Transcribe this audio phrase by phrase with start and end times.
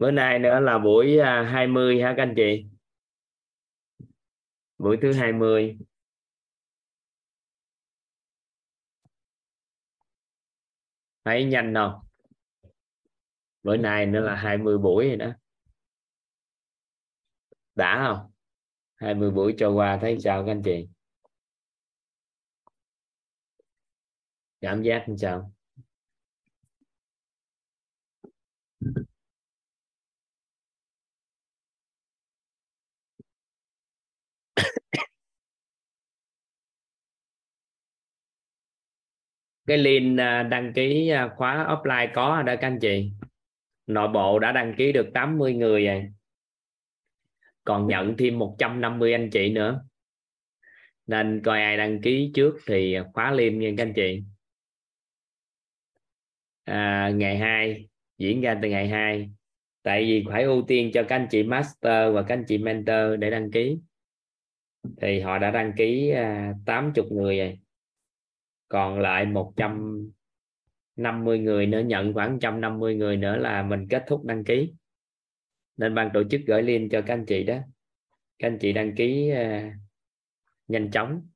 [0.00, 2.64] bữa nay nữa là buổi 20 à, hả các anh chị?
[4.78, 5.78] Buổi thứ 20
[11.24, 12.00] thấy nhanh không?
[13.62, 15.30] Bữa nay nữa là 20 buổi rồi đó.
[17.74, 18.30] Đã không?
[18.96, 20.88] 20 buổi cho qua thấy sao các anh chị?
[24.60, 25.52] Cảm giác như sao?
[39.70, 43.12] Cái link à, đăng ký à, khóa offline có rồi các anh chị.
[43.86, 46.08] Nội bộ đã đăng ký được 80 người rồi.
[47.64, 49.82] Còn nhận thêm 150 anh chị nữa.
[51.06, 54.22] Nên coi ai đăng ký trước thì khóa liêm nha các anh chị.
[56.64, 59.30] À, ngày 2 diễn ra từ ngày 2
[59.82, 63.18] tại vì phải ưu tiên cho các anh chị master và các anh chị mentor
[63.18, 63.78] để đăng ký
[65.00, 67.58] thì họ đã đăng ký à, uh, 80 người rồi.
[68.68, 74.44] Còn lại 150 người nữa nhận khoảng 150 người nữa là mình kết thúc đăng
[74.44, 74.72] ký.
[75.76, 77.58] Nên ban tổ chức gửi link cho các anh chị đó.
[78.38, 79.72] Các anh chị đăng ký uh,
[80.68, 81.28] nhanh chóng.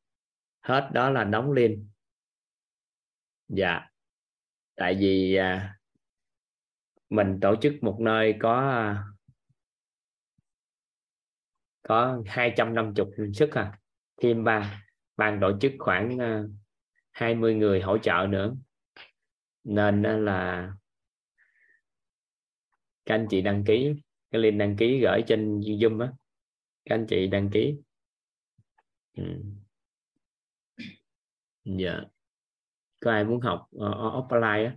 [0.60, 1.78] Hết đó là đóng link.
[3.48, 3.80] Dạ.
[4.76, 5.42] Tại vì uh,
[7.10, 8.96] mình tổ chức một nơi có uh,
[11.88, 13.78] có 250 sức à.
[14.22, 14.84] Thêm ba
[15.16, 16.48] ban tổ chức khoảng ờ,
[17.10, 18.54] 20 người hỗ trợ nữa.
[19.64, 20.72] Nên là
[23.06, 23.94] các anh chị đăng ký
[24.30, 26.12] cái link đăng ký gửi trên zoom á.
[26.84, 27.76] Các anh chị đăng ký.
[29.16, 29.42] Ừ.
[31.64, 32.00] dạ.
[33.00, 34.76] Có ai muốn học uh, offline á?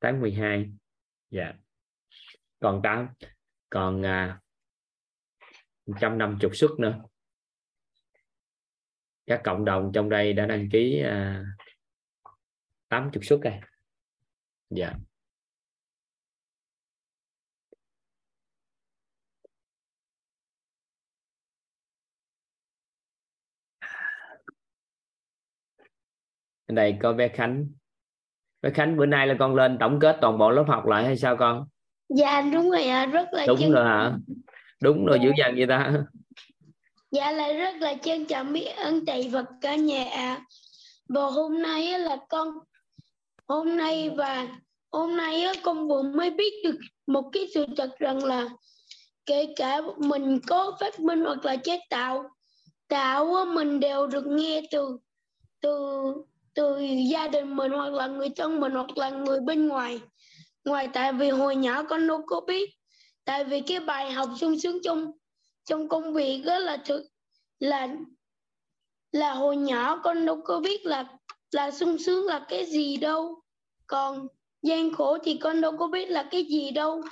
[0.00, 0.72] Tháng 12
[1.30, 1.52] dạ.
[2.60, 3.08] Còn tám
[3.70, 4.43] còn uh,
[5.86, 7.02] 150 suất nữa.
[9.26, 12.32] Các cộng đồng trong đây đã đăng ký uh,
[12.88, 13.60] 80 suất này
[14.70, 14.94] dạ.
[26.68, 27.66] Đây có bé Khánh.
[28.62, 31.16] Bé Khánh bữa nay là con lên tổng kết toàn bộ lớp học lại hay
[31.16, 31.68] sao con?
[32.08, 34.18] Dạ đúng rồi ạ rất là đúng rồi hả
[34.84, 35.24] đúng rồi dạ.
[35.24, 35.92] dữ dằn vậy ta.
[37.10, 40.40] Dạ là rất là trân trọng biết ơn thầy và cả nhà ạ.
[41.08, 42.48] Và hôm nay là con
[43.48, 44.48] hôm nay và
[44.92, 48.48] hôm nay con vừa mới biết được một cái sự thật rằng là
[49.26, 52.24] kể cả mình có phát minh hoặc là chế tạo
[52.88, 54.98] tạo mình đều được nghe từ
[55.60, 56.12] từ
[56.54, 56.78] từ
[57.10, 60.00] gia đình mình hoặc là người thân mình hoặc là người bên ngoài.
[60.64, 62.70] Ngoài tại vì hồi nhỏ con đâu có biết
[63.24, 65.12] tại vì cái bài học sung sướng trong
[65.64, 67.06] trong công việc đó là thực
[67.58, 67.88] là
[69.12, 71.04] là hồi nhỏ con đâu có biết là
[71.50, 73.40] là sung sướng là cái gì đâu.
[73.86, 74.26] Còn
[74.62, 77.02] gian khổ thì con đâu có biết là cái gì đâu.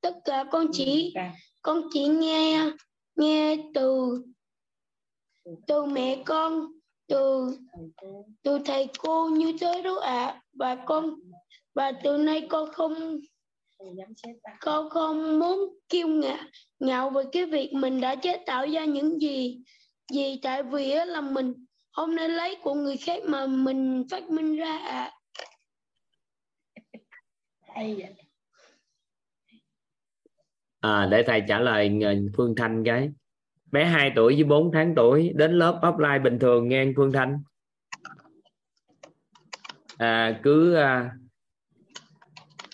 [0.00, 1.14] Tất cả con chỉ
[1.62, 2.70] con chỉ nghe
[3.16, 4.18] nghe từ
[5.66, 6.66] từ mẹ con
[7.06, 7.50] từ
[8.42, 10.26] từ thầy cô như thế đó ạ.
[10.26, 10.42] À.
[10.52, 11.14] và con
[11.74, 13.18] và từ nay con không
[14.60, 16.44] con không muốn kiêu ngạo
[16.78, 19.62] ngạo về cái việc mình đã chế tạo ra những gì
[20.12, 21.54] gì tại vì là mình.
[21.92, 25.10] Không nên lấy của người khác mà mình phát minh ra ạ
[30.80, 31.00] à.
[31.02, 32.00] à để thầy trả lời
[32.36, 33.10] phương thanh cái.
[33.72, 37.42] Bé 2 tuổi với 4 tháng tuổi đến lớp offline bình thường nghe Phương Thanh.
[39.98, 41.10] À, cứ à,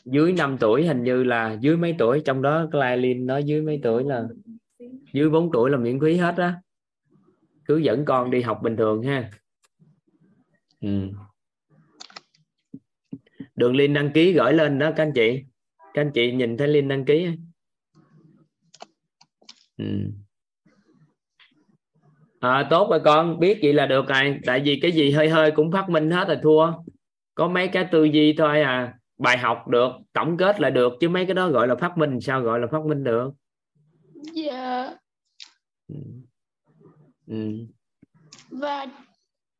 [0.05, 3.81] dưới 5 tuổi hình như là dưới mấy tuổi trong đó Clailin nói dưới mấy
[3.83, 4.29] tuổi là
[5.13, 6.61] dưới 4 tuổi là miễn phí hết á.
[7.65, 9.31] Cứ dẫn con đi học bình thường ha.
[10.81, 11.09] Ừ.
[13.57, 15.43] đường link đăng ký gửi lên đó các anh chị.
[15.95, 17.27] Các anh chị nhìn thấy link đăng ký
[19.77, 19.85] ừ.
[22.41, 24.41] À, tốt rồi con biết vậy là được rồi.
[24.47, 26.73] Tại vì cái gì hơi hơi cũng phát minh hết rồi thua.
[27.35, 31.09] Có mấy cái tư duy thôi à bài học được tổng kết lại được chứ
[31.09, 33.31] mấy cái đó gọi là phát minh sao gọi là phát minh được
[34.33, 34.97] dạ yeah.
[35.89, 35.95] ừ.
[37.27, 37.51] ừ.
[38.51, 38.87] và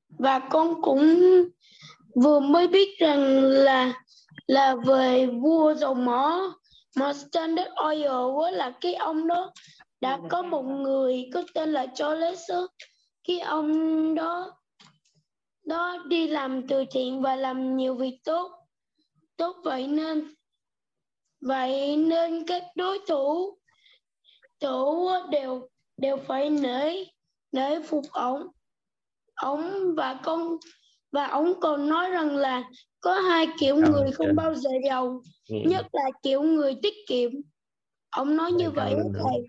[0.09, 1.19] và con cũng
[2.15, 3.93] vừa mới biết rằng là
[4.47, 6.55] là về vua dầu mỏ
[6.97, 9.53] mà Standard Oil là cái ông đó
[10.01, 12.51] đã có một người có tên là Charles
[13.25, 14.53] khi ông đó
[15.67, 18.64] đó đi làm từ thiện và làm nhiều việc tốt
[19.37, 20.35] tốt vậy nên
[21.41, 23.59] vậy nên các đối thủ
[24.61, 27.05] thủ đều đều phải nể
[27.53, 28.47] nể phục ổng.
[29.43, 30.57] Ổng và con
[31.13, 32.71] và ổng còn nói rằng là
[33.01, 35.57] có hai kiểu Cảm người không bao giờ giàu Ừ.
[35.67, 37.31] nhất là kiểu người tiết kiệm.
[38.11, 39.47] Ông nói như Cảm vậy đó thầy.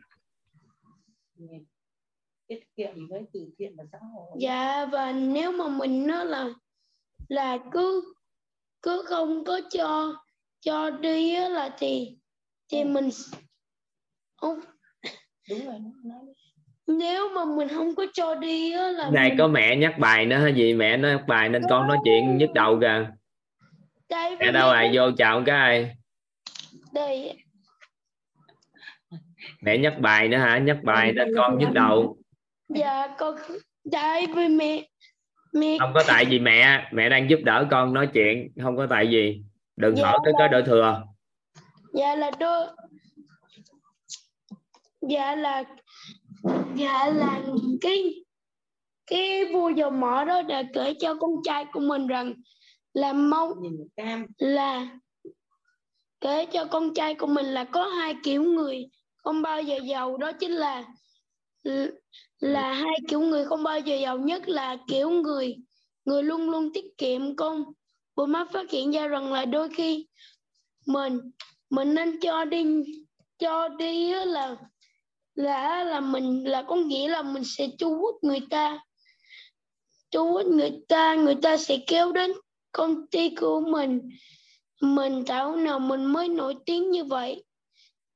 [2.48, 4.38] Tiết kiệm với từ thiện và xã hội.
[4.40, 6.50] Dạ và nếu mà mình nó là
[7.28, 8.15] là cứ
[8.86, 10.16] cứ không có cho
[10.62, 12.18] cho đi á là thì
[12.72, 12.86] thì Ừ.
[12.88, 13.10] mình
[14.36, 14.60] không
[15.50, 16.20] đúng rồi nói
[16.88, 20.26] nếu mà mình không có cho đi á là này mình có mẹ nhắc bài
[20.26, 23.08] nữa hay gì mẹ nói nhắc bài nên con nói chuyện nhức đầu kìa.
[24.10, 25.96] Đây mẹ đâu rồi vô chào cái
[26.94, 27.38] đây.
[29.62, 30.58] Mẹ nhắc bài nữa hả?
[30.58, 32.18] Nhắc bài nên con nhức đầu.
[32.70, 33.36] Dạ con
[33.84, 34.88] đây với mẹ
[35.56, 38.88] mẹ không có tại gì mẹ mẹ đang giúp đỡ con nói chuyện không có
[38.90, 39.44] tại gì
[39.76, 41.04] đừng Dạ hỏi cái cái đỡ thừa.
[41.94, 42.68] Dạ là đôi
[45.02, 45.64] dạ là
[46.76, 47.42] dạ là
[47.82, 48.24] cái
[49.08, 52.34] cái vua dầu mỏ đó đã kể cho con trai của mình rằng
[52.94, 54.26] là mong nhìn cam.
[54.38, 54.88] là
[56.22, 58.86] kể cho con trai của mình là có hai kiểu người.
[59.18, 60.84] Không bao giờ giàu đó chính là
[62.40, 62.48] Ừ.
[62.48, 65.56] là hai kiểu người không bao giờ giàu nhất là kiểu người
[66.06, 67.64] người luôn luôn tiết kiệm con
[68.16, 70.08] bố má phát hiện ra rằng là đôi khi
[70.86, 71.20] mình
[71.70, 72.66] mình nên cho đi
[73.40, 74.56] cho đi là
[75.36, 78.80] là là mình, là có nghĩa là mình sẽ thu hút người ta.
[80.12, 82.32] Thu hút người ta người ta sẽ kéo đến
[82.72, 84.10] công ty của mình.
[84.82, 87.44] Mình thảo nào mình mới nổi tiếng như vậy.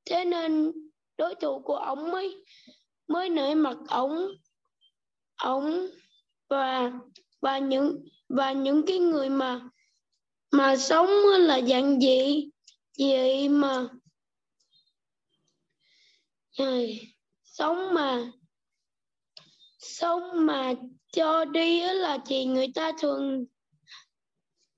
[0.04, 0.72] Thế nên
[1.18, 2.44] đối thủ của ông ấy
[3.10, 4.28] mới nể mặt ống
[5.36, 5.86] ống
[6.48, 6.92] và
[7.40, 9.60] và những và những cái người mà
[10.52, 11.08] mà sống
[11.38, 12.50] là dạng gì
[12.98, 13.88] vậy mà
[16.52, 17.00] Trời,
[17.44, 18.32] sống mà
[19.78, 20.72] sống mà
[21.12, 23.44] cho đi là thì người ta thường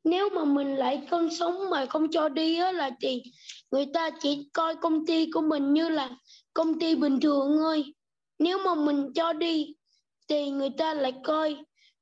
[0.05, 3.23] nếu mà mình lại không sống mà không cho đi á là thì
[3.71, 6.11] người ta chỉ coi công ty của mình như là
[6.55, 7.85] công ty bình thường thôi
[8.43, 9.75] nếu mà mình cho đi,
[10.29, 11.57] thì người ta lại coi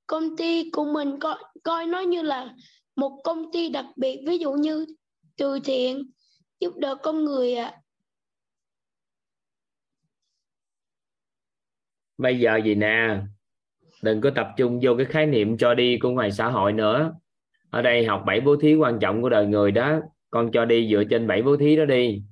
[0.07, 2.55] công ty của mình coi coi nó như là
[2.97, 4.87] một công ty đặc biệt, ví dụ như
[5.37, 6.11] từ thiện,
[6.61, 7.81] giúp đỡ con người ạ.
[12.19, 13.21] Bây giờ gì nè?
[14.03, 17.13] Đừng có tập trung vô cái khái niệm cho đi của ngoài xã hội nữa.
[17.71, 20.01] Ở đây học bảy bố thí quan trọng của đời người đó.
[20.31, 22.23] Con cho đi dựa trên bảy bố thí đó đi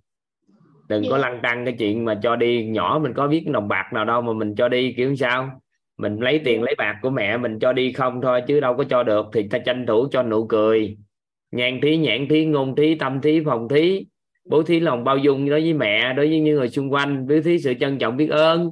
[0.89, 1.29] đừng có Dạ.
[1.29, 4.21] lăn tăng cái chuyện mà cho đi nhỏ mình có biết đồng bạc nào đâu
[4.21, 5.61] mà mình cho đi kiểu sao?
[5.99, 8.85] Mình lấy tiền lấy bạc của mẹ mình cho đi không thôi chứ đâu có
[8.85, 10.97] cho được thì ta tranh thủ cho nụ cười.
[11.53, 14.07] Nhan thí nhãn thí ngôn thí tâm thí phòng thí.
[14.45, 17.27] Bố thí lòng bao dung đối với mẹ đối với những người xung quanh.
[17.29, 18.71] Bố thí sự trân trọng biết ơn.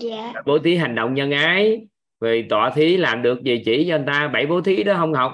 [0.00, 0.32] Dạ.
[0.46, 1.80] Bố thí hành động nhân ái.
[2.20, 4.28] Về tọa thí làm được gì chỉ cho anh ta.
[4.28, 5.32] Bảy bố thí đó không học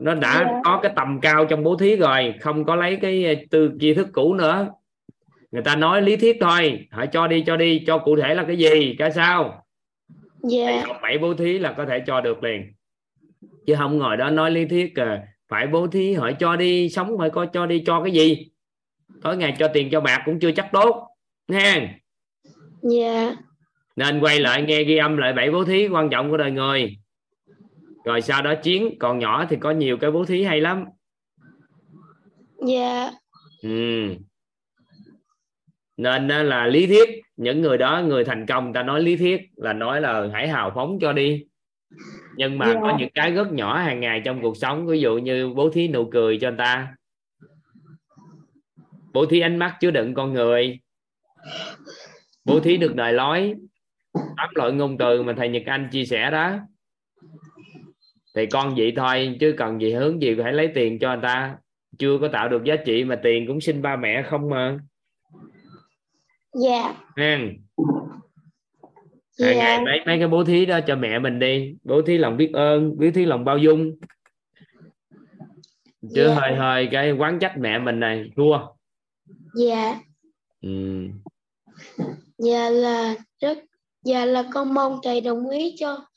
[0.00, 0.60] nó đã Dạ.
[0.64, 4.08] có cái tầm cao trong bố thí rồi không có lấy cái tư tri thức
[4.12, 4.68] cũ nữa.
[5.50, 8.44] Người ta nói lý thuyết thôi hãy cho đi cho đi cho cụ thể là
[8.44, 9.66] cái gì cái sao?
[10.42, 10.82] Dạ.
[10.86, 12.72] Học bảy bố thí là có thể cho được liền.
[13.66, 17.18] Chứ không ngồi đó nói lý thuyết à, phải bố thí hỏi cho đi sống
[17.18, 18.46] phải coi cho đi cho cái gì?
[19.22, 21.08] Tối ngày cho tiền cho bạc cũng chưa chắc tốt
[21.48, 21.88] nha
[22.82, 23.36] dạ.
[23.96, 26.96] Nên quay lại nghe ghi âm lại bảy bố thí quan trọng của đời người
[28.04, 30.84] rồi sau đó chiến còn nhỏ thì có nhiều cái bố thí hay lắm.
[32.66, 33.10] Dạ.
[33.62, 34.14] Ừ.
[35.96, 39.40] nên đó là lý thuyết những người đó người thành công ta nói lý thuyết
[39.56, 41.44] là nói là hãy hào phóng cho đi.
[42.36, 42.80] Nhưng mà Dạ.
[42.82, 45.88] có những cái rất nhỏ hàng ngày trong cuộc sống ví dụ như bố thí
[45.88, 46.94] nụ cười cho người ta.
[49.12, 50.80] Bố thí ánh mắt chứa đựng con người.
[52.44, 53.54] Bố thí được đời lối
[54.14, 56.58] tám loại ngôn từ mà thầy Nhật Anh chia sẻ đó
[58.38, 61.56] thì con vậy thôi chứ cần gì hướng gì phải lấy tiền cho người ta.
[61.98, 64.78] Chưa có tạo được giá trị mà tiền cũng xin ba mẹ không mà.
[66.52, 66.94] Dạ.
[67.16, 67.38] Ha
[69.40, 69.56] hàng dạ.
[69.56, 71.74] ngày mấy mấy cái bố thí đó cho mẹ mình đi.
[71.84, 73.98] Bố thí lòng biết ơn bố thí lòng bao dung.
[76.14, 76.34] Chứ Dạ.
[76.34, 78.58] hơi hơi cái quán trách mẹ mình này thua.
[79.54, 80.00] Dạ.
[80.62, 81.08] Ừ.
[82.38, 83.58] dạ là rất
[84.04, 86.08] dạ là con mong thầy đồng ý cho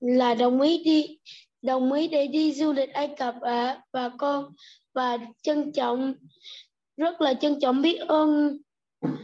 [0.00, 1.18] là đồng ý đi,
[1.62, 3.82] đồng ý để đi du lịch Ai Cập ạ.
[3.92, 4.52] Và con,
[4.94, 6.14] và trân trọng,
[6.96, 8.58] rất là trân trọng biết ơn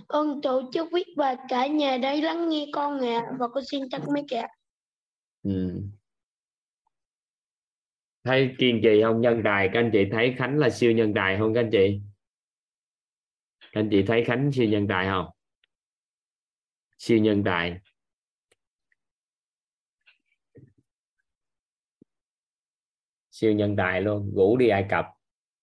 [0.09, 3.27] ơn tổ chức biết và cả nhà đây lắng nghe con ạ.
[3.39, 4.47] Và con xin tắt mấy kẻ
[5.43, 5.83] Ừ.
[8.25, 9.21] thấy kiên trì không?
[9.21, 12.01] Nhân tài các anh chị thấy khánh là siêu nhân tài không các anh chị?
[13.61, 15.27] Các anh chị thấy khánh siêu nhân tài không?
[16.99, 17.79] Siêu nhân tài
[23.37, 25.07] siêu nhân tài luôn ngủ đi ai cập.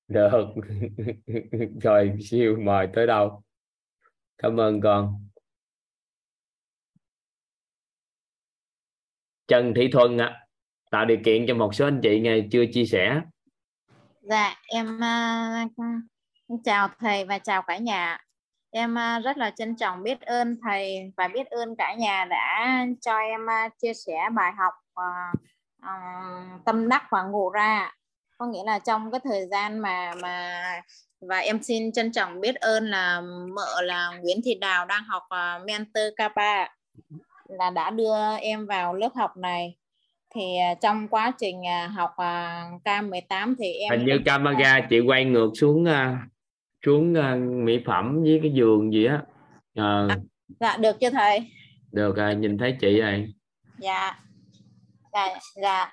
[0.07, 0.45] Được.
[1.81, 3.43] Rồi siêu mời tới đâu?
[4.37, 5.29] Cảm ơn con.
[9.47, 10.47] Trần Thị Thuần ạ
[10.91, 13.21] tạo điều kiện cho một số anh chị ngày chưa chia sẻ.
[14.21, 14.99] Dạ em
[15.67, 18.17] uh, chào thầy và chào cả nhà
[18.71, 22.85] em uh, rất là trân trọng biết ơn thầy và biết ơn cả nhà đã
[23.01, 25.39] cho em uh, chia sẻ bài học uh,
[26.65, 27.91] tâm đắc và ngộ ra.
[28.37, 30.61] Có nghĩa là trong cái thời gian mà mà
[31.21, 33.21] và em xin trân trọng biết ơn là
[33.55, 36.67] mợ là Nguyễn Thị Đào đang học uh, mentor K3
[37.47, 39.75] là đã đưa em vào lớp học này.
[40.35, 44.99] Thì uh, trong quá trình uh, học uh, K18 thì em hình như camera chị
[44.99, 45.85] quay ngược xuống
[46.85, 47.13] xuống
[47.65, 49.21] mỹ phẩm với cái giường gì á.
[49.79, 50.17] Uh, à,
[50.59, 51.39] dạ được chưa thầy?
[51.91, 53.33] Được rồi nhìn thấy chị rồi.
[53.77, 54.23] Dạ
[55.13, 55.91] dạ dạ.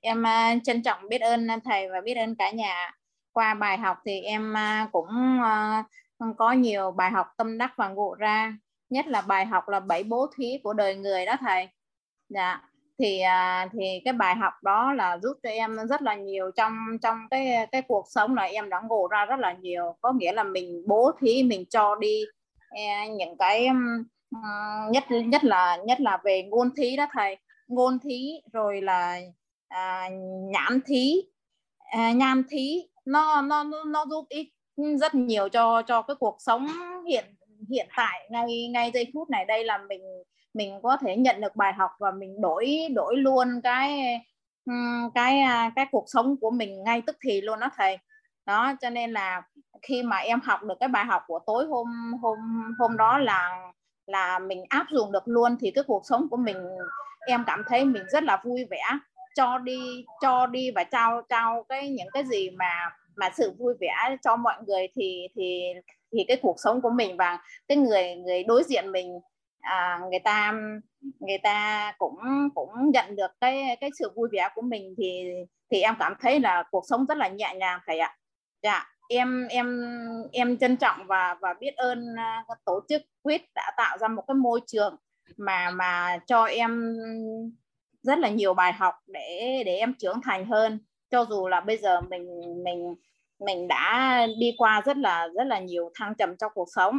[0.00, 2.94] Em uh, trân trọng biết ơn thầy và biết ơn cả nhà.
[3.32, 5.40] Qua bài học thì em uh, cũng
[6.18, 8.52] uh, có nhiều bài học tâm đắc và ngộ ra.
[8.90, 11.68] Nhất là bài học là bảy bố thí của đời người đó thầy.
[12.28, 12.62] Dạ.
[12.98, 13.22] Thì
[13.72, 17.66] thì cái bài học đó là giúp cho em rất là nhiều trong trong cái
[17.72, 19.96] cái cuộc sống là em đã ngộ ra rất là nhiều.
[20.00, 22.24] Có nghĩa là mình bố thí mình cho đi.
[22.70, 23.68] E, những cái
[24.90, 27.36] nhất nhất là nhất là về ngôn thí đó thầy
[27.68, 29.20] ngôn thí rồi là
[29.68, 30.08] à,
[30.52, 31.22] nhãn thí.
[31.78, 34.48] À, nhan thí nó nó nó giúp ích
[35.00, 36.68] rất nhiều cho cho cái cuộc sống
[37.06, 37.24] hiện
[37.70, 39.44] hiện tại ngay ngay giây phút này.
[39.44, 40.02] Đây là mình
[40.54, 44.20] mình có thể nhận được bài học và mình đổi đổi luôn cái
[45.14, 47.98] cái à, cái cuộc sống của mình ngay tức thì luôn đó thầy.
[48.46, 49.42] Đó cho nên là
[49.82, 52.38] khi mà em học được cái bài học của tối hôm hôm
[52.78, 53.72] hôm đó là
[54.06, 56.56] là mình áp dụng được luôn thì cái cuộc sống của mình
[57.28, 58.82] em cảm thấy mình rất là vui vẻ.
[59.34, 63.74] Cho đi cho đi và trao trao cái những cái gì mà mà sự vui
[63.80, 65.62] vẻ cho mọi người thì thì
[66.12, 69.20] thì cái cuộc sống của mình và cái người người đối diện mình
[69.60, 70.54] à, người ta
[71.20, 72.16] người ta cũng
[72.54, 75.24] cũng nhận được cái cái sự vui vẻ của mình thì
[75.70, 78.16] thì em cảm thấy là cuộc sống rất là nhẹ nhàng thầy ạ.
[78.62, 79.82] Dạ em em
[80.32, 84.22] em trân trọng và và biết ơn à, tổ chức quýt đã tạo ra một
[84.28, 84.96] cái môi trường
[85.36, 86.96] mà mà cho em
[88.02, 90.78] rất là nhiều bài học để để em trưởng thành hơn.
[91.10, 92.26] Cho dù là bây giờ mình
[92.64, 92.94] mình
[93.38, 96.98] mình đã đi qua rất là rất là nhiều thăng trầm trong cuộc sống.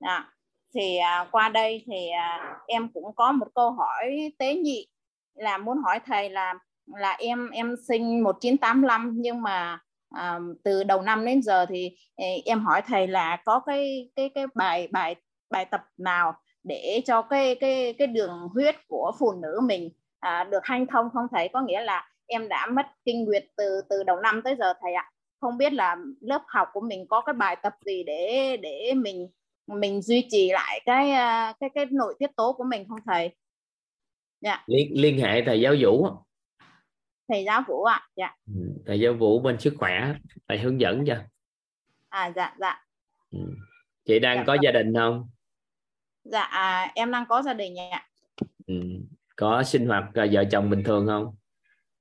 [0.00, 0.34] À,
[0.74, 4.86] thì à, qua đây thì à, em cũng có một câu hỏi tế nhị
[5.34, 6.54] là muốn hỏi thầy là
[6.86, 9.78] là em em sinh 1985 nhưng mà
[10.10, 14.30] à, từ đầu năm đến giờ thì à, em hỏi thầy là có cái cái
[14.34, 15.14] cái bài bài
[15.50, 19.90] bài tập nào để cho cái cái cái đường huyết của phụ nữ mình
[20.20, 21.48] à, được hanh thông không thầy?
[21.48, 24.94] Có nghĩa là em đã mất kinh nguyệt từ từ đầu năm tới giờ thầy
[24.94, 25.10] ạ.
[25.40, 29.28] Không biết là lớp học của mình có cái bài tập gì để để mình
[29.66, 33.30] mình duy trì lại cái à, cái cái nội tiết tố của mình không thầy?
[34.40, 34.64] Dạ.
[34.66, 36.08] Liên liên hệ thầy giáo vũ.
[37.28, 38.08] Thầy giáo vũ ạ à?
[38.16, 38.36] dạ.
[38.46, 40.14] Ừ, thầy giáo vũ bên sức khỏe
[40.48, 41.16] thầy hướng dẫn cho.
[42.08, 42.84] À dạ dạ.
[43.30, 43.38] Ừ.
[44.04, 45.28] chị đang dạ, có gia đình không
[46.24, 48.06] dạ em đang có gia đình ạ
[48.66, 48.74] ừ.
[49.36, 51.34] có sinh hoạt vợ chồng bình thường không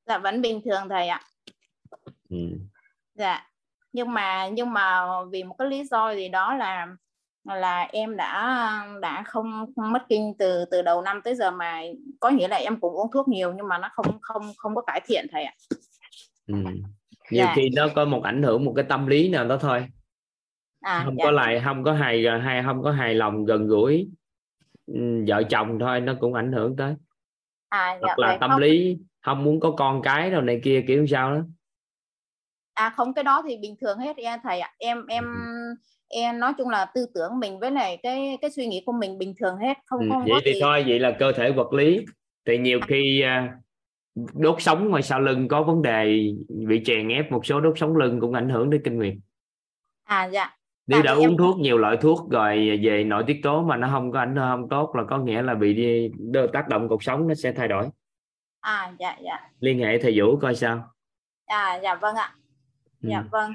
[0.05, 1.21] dạ vẫn bình thường thầy ạ
[2.29, 2.37] ừ.
[3.13, 3.49] dạ
[3.93, 6.87] nhưng mà nhưng mà vì một cái lý do gì đó là
[7.43, 11.81] là em đã đã không, không mất kinh từ từ đầu năm tới giờ mà
[12.19, 14.81] có nghĩa là em cũng uống thuốc nhiều nhưng mà nó không không không có
[14.81, 15.53] cải thiện thầy ạ
[16.47, 16.55] ừ.
[17.31, 17.53] nhiều dạ.
[17.55, 19.87] khi nó có một ảnh hưởng một cái tâm lý nào đó thôi
[20.83, 21.25] à, không dạ.
[21.25, 24.07] có lại không có hài hay không có hài lòng gần gũi.
[24.87, 26.95] Ừ, vợ chồng thôi nó cũng ảnh hưởng tới.
[27.69, 28.61] À, dạ, hoặc là tâm không...
[28.61, 31.41] lý không muốn có con cái đâu này kia kiểu sao đó.
[32.73, 34.71] À không cái đó thì bình thường hết em thầy ạ.
[34.77, 35.75] Em em ừ.
[36.07, 39.17] em nói chung là tư tưởng mình với lại cái cái suy nghĩ của mình
[39.17, 40.59] bình thường hết không ừ, không vậy thì gì...
[40.61, 42.05] thôi vậy là cơ thể vật lý.
[42.45, 42.85] Thì nhiều à.
[42.89, 47.61] khi uh, đốt sống ngoài sau lưng có vấn đề bị chèn ép một số
[47.61, 49.13] đốt sống lưng cũng ảnh hưởng đến kinh nguyệt.
[50.03, 50.55] À dạ
[50.87, 51.37] nếu đã uống em...
[51.37, 54.69] thuốc nhiều loại thuốc rồi về nội tiết tố mà nó không có ảnh không
[54.69, 56.11] tốt là có nghĩa là bị đi
[56.53, 57.89] tác động cuộc sống nó sẽ thay đổi.
[58.59, 59.49] À dạ dạ.
[59.59, 60.89] Liên hệ thầy vũ coi sao.
[61.45, 62.35] À dạ vâng ạ.
[63.01, 63.27] Dạ ừ.
[63.31, 63.53] vâng.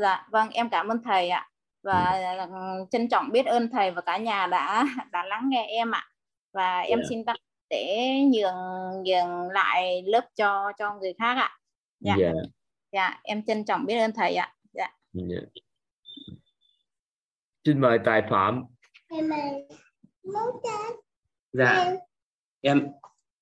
[0.00, 1.48] Dạ vâng em cảm ơn thầy ạ.
[1.82, 2.86] Và ừ.
[2.90, 6.08] trân trọng biết ơn thầy và cả nhà đã đã lắng nghe em ạ.
[6.52, 7.04] Và em yeah.
[7.04, 7.08] Dạ.
[7.08, 7.36] xin tặng
[7.70, 11.58] để nhường nhường lại lớp cho cho người khác ạ.
[12.00, 12.14] Dạ.
[12.18, 12.32] Dạ.
[12.92, 14.54] Dạ em trân trọng biết ơn thầy ạ.
[14.72, 14.88] Dạ.
[15.12, 15.40] Dạ.
[17.64, 18.64] Xin mời tài phạm.
[21.52, 21.94] Dạ.
[22.60, 22.88] Em.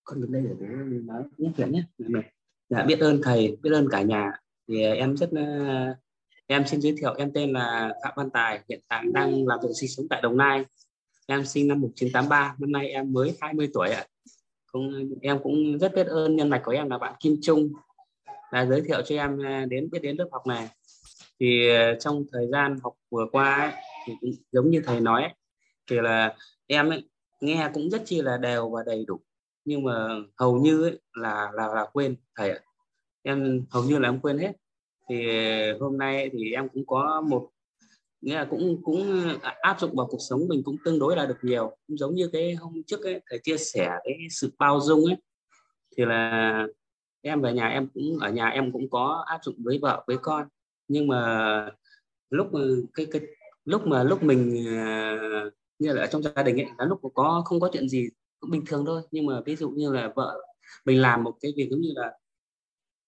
[0.05, 0.67] Con đứng đây để
[1.05, 1.83] nói nhắc chuyện nhé.
[2.69, 4.33] Dạ biết ơn thầy biết ơn cả nhà.
[4.69, 5.95] Thì em rất ờ,
[6.47, 9.69] em xin giới thiệu em tên là phạm văn tài hiện tại đang làm việc
[9.81, 10.65] sinh sống tại đồng nai.
[11.27, 14.07] Em sinh năm 1983 năm nay em mới 20 tuổi ạ.
[14.73, 17.73] Cũng em cũng rất biết ơn nhân mạch của em là bạn Kim Trung
[18.53, 20.69] đã giới thiệu cho em ờ, đến biết đến lớp học này.
[21.41, 23.73] Thì ờ, trong thời gian học vừa qua ấy,
[24.53, 25.33] giống như thầy nói ấy,
[25.91, 26.37] thì là
[26.67, 27.09] em ấy,
[27.41, 29.21] nghe cũng rất chi là đều và đầy đủ
[29.69, 32.59] nhưng mà hầu như ấy, là là là quên thầy ạ.
[33.23, 34.53] Em hầu như là em quên hết.
[35.09, 35.27] Thì
[35.81, 37.51] hôm nay thì em cũng có một
[38.21, 39.29] nghĩa là cũng cũng
[39.61, 41.77] áp dụng vào cuộc sống mình cũng tương đối là được nhiều.
[41.87, 45.17] Cũng giống như cái hôm trước ấy thầy chia sẻ cái sự bao dung ấy.
[45.97, 46.67] Thì là
[47.23, 50.17] em về nhà em cũng ở nhà em cũng có áp dụng với vợ với
[50.23, 50.49] con.
[50.89, 51.71] Nhưng mà
[52.31, 53.21] lúc ừ, cái cái
[53.69, 55.17] lúc mà lúc mình à,
[55.79, 58.09] như là ở trong gia đình ấy là lúc có không có chuyện gì
[58.41, 59.03] cũng bình thường thôi.
[59.11, 60.41] Nhưng mà ví dụ như là vợ
[60.85, 62.13] mình làm một cái việc giống như là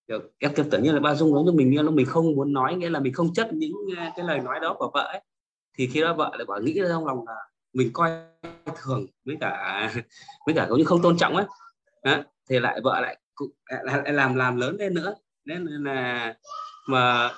[0.09, 2.53] kiểu, em tưởng tưởng như là bao dung giống như mình nhưng mình không muốn
[2.53, 5.21] nói nghĩa là mình không chấp những à, cái lời nói đó của vợ ấy
[5.79, 7.35] thì khi đó vợ lại bảo nghĩ trong lòng là
[7.73, 8.11] mình coi
[8.83, 9.93] thường với cả
[10.47, 11.47] với cả cũng như không tôn trọng ấy.
[12.05, 12.17] Đó,
[12.51, 13.19] thì lại vợ lại,
[13.69, 15.15] lại, lại làm làm lớn lên nữa.
[15.45, 16.35] Nên là
[16.89, 17.31] mà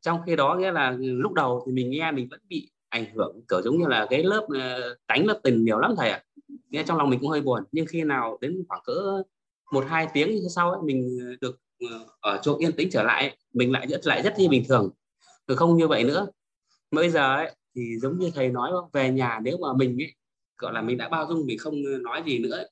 [0.00, 3.40] trong khi đó nghĩa là lúc đầu thì mình nghe mình vẫn bị ảnh hưởng
[3.48, 6.22] kiểu giống như là cái lớp ờ, đánh lớp tình nhiều lắm thầy ạ.
[6.70, 7.64] Nghe trong lòng mình cũng hơi buồn.
[7.72, 9.22] Nhưng khi nào đến khoảng cỡ
[9.72, 11.58] một hai tiếng sau ấy, mình được
[11.90, 14.90] ờ, ở chỗ yên tĩnh trở lại mình lại rất lại rất như bình thường.
[15.46, 16.26] Rồi không như vậy nữa.
[16.90, 20.14] Bây giờ ấy, thì giống như thầy nói về nhà nếu mà mình ấy,
[20.58, 22.70] gọi là mình đã bao dung mình không nói gì nữa ấy,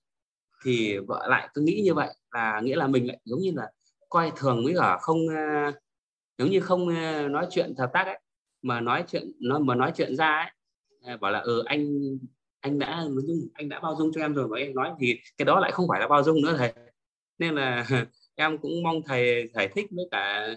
[0.64, 2.08] thì vợ lại cứ nghĩ như vậy.
[2.32, 3.70] Là nghĩa là mình lại giống như là
[4.08, 5.72] coi thường với cả không ờ,
[6.38, 8.20] nếu giống như không ờ, nói chuyện hợp tác ấy
[8.62, 10.50] mà nói chuyện nó mà nói chuyện ra ấy
[11.02, 11.86] ờ, bảo là ừ anh
[12.60, 13.04] anh đã
[13.54, 15.86] anh đã bao dung cho em rồi mà em nói thì cái đó lại không
[15.88, 16.72] phải là bao dung nữa thầy.
[17.38, 17.86] Nên là
[18.34, 20.48] em cũng mong thầy giải thích với cả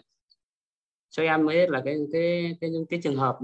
[1.09, 3.37] cho em mới là cái cái cái cái, cái trường hợp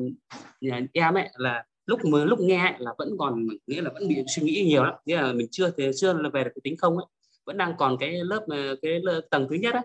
[0.62, 4.24] nhà em ấy là lúc mà lúc nghe là vẫn còn nghĩa là vẫn bị
[4.36, 4.94] suy nghĩ nhiều lắm.
[5.06, 7.06] Nghĩa là mình chưa thì chưa là về được cái tính không ấy
[7.46, 9.84] vẫn đang còn cái lớp ờ, cái lớp, tầng thứ nhất ấy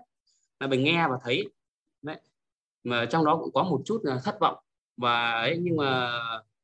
[0.60, 1.48] là mình nghe và thấy.
[2.02, 2.16] Đấy
[2.84, 4.56] mà trong đó cũng có một chút là thất vọng.
[4.96, 6.12] Và ấy nhưng mà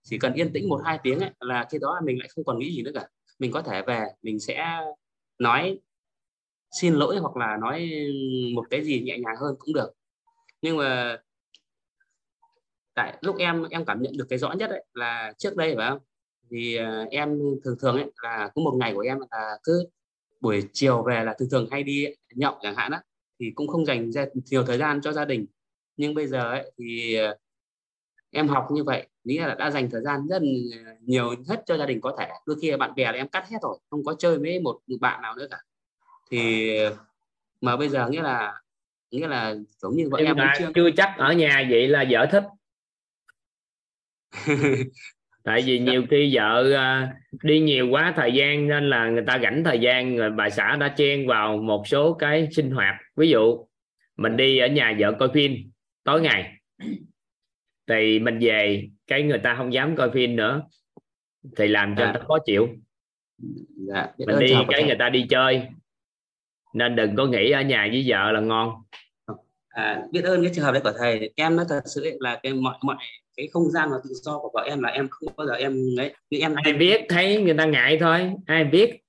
[0.02, 2.58] chỉ cần yên tĩnh một hai tiếng ấy, là khi đó mình lại không còn
[2.58, 3.08] nghĩ gì nữa cả.
[3.38, 4.80] Mình có thể về mình sẽ
[5.38, 5.80] nói
[6.80, 7.90] xin lỗi hoặc là nói
[8.54, 9.90] một cái gì nhẹ nhàng hơn cũng được.
[10.62, 11.16] Nhưng mà
[12.94, 15.90] tại lúc em em cảm nhận được cái rõ nhất ấy, là trước đây phải
[15.90, 15.98] không?
[16.50, 19.88] Thì à, em thường thường ấy là có một ngày của em là cứ
[20.40, 22.98] buổi chiều về là thường thường hay đi nhậu chẳng hạn đó
[23.40, 25.46] thì cũng không dành ra nhiều thời gian cho gia đình
[25.98, 27.34] nhưng bây giờ ấy, thì à,
[28.30, 30.42] em học như vậy nghĩa là đã dành thời gian rất
[31.00, 32.28] nhiều hết cho gia đình có thể.
[32.46, 35.22] Đôi khi bạn bè là em cắt hết rồi không có chơi với một bạn
[35.22, 35.56] nào nữa cả.
[36.30, 36.70] Thì
[37.60, 38.60] mà bây giờ nghĩa là
[39.10, 42.26] nghĩa là giống như vợ em mà chưa chưa chắc ở nhà vậy là vợ
[42.32, 42.44] thích.
[45.44, 49.38] Tại vì nhiều khi vợ à, đi nhiều quá thời gian nên là người ta
[49.42, 52.94] rảnh thời gian rồi bà xã đã chen vào một số cái sinh hoạt.
[53.16, 53.66] Ví dụ
[54.16, 55.70] mình đi ở nhà vợ coi phim
[56.08, 56.52] tối ngày.
[57.88, 60.62] Thì mình về cái người ta không dám coi phim nữa.
[61.56, 62.06] Thì làm cho À.
[62.06, 62.68] người ta khó chịu.
[63.88, 65.62] Dạ, biết mình đi cái người ta đi chơi.
[66.74, 68.74] Nên đừng có nghĩ ở nhà với vợ là ngon.
[69.68, 71.32] À, biết ơn cái trường hợp đấy của thầy.
[71.36, 72.96] Em nói thật sự là cái mọi mọi
[73.36, 75.72] cái không gian và tự do của vợ em là em không bao giờ em
[75.98, 78.32] ấy như em ai biết thấy người ta ngại thôi.
[78.46, 79.00] Ai biết?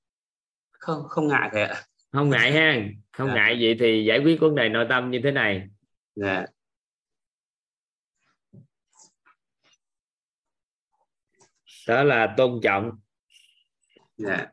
[0.72, 1.76] Không không ngại thầy ạ.
[2.12, 2.82] Không ngại ha.
[3.12, 3.34] Không Dạ.
[3.36, 5.68] ngại vậy thì giải quyết vấn đề nội tâm như thế này.
[6.16, 6.46] Dạ
[11.90, 12.92] đó là tôn trọng.
[14.18, 14.48] Dạ.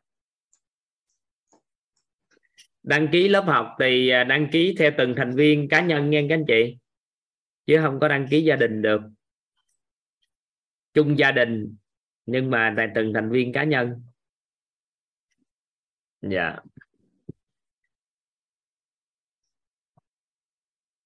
[2.83, 6.21] Đăng ký lớp học thì à, đăng ký theo từng thành viên cá nhân nha
[6.29, 6.77] các anh chị.
[7.65, 9.01] Chứ không có đăng ký gia đình được.
[10.93, 11.75] Chung gia đình
[12.25, 14.03] nhưng mà tại từng thành viên cá nhân.
[16.21, 16.55] Dạ.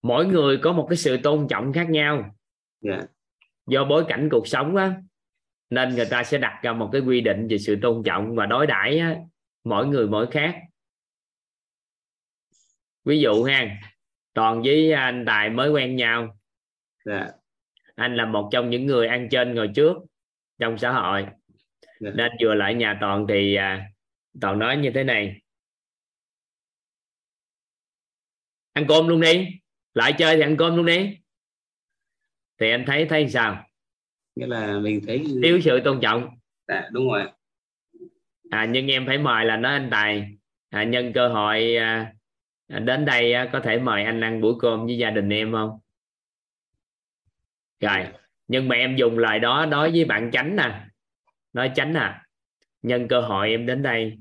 [0.01, 2.35] Mỗi người có một cái sự tôn trọng khác nhau.
[2.81, 3.05] Dạ.
[3.67, 5.01] Do bối cảnh cuộc sống á
[5.71, 8.45] nên người ta sẽ đặt ra một cái quy định về sự tôn trọng và
[8.45, 9.15] đối đãi á,
[9.63, 10.55] mỗi người mỗi khác.
[13.05, 13.77] Ví dụ ha
[14.33, 16.37] toàn với anh tài mới quen nhau.
[17.05, 17.27] Dạ.
[17.95, 19.97] Anh là một trong những người ăn trên ngồi trước
[20.59, 21.25] trong xã hội.
[21.99, 22.11] Dạ.
[22.15, 23.91] nên vừa lại nhà toàn thì à,
[24.41, 25.41] toàn nói như thế này.
[28.73, 29.47] Ăn cơm luôn đi.
[29.93, 31.17] Lại chơi thì ăn cơm luôn đi.
[32.59, 33.70] Thì anh thấy thấy sao
[34.35, 36.29] nghĩa là mình thấy thiếu sự tôn trọng.
[36.67, 37.31] Dạ, đúng rồi.
[38.49, 40.37] À, nhưng em phải mời là nói anh tài.
[40.69, 42.13] À, nhân cơ hội à,
[42.67, 45.79] đến đây á, có thể mời anh ăn buổi cơm với gia đình em không?
[47.79, 48.07] Rồi
[48.47, 50.85] nhưng mà em dùng lời đó đối với bạn chánh nè.
[51.53, 52.25] Nói chánh à
[52.81, 54.19] nhân cơ hội em đến đây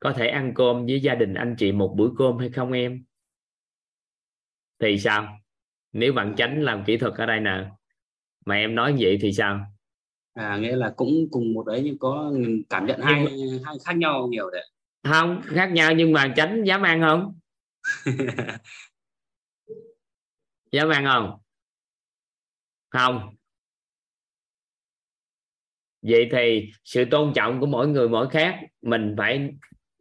[0.00, 3.04] có thể ăn cơm với gia đình anh chị một bữa cơm hay không em?
[4.78, 5.38] Thì sao?
[5.92, 7.64] Nếu bạn chánh làm kỹ thuật ở đây nè
[8.48, 9.60] mà em nói vậy thì sao?
[10.34, 12.32] À nghĩa là cũng cùng một đấy nhưng có
[12.68, 13.26] cảm nhận hai
[13.64, 14.70] hai khác nhau nhiều đấy.
[15.04, 17.38] Không khác nhau nhưng mà tránh dám ăn không?
[20.72, 21.38] Dám ăn không?
[22.88, 23.34] Không.
[26.02, 29.50] Vậy thì sự tôn trọng của mỗi người mỗi khác mình phải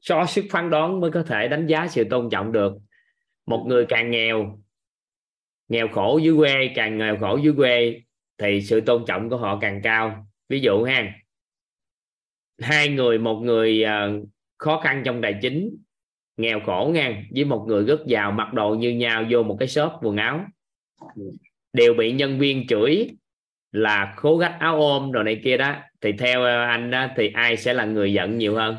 [0.01, 2.73] so sức phán đoán mới có thể đánh giá sự tôn trọng được.
[3.45, 4.60] Một người càng nghèo
[5.67, 8.01] nghèo khổ dưới quê càng nghèo khổ dưới quê
[8.38, 10.28] thì sự tôn trọng của họ càng cao.
[10.50, 11.13] Ví dụ ha
[12.62, 15.78] hai người một người uh, khó khăn trong tài chính
[16.38, 19.67] nghèo khổ nha với một người rất giàu mặc đồ như nhau vô một cái
[19.67, 20.45] shop quần áo
[21.73, 23.10] đều bị nhân viên chửi
[23.71, 25.76] là khố gách áo ôm rồi này kia đó.
[26.02, 28.76] Thì theo anh đó thì ai sẽ là người giận nhiều hơn?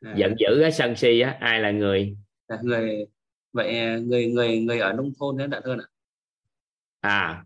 [0.00, 0.14] À.
[0.16, 2.16] giận dữ á sân si á ai là người?
[2.46, 3.06] À, người
[3.52, 5.86] vậy người người người ở nông thôn đấy đã hơn ạ
[7.00, 7.44] à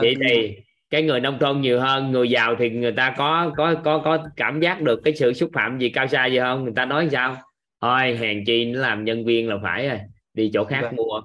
[0.00, 0.56] vậy thì
[0.90, 4.28] cái người nông thôn nhiều hơn người giàu thì người ta có có có có
[4.36, 7.08] cảm giác được cái sự xúc phạm gì cao xa gì không người ta nói
[7.12, 7.36] sao
[7.80, 9.98] thôi hèn chi nó làm nhân viên là phải rồi
[10.34, 10.90] đi chỗ khác dạ.
[10.90, 11.20] mua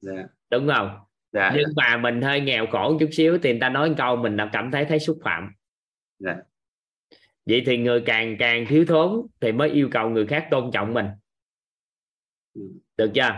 [0.00, 0.12] dạ.
[0.50, 0.98] đúng không
[1.32, 1.52] dạ.
[1.56, 4.50] nhưng mà mình hơi nghèo khổ chút xíu thì người ta nói câu mình đã
[4.52, 5.52] cảm thấy thấy xúc phạm
[6.18, 6.36] dạ.
[7.46, 10.94] vậy thì người càng càng thiếu thốn thì mới yêu cầu người khác tôn trọng
[10.94, 11.06] mình
[12.54, 12.62] ừ.
[12.96, 13.30] được chưa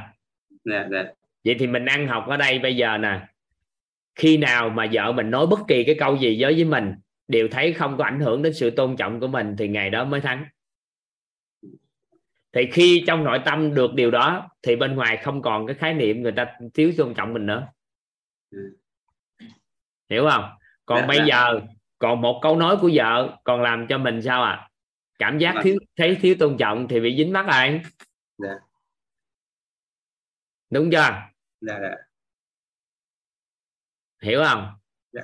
[0.64, 1.04] dạ, dạ.
[1.44, 3.20] vậy thì mình ăn học ở đây bây giờ nè
[4.14, 6.94] khi nào mà vợ mình nói bất kỳ cái câu gì với với mình
[7.28, 10.04] đều thấy không có ảnh hưởng đến sự tôn trọng của mình thì ngày đó
[10.04, 10.44] mới thắng.
[12.52, 15.94] Thì khi trong nội tâm được điều đó thì bên ngoài không còn cái khái
[15.94, 17.68] niệm người ta thiếu tôn trọng mình nữa.
[20.10, 20.44] Hiểu không?
[20.86, 21.24] Còn dạ, bây dạ.
[21.26, 21.60] giờ
[21.98, 24.70] còn một câu nói của vợ còn làm cho mình sao à
[25.18, 27.80] cảm giác thiếu thấy thiếu tôn trọng thì bị dính mắt rồi
[28.38, 28.54] dạ.
[30.70, 30.98] đúng chưa?
[31.60, 32.03] Dạ, dạ
[34.24, 34.68] hiểu không?
[35.12, 35.22] Dạ.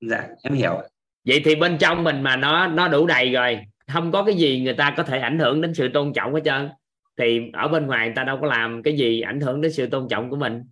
[0.00, 0.82] dạ em hiểu.
[1.24, 4.60] Vậy thì bên trong mình mà nó nó đủ đầy rồi không có cái gì
[4.60, 6.70] người ta có thể ảnh hưởng đến sự tôn trọng hết trơn.
[7.18, 9.86] Thì ở bên ngoài người ta đâu có làm cái gì ảnh hưởng đến sự
[9.86, 10.62] tôn trọng của mình.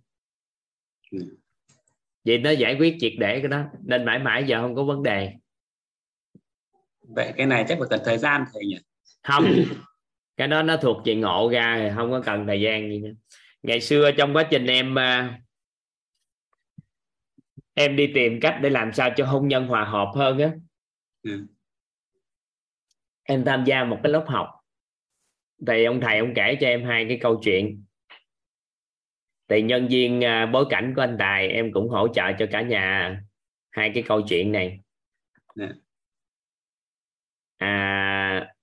[1.11, 1.19] Ừ.
[2.25, 3.63] vậy nó giải quyết triệt để cái đó.
[3.83, 5.33] Nên mãi mãi giờ không có vấn đề.
[7.01, 8.77] Vậy cái này chắc phải cần thời gian thầy nhỉ?
[9.23, 9.45] Không.
[10.37, 13.11] Cái đó nó thuộc về ngộ ra không có cần thời gian gì nữa.
[13.63, 15.40] Ngày xưa trong quá trình em à,
[17.81, 20.51] em đi tìm cách để làm sao cho hôn nhân hòa hợp hơn á.
[21.23, 21.47] Ừ.
[23.23, 24.47] em tham gia một cái lớp học.
[25.67, 27.83] Thì ông thầy ông kể cho em hai cái câu chuyện.
[29.49, 32.61] Thì nhân viên à, bối cảnh của anh tài em cũng hỗ trợ cho cả
[32.61, 33.17] nhà
[33.71, 34.79] hai cái câu chuyện này.
[35.55, 35.67] Dạ.
[37.57, 38.53] à,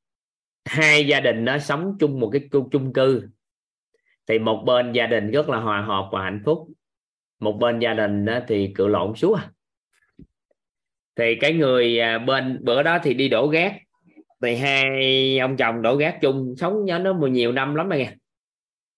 [0.64, 3.28] hai gia đình nó sống chung một cái chung cư.
[4.26, 6.68] Thì một bên gia đình rất là hòa hợp và hạnh phúc
[7.40, 9.50] một bên gia đình thì cự lộn xuống à.
[11.16, 13.74] Thì cái người à, bên, bữa đó thì đi đổ gác.
[14.42, 18.12] Thì hai ông chồng đổ gác chung, sống nhớ nó nhiều năm lắm rồi nghe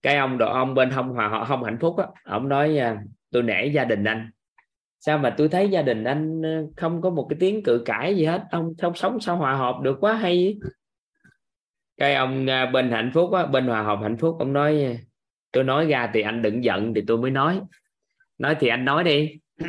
[0.01, 3.03] cái ông độ ông bên không hòa, họ không hạnh phúc á, ông nói à,
[3.31, 4.29] tôi nể gia đình anh.
[4.99, 8.15] Sao mà tôi thấy gia đình anh ờ, không có một cái tiếng cự cãi
[8.15, 8.43] gì hết.
[8.51, 10.59] Ông không sống sao hòa hợp được quá hay
[11.97, 14.99] cái ông à, bên hạnh phúc á, bên hòa hợp hạnh phúc, ông nói,
[15.51, 17.61] tôi nói ra thì anh đừng giận thì tôi mới nói
[18.41, 19.31] nói thì anh nói đi.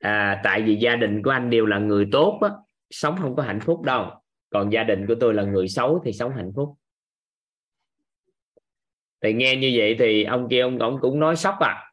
[0.00, 2.48] À, tại vì gia đình của anh đều là người tốt á,
[2.90, 4.10] sống không có hạnh phúc đâu.
[4.50, 6.74] Còn gia đình của tôi là người xấu thì sống hạnh phúc.
[9.22, 11.92] Thì nghe như vậy thì ông kia ông, ông cũng nói sốc à.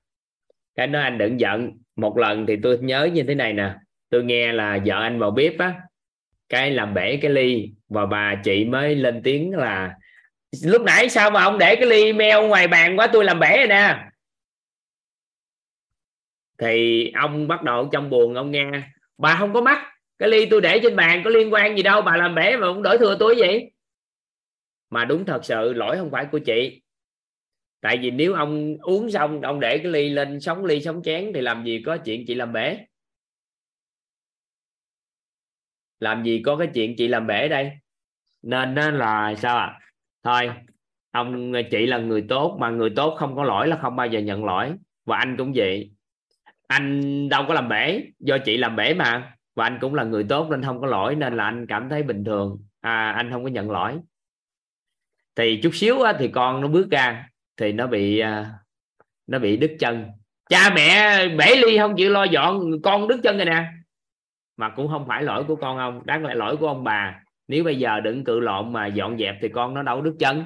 [0.76, 1.72] Cái nói anh đừng giận.
[1.96, 3.76] Một lần thì tôi nhớ như thế này nè.
[4.10, 5.82] Tôi nghe là vợ anh vào bếp á
[6.50, 9.96] cái làm bể cái ly và bà chị mới lên tiếng là
[10.64, 13.58] lúc nãy sao mà ông để cái ly meo ngoài bàn quá tôi làm bể
[13.58, 13.98] rồi nè
[16.58, 18.72] thì ông bắt đầu trong buồn, ông nghe,
[19.18, 19.82] bà không có mắt,
[20.20, 22.68] cái ly tôi để trên bàn có liên quan gì đâu, bà làm bể mà
[22.68, 23.72] cũng đổi thừa tôi vậy?
[24.90, 26.82] Mà đúng thật sự, lỗi không phải của chị.
[27.82, 31.32] Tại vì nếu ông uống xong, ông để cái ly lên sống ly sống chén
[31.34, 32.78] thì làm gì có chuyện chị làm bể?
[36.00, 37.72] Làm gì có cái chuyện chị làm bể đây?
[38.42, 39.80] Nên là sao à
[40.24, 40.52] thôi,
[41.12, 44.08] ông ờ, chị là người tốt, mà người tốt không có lỗi là không bao
[44.08, 44.74] giờ nhận lỗi.
[45.06, 45.95] Và anh cũng vậy
[46.68, 49.32] anh đâu có làm bể do chị làm bể mà.
[49.56, 52.04] Và anh cũng là người tốt nên không có lỗi nên là anh cảm thấy
[52.04, 52.58] bình thường.
[52.82, 54.00] À, anh không có nhận lỗi.
[55.36, 58.52] Thì chút xíu á, thì con nó bước ra thì nó bị à,
[59.28, 60.06] nó bị đứt chân.
[60.50, 63.66] Cha mẹ bể ly không chịu lo dọn con đứt chân rồi nè.
[64.58, 67.20] Mà cũng không phải lỗi của con ông đáng lẽ lỗi của ông bà.
[67.48, 70.46] Nếu bây giờ đừng cự lộn mà dọn dẹp thì con nó đâu đứt chân.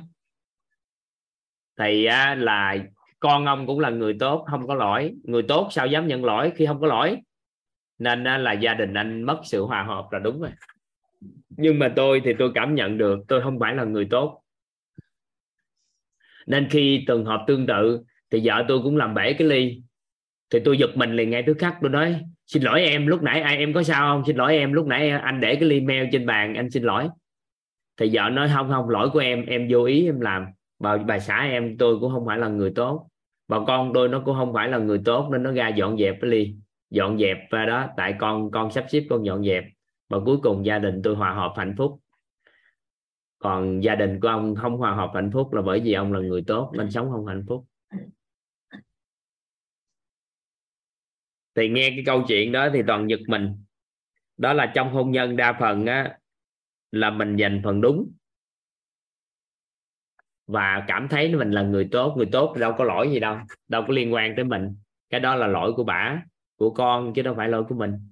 [1.80, 2.76] Thì á, là
[3.20, 5.14] con ông cũng là người tốt, không có lỗi.
[5.24, 7.18] Người tốt sao dám nhận lỗi khi không có lỗi?
[8.00, 10.52] Nên à, là gia đình anh mất sự hòa hợp là đúng rồi.
[11.50, 14.44] Nhưng mà tôi thì tôi cảm nhận được tôi không phải là người tốt.
[16.48, 19.82] Nên khi trường hợp tương tự thì vợ tôi cũng làm bể cái ly.
[20.50, 23.42] Thì tôi giật mình liền ngay tức khắc, tôi nói, xin lỗi em, lúc nãy
[23.42, 24.24] ai, em có sao không?
[24.28, 27.08] Xin lỗi em, lúc nãy anh để cái ly mail trên bàn, anh xin lỗi.
[27.98, 30.46] Thì vợ nói, không không, lỗi của em em vô ý em làm
[30.80, 33.10] bà bà xã em tôi cũng không phải là người tốt.
[33.48, 36.16] Bà con tôi nó cũng không phải là người tốt nên nó ra dọn dẹp
[36.22, 36.56] cái ly
[36.90, 37.90] dọn dẹp và đó.
[37.98, 39.64] Tại con con sắp xếp con dọn dẹp.
[40.10, 42.00] Và cuối cùng gia đình tôi hòa hợp hạnh phúc.
[43.40, 46.20] Còn gia đình của ông không hòa hợp hạnh phúc là bởi vì ông là
[46.20, 47.66] người tốt nên sống không hạnh phúc.
[51.56, 53.56] Thì nghe cái câu chuyện đó thì toàn giật mình.
[54.38, 56.18] Đó là trong hôn nhân đa phần á,
[56.92, 58.12] là mình dành phần đúng
[60.50, 63.84] và cảm thấy mình là người tốt người tốt đâu có lỗi gì đâu đâu
[63.88, 64.76] có liên quan tới mình.
[65.10, 66.22] Cái đó là lỗi của bả
[66.56, 68.12] của con, chứ đâu phải lỗi của mình.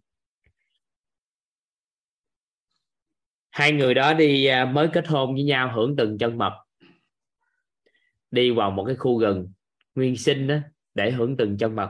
[3.49, 6.53] Hai người đó đi à, mới kết hôn với nhau hưởng từng chân mật
[8.31, 9.51] đi vào một cái khu rừng
[9.95, 10.55] nguyên sinh đó,
[10.93, 11.89] để hưởng từng chân mật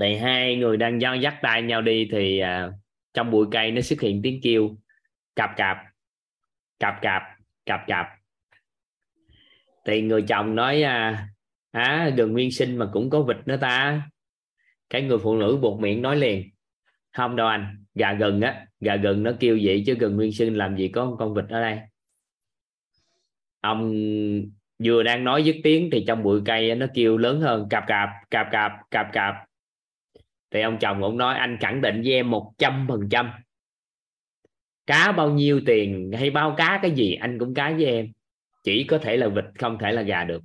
[0.00, 2.70] thì hai người đang giao dắt tay nhau đi thì à,
[3.14, 4.76] trong bụi cây nó xuất hiện tiếng kêu
[5.36, 5.91] cạp cạp
[6.82, 7.22] cặp cặp,
[7.66, 8.06] cặp cặp.
[9.86, 11.28] thì người chồng nói à,
[11.70, 14.02] à gần nguyên sinh mà cũng có vịt nữa ta.
[14.90, 16.50] Cái người phụ nữ buộc miệng nói liền
[17.12, 20.54] không đâu anh gà gừng á gà gừng nó kêu vậy chứ gần nguyên sinh
[20.54, 21.78] làm gì có con vịt ở đây.
[23.60, 23.94] Ông
[24.84, 28.08] vừa đang nói dứt tiếng thì trong bụi cây nó kêu lớn hơn cạp cạp
[28.30, 29.34] cạp cạp cạp cạp.
[30.50, 33.30] Thì ông chồng cũng nói anh khẳng định với em một trăm phần trăm
[34.86, 38.12] cá bao nhiêu tiền hay bao cá cái gì anh cũng cá với em.
[38.64, 40.42] Chỉ có thể là vịt không thể là gà được.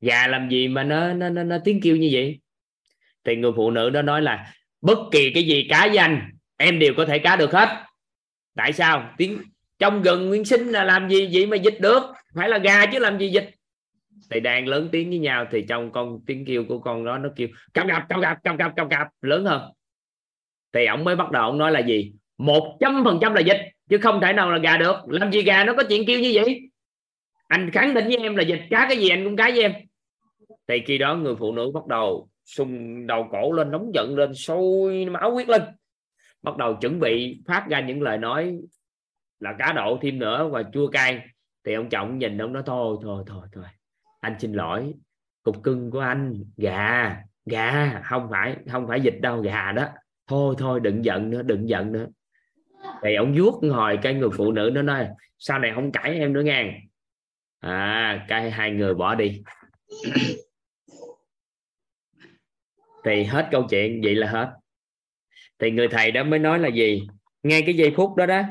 [0.00, 2.40] Gà làm gì mà nó nó nó, nó tiếng kêu như vậy?
[3.24, 6.94] Thì người phụ nữ đó nói là bất kỳ cái gì cá danh em đều
[6.96, 7.84] có thể cá được hết.
[8.56, 9.14] Tại sao?
[9.18, 9.38] Tiếng
[9.78, 12.02] trong gần nguyên sinh là làm gì vậy mà dịch được?
[12.34, 13.50] Phải là gà chứ làm gì dịch?
[14.30, 17.28] Thì đang lớn tiếng với nhau thì trong con tiếng kêu của con đó nó
[17.36, 19.72] kêu cặp cặp cặp cặp cặp cặp cặp lớn hơn.
[20.72, 22.12] Thì ổng mới bắt đầu ông nói là gì?
[22.38, 24.96] Một trăm phần trăm là dịch, chứ không thể nào là gà được.
[25.06, 26.60] Làm gì gà, nó có chuyện kêu như vậy?
[27.48, 28.60] Anh khẳng định với em là dịch.
[28.70, 29.72] Cá cái gì anh cũng cá với em.
[30.68, 34.34] Thì khi đó người phụ nữ bắt đầu sung đầu cổ lên, nóng giận lên,
[34.34, 35.62] sôi máu huyết lên.
[36.42, 38.58] Bắt đầu chuẩn bị phát ra những lời nói
[39.40, 41.26] là cá độ thêm nữa và chua cay.
[41.66, 43.64] Thì ông chồng nhìn ông nói, thôi thôi thôi thôi.
[44.20, 44.94] Anh xin lỗi.
[45.42, 47.16] Cục cưng của anh, gà
[47.46, 48.00] gà.
[48.04, 49.86] Không phải không phải dịch đâu, gà đó.
[50.26, 52.06] Thôi thôi, đừng giận nữa, đừng giận nữa
[53.04, 56.32] thì ông vuốt hồi cái người phụ nữ nó nói, sau này không cãi em
[56.32, 56.80] nữa ngang.
[57.60, 59.42] À cái hai người bỏ đi.
[63.04, 64.52] Thì hết câu chuyện, vậy là hết.
[65.58, 67.06] Thì người thầy đó mới nói là gì?
[67.42, 68.42] Ngay cái giây phút đó đó,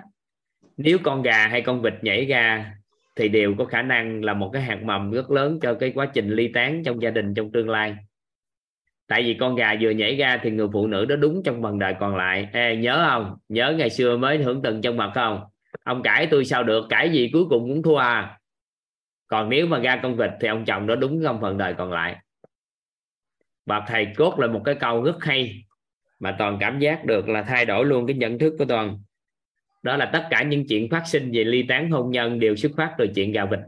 [0.77, 2.75] nếu con gà hay con vịt nhảy ra,
[3.15, 6.05] thì đều có khả năng là một cái hạt mầm rất lớn cho cái quá
[6.13, 7.95] trình ly tán trong gia đình, trong tương lai
[9.07, 11.79] tại vì con gà vừa nhảy ra thì người phụ nữ đó đúng trong phần
[11.79, 12.47] đời còn lại.
[12.53, 13.35] Ê, nhớ không?
[13.49, 15.43] Nhớ ngày xưa mới hưởng từng trong mặt không?
[15.83, 16.85] Ông cãi tôi sao được?
[16.89, 18.39] Cãi gì cuối cùng cũng thua à.
[19.27, 21.91] Còn nếu mà ra con vịt thì ông chồng đó đúng trong phần đời còn
[21.91, 22.15] lại.
[23.65, 25.63] Và thầy cốt lại một cái câu rất hay
[26.19, 28.99] mà toàn cảm giác được là thay đổi luôn cái nhận thức của toàn.
[29.83, 32.71] Đó là tất cả những chuyện phát sinh về ly tán hôn nhân đều xuất
[32.77, 33.59] phát từ chuyện gà vịt.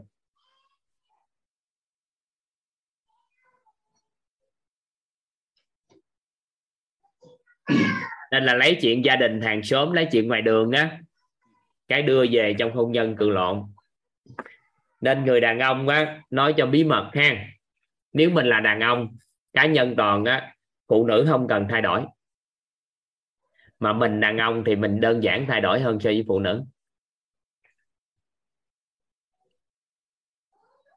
[8.32, 10.98] Nên là lấy chuyện gia đình hàng xóm, lấy chuyện ngoài đường á,
[11.88, 13.62] cái đưa về trong hôn nhân cự lộn.
[15.00, 17.46] Nên người đàn ông á, nói cho bí mật ha.
[18.12, 19.16] Nếu mình là đàn ông,
[19.52, 20.54] cá nhân toàn á,
[20.88, 22.02] phụ nữ không cần thay đổi.
[23.78, 26.64] Mà mình đàn ông thì mình đơn giản thay đổi hơn so với phụ nữ.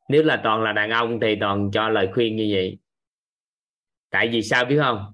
[0.10, 2.80] Nếu là toàn là đàn ông thì toàn cho lời khuyên như vậy.
[4.10, 5.14] Tại vì sao biết không?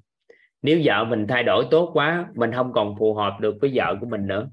[0.66, 3.96] Nếu vợ mình thay đổi tốt quá mình không còn phù hợp được với vợ
[4.02, 4.50] của mình nữa.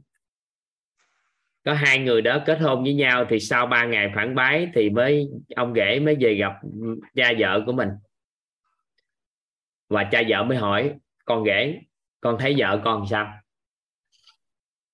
[1.64, 4.90] Có hai người đó kết hôn với nhau thì sau ba ngày phản bái thì
[4.90, 6.52] mới ông rể mới về gặp
[7.14, 7.88] cha vợ của mình.
[9.88, 10.94] Và cha vợ mới hỏi
[11.24, 11.80] con rể
[12.20, 13.32] con thấy vợ con sao?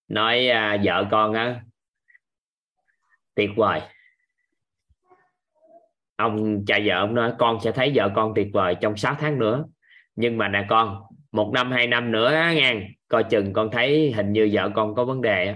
[0.09, 1.61] Nói à, vợ con á
[3.35, 3.81] tuyệt vời.
[6.17, 9.39] Ông cha vợ ông nói con sẽ thấy vợ con tuyệt vời trong 6 tháng
[9.39, 9.65] nữa
[10.19, 14.13] nhưng mà nè con một năm hai năm nữa á ngang coi chừng con thấy
[14.13, 15.55] hình như vợ con có vấn đề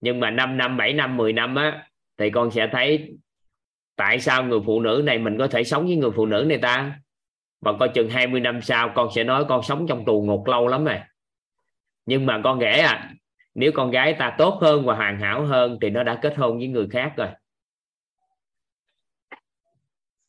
[0.00, 3.16] nhưng mà 5 năm 7 năm 10 năm á thì con sẽ thấy
[3.96, 6.58] tại sao người phụ nữ này mình có thể sống với người phụ nữ này
[6.58, 7.00] ta?
[7.60, 10.68] Và coi chừng 20 năm sau con sẽ nói con sống trong tù ngục lâu
[10.68, 10.98] lắm rồi.
[12.06, 13.12] Nhưng mà con ghẻ à
[13.54, 16.58] nếu con gái ta tốt hơn và hoàn hảo hơn thì nó đã kết hôn
[16.58, 17.28] với người khác rồi.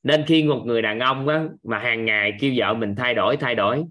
[0.03, 3.37] Nên khi một người đàn ông á, mà hàng ngày kêu vợ mình thay đổi
[3.37, 3.83] thay đổi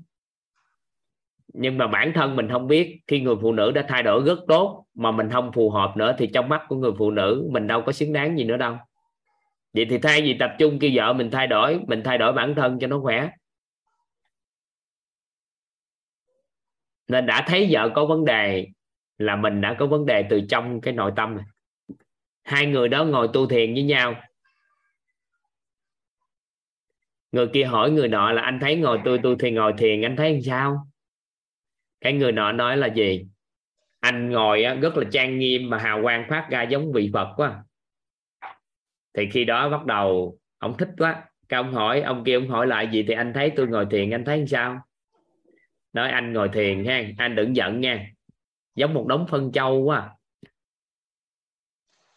[1.58, 4.38] nhưng mà bản thân mình không biết, khi người phụ nữ đã thay đổi rất
[4.48, 7.66] tốt mà mình không phù hợp nữa thì trong mắt của người phụ nữ mình
[7.66, 8.76] đâu có xứng đáng gì nữa đâu.
[9.74, 12.54] Vậy thì thay vì tập trung kêu vợ mình thay đổi, mình thay đổi bản
[12.54, 13.30] thân cho nó khỏe.
[17.08, 18.66] Nên đã thấy vợ có vấn đề
[19.18, 21.36] là mình đã có vấn đề từ trong cái nội tâm.
[21.36, 21.44] Này.
[22.44, 24.14] hai người đó ngồi tu thiền với nhau.
[27.32, 30.16] Người kia hỏi người nọ là anh thấy ngồi tôi tu thiền ngồi thiền, anh
[30.16, 30.86] thấy làm sao?
[32.00, 33.26] Cái người nọ nói là gì?
[34.00, 37.64] Anh ngồi rất là trang nghiêm mà hào quang phát ra giống vị phật quá.
[39.14, 41.24] Thì khi đó bắt đầu, ông thích quá.
[41.48, 44.10] Cái ông hỏi, ông kia ông hỏi lại gì thì anh thấy tôi ngồi thiền,
[44.10, 44.80] anh thấy sao?
[45.92, 48.06] Nói, anh ngồi thiền ha, anh đừng giận nha.
[48.74, 50.10] Giống một đống phân châu quá.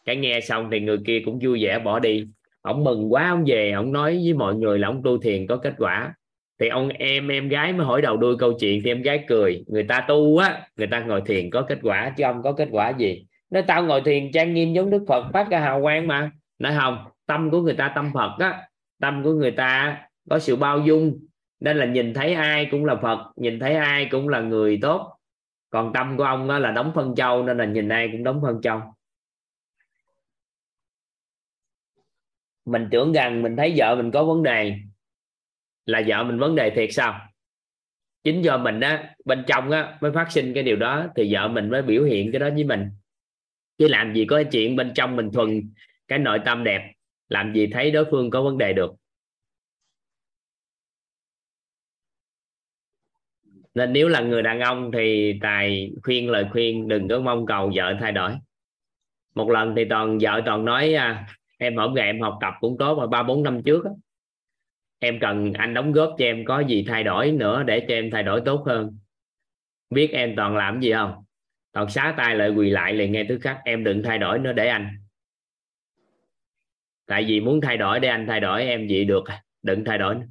[0.04, 2.28] Cái nghe xong thì người kia cũng vui vẻ bỏ đi.
[2.62, 5.56] Ông mừng quá, ông về, ông nói với mọi người là ông tu thiền có
[5.56, 6.14] kết quả
[6.60, 9.64] thì ông em em gái mới hỏi đầu đuôi câu chuyện thì em gái cười.
[9.66, 12.68] Người ta tu á, người ta ngồi thiền có kết quả chứ ông có kết
[12.70, 13.26] quả gì?
[13.50, 16.30] Nói tao ngồi thiền trang nghiêm giống đức phật, phát ra hào quang mà.
[16.58, 18.68] Nói không, tâm của người ta tâm phật á,
[19.00, 19.98] tâm của người ta
[20.30, 21.18] có sự bao dung.
[21.60, 25.16] Nên là nhìn thấy ai cũng là phật, nhìn thấy ai cũng là người tốt.
[25.70, 28.40] Còn tâm của ông đó là đóng phân châu, nên là nhìn ai cũng đóng
[28.42, 28.80] phân châu.
[32.66, 34.74] Mình tưởng rằng mình thấy vợ mình có vấn đề
[35.86, 37.20] là vợ mình vấn đề thiệt sao?
[38.24, 41.48] Chính do mình á bên trong á mới phát sinh cái điều đó thì vợ
[41.48, 42.90] mình mới biểu hiện cái đó với mình.
[43.78, 45.72] Chứ làm gì có chuyện bên trong mình thuần
[46.08, 46.92] cái nội tâm đẹp
[47.28, 48.94] làm gì thấy đối phương có vấn đề được.
[53.74, 57.72] Nên nếu là người đàn ông thì tài khuyên lời khuyên đừng có mong cầu
[57.74, 58.32] vợ thay đổi.
[59.34, 61.26] Một lần thì toàn vợ toàn nói à,
[61.58, 63.90] em hôm ngày em học tập cũng tốt mà ba bốn năm trước đó,
[65.00, 68.10] em cần anh đóng góp cho em có gì thay đổi nữa để cho em
[68.10, 68.98] thay đổi tốt hơn.
[69.90, 71.24] Biết em toàn làm gì không?
[71.72, 74.52] Toàn xá tay lại quỳ lại liền nghe thứ khác em đừng thay đổi nữa
[74.52, 74.96] để anh.
[77.06, 79.24] Tại vì muốn thay đổi để anh thay đổi, em gì được.
[79.62, 80.26] Đừng thay đổi nữa.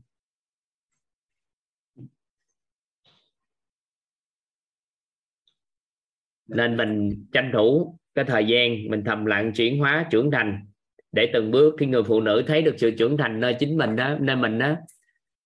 [6.50, 10.69] nên mình tranh thủ cái thời gian mình thầm lặng chuyển hóa, trưởng thành
[11.12, 13.96] để từng bước, khi người phụ nữ thấy được sự trưởng thành nơi chính mình
[13.96, 14.76] đó nên mình đó,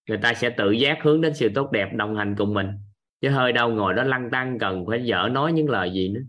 [0.09, 2.67] người ta sẽ tự giác hướng đến sự tốt đẹp đồng hành cùng mình.
[3.21, 6.21] Chứ hơi đâu ngồi đó lăng tăng cần phải dở nói những lời gì nữa.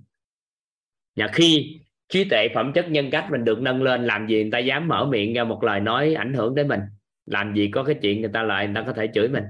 [1.17, 4.51] Và khi trí tuệ phẩm chất nhân cách mình được nâng lên, làm gì người
[4.53, 6.81] ta dám mở miệng ra một lời nói ảnh hưởng đến mình?
[7.27, 9.45] Làm gì có cái chuyện người ta lại, người ta có thể chửi mình?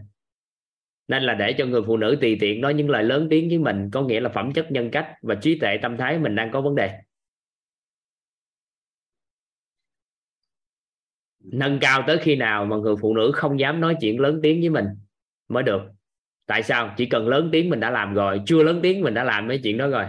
[1.09, 3.59] Nên là để cho người phụ nữ tùy tiện nói những lời lớn tiếng với
[3.59, 6.51] mình, có nghĩa là phẩm chất nhân cách và trí tuệ tâm thái mình đang
[6.51, 6.91] có vấn đề.
[11.53, 14.61] Nâng cao tới khi nào mà người phụ nữ không dám nói chuyện lớn tiếng
[14.61, 14.87] với mình
[15.49, 15.83] mới được.
[16.47, 16.95] Tại sao?
[16.97, 19.61] Chỉ cần lớn tiếng mình đã làm rồi chưa lớn tiếng mình đã làm mấy
[19.63, 20.05] chuyện đó rồi.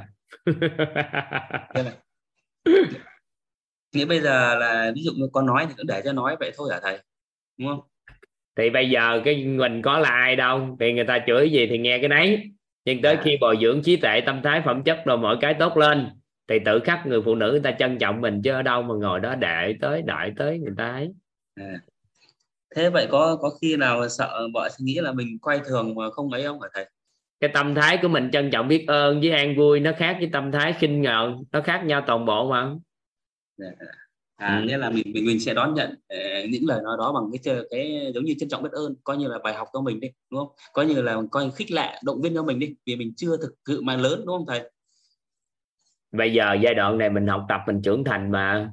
[3.93, 6.51] Nghĩa bây giờ là ví dụ như con nói thì cứ để cho nói vậy
[6.57, 6.99] thôi hả thầy?
[7.57, 7.79] Đúng không?
[8.57, 11.77] Thì bây giờ cái mình có là ai đâu thì người ta chửi gì thì
[11.77, 12.51] nghe cái nấy.
[12.85, 13.21] Nhưng tới à.
[13.23, 16.07] khi bồi dưỡng trí tuệ tâm thái phẩm chất rồi mọi cái tốt lên
[16.47, 18.95] thì tự khắc người phụ nữ người ta trân trọng mình chứ ở đâu mà
[18.95, 21.09] ngồi đó đợi tới đợi tới người ta ấy
[21.56, 21.80] à.
[22.76, 26.10] thế vậy có có khi nào sợ vợ sẽ nghĩ là mình quay thường mà
[26.12, 26.89] không ấy không hả thầy
[27.39, 30.30] cái tâm thái của mình trân trọng biết ơn với an vui nó khác với
[30.34, 32.76] tâm thái khinh ngờ nó khác nhau toàn bộ mà
[33.58, 33.68] dạ.
[34.36, 34.66] à ừ.
[34.68, 37.66] nghĩa là mình mình mình sẽ đón nhận uh, những lời nói đó bằng cái
[37.70, 40.08] cái giống như trân trọng biết ơn coi như là bài học cho mình đi
[40.32, 43.14] đúng không coi như là coi khích lệ động viên cho mình đi vì mình
[43.18, 44.62] chưa thực sự mà lớn đúng không thầy
[46.18, 48.72] bây giờ giai đoạn này mình học tập mình trưởng thành mà.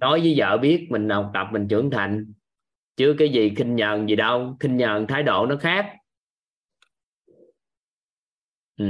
[0.00, 2.32] Nói với vợ biết mình học tập mình trưởng thành.
[2.96, 4.56] Chứ cái gì khinh nhờn gì đâu.
[4.60, 5.86] Khinh nhờn thái độ nó khác.
[8.76, 8.84] Ừ.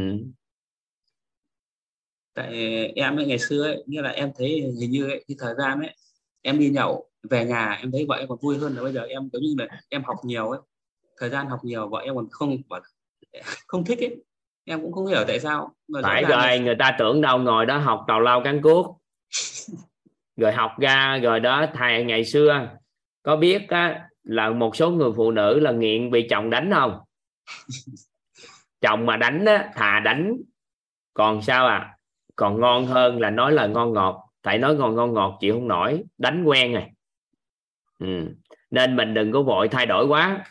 [2.35, 2.53] tại
[2.97, 4.49] em ấy ngày xưa ấy như là em thấy
[4.81, 5.97] hình như ấy, cái thời gian ấy
[6.43, 9.03] em đi nhậu về nhà em thấy vợ em còn vui hơn là bây giờ.
[9.03, 10.61] Em giống như là em học nhiều ấy.
[11.17, 12.57] Thời gian học nhiều vợ em còn không
[13.67, 14.25] không thích ấy.
[14.65, 16.57] Em cũng không hiểu tại sao mà phải rồi là...
[16.57, 19.01] người ta tưởng đâu ngồi đó học tàu lao cán cuốc
[20.37, 22.69] rồi học ra rồi đó thầy ngày xưa
[23.23, 27.01] có biết á, là một số người phụ nữ là nghiện bị chồng đánh không?
[28.81, 30.37] Chồng mà đánh á, thà đánh
[31.15, 31.97] còn sao à?
[32.37, 34.31] Còn ngon hơn là nói là ngon ngọt.
[34.43, 36.85] Tại nói ngon ngon ngọt chịu không nổi đánh quen rồi.
[37.99, 38.35] Ừ.
[38.71, 40.45] nên mình đừng có vội thay đổi quá.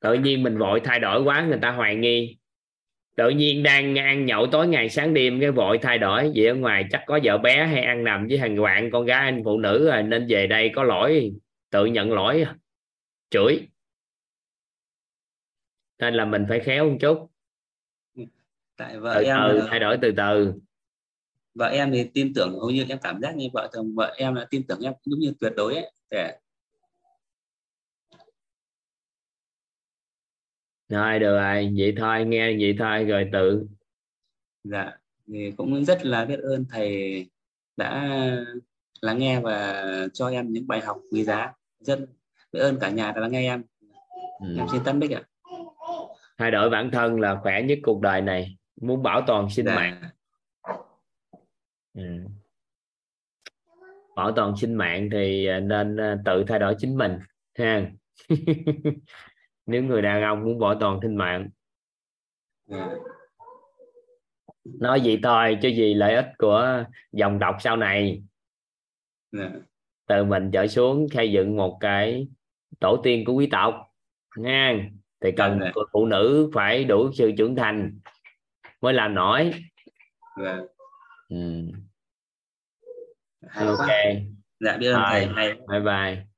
[0.00, 2.38] Tự nhiên mình vội thay đổi quá người ta hoài nghi
[3.14, 6.32] tự nhiên đang ăn nhậu tối ngày sáng đêm cái vội thay đổi.
[6.34, 9.20] Vậy ở ngoài chắc có vợ bé hay ăn nằm với thằng hoạn con gái
[9.20, 11.32] anh phụ nữ rồi nên về đây có lỗi
[11.70, 12.46] tự nhận lỗi.
[13.30, 13.68] Chửi.
[15.98, 17.30] Nên là mình phải khéo một chút.
[18.76, 20.54] Tại vợ từ em từ, thay đổi từ từ.
[21.54, 24.34] Vợ em thì tin tưởng hầu như em cảm giác như vợ chồng vợ em
[24.34, 25.92] là tin tưởng em đúng như tuyệt đối ấy.
[26.10, 26.38] Để
[30.92, 33.66] rồi được rồi vậy thôi nghe vậy thôi rồi tự.
[34.64, 34.92] Dạ
[35.32, 37.26] thì cũng rất là biết ơn thầy
[37.76, 38.10] đã
[39.00, 41.52] lắng nghe và cho em những bài học quý giá.
[41.80, 41.98] Rất
[42.52, 43.62] biết ơn cả nhà đã lắng nghe em.
[44.40, 44.56] Ừ.
[44.58, 45.22] em xin tân bích ạ.
[46.38, 48.56] Thay đổi bản thân là khỏe nhất cuộc đời này.
[48.80, 49.74] Muốn bảo toàn sinh dạ.
[49.74, 50.02] mạng.
[51.94, 52.02] Ừ.
[54.16, 57.18] bảo toàn sinh mạng thì à, nên à, tự thay đổi chính mình
[57.58, 57.90] ha
[59.66, 61.48] nếu người đàn ông muốn bảo toàn sinh mạng
[62.66, 62.88] dạ.
[64.64, 68.22] nói gì thôi chứ gì lợi ích của dòng tộc sau này
[69.32, 69.50] dạ.
[70.06, 72.28] từ mình trở xuống xây dựng một cái
[72.80, 73.74] tổ tiên của quý tộc
[74.36, 74.90] nha
[75.20, 75.70] thì cần dạ.
[75.92, 77.98] phụ nữ phải đủ sự trưởng thành
[78.80, 79.52] mới làm nổi
[80.42, 80.58] dạ.
[81.28, 81.66] ừ.
[83.54, 83.88] Ok
[84.60, 86.31] dạ biết ơn thầy hay bye bye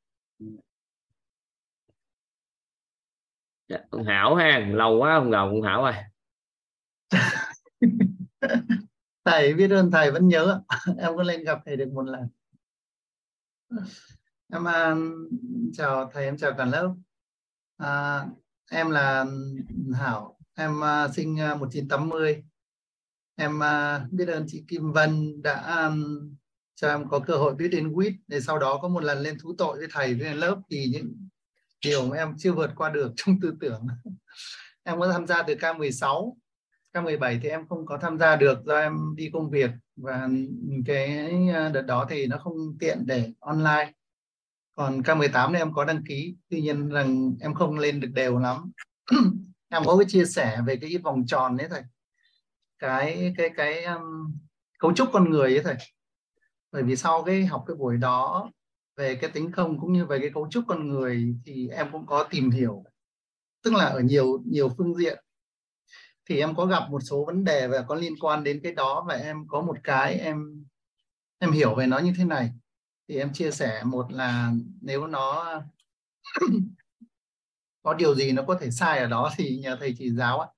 [3.68, 5.92] Dạ, ông Hảo ha lâu quá không gặp ông Hảo rồi.
[9.24, 10.60] Thầy biết ơn thầy vẫn nhớ.
[10.98, 12.28] Em có lên gặp thầy được một lần.
[14.52, 14.98] Em uh,
[15.72, 16.94] chào thầy em chào cả lớp.
[17.76, 18.24] À,
[18.70, 19.26] em là
[19.94, 20.38] Hảo.
[20.54, 22.44] Em uh, sinh à, uh, 1980
[23.36, 26.34] em uh, biết ơn chị Kim Vân đã um,
[26.74, 28.12] cho em có cơ hội biết đến quýt.
[28.26, 31.23] Để sau đó có một lần lên thú tội với thầy với lớp thì những
[31.84, 33.86] điều mà em chưa vượt qua được trong tư tưởng.
[34.82, 36.32] Em có tham gia từ K16
[36.94, 40.28] K17 thì em không có tham gia được do em đi công việc và
[40.86, 43.92] cái ờ, đợt đó thì nó không tiện để online.
[44.76, 48.38] Còn K18 thì em có đăng ký tuy nhiên rằng em không lên được đều
[48.38, 48.72] lắm.
[49.68, 51.82] Em có cái chia sẻ về cái vòng tròn đấy thầy.
[52.78, 54.34] Cái cái cái um,
[54.78, 55.76] cấu trúc con người ấy thầy.
[56.72, 58.50] Bởi vì sau cái học cái buổi đó
[58.96, 62.06] về cái tính không cũng như về cái cấu trúc con người thì em cũng
[62.06, 62.84] có tìm hiểu.
[63.62, 65.24] Tức là ở nhiều nhiều phương diện.
[66.26, 69.04] Thì em có gặp một số vấn đề và có liên quan đến cái đó
[69.08, 70.64] và em có một cái em
[71.38, 72.50] em hiểu về nó như thế này.
[73.08, 75.54] Thì em chia sẻ một là nếu nó
[77.82, 80.48] có điều gì nó có thể sai ở đó thì nhờ thầy chỉ giáo ạ.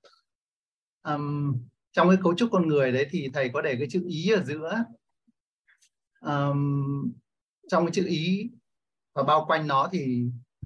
[1.13, 1.55] Um,
[1.91, 4.43] trong cái cấu trúc con người đấy thì thầy có để cái chữ ý ở
[4.43, 4.83] giữa.
[6.21, 7.11] Um,
[7.67, 8.49] trong cái chữ ý
[9.13, 10.25] và bao quanh nó thì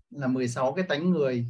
[0.10, 1.48] là 16 cái tánh người.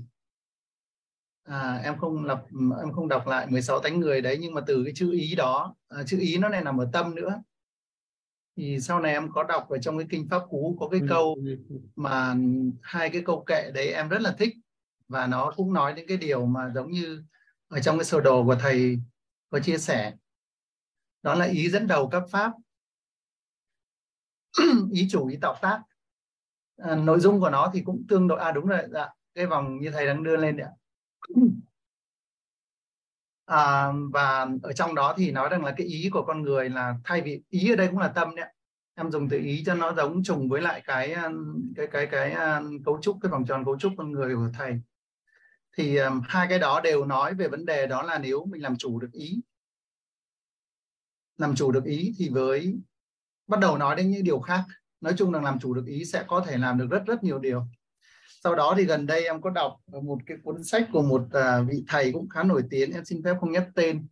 [1.44, 2.48] À, em không đọc
[2.80, 5.76] em không đọc lại 16 tánh người đấy nhưng mà từ cái chữ ý đó
[5.88, 7.42] à, chữ ý nó này nằm ở tâm nữa.
[8.58, 11.06] Thì sau này em có đọc ở trong cái kinh pháp cú có cái ừ.
[11.10, 11.38] câu
[11.96, 12.36] mà
[12.82, 14.56] hai cái câu kệ đấy em rất là thích.
[15.08, 17.24] Và nó cũng nói đến cái điều mà giống như
[17.68, 19.00] ở trong cái sơ đồ của thầy
[19.50, 20.14] có chia sẻ.
[21.24, 22.52] Đó là ý dẫn đầu các pháp
[24.92, 25.82] ý chủ ý tạo tác.
[26.78, 29.80] À, nội dung của nó thì cũng tương đối à đúng rồi dạ cái vòng
[29.80, 30.68] như thầy đang đưa lên đấy
[33.46, 36.96] à, và ở trong đó thì nói rằng là cái ý của con người là
[37.04, 38.54] thay vì ý ở đây cũng là tâm đấy
[38.96, 41.30] em dùng từ ý cho nó giống trùng với lại cái à,
[41.76, 44.82] cái cái cái, cái cấu trúc cái vòng tròn cấu trúc con người của thầy.
[45.78, 48.78] Thì um, hai cái đó đều nói về vấn đề đó là nếu mình làm
[48.78, 49.42] chủ được ý
[51.38, 52.80] làm chủ được ý thì với
[53.52, 54.64] bắt đầu nói đến những điều khác.
[55.02, 57.40] Nói chung là làm chủ được ý sẽ có thể làm được rất rất nhiều
[57.40, 57.64] điều.
[58.44, 61.70] Sau đó thì gần đây em có đọc một cái cuốn sách của một uh,
[61.70, 64.08] vị thầy cũng khá nổi tiếng em xin phép không nhắc tên.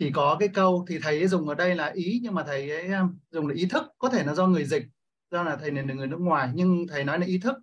[0.00, 2.70] Thì có cái câu thì thầy ấy dùng ở đây là ý nhưng mà thầy
[2.70, 3.82] ấy à, dùng là ý thức.
[3.98, 4.84] Có thể là do người dịch
[5.30, 7.56] do là thầy này là người nước ngoài nhưng thầy nói là ý thức.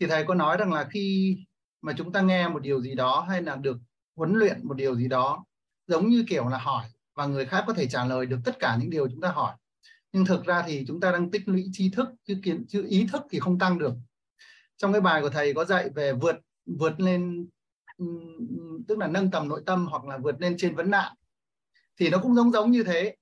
[0.00, 1.36] Thì thầy có nói rằng là khi
[1.82, 3.78] mà chúng ta nghe một điều gì đó hay là được
[4.16, 5.44] huấn luyện một điều gì đó
[5.86, 8.76] giống như kiểu là hỏi và người khác có thể trả lời được tất cả
[8.80, 9.54] những điều chúng ta hỏi
[10.12, 13.06] nhưng thực ra thì chúng ta đang tích lũy tri thức, chứ kiến, chứ ý
[13.12, 13.94] thức thì không tăng được.
[14.76, 16.36] Trong cái bài của thầy có dạy về vượt
[16.66, 17.48] vượt lên
[18.88, 21.12] tức là nâng tầm nội tâm hoặc là vượt lên trên vấn nạn.
[21.96, 23.16] Thì nó cũng giống giống như thế.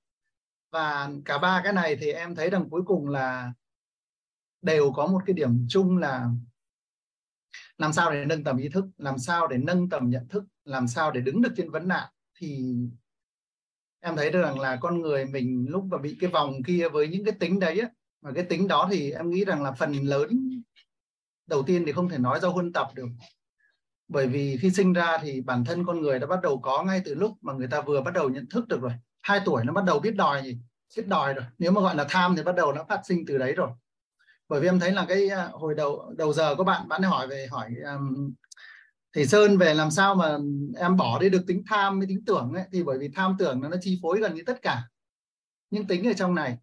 [0.71, 3.53] Và cả ba cái này thì em thấy rằng cuối cùng là
[4.61, 6.29] đều có một cái điểm chung là
[7.77, 10.87] làm sao để nâng tầm ý thức, làm sao để nâng tầm nhận thức, làm
[10.87, 12.75] sao để đứng được trên vấn nạn thì
[14.07, 17.25] em thấy rằng là con người mình lúc mà bị cái vòng kia với những
[17.25, 17.89] cái tính đấy á
[18.21, 20.61] và cái tính đó thì em nghĩ rằng là phần lớn
[21.47, 23.07] đầu tiên thì không thể nói do huân tập được.
[24.07, 27.01] Bởi vì khi sinh ra thì bản thân con người đã bắt đầu có ngay
[27.05, 28.91] từ lúc mà người ta vừa bắt đầu nhận thức được rồi.
[29.21, 30.57] Hai tuổi nó bắt đầu biết đòi gì?
[30.97, 31.45] Biết đòi rồi.
[31.57, 33.69] Nếu mà gọi là tham thì bắt đầu nó phát sinh từ đấy rồi.
[34.49, 37.27] Bởi vì em thấy là cái à, hồi đầu đầu giờ có bạn bạn hỏi
[37.27, 38.33] về hỏi um,
[39.13, 40.37] thầy Sơn về làm sao mà
[40.79, 43.61] em bỏ đi được tính tham với tính tưởng ấy thì bởi vì tham tưởng
[43.61, 44.83] nó nó chi phối gần như tất cả.
[45.69, 46.57] Những tính ở trong này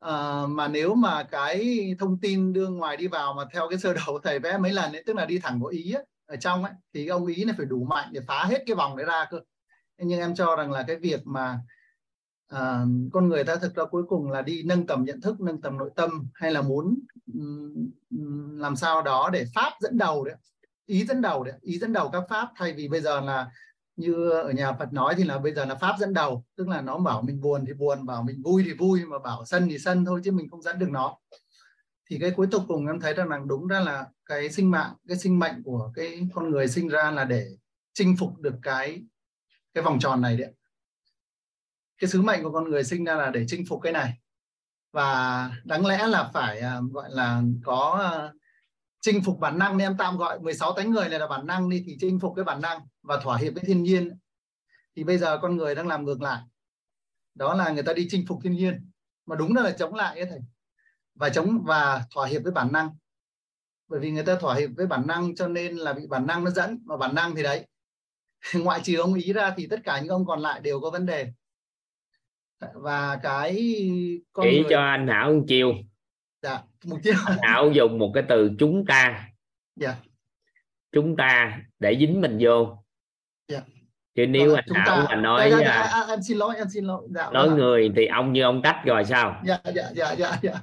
[0.00, 3.94] à, mà nếu mà cái thông tin đưa ngoài đi vào mà theo cái sơ
[3.94, 6.64] đồ thầy vẽ mấy lần ấy tức là đi thẳng vào ý ấy, ở trong
[6.64, 9.26] ấy thì ông ý này phải đủ mạnh để phá hết cái vòng đấy ra
[9.30, 9.40] cơ.
[9.98, 11.58] Nhưng em cho rằng là cái việc mà
[12.48, 15.60] à, con người ta thực ra cuối cùng là đi nâng tầm nhận thức nâng
[15.60, 16.98] tầm nội tâm hay là muốn
[17.34, 17.88] um,
[18.58, 20.34] làm sao đó để pháp dẫn đầu đấy
[20.86, 22.48] ý dẫn đầu đấy ý dẫn đầu các pháp.
[22.56, 23.50] Thay vì bây giờ là
[23.96, 26.44] như ở nhà Phật nói thì là bây giờ là pháp dẫn đầu.
[26.56, 29.44] Tức là nó bảo mình buồn thì buồn bảo mình vui thì vui mà bảo
[29.44, 31.18] sân thì sân thôi chứ mình không dẫn được nó.
[32.10, 35.16] Thì cái cuối cùng em thấy rằng là đúng ra là cái sinh mạng cái
[35.16, 37.46] sinh mệnh của cái con người sinh ra là để
[37.92, 39.02] chinh phục được cái
[39.74, 40.52] cái vòng tròn này đấy
[41.98, 44.18] cái sứ mệnh của con người sinh ra là để chinh phục cái này.
[44.92, 48.40] Và đáng lẽ là phải uh, gọi là có uh,
[49.04, 51.68] chinh phục bản năng nên em tạm gọi 16 tánh người này là bản năng
[51.68, 54.18] đi thì chinh phục cái bản năng và thỏa hiệp với thiên nhiên.
[54.96, 56.42] Thì bây giờ con người đang làm ngược lại.
[57.34, 58.90] Đó là người ta đi chinh phục thiên nhiên.
[59.26, 60.40] Mà đúng là chống lại ấy thầy.
[61.14, 62.90] Và chống và thỏa hiệp với bản năng.
[63.88, 66.44] Bởi vì người ta thỏa hiệp với bản năng cho nên là bị bản năng
[66.44, 66.82] nó dẫn.
[66.86, 67.66] Và bản năng thì đấy.
[68.54, 71.06] Ngoại trừ ông ý ra thì tất cả những ông còn lại đều có vấn
[71.06, 71.32] đề.
[72.74, 73.52] Và cái
[74.32, 74.70] con chỉ người...
[74.70, 75.72] cho anh Hảo một chiều
[76.44, 79.28] dạ mục tiêu Hảo dùng một cái từ chúng ta.
[79.76, 79.96] Dạ.
[80.92, 82.84] Chúng ta để dính mình vô.
[83.48, 83.60] Dạ.
[84.14, 86.66] Chứ nếu vâng, anh Hảo mà nói dạ, dạ, dạ, à, em xin lỗi em
[86.70, 87.08] xin lỗi.
[87.10, 87.58] Dạ, nói vâng.
[87.58, 89.42] người thì ông như ông tách rồi sao?
[89.44, 90.62] Dạ dạ dạ dạ, dạ.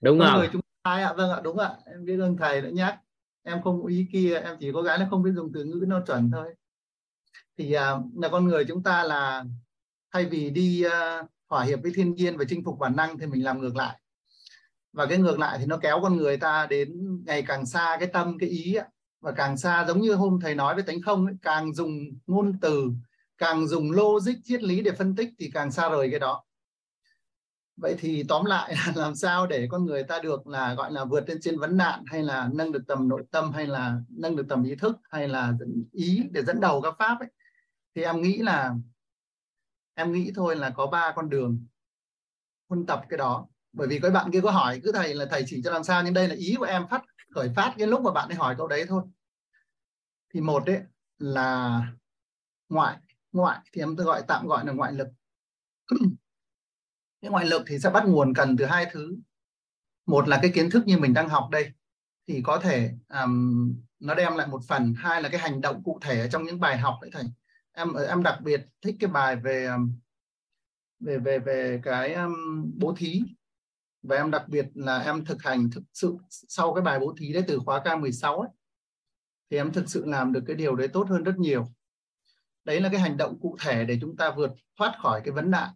[0.00, 0.38] đúng không?
[0.38, 1.70] người chúng ta ạ vâng ạ đúng ạ.
[1.86, 2.98] Em biết ơn thầy đã nhắc.
[3.44, 6.00] Em không ý kia em chỉ có cái là không biết dùng từ ngữ nó
[6.06, 6.54] chuẩn thôi.
[7.58, 9.44] Thì uh, là con người chúng ta là
[10.12, 13.26] thay vì đi uh, thỏa hiệp với thiên nhiên và chinh phục bản năng thì
[13.26, 13.98] mình làm ngược lại
[14.92, 18.08] và cái ngược lại thì nó kéo con người ta đến ngày càng xa cái
[18.12, 18.88] tâm cái ý ấy.
[19.20, 22.58] và càng xa giống như hôm thầy nói với tánh không ấy, càng dùng ngôn
[22.60, 22.90] từ
[23.38, 26.44] càng dùng logic triết lý để phân tích thì càng xa rời cái đó.
[27.76, 31.04] Vậy thì tóm lại là làm sao để con người ta được là gọi là
[31.04, 34.36] vượt lên trên vấn nạn hay là nâng được tầm nội tâm hay là nâng
[34.36, 35.52] được tầm ý thức hay là
[35.92, 37.28] ý để dẫn đầu các pháp ấy.
[37.94, 38.74] Thì em nghĩ là
[39.94, 41.66] em nghĩ thôi là có ba con đường
[42.68, 45.44] huân tập cái đó bởi vì cái bạn kia có hỏi cứ thầy là thầy
[45.46, 47.02] chỉ cho làm sao nhưng đây là ý của em phát
[47.34, 49.02] khởi phát cái lúc mà bạn ấy hỏi câu đấy thôi.
[50.34, 50.80] Thì một đấy
[51.18, 51.80] là
[52.68, 52.96] ngoại
[53.32, 55.08] ngoại thì em tôi gọi tạm gọi là ngoại lực.
[57.22, 59.16] Cái ngoại lực thì sẽ bắt nguồn cần từ hai thứ.
[60.06, 61.72] Một là cái kiến thức như mình đang học đây
[62.26, 64.94] thì có thể um, nó đem lại một phần.
[64.96, 67.24] Hai là cái hành động cụ thể ở trong những bài học đấy thầy.
[67.72, 69.68] Em ờ, em đặc biệt thích cái bài về
[71.00, 72.34] về về về cái um,
[72.78, 73.22] bố thí
[74.02, 77.32] và em đặc biệt là em thực hành thực sự sau cái bài bố thí
[77.32, 78.48] đấy từ khóa K16 ấy,
[79.50, 81.66] thì em thực sự làm được cái điều đấy tốt hơn rất nhiều.
[82.64, 85.50] Đấy là cái hành động cụ thể để chúng ta vượt thoát khỏi cái vấn
[85.50, 85.70] nạn.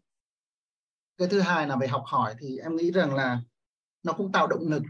[1.19, 3.41] Cái thứ hai là về học hỏi thì em nghĩ rằng là
[4.03, 4.83] nó cũng tạo động lực,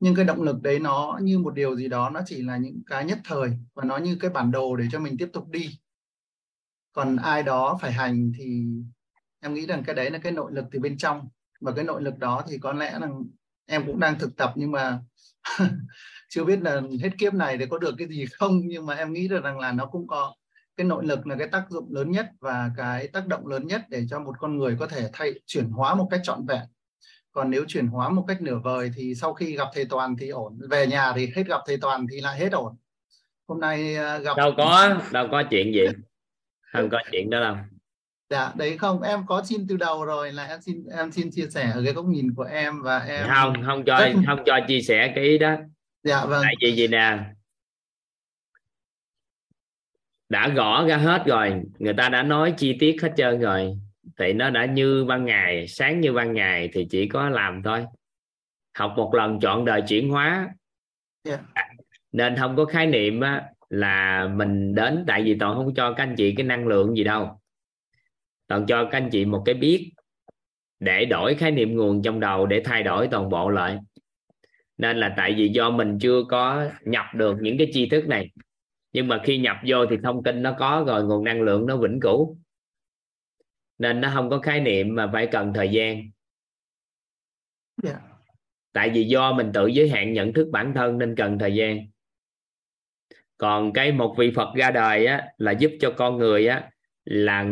[0.00, 2.82] nhưng cái động lực đấy nó như một điều gì đó, nó chỉ là những
[2.86, 5.78] cái nhất thời và nó như cái bản đồ để cho mình tiếp tục đi.
[6.92, 8.66] Còn ai đó phải hành thì
[9.40, 11.28] em nghĩ rằng cái đấy là cái nội lực từ bên trong
[11.66, 13.08] và cái nội lực đó thì có lẽ là
[13.66, 14.98] em cũng đang thực tập nhưng mà
[16.28, 18.60] chưa biết là hết kiếp này để có được cái gì không.
[18.64, 20.34] Nhưng mà em nghĩ được rằng là nó cũng có
[20.76, 23.82] cái nội lực là cái tác dụng lớn nhất và cái tác động lớn nhất
[23.88, 26.62] để cho một con người có thể thay chuyển hóa một cách trọn vẹn.
[27.32, 30.28] Còn nếu chuyển hóa một cách nửa vời thì sau khi gặp thầy toàn thì
[30.28, 30.58] ổn.
[30.70, 32.76] Về nhà thì hết gặp thầy toàn thì lại hết ổn.
[33.48, 35.86] Hôm nay à, gặp đâu có đâu có chuyện gì.
[36.72, 37.56] Không có chuyện đó đâu
[38.30, 41.46] dạ đấy không em có xin từ đầu rồi là em xin em xin chia
[41.50, 44.12] sẻ ở cái góc nhìn của em và em không không cho rất...
[44.26, 45.56] không cho chia sẻ cái ý đó.
[46.02, 46.42] Dạ vâng.
[46.42, 47.18] Tại vì gì nè?
[50.28, 53.78] Đã gõ ra hết rồi người ta đã nói chi tiết hết trơn rồi.
[54.18, 57.86] Thì nó đã như ban ngày sáng như ban ngày thì chỉ có làm thôi.
[58.78, 60.48] Học một lần chọn đời chuyển hóa.
[61.28, 61.40] Yeah.
[62.12, 66.02] nên không có khái niệm á, là mình đến tại vì toàn không cho các
[66.02, 67.40] anh chị cái năng lượng gì đâu
[68.46, 69.92] toàn cho các anh chị một cái biết
[70.80, 73.78] để đổi khái niệm nguồn trong đầu để thay đổi toàn bộ lại.
[74.76, 78.30] Nên là tại vì do mình chưa có nhập được những cái tri thức này.
[78.92, 81.76] Nhưng mà khi nhập vô thì thông tin nó có rồi nguồn năng lượng nó
[81.76, 82.38] vĩnh cửu.
[83.78, 86.02] Nên nó không có khái niệm mà phải cần thời gian.
[87.84, 88.00] Yeah.
[88.72, 91.86] tại vì do mình tự giới hạn nhận thức bản thân nên cần thời gian.
[93.38, 96.70] Còn cái một vị Phật ra đời á, là giúp cho con người á,
[97.06, 97.46] là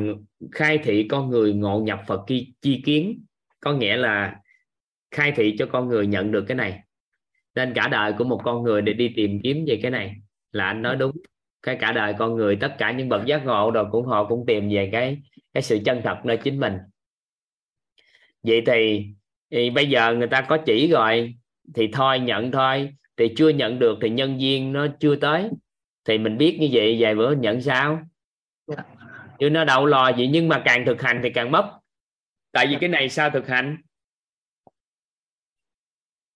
[0.52, 3.24] khai thị con người ngộ nhập Phật chi, chi kiến.
[3.60, 4.36] Có nghĩa là
[5.10, 6.80] khai thị cho con người nhận được cái này.
[7.54, 10.16] Nên cả đời của một con người để đi tìm kiếm về cái này.
[10.52, 11.16] Là anh nói đúng.
[11.62, 14.46] Cái cả đời con người tất cả những bậc giác ngộ rồi cũng họ cũng
[14.46, 15.18] tìm về cái
[15.54, 16.74] cái sự chân thật nơi chính mình.
[18.42, 19.06] Vậy thì,
[19.50, 21.34] thì bây giờ người ta có chỉ rồi
[21.74, 22.90] thì thôi nhận thôi.
[23.16, 25.50] Thì chưa nhận được thì nhân viên nó chưa tới.
[26.04, 28.00] Thì mình biết như vậy vài bữa nhận sao?
[29.38, 31.78] Chứ nó đâu lo gì nhưng mà càng thực hành thì càng mất
[32.52, 33.76] tại vì cái này sao thực hành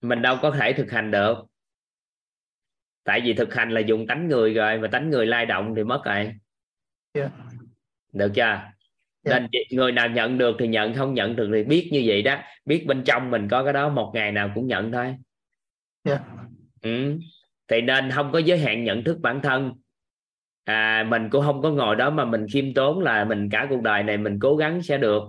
[0.01, 1.35] mình đâu có thể thực hành được
[3.05, 5.85] tại vì thực hành là dùng tánh người rồi mà tánh người lai động thì
[5.85, 6.33] mất rồi
[7.15, 7.31] Dạ.
[8.13, 8.63] được chưa
[9.23, 9.39] Dạ.
[9.39, 12.43] nên người nào nhận được thì nhận không nhận được thì biết như vậy đó
[12.65, 15.17] biết bên trong mình có cái đó một ngày nào cũng nhận thôi
[16.05, 16.21] Dạ.
[16.83, 17.19] ừ.
[17.69, 19.73] thì nên không có giới hạn nhận thức bản thân
[20.69, 23.83] à, mình cũng không có ngồi đó mà mình khiêm tốn là mình cả cuộc
[23.83, 25.23] đời này mình cố gắng sẽ được.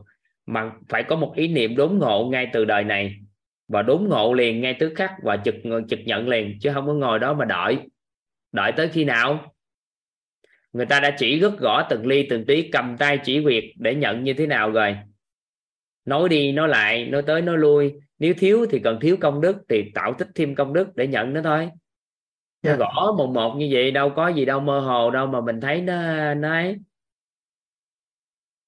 [0.46, 3.16] Mà phải có một ý niệm đốn ngộ ngay từ đời này.
[3.68, 5.56] Và đốn ngộ liền ngay tức khắc và trực
[5.90, 7.78] trực nhận liền chứ không có ngồi đó mà đợi.
[8.52, 9.54] Đợi tới khi nào?
[10.74, 13.96] Người ta đã chỉ rất rõ từng ly từng tí cầm tay chỉ việc để
[13.96, 14.98] nhận như thế nào rồi?
[16.06, 17.94] Nói đi nói lại nói tới nói lui.
[18.20, 21.34] Nếu thiếu thì cần thiếu công đức thì tạo tích thêm công đức để nhận
[21.34, 21.70] nó thôi
[22.64, 22.76] nó Dạ.
[22.78, 25.82] gõ một một như vậy đâu có gì đâu mơ hồ đâu mà mình thấy
[25.82, 25.94] nó
[26.34, 26.78] nó ấy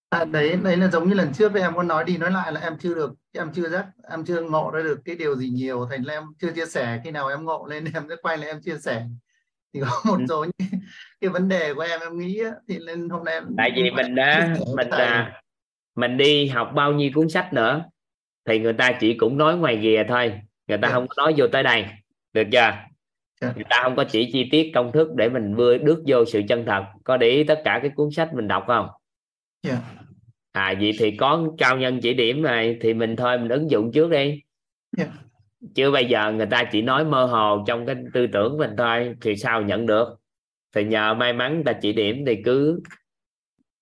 [0.10, 2.60] À, đấy đấy là giống như lần trước em có nói đi nói lại là
[2.62, 5.88] em chưa được em chưa giác em chưa ngộ ra được cái điều gì nhiều
[5.92, 8.48] thành ra em chưa chia sẻ khi nào em ngộ lên em sẽ quay lại
[8.48, 9.06] em chia sẻ
[9.74, 10.26] thì có một Ừ.
[10.30, 10.70] số những
[11.22, 14.16] cái, vấn đề của em em nghĩ thì lên hôm nay em tại vì mình
[14.16, 15.06] đã mình thầy.
[15.06, 15.42] à,
[15.96, 17.84] mình đi học bao nhiêu cuốn sách nữa
[18.46, 20.94] thì người ta chỉ cũng nói ngoài rìa thôi người ta Dạ.
[20.94, 21.86] không có nói vô tới đây
[22.34, 22.72] được chưa.
[23.42, 26.42] Người ta không có chỉ chi tiết công thức để mình vừa bước vô sự
[26.50, 26.84] chân thật.
[27.04, 28.88] Có để ý tất cả cái cuốn sách mình đọc không?
[29.64, 29.78] Dạ.
[30.52, 33.92] à vậy thì có cao nhân chỉ điểm này thì mình thôi mình ứng dụng
[33.92, 34.42] trước đi.
[34.98, 35.06] Dạ.
[35.76, 39.16] chứ bây giờ người ta chỉ nói mơ hồ trong cái tư tưởng mình thôi
[39.22, 40.08] thì sao nhận được?
[40.76, 42.82] Thì nhờ may mắn người ta chỉ điểm thì cứ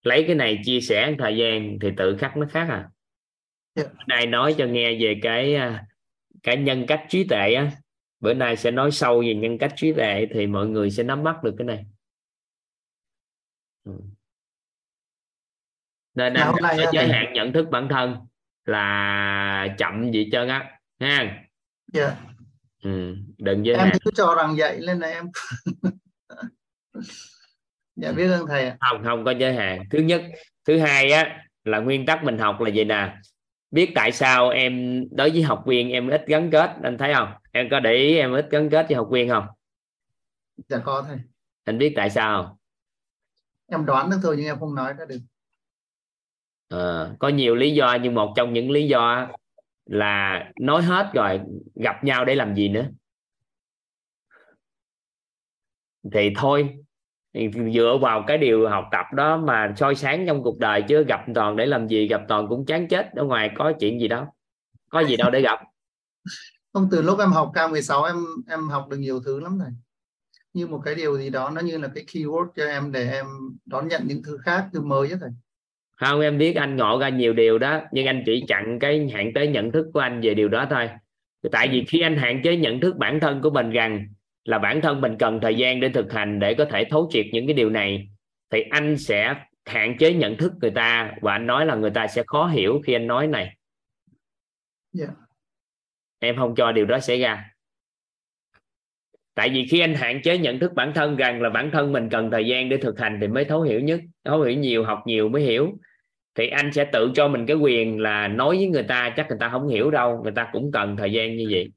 [0.03, 2.89] lấy cái này chia sẻ thời gian thì tự khắc nó khác à.
[3.75, 3.83] Dạ.
[3.83, 5.85] bữa nay nói cho nghe về cái à,
[6.43, 7.71] cái nhân cách trí tuệ á
[8.19, 11.23] bữa nay sẽ nói sâu về nhân cách trí tuệ thì mọi người sẽ nắm
[11.23, 11.85] bắt được cái này.
[13.83, 13.91] Ừ.
[16.15, 18.15] nên Dạ, anh á, giới thầy- hạn nhận thức bản thân
[18.65, 21.43] là chậm gì trơn á ha?
[21.93, 22.15] Dạ.
[22.83, 23.15] ừ.
[23.37, 23.89] đừng giới em hạn.
[23.93, 25.25] thì cứ cho rằng vậy nên là em
[27.95, 28.77] dạ biết ơn thầy ạ.
[28.79, 29.83] Không không có giới hạn.
[29.91, 30.21] Thứ nhất
[30.67, 33.13] thứ hai á là nguyên tắc mình học là gì nè?
[33.71, 37.33] Biết tại sao em đối với học viên em ít gắn kết anh thấy không
[37.59, 39.45] em có để ý em ít gắn kết với học viên không?
[40.69, 41.17] Dạ có thầy
[41.63, 42.57] anh biết tại sao không?
[43.67, 45.19] Em đoán được thôi nhưng em không nói ra được.
[46.67, 49.27] Ờ, có nhiều lý do nhưng một trong những lý do
[49.85, 51.39] là nói hết rồi
[51.75, 52.85] gặp nhau để làm gì nữa.
[56.13, 56.75] Thì thôi
[57.33, 61.03] thì dựa vào cái điều học tập đó mà soi sáng trong cuộc đời chứ
[61.03, 64.07] gặp toàn để làm gì gặp toàn cũng chán chết ở ngoài có chuyện gì
[64.07, 64.25] đâu.
[64.89, 65.59] Có gì đâu để gặp
[66.73, 68.15] không từ lúc em học K16 em
[68.47, 69.71] em học được nhiều thứ lắm thầy
[70.53, 73.25] như một cái điều gì đó nó như là cái keyword cho em để em
[73.65, 75.29] đón nhận những thứ khác thứ mới á thầy
[75.99, 79.31] không em biết anh ngộ ra nhiều điều đó nhưng anh chỉ chặn cái hạn
[79.35, 80.89] chế nhận thức của anh về điều đó thôi.
[81.51, 84.07] Tại vì khi anh hạn chế nhận thức bản thân của mình rằng
[84.45, 87.25] là bản thân mình cần thời gian để thực hành để có thể thấu triệt
[87.33, 88.09] những cái điều này
[88.49, 92.07] thì anh sẽ hạn chế nhận thức người ta và anh nói là người ta
[92.07, 93.55] sẽ khó hiểu khi anh nói này.
[94.93, 95.07] Dạ.
[96.19, 97.45] Em không cho điều đó xảy ra.
[99.33, 102.09] Tại vì khi anh hạn chế nhận thức bản thân rằng là bản thân mình
[102.11, 105.03] cần thời gian để thực hành thì mới thấu hiểu nhất thấu hiểu nhiều học
[105.05, 105.71] nhiều mới hiểu.
[106.35, 109.37] Thì anh sẽ tự cho mình cái quyền là nói với người ta chắc người
[109.39, 111.71] ta không hiểu đâu người ta cũng cần thời gian như vậy.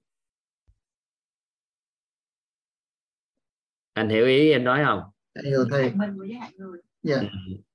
[3.93, 5.01] Anh hiểu ý em nói không?
[5.45, 5.93] Hiểu thầy.
[5.95, 6.81] Mình với hại người.
[7.03, 7.17] Dạ.
[7.17, 7.27] Ừ.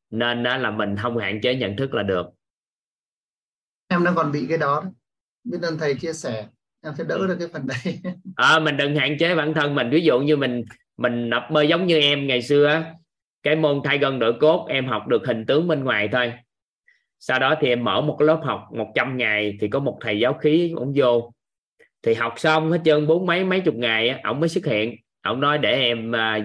[0.10, 2.26] nên đó là mình không hạn chế nhận thức là được.
[3.88, 4.84] Em đang còn bị cái đó.
[5.44, 6.48] Biết ơn thầy chia sẻ
[6.84, 8.00] em sẽ đỡ được cái phần đấy.
[8.36, 9.90] À, mình đừng hạn chế bản thân mình.
[9.90, 10.64] Ví dụ như mình
[10.98, 12.94] mình tập bơi giống như em ngày xưa á,
[13.44, 16.34] cái môn thay gân đổi cốt em học được hình tướng bên ngoài thôi.
[17.20, 20.20] Sau đó thì em mở một cái lớp học 100 ngày thì có một thầy
[20.20, 21.34] giáo khí ổng vô.
[22.04, 24.96] Thì học xong hết trơn bốn mấy mấy chục ngày á, ổng mới xuất hiện.
[25.24, 26.40] Ổng nói để em à,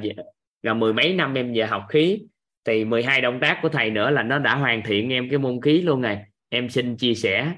[0.62, 2.18] là mười mấy năm em về học khí.
[2.64, 5.60] Thì 12 động tác của thầy nữa là nó đã hoàn thiện em cái môn
[5.60, 6.24] khí luôn này.
[6.48, 7.52] em xin chia sẻ.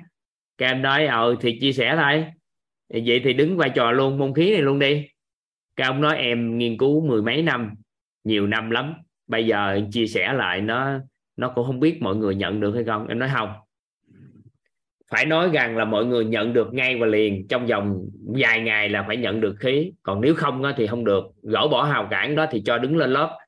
[0.59, 2.25] Các em nói ờ thì chia sẻ thôi
[3.07, 5.07] vậy thì đứng vai trò luôn, môn khí này luôn đi.
[5.77, 7.75] Các ông nói em nghiên cứu mười mấy năm,
[8.25, 8.95] nhiều năm lắm.
[9.27, 10.99] Bây giờ chia sẻ lại, nó
[11.37, 13.07] nó cũng không biết mọi người nhận được hay không.
[13.07, 13.53] Em nói không.
[15.11, 18.89] Phải nói rằng là mọi người nhận được ngay và liền, trong vòng vài ngày
[18.89, 19.93] là phải nhận được khí.
[20.03, 21.25] Còn nếu không thì không được.
[21.43, 23.39] Gỡ bỏ hào cản đó thì cho đứng lên lớp.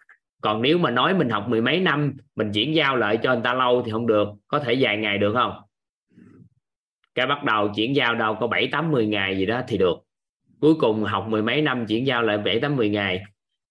[0.42, 3.42] Còn nếu mà nói mình học mười mấy năm, mình chuyển giao lại cho người
[3.44, 4.28] ta lâu thì không được.
[4.48, 5.52] Có thể vài ngày được không?
[7.16, 9.96] Cái bắt đầu chuyển giao đâu có bảy tám mười ngày gì đó thì được.
[10.60, 13.22] Cuối cùng học mười mấy năm chuyển giao lại bảy tám mười ngày.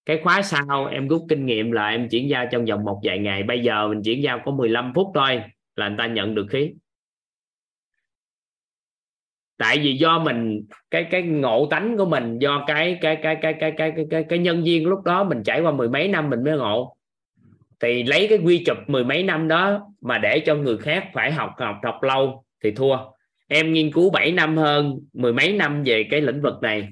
[0.06, 3.18] Cái khóa sau em rút kinh nghiệm là em chuyển giao trong vòng một vài
[3.18, 3.42] ngày.
[3.42, 5.42] Bây giờ mình chuyển giao có 15 phút thôi
[5.76, 6.72] là người ta nhận được khí.
[9.58, 13.54] Tại vì do mình cái cái ngộ tánh của mình do cái cái cái cái
[13.60, 16.30] cái cái cái cái, cái nhân viên lúc đó mình trải qua mười mấy năm
[16.30, 16.96] mình mới ngộ.
[17.80, 21.32] Thì lấy cái quy chụp mười mấy năm đó mà để cho người khác phải
[21.32, 22.96] học học học lâu thì thua
[23.48, 26.88] em nghiên cứu 7 năm hơn, mười mấy năm về cái lĩnh vực này.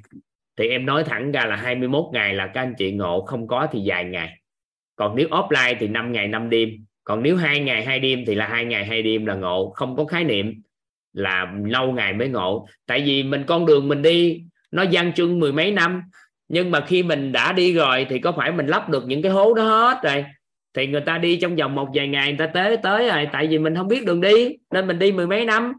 [0.58, 3.66] Thì em nói thẳng ra là 21 ngày là các anh chị ngộ, không có
[3.72, 4.38] thì dài ngày.
[4.96, 6.68] Còn nếu offline thì 5 ngày 5 đêm.
[7.04, 9.72] Còn nếu hai ngày, hai đêm thì là hai ngày, hai đêm là ngộ.
[9.74, 10.62] Không có khái niệm
[11.12, 12.66] là lâu ngày mới ngộ.
[12.86, 16.02] Tại vì mình con đường mình đi, nó gian truân mười mấy năm.
[16.48, 19.32] Nhưng mà khi mình đã đi rồi thì có phải mình lắp được những cái
[19.32, 20.24] hố đó hết rồi?
[20.74, 23.28] Thì người ta đi trong vòng một vài ngày, người ta tới tới rồi.
[23.32, 25.72] Tại vì mình không biết đường đi, nên mình đi mười mấy năm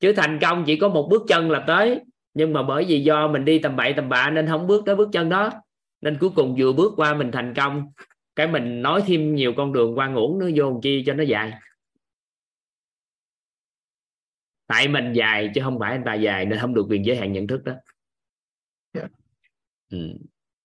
[0.00, 2.00] chứ thành công chỉ có một bước chân là tới.
[2.34, 4.96] Nhưng mà bởi vì do mình đi tầm bậy tầm bạ nên không bước tới
[4.96, 5.50] bước chân đó.
[6.00, 7.92] Nên cuối cùng vừa bước qua mình thành công.
[8.36, 11.52] Cái mình nói thêm nhiều con đường qua ngủ nó vô chi cho nó dài.
[14.66, 17.32] Tại mình dài chứ không phải anh ta dài nên không được quyền giới hạn
[17.32, 17.72] nhận thức đó.
[18.92, 19.10] Yeah.
[19.90, 19.98] ừ.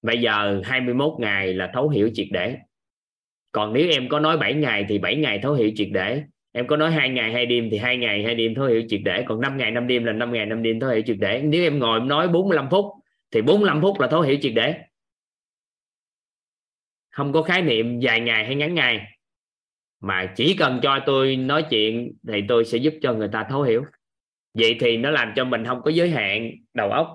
[0.01, 2.57] bây giờ 21 ngày là thấu hiểu triệt để.
[3.51, 6.67] Còn nếu em có nói 7 ngày thì 7 ngày thấu hiểu triệt để em
[6.67, 9.23] có nói hai ngày hai đêm thì hai ngày hai đêm thấu hiểu triệt để.
[9.27, 11.41] Còn 5 ngày 5 đêm là 5 ngày 5 đêm thấu hiểu triệt để.
[11.43, 12.85] Nếu em ngồi em nói 45 phút
[13.31, 14.75] thì 45 phút là thấu hiểu triệt để.
[17.11, 19.07] Không có khái niệm dài ngày hay ngắn ngày.
[20.01, 23.61] Mà chỉ cần cho tôi nói chuyện thì tôi sẽ giúp cho người ta thấu
[23.61, 23.83] hiểu.
[24.53, 27.07] Vậy thì nó làm cho mình không có giới hạn đầu óc.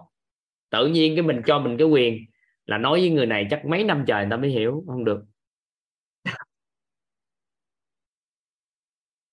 [0.71, 2.19] Tự nhiên cái mình cho mình cái quyền
[2.67, 4.85] là nói với người này chắc mấy năm trời người ta mới hiểu.
[4.87, 5.21] Không được.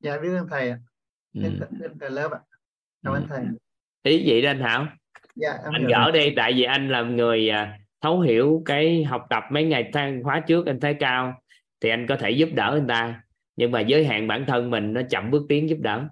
[0.01, 0.79] Dạ biết ơn thầy ạ
[1.33, 1.41] ừ.
[1.83, 2.39] ơn thầy lớp ạ
[3.03, 3.27] cảm ơn Ừ.
[3.29, 3.43] thầy
[4.03, 4.87] ý vậy đó anh Thảo
[5.35, 9.25] dạ em anh gỡ đi tại vì anh là người à, thấu hiểu cái học
[9.29, 11.41] tập mấy ngày thang khóa trước anh thấy cao
[11.79, 13.23] thì anh có thể giúp đỡ người ta
[13.55, 16.07] nhưng mà giới hạn bản thân mình nó chậm bước tiến giúp đỡ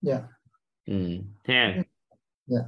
[0.00, 0.18] dạ
[0.86, 1.18] ừ.
[1.44, 1.74] ha
[2.46, 2.58] Dạ.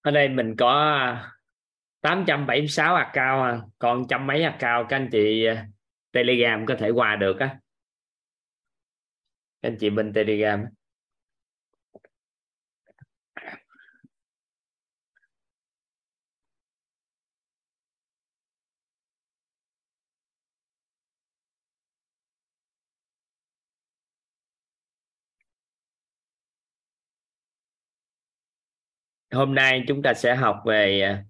[0.00, 0.96] ở đây mình có
[2.00, 3.60] 876 account à.
[3.78, 5.66] còn trăm mấy account các anh chị à,
[6.14, 7.58] telegram có thể qua được á.
[9.60, 10.64] Anh chị bên telegram
[29.34, 31.24] hôm nay chúng ta sẽ học về à,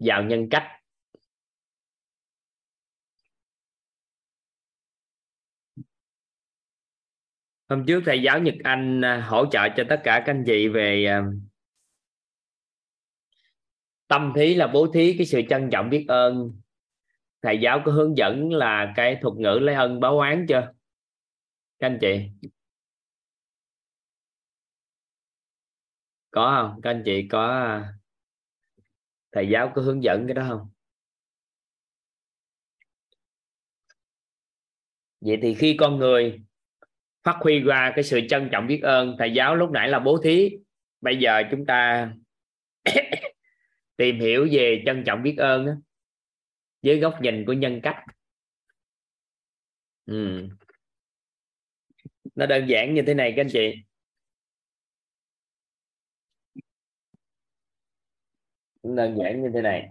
[0.00, 0.66] vào nhân cách.
[7.68, 10.68] Hôm trước thầy giáo Nhật Anh à, hỗ trợ cho tất cả các anh chị
[10.68, 11.22] về à,
[14.08, 16.60] tâm thí là bố thí cái sự trân trọng biết ơn.
[17.42, 20.72] Thầy giáo có hướng dẫn là cái thuật ngữ lấy ân báo oán chưa?
[21.78, 22.30] Các anh chị?
[26.30, 26.80] Có không?
[26.82, 27.99] Các anh chị có à,
[29.32, 30.70] thầy giáo có hướng dẫn cái đó không?
[35.20, 36.40] Vậy thì khi con người
[37.22, 40.20] phát huy ra cái sự trân trọng biết ơn thầy giáo lúc nãy là bố
[40.24, 40.50] thí.
[41.00, 42.12] Bây giờ chúng ta
[43.96, 45.72] tìm hiểu về trân trọng biết ơn đó,
[46.82, 47.96] với góc nhìn của nhân cách.
[50.06, 50.48] Ừ.
[52.34, 53.74] nó đơn giản như thế này các anh chị.
[58.82, 59.88] Cũng đơn giản như thế này.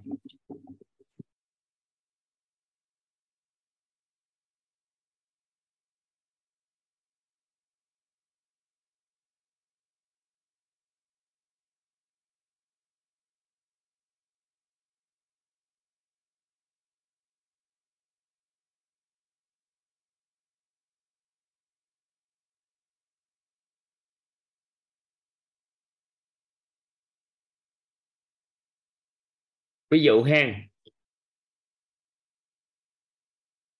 [29.89, 30.61] Ví dụ ha.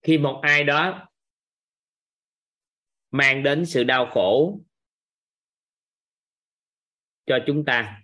[0.01, 1.10] Khi một ai đó
[3.12, 4.62] mang đến sự đau khổ
[7.26, 8.01] cho chúng ta,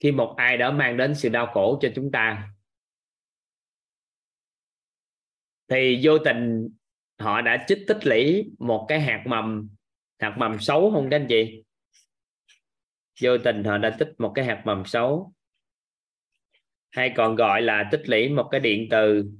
[0.00, 2.50] khi một ai đó mang đến sự đau khổ cho chúng ta,
[5.68, 6.68] thì vô tình
[7.18, 9.68] họ đã chích tích lũy một cái hạt mầm
[10.18, 11.59] hạt mầm xấu không các anh chị?
[13.22, 15.32] Vô tình họ đã tích một cái hạt mầm xấu.
[16.90, 19.30] Hay còn gọi là tích lũy một cái điện từ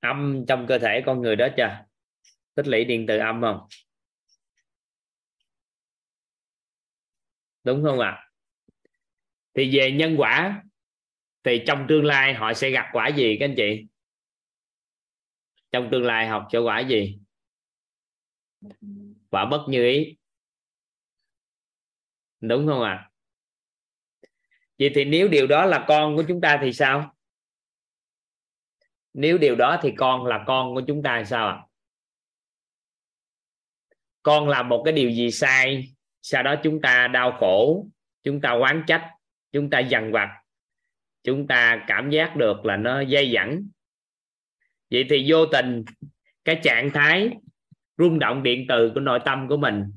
[0.00, 1.84] âm trong cơ thể con người đó chưa
[2.54, 3.66] tích lũy điện từ âm không?
[7.64, 8.10] Đúng không ạ?
[8.10, 8.30] À?
[9.54, 10.62] thì về nhân quả,
[11.44, 13.86] thì trong tương lai họ sẽ gặp quả gì các anh chị?
[15.70, 17.18] Trong tương lai học cho quả gì?
[19.30, 20.16] Quả bất như ý
[22.40, 23.10] đúng không ạ à?
[24.78, 27.14] vậy thì nếu điều đó là con của chúng ta thì sao
[29.12, 31.66] nếu điều đó thì con là con của chúng ta thì sao ạ à?
[34.22, 37.86] con làm một cái điều gì sai, sau đó chúng ta đau khổ,
[38.22, 39.10] chúng ta oán trách,
[39.52, 40.28] chúng ta dằn vặt,
[41.22, 43.68] chúng ta cảm giác được là nó dây dẫn
[44.90, 45.84] vậy thì vô tình,
[46.44, 47.30] cái trạng thái
[47.98, 49.92] rung động điện từ của nội tâm của mình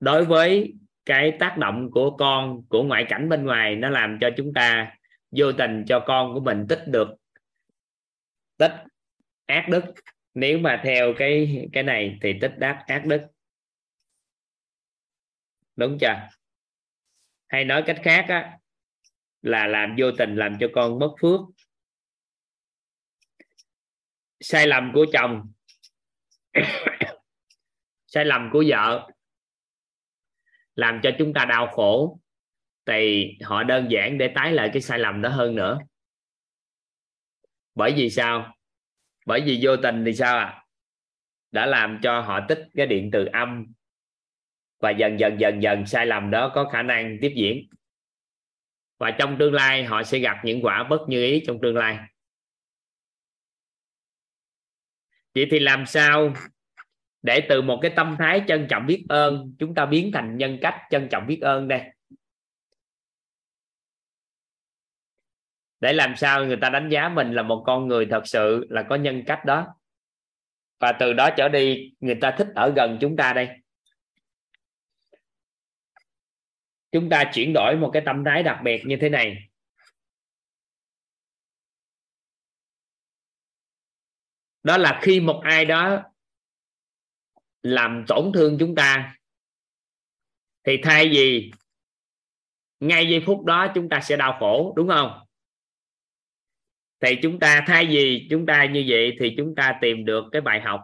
[0.00, 0.74] đối với
[1.08, 4.96] cái tác động của con của ngoại cảnh bên ngoài nó làm cho chúng ta
[5.30, 7.08] vô tình cho con của mình tích được
[8.56, 8.72] tích
[9.46, 9.82] ác đức.
[10.34, 13.20] Nếu mà theo cái cái này thì tích đáp ác đức.
[15.76, 16.28] Đúng chưa?
[17.48, 18.58] Hay nói cách khác á,
[19.42, 21.40] là làm vô tình làm cho con mất phước.
[24.40, 25.52] Sai lầm của chồng
[28.06, 29.10] sai lầm của vợ
[30.78, 32.20] làm cho chúng ta đau khổ.
[32.86, 35.78] Thì họ đơn giản để tái lại cái sai lầm đó hơn nữa.
[37.74, 38.56] Bởi vì sao?
[39.26, 40.64] Bởi vì vô tình thì sao à
[41.50, 43.66] đã làm cho họ tích cái điện từ âm
[44.80, 47.68] và dần dần dần dần sai lầm đó có khả năng tiếp diễn.
[48.98, 51.98] Và trong tương lai họ sẽ gặp những quả bất như ý trong tương lai.
[55.34, 56.34] Vậy thì làm sao
[57.22, 60.58] để từ một cái tâm thái trân trọng biết ơn, chúng ta biến thành nhân
[60.62, 61.82] cách trân trọng biết ơn đây.
[65.80, 68.86] Để làm sao người ta đánh giá mình là một con người thật sự là
[68.88, 69.66] có nhân cách đó?
[70.78, 73.48] Và từ đó trở đi, người ta thích ở gần chúng ta đây.
[76.92, 79.48] Chúng ta chuyển đổi một cái tâm thái đặc biệt như thế này.
[84.62, 86.02] Đó là khi một ai đó
[87.62, 89.16] làm tổn thương chúng ta,
[90.64, 91.50] thì thay vì
[92.80, 95.24] ngay giây phút đó chúng ta sẽ đau khổ, đúng không?
[97.00, 100.40] Thì chúng ta, thay vì chúng ta như vậy thì chúng ta tìm được cái
[100.40, 100.80] bài học.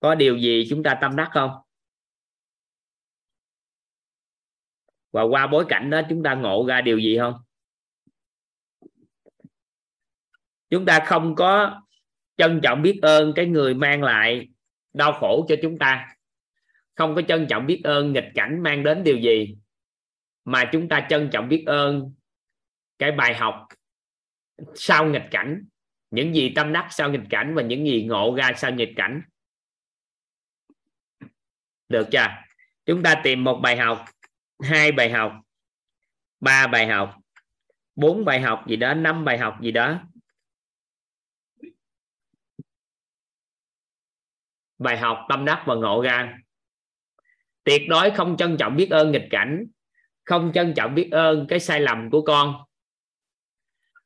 [0.00, 1.50] Có điều gì chúng ta tâm đắc không?
[5.10, 7.34] Và qua bối cảnh đó chúng ta ngộ ra điều gì không?
[10.70, 11.82] Chúng ta không có
[12.36, 14.48] trân trọng biết ơn cái người mang lại
[14.92, 16.16] đau khổ cho chúng ta.
[16.94, 19.56] Không có trân trọng biết ơn nghịch cảnh mang đến điều gì,
[20.44, 22.12] mà chúng ta trân trọng biết ơn
[22.98, 23.66] cái bài học
[24.74, 25.64] sau nghịch cảnh,
[26.10, 29.22] những gì tâm đắc sau nghịch cảnh và những gì ngộ ra sau nghịch cảnh.
[31.88, 32.26] Được chưa?
[32.86, 34.04] Chúng ta tìm một bài học,
[34.62, 35.40] hai bài học,
[36.40, 37.16] ba bài học,
[37.96, 40.00] bốn bài học gì đó, năm bài học gì đó.
[44.78, 46.38] Bài học tâm đắc và ngộ ra
[47.64, 49.66] tuyệt đối không trân trọng biết ơn nghịch cảnh,
[50.24, 52.54] không trân trọng biết ơn cái sai lầm của con,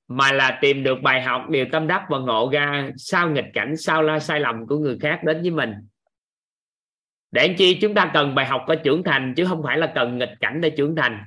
[0.08, 3.76] mà là tìm được bài học điều tâm đắc và ngộ ra sau nghịch cảnh,
[3.76, 5.74] sau la sai lầm của người khác đến với mình.
[7.30, 10.18] Để chi chúng ta cần bài học có trưởng thành, chứ không phải là cần
[10.18, 11.24] nghịch cảnh để trưởng thành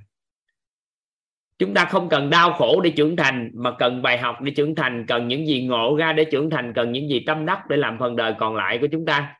[1.61, 4.75] chúng ta không cần đau khổ để trưởng thành, mà cần bài học để trưởng
[4.75, 7.77] thành, cần những gì ngộ ra để trưởng thành, cần những gì tâm đắc để
[7.77, 9.35] làm phần đời còn lại của chúng ta.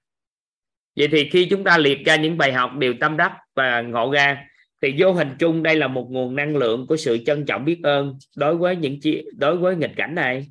[0.96, 4.12] Vậy thì khi chúng ta liệt ra những bài học đều tâm đắc và ngộ
[4.12, 4.46] ra,
[4.82, 7.80] thì vô hình chung đây là một nguồn năng lượng của sự trân trọng biết
[7.84, 10.48] ơn đối với những chi, đối với nghịch cảnh này.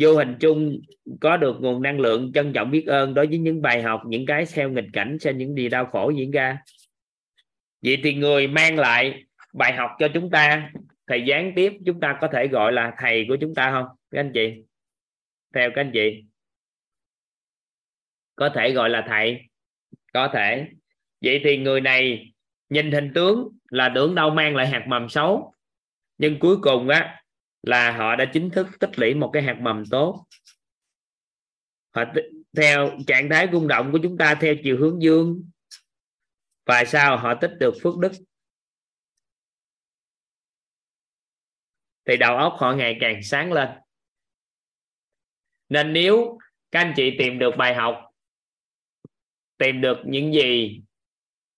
[0.00, 0.80] Vô hình chung
[1.20, 4.26] có được nguồn năng lượng trân trọng biết ơn đối với những bài học, những
[4.26, 6.58] cái theo nghịch cảnh cho những gì đau khổ diễn ra.
[7.82, 10.72] Vậy thì người mang lại bài học cho chúng ta,
[11.06, 13.86] thầy gián tiếp chúng ta có thể gọi là thầy của chúng ta không?
[14.10, 14.64] Các anh chị,
[15.54, 16.24] theo các anh chị.
[18.36, 19.40] Có thể gọi là thầy,
[20.12, 20.68] có thể.
[21.20, 22.32] Vậy thì người này
[22.68, 25.54] nhìn hình tướng là tưởng đâu mang lại hạt mầm xấu,
[26.18, 27.22] nhưng cuối cùng á,
[27.62, 30.26] là họ đã chính thức tích lũy một cái hạt mầm tốt.
[31.94, 32.04] Họ
[32.56, 35.50] theo trạng thái rung động của chúng ta, theo chiều hướng dương,
[36.66, 38.12] và sao họ tích được phước đức.
[42.04, 43.68] Thì đầu óc họ ngày càng sáng lên.
[45.68, 46.38] Nên nếu
[46.70, 48.14] các anh chị tìm được bài học,
[49.58, 50.80] tìm được những gì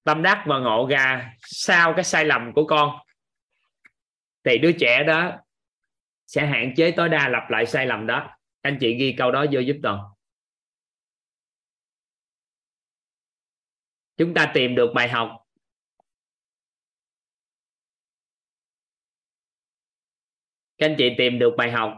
[0.05, 2.99] tâm đắc và ngộ ra sau cái sai lầm của con,
[4.45, 5.39] thì đứa trẻ đó
[6.27, 8.37] sẽ hạn chế tối đa lặp lại sai lầm đó.
[8.61, 10.01] Anh chị ghi câu đó vô giúp toàn.
[14.17, 15.42] Chúng ta tìm được bài học
[20.83, 21.95] các anh chị tìm được bài học.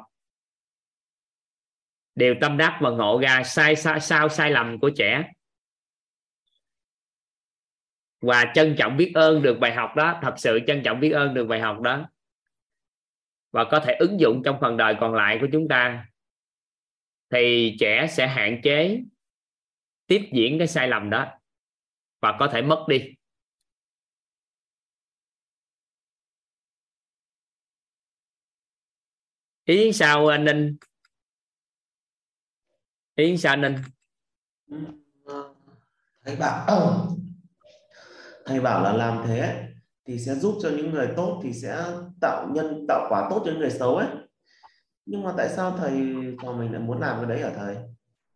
[2.14, 5.32] Đều tâm đắc và ngộ ra sai sai, sao sai lầm của trẻ.
[8.20, 10.18] Và trân trọng biết ơn được bài học đó.
[10.22, 12.08] Thật sự trân trọng biết ơn được bài học đó.
[13.50, 16.06] Và có thể ứng dụng trong phần đời còn lại của chúng ta.
[17.30, 19.00] Thì trẻ sẽ hạn chế
[20.06, 21.26] tiếp diễn cái sai lầm đó.
[22.20, 23.14] Và có thể mất đi.
[29.64, 30.76] Ý sao anh ninh.
[33.14, 33.76] Ý sao anh ninh.
[36.24, 36.66] Thầy bảo
[38.46, 39.68] thầy bảo là làm thế
[40.06, 41.84] thì sẽ giúp cho những người tốt thì sẽ
[42.20, 44.08] tạo nhân tạo quả tốt cho những người xấu ấy.
[45.06, 45.92] Nhưng mà tại sao thầy
[46.42, 47.76] cho mình lại muốn làm cái đấy hả thầy?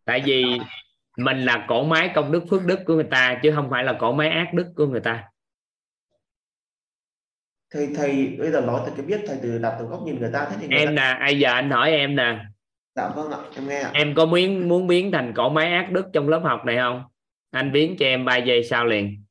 [0.05, 0.45] Tại vì
[1.17, 3.97] mình là cổ máy công đức phước đức của người ta chứ không phải là
[4.01, 5.25] cổ máy ác đức của người ta
[7.71, 10.31] thầy thầy bây giờ nói từ cái biết thầy từ đặt từ góc nhìn người
[10.33, 10.93] ta thế thì em ta...
[10.93, 12.39] nè ai giờ anh hỏi em nè?
[12.95, 13.91] Dạ vâng ạ em nghe ạ.
[13.95, 17.03] em có muốn muốn biến thành cổ máy ác đức trong lớp học này không?
[17.51, 19.25] Anh biến cho em 3 giây sau liền.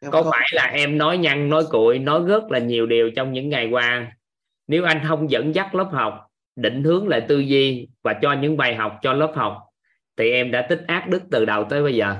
[0.00, 0.32] Em có không...
[0.32, 3.68] phải là em nói nhăn nói cuội nói rất là nhiều điều trong những ngày
[3.70, 4.12] qua?
[4.66, 6.26] Nếu anh không dẫn dắt lớp học
[6.56, 9.62] định hướng lại tư duy và cho những bài học cho lớp học
[10.16, 12.16] thì em đã tích ác đức từ đầu tới bây giờ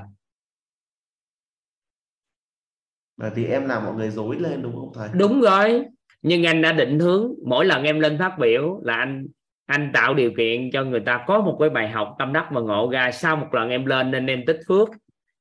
[3.16, 5.08] bởi vì em làm mọi người dối lên, đúng không thầy?
[5.14, 5.84] Đúng rồi.
[6.22, 9.26] Nhưng anh đã định hướng, mỗi lần em lên phát biểu là anh
[9.66, 12.60] anh tạo điều kiện cho người ta có một cái bài học tâm đắc và
[12.60, 13.10] ngộ ra.
[13.10, 14.88] Sau một lần em lên nên em tích phước.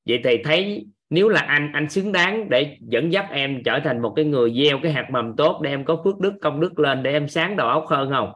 [0.06, 4.02] Vậy thì thấy nếu là anh anh xứng đáng để dẫn dắt em trở thành
[4.02, 6.80] một cái người gieo cái hạt mầm tốt để em có phước đức, công đức
[6.80, 8.32] lên để em sáng đầu óc hơn không?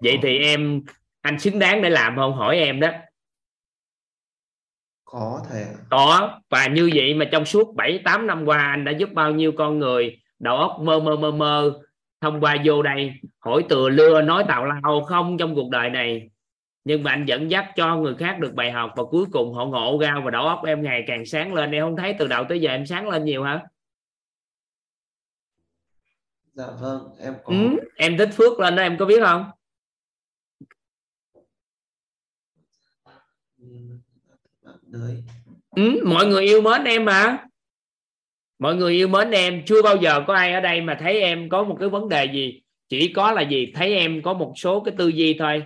[0.00, 0.82] Vậy thì em,
[1.20, 2.32] anh xứng đáng để làm không?
[2.32, 2.88] Hỏi em đó
[5.12, 8.92] có thể có và như vậy mà trong suốt 7 8 năm qua anh đã
[8.92, 11.80] giúp bao nhiêu con người đầu óc mơ mơ mơ mơ
[12.20, 16.30] thông qua vô đây hỏi từ lưa nói tào lao không trong cuộc đời này.
[16.84, 19.66] Nhưng mà anh dẫn dắt cho người khác được bài học và cuối cùng họ
[19.66, 21.70] ngộ ra và đầu óc em ngày càng sáng lên.
[21.70, 23.66] Em không thấy từ đầu tới giờ em sáng lên nhiều hả?
[26.52, 29.44] Dạ vâng em có ừ, em thích phước lên đó em có biết không
[34.92, 35.22] Đấy.
[35.76, 37.38] ừ, mọi người yêu mến em mà.
[38.58, 39.62] Mọi người yêu mến em.
[39.66, 42.24] Chưa bao giờ có ai ở đây mà thấy em có một cái vấn đề
[42.24, 42.62] gì.
[42.88, 43.72] Chỉ có là gì?
[43.74, 45.62] Thấy em có một số cái tư duy thôi.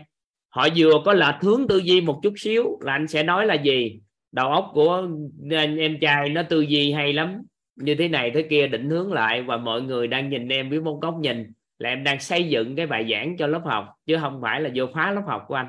[0.49, 3.55] Họ vừa có lệch hướng tư duy một chút xíu là anh sẽ nói là
[3.55, 4.01] gì?
[4.33, 5.09] Đầu óc của
[5.51, 7.43] anh em trai nó tư duy hay lắm.
[7.77, 10.81] Như thế này thế kia định hướng lại và mọi người đang nhìn em với
[10.81, 13.89] một góc nhìn là em đang xây dựng cái bài giảng cho lớp học.
[14.07, 15.69] Chứ không phải là vô phá lớp học của anh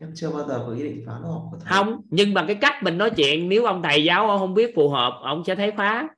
[0.00, 1.68] em chưa bao giờ có ý định phá lớp học của thầy.
[1.68, 4.88] không nhưng mà cái cách mình nói chuyện nếu ông thầy giáo không biết phù
[4.90, 6.08] hợp ông sẽ thấy phá.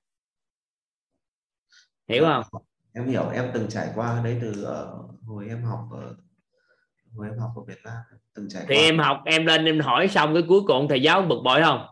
[2.09, 2.63] Hiểu không?
[2.93, 6.17] Em hiểu em từng trải qua đấy từ uh, hồi em học ở
[7.17, 7.97] hồi em học ở Việt Nam
[8.35, 8.83] từng trải thì qua.
[8.83, 11.87] em học em lên em hỏi xong cái cuối cùng thầy giáo bực bội không?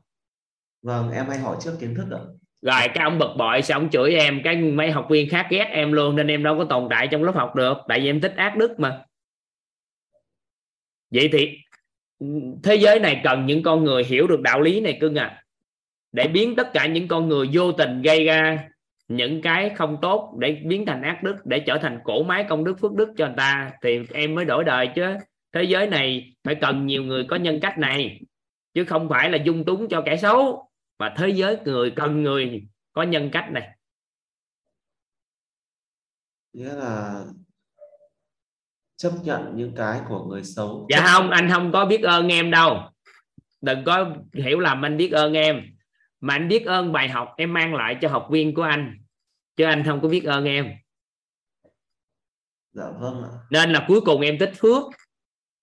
[0.82, 2.20] Vâng em hay hỏi trước kiến thức ạ.
[2.62, 5.64] Rồi cái ông bực bội sao ông chửi em cái mấy học viên khác ghét
[5.64, 8.20] em luôn nên em đâu có tồn tại trong lớp học được tại vì em
[8.20, 9.04] thích ác đức mà.
[11.10, 11.56] Vậy thì
[12.62, 15.44] thế giới này cần những con người hiểu được đạo lý này cưng à.
[16.12, 18.68] Để biến tất cả những con người vô tình gây ra
[19.08, 22.64] những cái không tốt, để biến thành ác đức, để trở thành cổ máy công
[22.64, 25.14] đức phước đức cho người ta, thì em mới đổi đời chứ.
[25.52, 28.20] Thế giới này phải cần nhiều người có nhân cách này,
[28.74, 30.70] chứ không phải là dung túng cho kẻ xấu.
[30.98, 32.62] Mà thế giới người cần người
[32.92, 33.68] có nhân cách này.
[36.52, 37.24] Nghĩa là
[39.00, 40.86] chấp nhận những cái của người xấu.
[40.90, 42.80] Dạ không anh không có biết ơn em đâu.
[43.60, 45.62] Đừng có hiểu lầm anh biết ơn em.
[46.20, 48.98] Mà anh biết ơn bài học em mang lại cho học viên của anh.
[49.56, 50.72] Chứ anh không có biết ơn em.
[52.72, 53.30] Dạ vâng ạ.
[53.50, 54.82] Nên là cuối cùng em tích phước.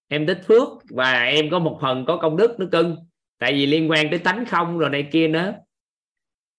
[0.08, 2.96] Em tích phước và em có một phần có công đức nữa cưng.
[3.40, 5.54] Tại vì liên quan tới tánh không rồi này kia nữa.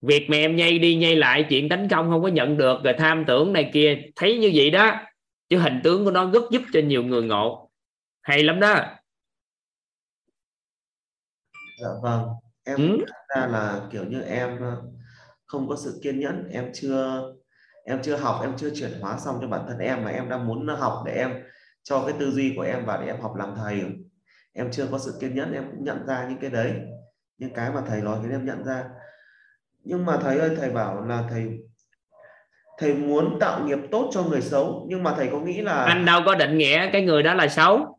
[0.03, 2.95] Việc mà em nhây đi nhây lại chuyện tánh không không có nhận được rồi
[2.99, 5.01] tham tưởng này kia thấy như vậy đó
[5.49, 7.71] chứ hình tướng của nó rất giúp cho nhiều người ngộ.
[8.23, 8.85] Hay lắm đó.
[11.83, 12.29] Dạ vâng.
[12.65, 13.05] Em Ừ.
[13.35, 14.83] ra là kiểu như em ờ,
[15.47, 17.23] không có sự kiên nhẫn em chưa
[17.85, 20.47] em chưa học em chưa chuyển hóa xong cho bản thân em mà em đang
[20.47, 21.43] muốn học để em
[21.83, 23.83] cho cái tư duy của em vào để em học làm thầy.
[24.53, 26.73] Em chưa có sự kiên nhẫn em cũng nhận ra những cái đấy
[27.39, 28.85] những cái mà thầy nói thì em nhận ra.
[29.85, 31.59] Nhưng mà thầy ơi thầy bảo là thầy
[32.79, 36.05] thầy muốn tạo nghiệp tốt cho người xấu, nhưng mà thầy có nghĩ là anh
[36.05, 37.99] đâu có định nghĩa cái người đó là xấu.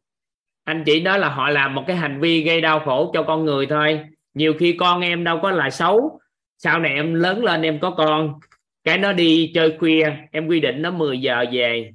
[0.64, 3.46] Anh chỉ nói là họ làm một cái hành vi gây đau khổ cho con
[3.46, 4.02] người thôi.
[4.34, 6.20] Nhiều khi con em đâu có là xấu.
[6.58, 8.40] Sau này em lớn lên em có con.
[8.84, 11.92] Cái nó đi chơi khuya, em quy định nó 10 giờ về.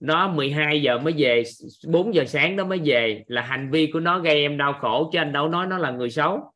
[0.00, 1.42] Nó 12 giờ mới về
[1.88, 3.24] 4 giờ sáng nó mới về.
[3.26, 5.90] Là hành vi của nó gây em đau khổ, chứ anh đâu nói nó là
[5.90, 6.52] người xấu.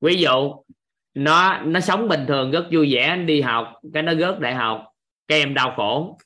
[0.00, 0.52] Ví dụ
[1.16, 4.84] nó nó sống bình thường, rất vui vẻ, đi học, cái nó rớt đại học,
[5.28, 6.18] cái em đau khổ.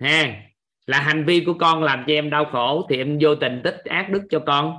[0.00, 0.42] Ha,
[0.86, 3.76] là hành vi của con làm cho em đau khổ, thì em vô tình tích
[3.84, 4.78] ác đức cho con.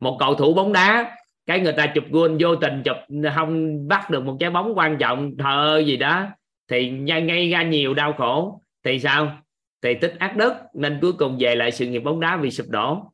[0.00, 2.96] Một cầu thủ bóng đá, cái người ta chụp gôn, vô tình chụp,
[3.34, 6.26] không bắt được một trái bóng quan trọng, thờ gì đó,
[6.68, 8.62] thì ngay ra nhiều đau khổ.
[8.84, 9.42] Thì sao?
[9.82, 12.66] Thì tích ác đức, nên cuối cùng về lại sự nghiệp bóng đá vì sụp
[12.68, 13.12] đổ.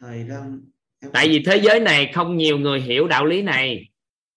[0.00, 0.60] Thầy đang
[1.12, 3.88] tại vì thế giới này không nhiều người hiểu đạo lý này.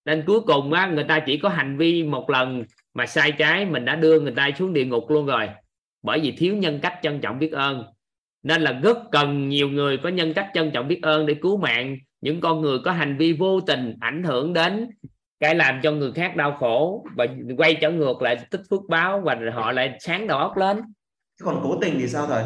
[0.05, 3.65] Nên cuối cùng á, người ta chỉ có hành vi một lần mà sai trái
[3.65, 5.49] mình đã đưa người ta xuống địa ngục luôn rồi.
[6.03, 7.83] Bởi vì thiếu nhân cách trân trọng biết ơn.
[8.43, 11.57] Nên là rất cần nhiều người có nhân cách trân trọng biết ơn để cứu
[11.57, 11.97] mạng.
[12.21, 14.89] Những con người có hành vi vô tình ảnh hưởng đến
[15.39, 19.21] cái làm cho người khác đau khổ và quay trở ngược lại tích phước báo
[19.21, 20.81] và họ lại sáng đầu óc lên.
[21.43, 22.43] Còn cố tình thì sao thầy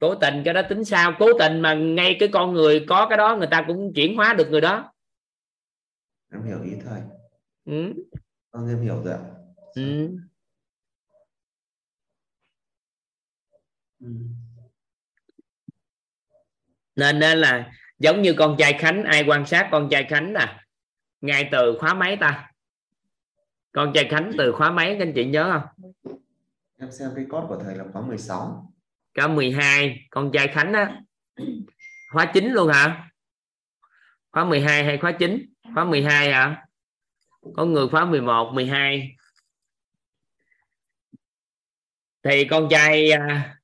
[0.00, 1.12] cố tình cái đó tính sao?
[1.18, 4.34] Cố tình mà ngay cái con người có cái đó người ta cũng chuyển hóa
[4.34, 4.92] được người đó.
[6.32, 7.00] Em hiểu ý thầy.
[7.64, 7.92] Ừ.
[8.52, 9.20] vâng em hiểu rồi ạ.
[9.74, 10.10] Ừ.
[14.00, 14.08] ừ.
[16.96, 20.60] nên nên là giống như con trai khánh ai quan sát con trai khánh nè?
[21.20, 22.52] Ngay từ khóa mấy ta.
[23.72, 25.90] Con trai khánh từ khóa mấy các anh chị nhớ không?
[26.78, 28.72] Em xem code của thầy là khóa 16
[29.16, 31.00] cả 12 con trai khánh á.
[32.12, 33.10] Khóa 9 luôn hả?
[34.30, 36.66] Khóa 12 hay khóa 9 khóa 12 hả?
[37.56, 39.16] Có người khóa 11 12
[42.22, 43.56] thì con trai à,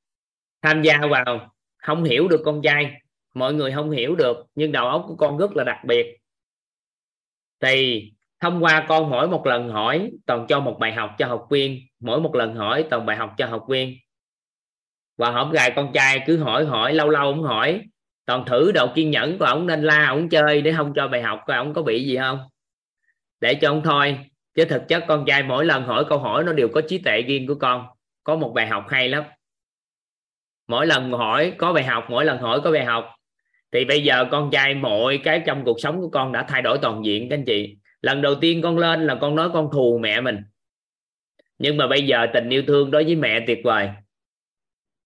[0.62, 2.92] tham gia vào không hiểu được con trai.
[3.34, 6.18] Mọi người không hiểu được nhưng đầu óc của con rất là đặc biệt.
[7.60, 11.46] Thì thông qua con mỗi một lần hỏi toàn cho một bài học cho học
[11.50, 11.80] viên.
[12.00, 13.96] Mỗi một lần hỏi toàn bài học cho học viên
[15.22, 17.80] và hổng gài con trai cứ hỏi hỏi, lâu lâu ông hỏi.
[18.26, 21.22] Toàn thử độ kiên nhẫn của ông nên la, ông chơi để không cho bài
[21.22, 22.38] học của ông có bị gì không?
[23.40, 24.18] Để cho ông thôi.
[24.54, 27.22] Chứ thực chất con trai mỗi lần hỏi câu hỏi nó đều có trí tuệ
[27.22, 27.86] riêng của con.
[28.24, 29.24] Có một bài học hay lắm.
[30.68, 33.10] Mỗi lần hỏi có bài học, mỗi lần hỏi có bài học.
[33.72, 36.78] Thì bây giờ con trai mọi cái trong cuộc sống của con đã thay đổi
[36.78, 37.76] toàn diện, các anh chị.
[38.00, 40.38] Lần đầu tiên con lên là con nói con thù mẹ mình.
[41.58, 43.88] Nhưng mà bây giờ tình yêu thương đối với mẹ tuyệt vời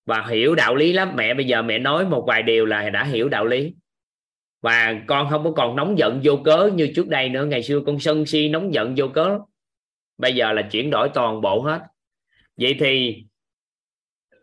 [0.07, 1.13] và hiểu đạo lý lắm.
[1.17, 3.75] Mẹ bây giờ mẹ nói một vài điều là đã hiểu đạo lý.
[4.61, 7.45] Và con không có còn nóng giận vô cớ như trước đây nữa.
[7.45, 9.39] Ngày xưa con sân si nóng giận vô cớ
[10.19, 11.83] bây giờ là chuyển đổi toàn bộ hết.
[12.57, 13.25] Vậy thì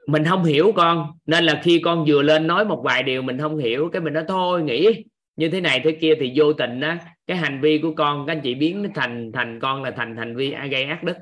[0.08, 1.12] mình không hiểu con.
[1.26, 4.14] Nên là khi con vừa lên nói một vài điều mình không hiểu, cái mình
[4.14, 5.04] nói, thôi nghĩ
[5.36, 8.34] như thế này thế kia thì vô tình á, cái hành vi của con, các
[8.34, 11.18] anh chị biến nó thành thành con là thành hành vi gây ác đức.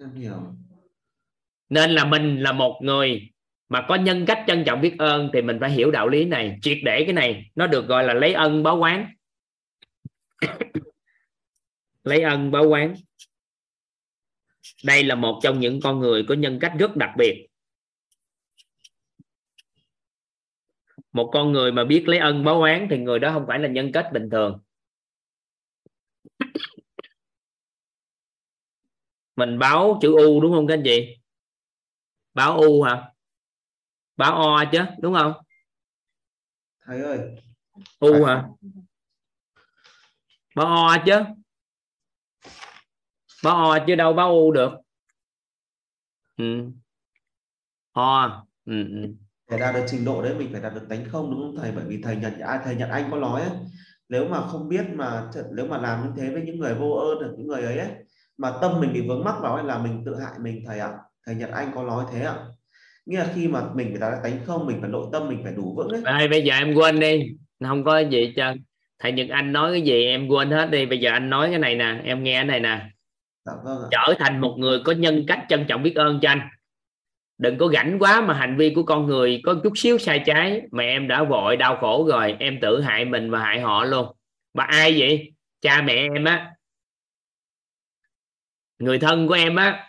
[0.00, 0.54] Em hiểu
[1.68, 3.30] nên là mình là một người
[3.68, 6.58] mà có nhân cách trân trọng biết ơn thì mình phải hiểu đạo lý này.
[6.62, 9.14] Triệt để cái này, nó được gọi là lấy ân báo quán.
[12.04, 12.94] Lấy ân báo quán.
[14.84, 17.46] Đây là một trong những con người có nhân cách rất đặc biệt.
[21.12, 23.68] Một con người mà biết lấy ân báo oán thì người đó không phải là
[23.68, 24.60] nhân cách bình thường.
[29.36, 31.16] Mình báo chữ u đúng không các anh chị?
[32.38, 33.12] Báo u hả?
[34.16, 35.32] Báo o chứ đúng không?
[36.86, 37.18] Thầy ơi.
[37.98, 38.44] U hả?
[40.56, 41.18] Báo o chứ.
[43.44, 44.70] Báo o chứ đâu báo u được.
[46.36, 46.70] Ừ.
[47.92, 48.88] o ừ.
[48.88, 49.14] ừ.
[49.50, 51.72] để đạt được trình độ đấy mình phải đạt được tánh không đúng không thầy?
[51.72, 53.52] Bởi vì thầy nhận ai thầy nhận anh có nói ấy,
[54.08, 57.18] nếu mà không biết mà nếu mà làm như thế với những người vô ơn
[57.20, 57.90] được những người ấy, ấy
[58.36, 60.92] mà tâm mình bị vướng mắc vào ấy là mình tự hại mình thầy ạ
[61.28, 62.34] thầy Nhật Anh có nói thế ạ.
[63.06, 65.52] Nghĩa là khi mà mình phải đạt tánh không mình phải nội tâm mình phải
[65.52, 67.30] đủ vững đấy Đây, bây giờ em quên đi.
[67.64, 68.54] Không có gì cho
[68.98, 70.86] thầy Nhật Anh nói cái gì em quên hết đi.
[70.86, 72.90] Bây giờ anh nói cái này nè em nghe cái này nè.
[73.44, 73.88] Dạ, vâng ạ.
[73.90, 76.40] trở thành một người có nhân cách trân trọng biết ơn cho anh.
[77.38, 80.62] Đừng có rảnh quá mà hành vi của con người có chút xíu sai trái.
[80.70, 82.36] Mà em đã vội đau khổ rồi.
[82.38, 84.06] Em tự hại mình và hại họ luôn.
[84.54, 85.32] Và ai vậy?
[85.60, 86.50] Cha mẹ em á.
[88.78, 89.87] Người thân của em á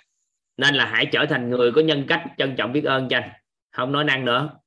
[0.59, 3.29] nên là hãy trở thành người có nhân cách trân trọng biết ơn cho anh
[3.71, 4.59] không nói năng nữa.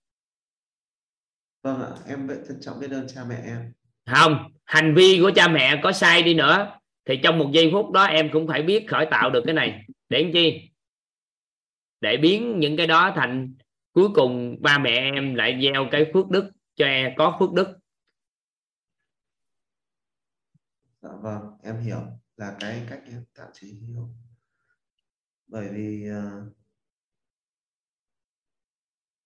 [1.63, 3.73] Vâng ạ em vẫn trân trọng biết ơn cha mẹ em.
[4.07, 7.91] Không hành vi của cha mẹ có sai đi nữa thì trong một giây phút
[7.91, 9.87] đó em cũng phải biết khởi tạo được cái này.
[10.09, 10.71] Để làm chi?
[12.01, 13.55] Để biến những cái đó thành
[13.93, 17.79] cuối cùng ba mẹ em lại gieo cái phước đức cho em có phước đức.
[21.03, 22.01] Dạ vâng em hiểu
[22.37, 24.09] là cái cách em tạm chí hiểu
[25.53, 26.09] bởi vì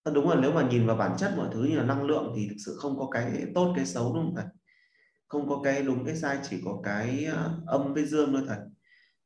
[0.04, 2.32] à, đúng là nếu mà nhìn vào bản chất mọi thứ như là năng lượng
[2.36, 4.44] thì thực sự không có cái tốt cái xấu đúng không thầy?
[5.28, 8.58] Không có cái đúng cái sai chỉ có cái ờ, âm với dương thôi thầy.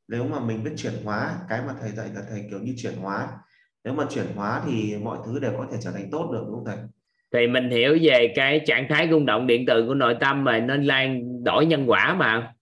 [0.07, 2.93] Nếu mà mình biết chuyển hóa cái mà thầy dạy là thầy kiểu như chuyển
[2.93, 3.27] hóa.
[3.83, 6.55] Nếu mà chuyển hóa thì mọi thứ đều có thể trở thành tốt được đúng
[6.55, 6.77] không thầy?
[7.33, 10.59] Thì mình hiểu về cái trạng thái rung động điện từ của nội tâm mà
[10.59, 12.53] nên lan đổi nhân quả mà.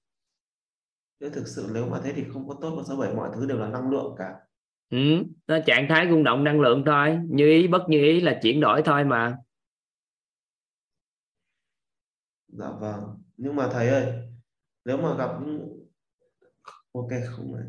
[1.22, 3.46] Thế thực sự nếu mà thế thì không có tốt có xấu bởi mọi thứ
[3.46, 4.36] đều là năng lượng cả.
[4.90, 7.20] Ừ, nó trạng thái rung động năng lượng thôi.
[7.30, 9.38] Như ý bất như ý là chuyển đổi thôi mà.
[12.48, 13.02] Dạ vâng.
[13.38, 14.14] Nhưng mà thầy ơi
[14.86, 15.30] nếu mà gặp
[16.94, 17.64] ok không này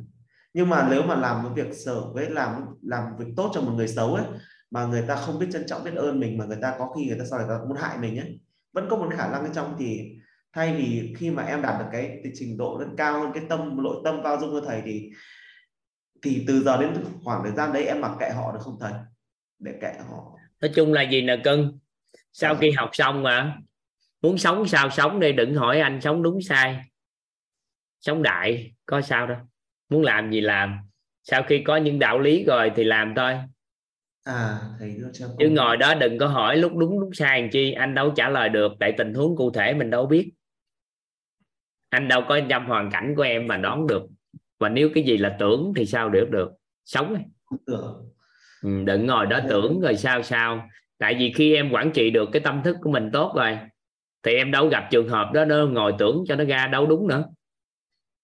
[0.54, 3.72] nhưng mà nếu mà làm một việc sở với làm làm việc tốt cho một
[3.76, 4.24] người xấu ấy
[4.70, 7.06] mà người ta không biết trân trọng biết ơn mình mà người ta có khi
[7.06, 8.40] người ta sau này ta muốn hại mình ấy
[8.72, 10.16] vẫn có một khả năng ở trong thì
[10.52, 13.42] thay vì khi mà em đạt được cái, cái trình độ lên cao hơn cái
[13.48, 15.10] tâm nội tâm bao dung của thầy thì
[16.22, 18.92] thì từ giờ đến khoảng thời gian đấy em mặc kệ họ được không thầy?
[19.58, 20.32] Để kệ họ.
[20.60, 21.78] Nói chung là gì nè cưng
[22.32, 23.56] sau khi học xong mà
[24.22, 26.80] muốn sống sao sống đi đừng hỏi anh sống đúng sai.
[28.00, 29.38] Sống đại có sao đâu.
[29.88, 30.78] Muốn làm gì làm.
[31.22, 33.34] Sau khi có những đạo lý rồi thì làm thôi.
[34.24, 37.72] À thầy cho chứ ngồi đó đừng có hỏi lúc đúng lúc sai làm chi
[37.72, 38.72] anh đâu trả lời được.
[38.80, 40.30] Tại tình huống cụ thể mình đâu biết
[41.90, 44.02] anh đâu có trong hoàn cảnh của em mà đoán được.
[44.58, 46.50] Và nếu cái gì là tưởng thì sao được được?
[46.84, 47.16] Sống
[47.66, 47.94] ừ,
[48.84, 49.80] đừng ngồi đó tưởng.
[49.80, 50.68] rồi sao sao.
[50.98, 53.58] Tại vì khi em quản trị được cái tâm thức của mình tốt rồi
[54.22, 57.08] thì em đâu gặp trường hợp đó nó ngồi tưởng cho nó ra đâu đúng
[57.08, 57.24] nữa.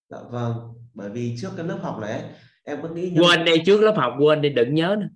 [0.09, 0.53] Dạ vâng
[0.93, 2.23] bởi vì trước cái lớp học này
[2.63, 5.07] em vẫn nghĩ quên đi trước lớp học quên đi đừng nhớ nữa.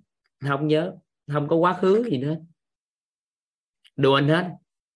[0.48, 0.92] Không nhớ
[1.32, 2.36] không có quá khứ gì nữa.
[3.96, 4.48] Đùa anh hết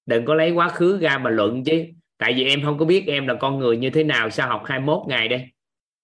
[0.07, 1.85] đừng có lấy quá khứ ra mà luận chứ
[2.18, 4.62] tại vì em không có biết em là con người như thế nào sao học
[4.66, 5.48] 21 ngày đây.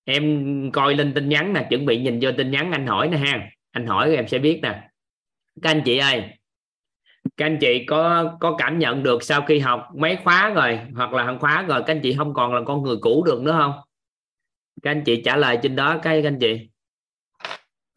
[0.04, 3.16] Em coi lên tin nhắn nè, chuẩn bị nhìn vô tin nhắn anh hỏi nè
[3.16, 3.50] ha.
[3.70, 4.88] Anh hỏi rồi em sẽ biết nè.
[5.62, 6.24] Các anh chị ơi,
[7.36, 11.12] các anh chị có có cảm nhận được sau khi học mấy khóa rồi, hoặc
[11.12, 13.52] là hàng khóa rồi, các anh chị không còn là con người cũ được nữa
[13.58, 13.72] không?
[14.82, 16.68] Các anh chị trả lời trên đó cái các anh chị.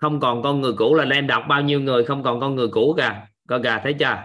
[0.02, 2.68] Không còn con người cũ là em đọc bao nhiêu người, không còn con người
[2.68, 4.18] cũ kìa coi kìa thấy chưa?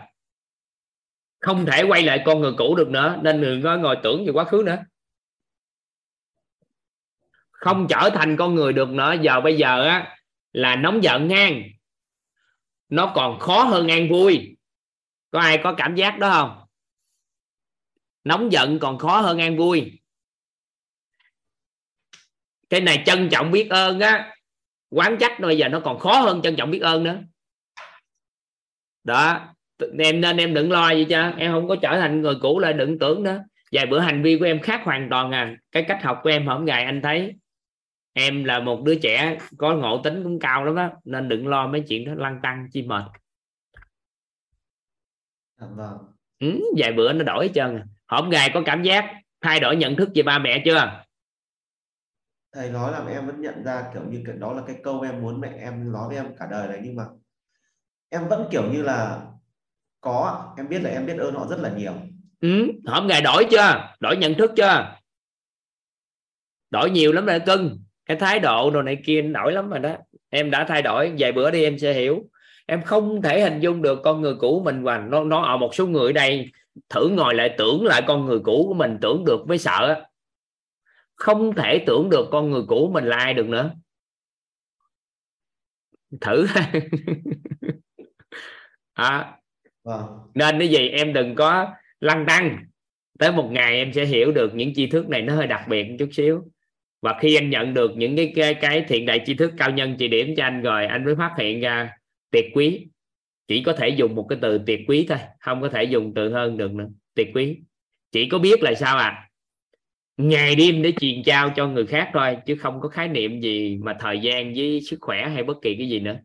[1.40, 4.32] Không thể quay lại con người cũ được nữa, nên đừng có ngồi tưởng về
[4.32, 4.78] quá khứ nữa.
[7.50, 10.16] Không trở thành con người được nữa, giờ bây giờ á,
[10.52, 11.62] là nóng giận ngang.
[12.88, 14.56] Nó còn khó hơn an vui.
[15.30, 16.66] Có ai có cảm giác đó không?
[18.24, 20.00] Nóng giận còn khó hơn an vui.
[22.68, 24.36] Cái này trân trọng biết ơn á,
[24.90, 27.22] quán trách, bây giờ nó còn khó hơn trân trọng biết ơn nữa.
[29.04, 29.54] Đó
[29.98, 32.72] em nên em đừng lo gì cho em không có trở thành người cũ lại
[32.72, 33.38] đừng tưởng đó.
[33.72, 35.56] Vài bữa hành vi của em khác hoàn toàn à.
[35.72, 37.34] Cái cách học của em hôm ngày anh thấy
[38.12, 41.66] em là một đứa trẻ có ngộ tính cũng cao lắm đó nên đừng lo
[41.66, 43.04] mấy chuyện đó lăn tăng chi mệt.
[45.60, 45.98] Dạ vâng.
[46.40, 47.84] Ừ, vài bữa nó đổi hết trơn à.
[48.06, 51.02] hôm ngày có cảm giác thay đổi nhận thức về ba mẹ chưa?
[52.54, 55.22] Thầy nói là em vẫn nhận ra kiểu như kiểu đó là cái câu em
[55.22, 57.04] muốn mẹ em nói với em cả đời này nhưng mà
[58.08, 59.26] em vẫn kiểu như là
[60.00, 61.92] có em biết là em biết ơn họ rất là nhiều.
[62.40, 63.94] Ừ, hôm ngày đổi chưa?
[64.00, 64.96] Đổi nhận thức chưa?
[66.70, 67.78] Đổi nhiều lắm rồi cưng.
[68.06, 69.96] Cái thái độ đồ này kia đổi lắm rồi đó.
[70.30, 72.22] Em đã thay đổi vài bữa đi em sẽ hiểu.
[72.66, 75.74] Em không thể hình dung được con người cũ mình và nó nó ở một
[75.74, 76.50] số người đây
[76.88, 80.04] thử ngồi lại tưởng lại con người cũ của mình tưởng được mới sợ.
[81.14, 83.70] Không thể tưởng được con người cũ mình là ai được nữa.
[86.20, 86.46] Thử.
[88.92, 89.39] À,
[89.84, 90.02] vâng.
[90.34, 90.88] Nên cái gì?
[90.88, 91.66] Em đừng có
[92.00, 92.64] lăng tăng.
[93.18, 95.84] Tới một ngày em sẽ hiểu được những tri thức này nó hơi đặc biệt
[95.84, 96.42] một chút xíu.
[97.02, 99.96] Và khi anh nhận được những cái cái, cái thiện đại tri thức cao nhân
[99.98, 101.92] chỉ điểm cho anh rồi anh mới phát hiện ra
[102.30, 102.86] tuyệt quý.
[103.48, 106.32] Chỉ có thể dùng một cái từ tuyệt quý thôi không có thể dùng từ
[106.32, 106.88] hơn được nữa.
[107.14, 107.58] Tuyệt quý.
[108.12, 109.30] Chỉ có biết là sao à
[110.20, 113.76] ngày đêm để truyền trao cho người khác thôi chứ không có khái niệm gì
[113.76, 116.16] mà thời gian với sức khỏe hay bất kỳ cái gì nữa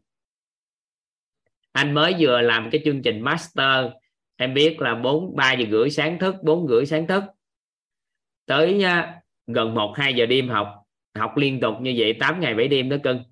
[1.75, 3.85] anh mới vừa làm cái chương trình master
[4.35, 7.23] em biết là bốn ba giờ rưỡi sáng thức bốn rưỡi sáng thức.
[8.45, 10.67] Tới uh, gần một hai giờ đêm học
[11.15, 13.23] học liên tục như vậy 8 ngày 7 đêm đó cưng.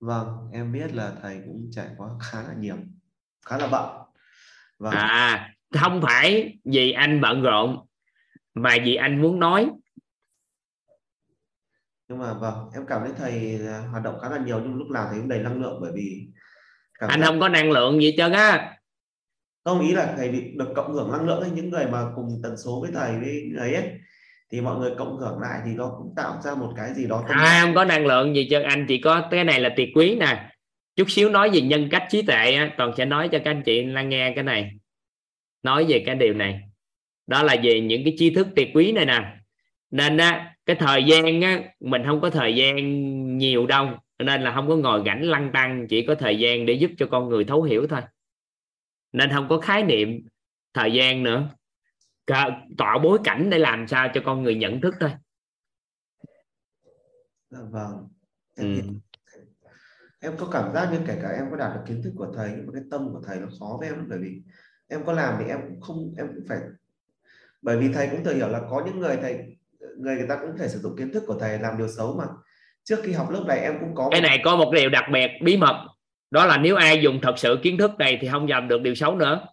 [0.00, 2.76] Vâng em biết là thầy cũng trải qua khá là nhiều
[3.46, 4.06] khá là bận.
[4.78, 4.92] Vâng.
[4.92, 7.86] à không phải vì anh bận rộn
[8.54, 9.70] mà vì anh muốn nói.
[12.08, 13.58] Nhưng mà vâng em cảm thấy thầy
[13.90, 16.28] hoạt động khá là nhiều nhưng lúc nào thầy cũng đầy năng lượng bởi vì
[17.08, 17.26] anh giác...
[17.26, 18.70] không có năng lượng gì trơn á.
[19.64, 22.56] Không ý là thầy được cộng hưởng năng lượng với những người mà cùng tần
[22.56, 23.90] số với thầy với ấy ấy
[24.52, 27.24] thì mọi người cộng hưởng lại thì nó cũng tạo ra một cái gì đó
[27.28, 30.14] à, không có năng lượng gì cho anh chỉ có cái này là tuyệt quý
[30.14, 30.50] nè.
[30.96, 33.84] Chút xíu nói về nhân cách trí tuệ toàn sẽ nói cho các anh chị
[33.84, 34.70] lắng nghe cái này.
[35.62, 36.60] Nói về cái điều này.
[37.26, 39.36] Đó là về những cái tri thức tuyệt quý này nè.
[39.90, 42.76] Nên á, cái thời gian á, mình không có thời gian
[43.38, 43.88] nhiều đâu
[44.24, 47.06] nên là không có ngồi rảnh lăng tăng chỉ có thời gian để giúp cho
[47.10, 48.00] con người thấu hiểu thôi.
[49.12, 50.08] Nên không có khái niệm
[50.74, 51.48] thời gian nữa.
[52.78, 55.10] Tọa bối cảnh để làm sao cho con người nhận thức thôi.
[57.50, 58.08] Dạ vâng.
[58.56, 58.82] Em, ừ.
[60.20, 62.50] em có cảm giác như kể cả em có đạt được kiến thức của thầy
[62.56, 64.42] nhưng mà cái tâm của thầy nó khó với em bởi vì
[64.88, 66.58] em có làm thì em cũng không em cũng phải
[67.62, 69.56] bởi vì thầy cũng thừa hiểu là có những người thầy
[69.96, 72.24] người người ta cũng thể sử dụng kiến thức của thầy làm điều xấu mà
[72.84, 75.30] trước khi học lớp này em cũng có cái này có một điều đặc biệt
[75.42, 75.86] bí mật.
[76.30, 78.94] Đó là nếu ai dùng thật sự kiến thức này thì không làm được điều
[78.94, 79.46] xấu nữa.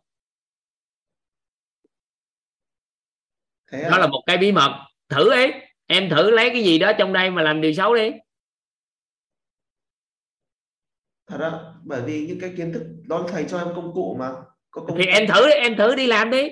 [3.71, 3.97] Thế đó à?
[3.97, 4.87] là một cái bí mật.
[5.09, 5.53] Thử ấy
[5.87, 8.11] em thử lấy cái gì đó trong đây mà làm điều xấu đi.
[11.27, 14.31] Thật đó bởi vì những cái kiến thức đó thầy cho em công cụ mà.
[14.71, 15.11] Có công thì cụ.
[15.11, 16.49] em thử đi em thử đi làm đi.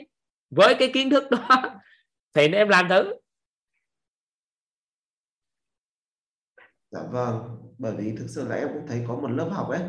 [0.49, 1.47] Với cái kiến thức đó
[2.34, 3.14] thì em làm thử
[6.91, 7.36] dạ vâng
[7.78, 9.80] bởi vì thực sự là em cũng thấy có một lớp học ấy.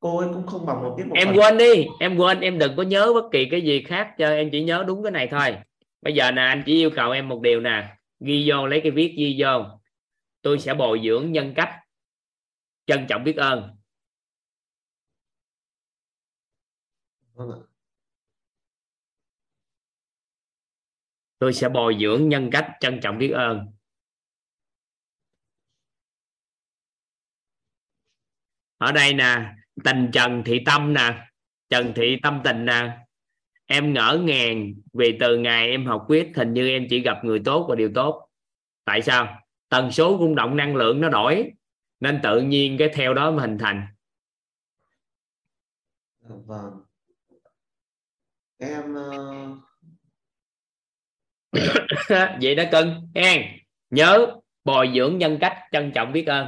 [0.00, 1.36] Cô ấy cũng không bằng một tiết một em phần.
[1.36, 4.48] quên đi em quên em đừng có nhớ bất kỳ cái gì khác cho em
[4.52, 5.56] chỉ nhớ đúng cái này thôi.
[6.02, 8.90] Bây giờ nè anh chỉ yêu cầu em một điều nè ghi vô lấy cái
[8.90, 9.64] viết ghi vô.
[10.42, 11.70] Tôi sẽ bồi dưỡng nhân cách.
[12.86, 13.70] Trân trọng biết ơn.
[17.34, 17.70] Vâng
[21.40, 23.66] tôi sẽ bồi dưỡng nhân cách trân trọng biết ơn
[28.80, 29.54] ở đây nè
[29.84, 31.26] tình trần thị tâm nè
[31.68, 32.98] trần thị tâm tình nè.
[33.66, 37.40] Em ngỡ ngàng vì từ ngày em học quyết hình như em chỉ gặp người
[37.44, 38.28] tốt và điều tốt.
[38.84, 39.38] Tại sao?
[39.68, 41.52] Tần số rung động năng lượng nó đổi
[42.00, 43.86] nên tự nhiên cái theo đó mà hình thành.
[46.20, 46.80] Vâng.
[48.58, 49.58] Em uh...
[52.42, 53.42] vậy đó cưng hen
[53.90, 56.46] nhớ bồi dưỡng nhân cách trân trọng biết ơn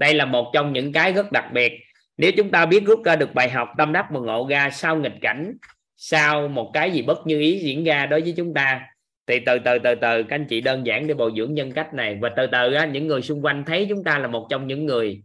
[0.00, 1.72] đây là một trong những cái rất đặc biệt.
[2.16, 4.96] Nếu chúng ta biết rút ra được bài học tâm đắc mà ngộ ra sau
[4.96, 5.56] nghịch cảnh
[5.96, 8.86] sau một cái gì bất như ý diễn ra đối với chúng ta
[9.26, 11.94] thì từ từ từ từ các anh chị đơn giản để bồi dưỡng nhân cách
[11.94, 12.18] này.
[12.22, 14.86] Và từ từ á, những người xung quanh thấy chúng ta là một trong những
[14.86, 15.22] người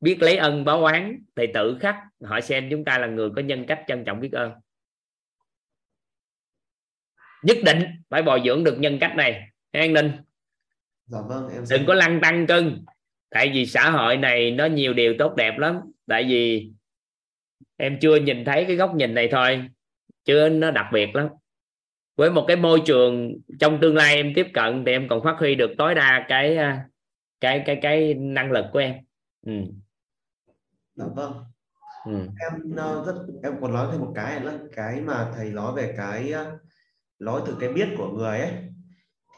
[0.00, 3.42] biết lấy ân báo oán thì tự khắc họ xem chúng ta là người có
[3.42, 4.52] nhân cách trân trọng biết ơn.
[7.42, 9.48] Nhất định phải bồi dưỡng được nhân cách này.
[9.72, 10.12] An ninh.
[11.06, 12.84] Dạ vâng em đừng có lăng tăng cưng
[13.34, 15.80] tại vì xã hội này nó nhiều điều tốt đẹp lắm.
[16.06, 16.70] Tại vì
[17.76, 19.68] em chưa nhìn thấy cái góc nhìn này thôi.
[20.24, 21.28] Chứ nó đặc biệt lắm.
[22.16, 25.36] Với một cái môi trường trong tương lai em tiếp cận thì em còn phát
[25.38, 26.84] huy được tối đa cái à,
[27.40, 28.94] cái cái cái năng lực của em.
[29.46, 29.52] Ừ.
[30.94, 31.32] Dạ vâng.
[32.04, 32.12] Ừ.
[32.50, 35.94] em ờ, rất em còn nói thêm một cái là cái mà thầy nói về
[35.96, 36.58] cái ờ,
[37.18, 38.50] nói từ cái biết của người ấy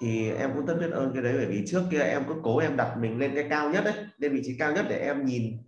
[0.00, 2.58] thì em cũng rất biết ơn cái đấy bởi vì trước kia em cứ cố
[2.58, 5.24] em đặt mình lên cái cao nhất đấy, lên vị trí cao nhất để em
[5.24, 5.58] nhìn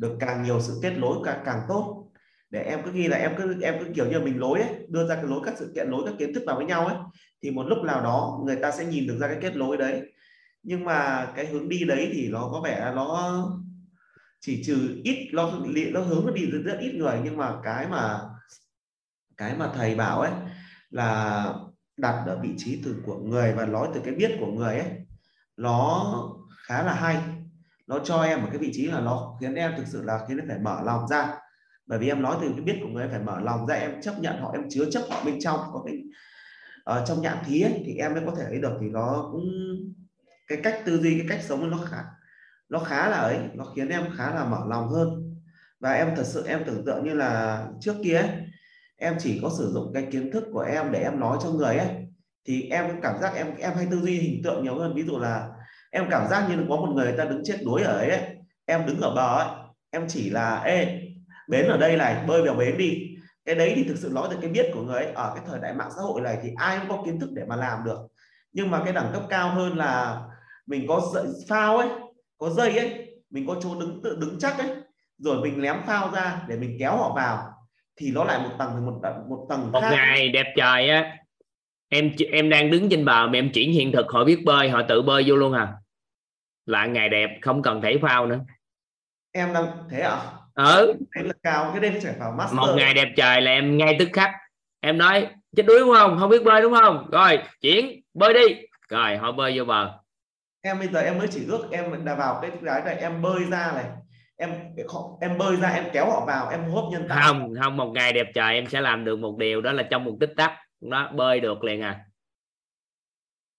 [0.00, 2.10] được càng nhiều sự kết nối càng càng tốt.
[2.50, 5.08] Để em cứ ghi là em cứ em cứ kiểu như mình lối ấy, đưa
[5.08, 6.96] ra cái lối các sự kiện lối các kiến thức vào với nhau ấy
[7.42, 10.12] thì một lúc nào đó người ta sẽ nhìn được ra cái kết nối đấy.
[10.62, 13.48] Nhưng mà cái hướng đi đấy thì nó có vẻ nó
[14.40, 15.52] chỉ trừ ít nó
[15.92, 17.20] nó hướng nó đi rất, rất ít người.
[17.24, 18.20] Nhưng mà cái mà
[19.36, 20.32] cái mà thầy bảo ấy
[20.90, 21.44] là
[21.96, 24.90] đặt ở vị trí từ của người và nói từ cái biết của người ấy
[25.56, 26.14] nó
[26.66, 27.16] khá là hay.
[27.86, 30.38] Nó cho em một cái vị trí là nó khiến em thực sự là khiến
[30.38, 31.34] em phải mở lòng ra.
[31.86, 34.02] Bởi vì em nói từ cái biết của người em phải mở lòng ra em
[34.02, 35.94] chấp nhận họ em chứa chấp họ bên trong có cái
[36.84, 38.78] ở trong nhãn thí ấy, thì em mới có thể thấy được.
[38.80, 39.44] Thì nó cũng
[40.48, 42.04] cái cách tư duy cái cách sống nó khá
[42.68, 45.34] nó khá là ấy nó khiến em khá là mở lòng hơn.
[45.80, 48.28] Và em thật sự em tưởng tượng như là trước kia ấy,
[48.96, 51.76] em chỉ có sử dụng cái kiến thức của em để em nói cho người
[51.76, 51.88] ấy.
[52.46, 54.94] Thì em cảm giác em em hay tư duy hình tượng nhiều hơn.
[54.94, 55.48] Ví dụ là
[55.90, 58.36] em cảm giác như có một người, ta đứng chết đuối ở ấy, ấy.
[58.66, 59.48] Em đứng ở bờ ấy
[59.90, 61.00] em chỉ là ê
[61.48, 63.16] bến ở đây này bơi vào bến đi.
[63.44, 65.12] Cái đấy thì thực sự nói từ cái biết của người ấy.
[65.12, 67.44] Ở cái thời đại mạng xã hội này thì ai cũng có kiến thức để
[67.48, 67.98] mà làm được.
[68.52, 70.22] Nhưng mà cái đẳng cấp cao hơn là
[70.66, 71.88] mình có dây phao ấy
[72.38, 74.68] có dây ấy mình có chỗ đứng tự đứng chắc ấy.
[75.18, 77.53] Rồi mình ném phao ra để mình kéo họ vào
[77.96, 79.90] thì nó lại một tầng một một tầng một khác.
[79.92, 81.16] ngày đẹp trời á.
[81.88, 84.82] Em em đang đứng trên bờ mà em chuyển hiện thực họ biết bơi họ
[84.88, 85.72] tự bơi vô luôn à.
[86.66, 88.40] Là ngày đẹp không cần thể phao nữa.
[89.32, 90.18] Em đang thế à?
[90.54, 90.94] Ừ.
[91.14, 92.58] Đấy là cao cái đây nó phải vào master.
[92.58, 94.30] Một ngày đẹp trời là em ngay tức khắc.
[94.80, 95.26] Em nói
[95.56, 96.16] chết đuối đúng không?
[96.20, 97.10] Không biết bơi đúng không?
[97.10, 98.56] Rồi chuyển bơi đi.
[98.88, 99.98] Rồi họ bơi vô bờ.
[100.62, 103.44] Em bây giờ em mới chỉ ước em đã vào cái cái này em bơi
[103.50, 103.84] ra này
[104.36, 104.50] em
[105.20, 107.92] em bơi ra em kéo họ vào em hô hấp nhân tạo không không một
[107.94, 110.52] ngày đẹp trời em sẽ làm được một điều đó là trong một tích tắc.
[110.80, 112.04] Nó bơi được liền à.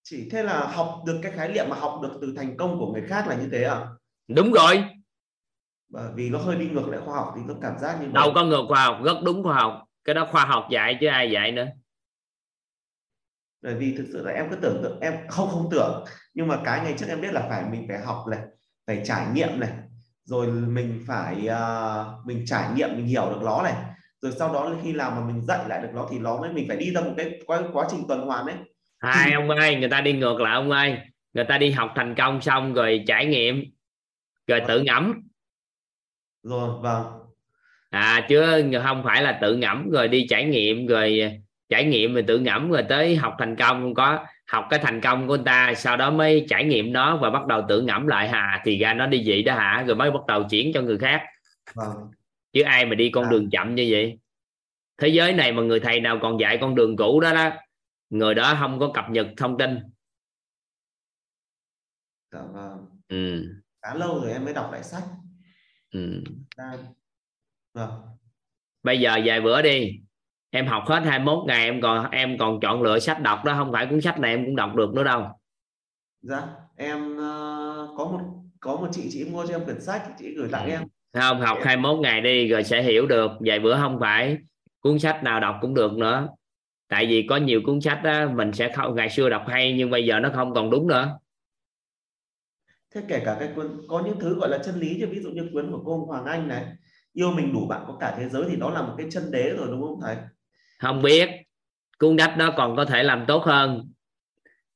[0.04, 2.94] Chỉ thế là học được cái khái niệm mà học được từ thành công của
[2.94, 3.88] người khác là như thế à
[4.28, 4.84] đúng rồi.
[5.90, 8.32] Bởi vì nó hơi đi ngược lại khoa học thì tôi cảm giác như đâu
[8.36, 9.84] có ngược khoa học rất đúng khoa học.
[10.04, 11.68] Cái đó khoa học dạy chứ ai dạy nữa.
[13.62, 16.06] Bởi vì thực sự là em cứ tưởng tượng em không không tưởng.
[16.34, 18.40] Nhưng mà cái ngày trước em biết là phải mình phải học này
[18.88, 19.70] phải trải nghiệm này
[20.26, 23.74] rồi mình phải uh, mình trải nghiệm mình hiểu được nó này.
[24.22, 26.66] Rồi sau đó khi nào mà mình dạy lại được nó thì nó mới mình
[26.68, 28.56] phải đi ra một cái quá, quá trình tuần hoàn đấy.
[29.00, 30.98] Hai ông ơi người ta đi ngược lại ông ơi.
[31.34, 33.64] Người ta đi học thành công xong rồi trải nghiệm
[34.48, 35.14] rồi tự ngẫm.
[36.44, 37.04] Rồi vâng.
[37.90, 41.32] À chứ không phải là tự ngẫm rồi đi trải nghiệm rồi
[41.70, 45.02] trải nghiệm rồi tự ngẫm rồi tới học thành công không có học cái thành
[45.02, 48.08] công của người ta sau đó mới trải nghiệm nó và bắt đầu tự ngẫm
[48.08, 50.82] lại hà thì ra nó đi vậy đó hả rồi mới bắt đầu chuyển cho
[50.82, 51.22] người khác
[51.74, 52.12] vâng.
[52.54, 53.30] chứ ai mà đi con à.
[53.32, 54.20] đường chậm như vậy
[54.98, 57.50] thế giới này mà người thầy nào còn dạy con đường cũ đó đó
[58.10, 59.80] người đó không có cập nhật thông tin
[62.32, 63.46] dạ vâng ừ.
[63.82, 65.04] khá lâu rồi em mới đọc lại sách
[65.92, 66.24] ừ.
[67.74, 67.92] vâng.
[68.84, 70.05] bây giờ vài bữa đi
[70.56, 73.72] em học hết 21 ngày em còn em còn chọn lựa sách đọc đó không
[73.72, 75.24] phải cuốn sách này em cũng đọc được nữa đâu.
[76.22, 76.42] Dạ
[76.76, 78.20] em uh, có một
[78.60, 80.82] có một chị chị mua cho em quyển sách chị gửi tặng em.
[81.14, 83.32] Không học 21 ngày đi rồi sẽ hiểu được.
[83.40, 84.38] Vài bữa không phải
[84.80, 86.28] cuốn sách nào đọc cũng được nữa.
[86.90, 89.90] Tại vì có nhiều cuốn sách đó mình sẽ không ngày xưa đọc hay nhưng
[89.90, 91.20] bây giờ nó không còn đúng nữa.
[92.96, 95.30] Thế kể cả cái cuốn có những thứ gọi là chân lý như ví dụ
[95.30, 96.66] như cuốn của cô Hoàng Anh này.
[97.14, 99.50] Yêu mình đủ bạn có cả thế giới thì đó là một cái chân đế
[99.58, 100.16] rồi đúng không thầy
[100.80, 101.30] không biết.
[102.00, 103.92] Cuốn sách đó còn có thể làm tốt hơn.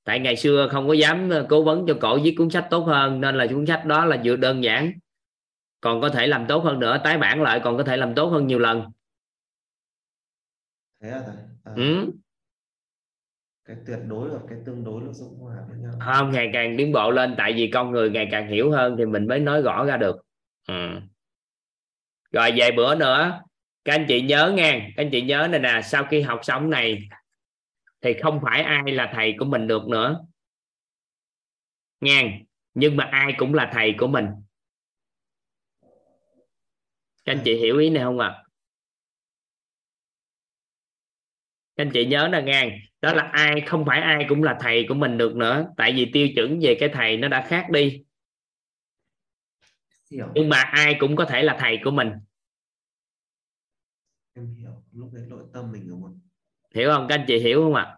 [0.04, 3.22] Tại ngày xưa không có dám cố vấn cho cổ viết cuốn sách tốt hơn
[3.22, 4.92] nên là cuốn sách đó là vừa đơn giản
[5.82, 8.26] còn có thể làm tốt hơn nữa tái bản lại còn có thể làm tốt
[8.26, 8.92] hơn nhiều lần.
[11.02, 11.22] Thế à
[11.64, 12.12] à, ừ.
[13.66, 15.92] cái tuyệt đối và cái tương đối nó dung hòa với nhau.
[16.00, 19.06] Không ngày càng tiến bộ lên tại vì con người ngày càng hiểu hơn thì
[19.06, 20.22] mình mới nói rõ ra được.
[20.68, 20.90] Ừ.
[22.32, 23.42] rồi vài bữa nữa
[23.90, 26.70] các anh chị nhớ nghe các anh chị nhớ này nè sau khi học xong
[26.70, 27.10] này
[28.02, 30.26] thì không phải ai là thầy của mình được nữa.
[32.02, 32.42] Nghe
[32.74, 34.26] nhưng mà ai cũng là thầy của mình.
[37.26, 38.28] Các anh chị hiểu ý này không ạ?
[38.28, 38.44] À?
[41.76, 44.86] các anh chị nhớ nè nghe đó là ai không phải ai cũng là thầy
[44.90, 45.68] của mình được nữa.
[45.78, 48.04] Tại vì tiêu chuẩn về cái thầy nó đã khác đi.
[50.10, 52.12] Nhưng mà ai cũng có thể là thầy của mình
[54.34, 54.84] em hiểu.
[54.92, 56.20] Lúc đấy nội tâm mình đúng không
[56.76, 57.08] hiểu không?
[57.08, 57.96] Các anh chị hiểu không ạ?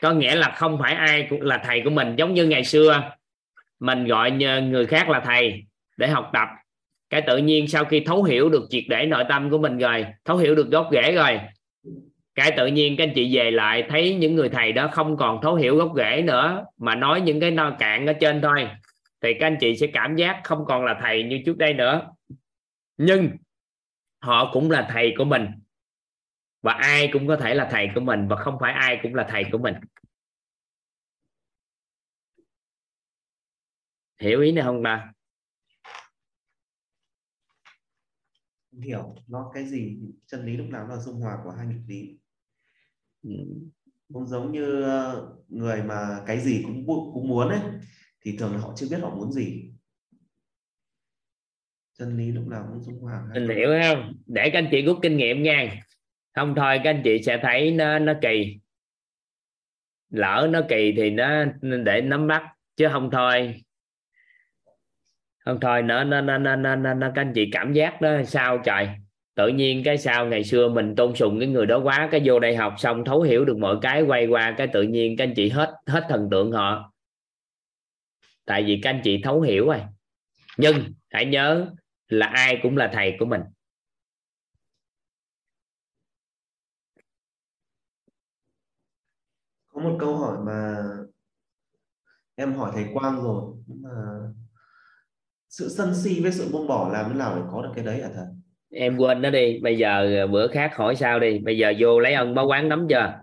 [0.00, 2.16] Có nghĩa là không phải ai cũng là thầy của mình.
[2.16, 3.10] Giống như ngày xưa,
[3.78, 5.64] mình gọi người khác là thầy
[5.96, 6.48] để học tập.
[7.10, 10.06] Cái tự nhiên sau khi thấu hiểu được triệt để nội tâm của mình rồi,
[10.24, 11.40] thấu hiểu được gốc rễ rồi,
[12.34, 15.40] cái tự nhiên các anh chị về lại thấy những người thầy đó không còn
[15.42, 18.68] thấu hiểu gốc rễ nữa, mà nói những cái no cạn ở trên thôi,
[19.20, 22.06] thì các anh chị sẽ cảm giác không còn là thầy như trước đây nữa
[22.96, 23.30] nhưng
[24.18, 25.46] họ cũng là thầy của mình.
[26.62, 29.26] Và ai cũng có thể là thầy của mình và không phải ai cũng là
[29.30, 29.74] thầy của mình.
[34.20, 35.12] Hiểu ý này không ta
[38.82, 42.18] hiểu nó cái gì chân lý lúc nào là dung hòa của hai nghịch lý.
[43.22, 43.30] Ừ.
[44.12, 47.60] cũng giống như ờ, người mà cái gì cũng cũng muốn ấy
[48.20, 49.72] thì thường là họ chưa biết họ muốn gì
[51.98, 54.12] chân lý lúc nào cũng dung hòa mình hiểu không?
[54.26, 55.76] Để các anh chị rút kinh nghiệm nha.
[56.34, 58.58] Không thôi các anh chị sẽ thấy nó nó kỳ.
[60.10, 61.44] Lỡ nó kỳ thì nó
[61.84, 62.42] để nắm bắt
[62.76, 63.62] chứ không thôi.
[65.44, 68.22] Không thôi nó nó nó nó nó, nó, nó các anh chị cảm giác đó
[68.24, 68.88] sao trời?
[69.34, 72.40] Tự nhiên cái sao ngày xưa mình tôn sùng cái người đó quá cái vô
[72.40, 75.34] đây học xong thấu hiểu được mọi cái quay qua cái tự nhiên các anh
[75.34, 76.92] chị hết hết thần tượng họ.
[78.44, 79.80] Tại vì các anh chị thấu hiểu rồi.
[80.56, 80.76] Nhưng
[81.10, 81.70] hãy nhớ
[82.08, 83.40] là ai cũng là thầy của mình.
[89.68, 90.84] Có một câu hỏi mà
[92.34, 93.90] em hỏi thầy Quang rồi nhưng mà
[95.48, 98.02] sự sân si với sự buông bỏ làm thế nào để có được cái đấy
[98.02, 98.24] hả thầy?
[98.70, 101.38] Em quên nó đi bây giờ bữa khác hỏi sao đi.
[101.38, 103.20] Bây giờ vô lấy ân báo quán nắm chưa?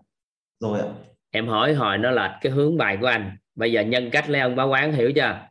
[0.60, 0.88] Rồi ạ.
[1.32, 3.38] Em hỏi hồi nó lệch cái hướng bài của anh.
[3.56, 5.48] Bây giờ nhân cách lấy ân báo quán hiểu chưa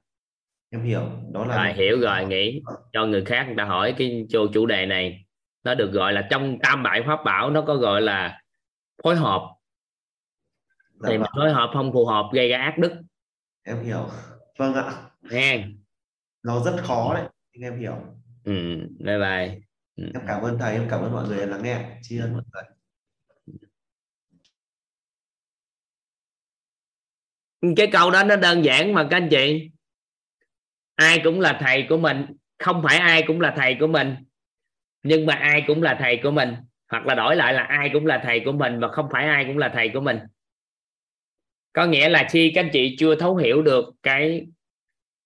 [0.72, 2.62] em hiểu đó là rồi hiểu rồi nghĩ
[2.92, 5.24] cho người khác người ta hỏi cái chủ chủ đề này.
[5.64, 8.42] Nó được gọi là trong tam bại pháp bảo nó có gọi là
[9.02, 9.54] phối hợp.
[11.00, 11.28] Dạ thì vâng.
[11.36, 12.92] phối hợp không phù hợp gây ra ác đức.
[13.62, 14.08] Em hiểu.
[14.58, 14.92] Vâng ạ.
[15.30, 15.66] Nghe
[16.42, 17.96] nó rất khó đấy nhưng em hiểu.
[18.44, 18.52] Ừ
[18.98, 19.58] bye bye.
[19.96, 20.04] Ừ.
[20.14, 21.98] em cảm ơn thầy em cảm ơn mọi người lắng nghe.
[22.02, 22.62] Tri ân mọi người.
[27.76, 29.71] Cái câu đó nó đơn giản mà các anh chị
[31.02, 32.26] ai cũng là thầy của mình.
[32.58, 34.14] Không phải ai cũng là thầy của mình.
[35.02, 36.54] Nhưng mà ai cũng là thầy của mình.
[36.88, 39.44] Hoặc là đổi lại là ai cũng là thầy của mình mà không phải ai
[39.44, 40.18] cũng là thầy của mình.
[41.72, 44.46] Có nghĩa là khi các anh chị chưa thấu hiểu được cái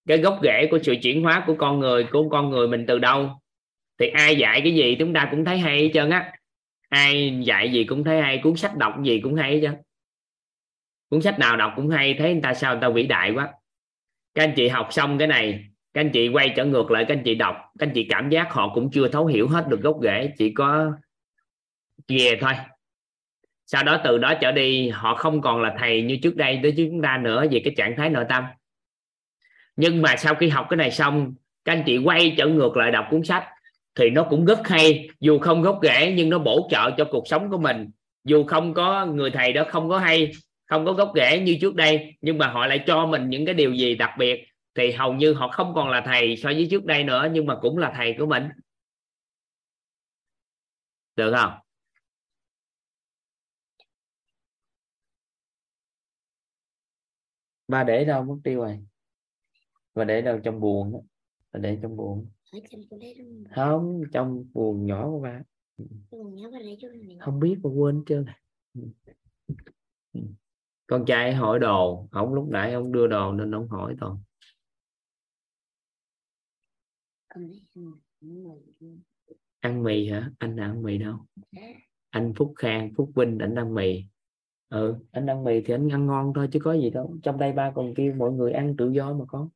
[0.06, 2.98] cái gốc rễ của sự chuyển hóa của con người, của con người mình từ
[2.98, 3.40] đâu,
[3.98, 6.32] thì ai dạy cái gì chúng ta cũng thấy hay hết trơn á.
[6.88, 9.74] Ai dạy gì cũng thấy hay, cuốn sách đọc gì cũng hay hết trơn.
[11.10, 13.52] Cuốn sách nào đọc cũng hay, thấy người ta sao, người ta vĩ đại quá
[14.36, 15.64] các anh chị học xong cái này,
[15.94, 18.30] các anh chị quay trở ngược lại, các anh chị đọc, các anh chị cảm
[18.30, 20.92] giác họ cũng chưa thấu hiểu hết được gốc rễ, chỉ có
[22.08, 22.52] về thôi.
[23.66, 26.72] Sau đó từ đó trở đi, họ không còn là thầy như trước đây đối
[26.72, 28.44] với chúng ta nữa về cái trạng thái nội tâm.
[29.76, 31.34] Nhưng mà sau khi học cái này xong,
[31.64, 33.44] các anh chị quay trở ngược lại đọc cuốn sách,
[33.94, 35.08] thì nó cũng rất hay.
[35.20, 37.90] Dù không gốc rễ, nhưng nó bổ trợ cho cuộc sống của mình.
[38.24, 40.32] Dù không có người thầy đó không có hay
[40.66, 43.54] không có gốc rễ như trước đây nhưng mà họ lại cho mình những cái
[43.54, 46.84] điều gì đặc biệt thì hầu như họ không còn là thầy so với trước
[46.84, 48.44] đây nữa nhưng mà cũng là thầy của mình.
[51.16, 51.52] Được không?
[57.68, 58.78] Ba để đâu mất tiêu rồi.
[59.94, 60.98] Và để đâu trong buồn đó
[61.52, 62.28] và để trong buồn.
[63.54, 64.02] Không?
[64.12, 65.42] Trong buồn nhỏ của ba.
[67.20, 68.24] Không biết mà quên chưa
[70.86, 72.08] con trai hỏi đồ.
[72.10, 74.18] Ông lúc nãy ông đưa đồ nên ông hỏi toàn
[79.60, 80.30] ăn mì hả?
[80.38, 81.26] Anh ăn mì đâu?
[82.10, 84.04] Anh phúc khang phúc vinh anh ăn mì.
[84.68, 87.16] Ừ anh ăn mì thì anh ăn ngon thôi chứ có gì đâu.
[87.22, 89.48] Trong đây ba còn kêu mọi người ăn tự do mà có.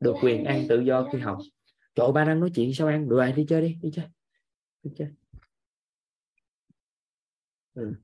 [0.00, 1.38] Được quyền ăn tự do khi học.
[1.94, 3.08] Trời ba đang nói chuyện sao ăn?
[3.08, 4.06] Được rồi đi chơi đi đi chơi.
[4.82, 5.08] Đi chơi.
[7.74, 7.94] Ừ.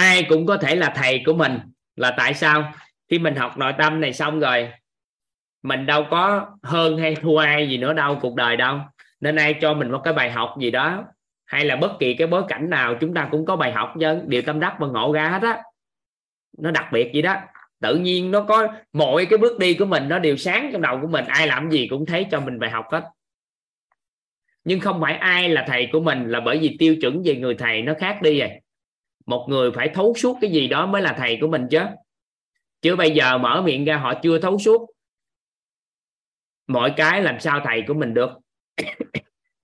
[0.00, 1.58] ai cũng có thể là thầy của mình.
[1.96, 2.72] Là tại sao?
[3.08, 4.72] Khi mình học nội tâm này xong rồi,
[5.62, 8.78] mình đâu có hơn hay thua ai gì nữa đâu cuộc đời đâu.
[9.20, 11.04] Nên ai cho mình một cái bài học gì đó,
[11.46, 14.22] hay là bất kỳ cái bối cảnh nào, chúng ta cũng có bài học chứ.
[14.26, 15.62] Điều tâm đắc và ngộ ra hết á.
[16.58, 17.36] Nó đặc biệt gì đó.
[17.80, 20.98] Tự nhiên nó có mọi cái bước đi của mình, nó đều sáng trong đầu
[21.02, 21.24] của mình.
[21.24, 23.04] Ai làm gì cũng thấy cho mình bài học hết.
[24.64, 27.54] Nhưng không phải ai là thầy của mình là bởi vì tiêu chuẩn về người
[27.54, 28.50] thầy nó khác đi rồi
[29.26, 31.80] một người phải thấu suốt cái gì đó mới là thầy của mình chứ.
[32.82, 34.86] Chứ bây giờ mở miệng ra họ chưa thấu suốt.
[36.66, 38.30] Mọi cái làm sao thầy của mình được.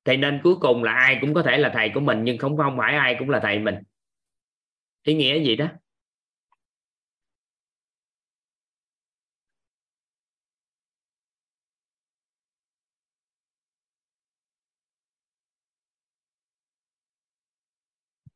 [0.04, 2.56] Thì nên cuối cùng là ai cũng có thể là thầy của mình, nhưng không
[2.56, 3.74] không phải ai cũng là thầy mình.
[5.02, 5.66] Ý nghĩa gì đó?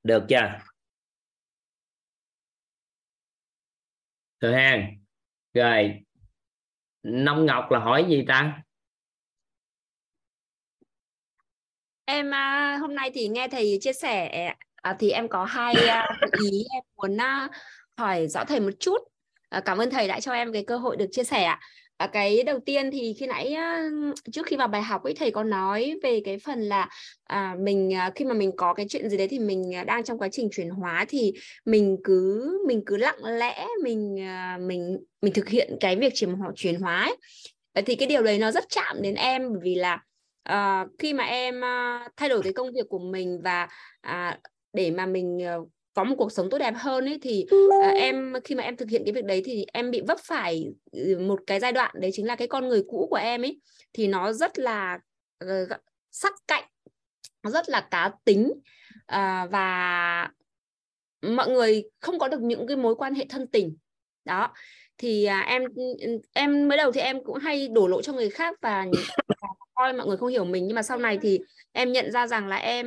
[0.02, 0.69] Được chưa?
[4.40, 4.78] Rồi ha
[5.54, 6.00] rồi.
[7.02, 8.62] Nông Ngọc là hỏi gì ta?
[12.04, 14.28] Em à, hôm nay thì nghe thầy chia sẻ
[14.76, 16.08] à, thì em có hai à,
[16.42, 17.18] ý em muốn
[17.96, 18.98] hỏi rõ thầy một chút.
[19.64, 21.60] Cảm ơn thầy đã cho em cái cơ hội được chia sẻ ạ
[22.00, 23.56] à, cái đầu tiên thì khi nãy
[24.32, 26.88] trước khi vào bài học ấy thầy có nói về cái phần là
[27.24, 30.04] à, mình à, khi mà mình có cái chuyện gì đấy thì mình à, đang
[30.04, 31.32] trong quá trình chuyển hóa thì
[31.64, 36.32] mình cứ mình cứ lặng lẽ mình à, mình mình thực hiện cái việc chuyển
[36.32, 37.82] hóa chuyển hóa ấy.
[37.86, 39.98] thì cái điều đấy nó rất chạm đến em bởi vì là
[40.42, 41.60] à, khi mà em
[42.16, 43.68] thay đổi cái công việc của mình và
[44.00, 44.38] à,
[44.72, 45.58] để mà mình ờ,
[45.94, 48.90] có một cuộc sống tốt đẹp hơn ấy thì uh, em khi mà em thực
[48.90, 52.10] hiện cái việc đấy thì em bị vấp phải ừ, một cái giai đoạn đấy
[52.14, 53.60] chính là cái con người cũ của em ấy
[53.92, 54.98] thì nó rất là
[55.44, 55.70] uh,
[56.10, 56.64] sắc cạnh
[57.42, 58.52] nó rất là cá tính
[59.12, 60.30] uh, và
[61.22, 63.76] mọi người không có được những cái mối quan hệ thân tình.
[64.24, 64.52] Đó
[65.00, 65.62] thì à, em
[66.32, 68.86] em mới đầu thì em cũng hay đổ lỗi cho người khác và
[69.74, 71.38] coi mọi người không hiểu mình nhưng mà sau này thì
[71.72, 72.86] em nhận ra rằng là em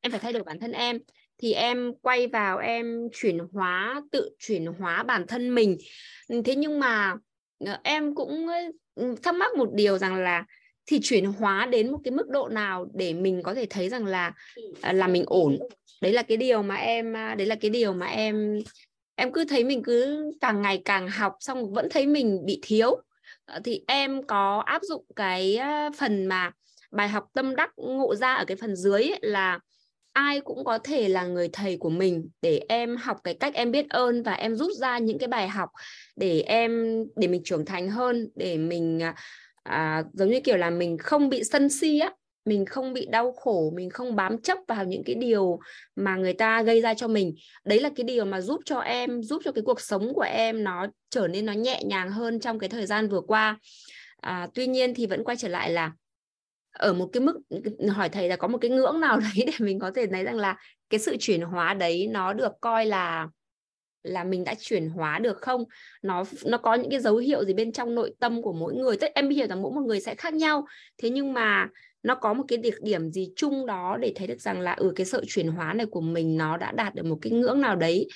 [0.00, 0.98] em phải thay đổi bản thân em
[1.40, 5.76] thì em quay vào em chuyển hóa tự chuyển hóa bản thân mình.
[6.44, 7.14] Thế nhưng mà
[7.66, 8.46] ờ, em cũng
[9.22, 10.44] thắc mắc một điều rằng là
[10.86, 14.06] thì chuyển hóa đến một cái mức độ nào để mình có thể thấy rằng
[14.06, 14.32] là
[14.82, 15.58] ờ, là mình ổn?
[16.00, 18.62] đấy là cái điều mà em à, đấy là cái điều mà em
[19.14, 23.02] em cứ thấy mình cứ càng ngày càng học xong vẫn thấy mình bị thiếu.
[23.44, 25.58] Ờ, thì em có áp dụng cái
[25.98, 26.50] phần mà
[26.90, 29.58] bài học tâm đắc ngộ ra ở cái phần dưới ấy, là
[30.12, 32.28] ai cũng có thể là người thầy của mình.
[32.42, 35.48] Để em học cái cách em biết ơn và em rút ra những cái bài
[35.48, 35.68] học
[36.16, 39.00] để em để mình trưởng thành hơn để mình
[39.62, 42.12] à, giống như kiểu là mình không bị sân si á
[42.44, 45.58] mình không bị đau khổ mình không bám chấp vào những cái điều
[45.96, 47.34] mà người ta gây ra cho mình.
[47.64, 50.64] Đấy là cái điều mà giúp cho em giúp cho cái cuộc sống của em
[50.64, 53.58] nó trở nên nó nhẹ nhàng hơn trong cái thời gian vừa qua.
[54.20, 55.92] À, tuy nhiên thì vẫn quay trở lại là
[56.72, 57.40] ở một cái mức
[57.90, 60.36] hỏi thầy là có một cái ngưỡng nào đấy để mình có thể thấy rằng
[60.36, 60.56] là
[60.90, 63.28] cái sự chuyển hóa đấy nó được coi là
[64.02, 65.64] là mình đã chuyển hóa được không?
[66.02, 68.96] Nó nó có những cái dấu hiệu gì bên trong nội tâm của mỗi người?
[68.96, 70.66] Tức em hiểu rằng mỗi một người sẽ khác nhau.
[70.98, 71.68] Thế nhưng mà
[72.02, 74.84] nó có một cái đặc điểm gì chung đó để thấy được rằng là ở
[74.84, 77.60] ừ, cái sự chuyển hóa này của mình nó đã đạt được một cái ngưỡng
[77.60, 78.08] nào đấy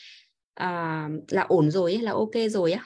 [0.55, 2.85] à, là ổn rồi là ok rồi á?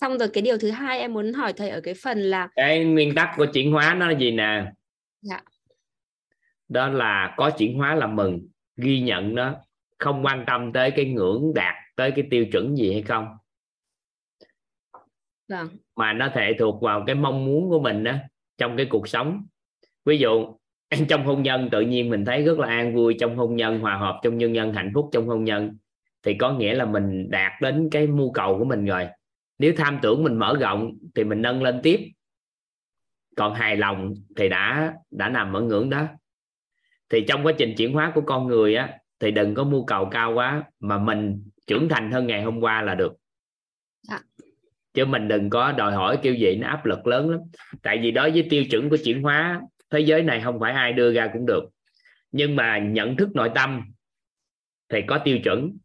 [0.00, 2.84] Xong rồi cái điều thứ hai em muốn hỏi thầy ở cái phần là cái
[2.84, 4.72] nguyên tắc của chuyển hóa nó là gì nè
[5.22, 5.40] dạ.
[6.68, 9.54] đó là có chuyển hóa là mừng ghi nhận nó
[9.98, 13.26] không quan tâm tới cái ngưỡng đạt tới cái tiêu chuẩn gì hay không
[15.48, 15.68] vâng.
[15.96, 18.14] mà nó thể thuộc vào cái mong muốn của mình đó
[18.58, 19.46] trong cái cuộc sống
[20.04, 20.54] ví dụ
[21.08, 23.96] trong hôn nhân tự nhiên mình thấy rất là an vui trong hôn nhân hòa
[23.96, 25.76] hợp trong nhân nhân hạnh phúc trong hôn nhân
[26.22, 29.08] thì có nghĩa là mình đạt đến cái mưu cầu của mình rồi
[29.58, 32.10] nếu tham tưởng mình mở rộng thì mình nâng lên tiếp.
[33.36, 36.06] Còn hài lòng thì đã đã nằm ở ngưỡng đó.
[37.08, 40.08] Thì trong quá trình chuyển hóa của con người á thì đừng có mưu cầu
[40.10, 43.12] cao quá mà mình trưởng thành hơn ngày hôm qua là được.
[44.02, 44.20] Dạ.
[44.94, 47.40] Chứ mình đừng có đòi hỏi kêu gì nó áp lực lớn lắm.
[47.82, 49.60] Tại vì đối với tiêu chuẩn của chuyển hóa
[49.90, 51.64] thế giới này không phải ai đưa ra cũng được.
[52.32, 53.82] Nhưng mà nhận thức nội tâm
[54.88, 55.76] thì có tiêu chuẩn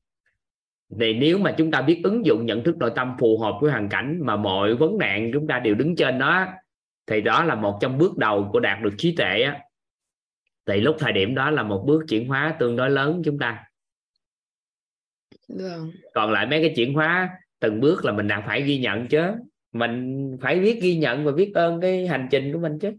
[0.99, 3.71] thì nếu mà chúng ta biết ứng dụng nhận thức nội tâm phù hợp với
[3.71, 6.47] hoàn cảnh mà mọi vấn nạn chúng ta đều đứng trên đó
[7.07, 9.59] thì đó là một trong bước đầu của đạt được trí tuệ á.
[10.65, 13.63] Thì lúc thời điểm đó là một bước chuyển hóa tương đối lớn chúng ta.
[15.47, 15.91] Vâng.
[16.13, 17.29] còn lại mấy cái chuyển hóa
[17.59, 19.21] từng bước là mình đang phải ghi nhận chứ.
[19.71, 22.91] Mình phải biết ghi nhận và biết ơn cái hành trình của mình chứ.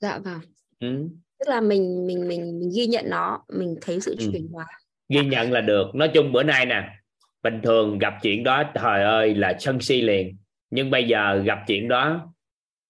[0.00, 0.40] Dạ vâng.
[0.80, 1.08] Ừ.
[1.38, 4.28] tức là mình mình mình mình ghi nhận nó mình thấy sự ừ.
[4.32, 4.66] chuyển hóa.
[5.08, 5.94] Ghi nhận là được.
[5.94, 7.01] Nói chung bữa nay nè
[7.42, 10.36] bình thường gặp chuyện đó, trời ơi, là sân si liền.
[10.70, 12.32] Nhưng bây giờ gặp chuyện đó,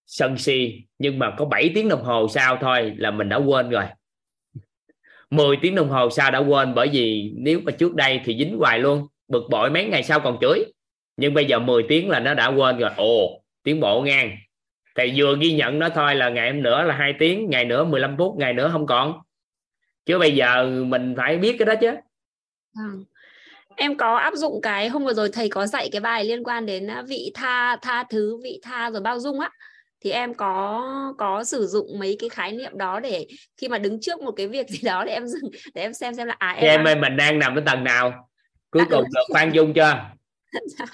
[0.06, 3.70] sân si, nhưng mà có 7 tiếng đồng hồ sau thôi là mình đã quên
[3.70, 3.84] rồi.
[5.30, 8.58] 10 tiếng đồng hồ sau đã quên bởi vì nếu mà trước đây thì dính
[8.58, 10.64] hoài luôn, bực bội mấy ngày sau còn chửi.
[11.16, 12.90] Nhưng bây giờ 10 tiếng là nó đã quên rồi.
[12.96, 14.36] Ồ tiến bộ ngang.
[14.94, 17.84] Thì vừa ghi nhận nó thôi là ngày em nữa là hai tiếng, ngày nữa
[17.84, 19.20] 15 phút, ngày nữa không còn.
[20.06, 21.94] Chứ bây giờ mình phải biết cái đó chứ.
[22.76, 23.04] Vâng
[23.76, 26.66] em có áp dụng cái hôm vừa rồi thầy có dạy cái bài liên quan
[26.66, 29.50] đến à, vị tha tha thứ vị tha rồi bao dung á.
[30.00, 33.26] Thì em có có sử dụng mấy cái khái niệm đó để
[33.56, 36.14] khi mà đứng trước một cái việc gì đó để em dừng để em xem
[36.14, 38.28] xem là à em em ơi mình đang nằm ở tầng nào?
[38.70, 40.00] Cuối cùng được khoan dung chưa?
[40.78, 40.86] dạ.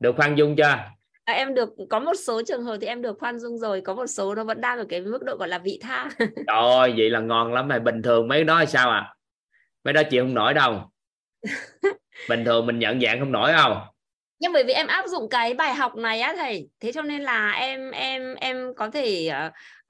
[0.00, 0.78] được khoan dung chưa?
[1.24, 3.94] À, em được có một số trường hợp thì em được khoan dung rồi có
[3.94, 6.08] một số nó vẫn đang ở cái mức độ gọi là vị tha.
[6.46, 9.14] Rồi vậy là ngon lắm này bình thường mấy đó sao à?
[9.84, 10.90] Mấy đó chịu không nổi đâu
[12.28, 13.78] bình thường mình nhận dạng không nổi không
[14.38, 17.22] nhưng bởi vì em áp dụng cái bài học này á thầy thế cho nên
[17.22, 19.30] là em em em có thể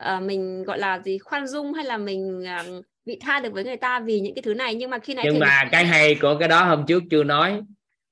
[0.05, 3.65] uh, mình gọi là gì khoan dung hay là mình uh, bị tha được với
[3.65, 4.75] người ta vì những cái thứ này.
[4.75, 7.61] Nhưng mà khi này nhưng mà cái hay của cái đó hôm trước chưa nói.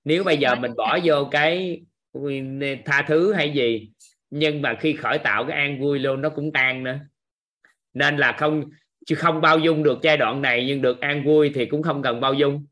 [0.05, 1.81] Nếu bây giờ mình bỏ vô cái
[2.85, 3.91] tha thứ hay gì
[4.31, 6.99] nhưng mà khi khởi tạo cái an vui luôn nó cũng tan nữa.
[7.95, 8.65] Nên là không
[9.07, 12.03] chứ không bao dung được giai đoạn này nhưng được an vui thì cũng không
[12.03, 12.67] cần bao dung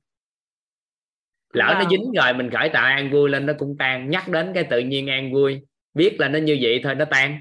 [1.56, 1.84] lỡ wow.
[1.84, 4.10] nó dính rồi mình khởi tạo an vui lên nó cũng tan.
[4.10, 5.60] Nhắc đến cái tự nhiên an vui
[5.94, 7.40] biết là nó như vậy thôi nó tan.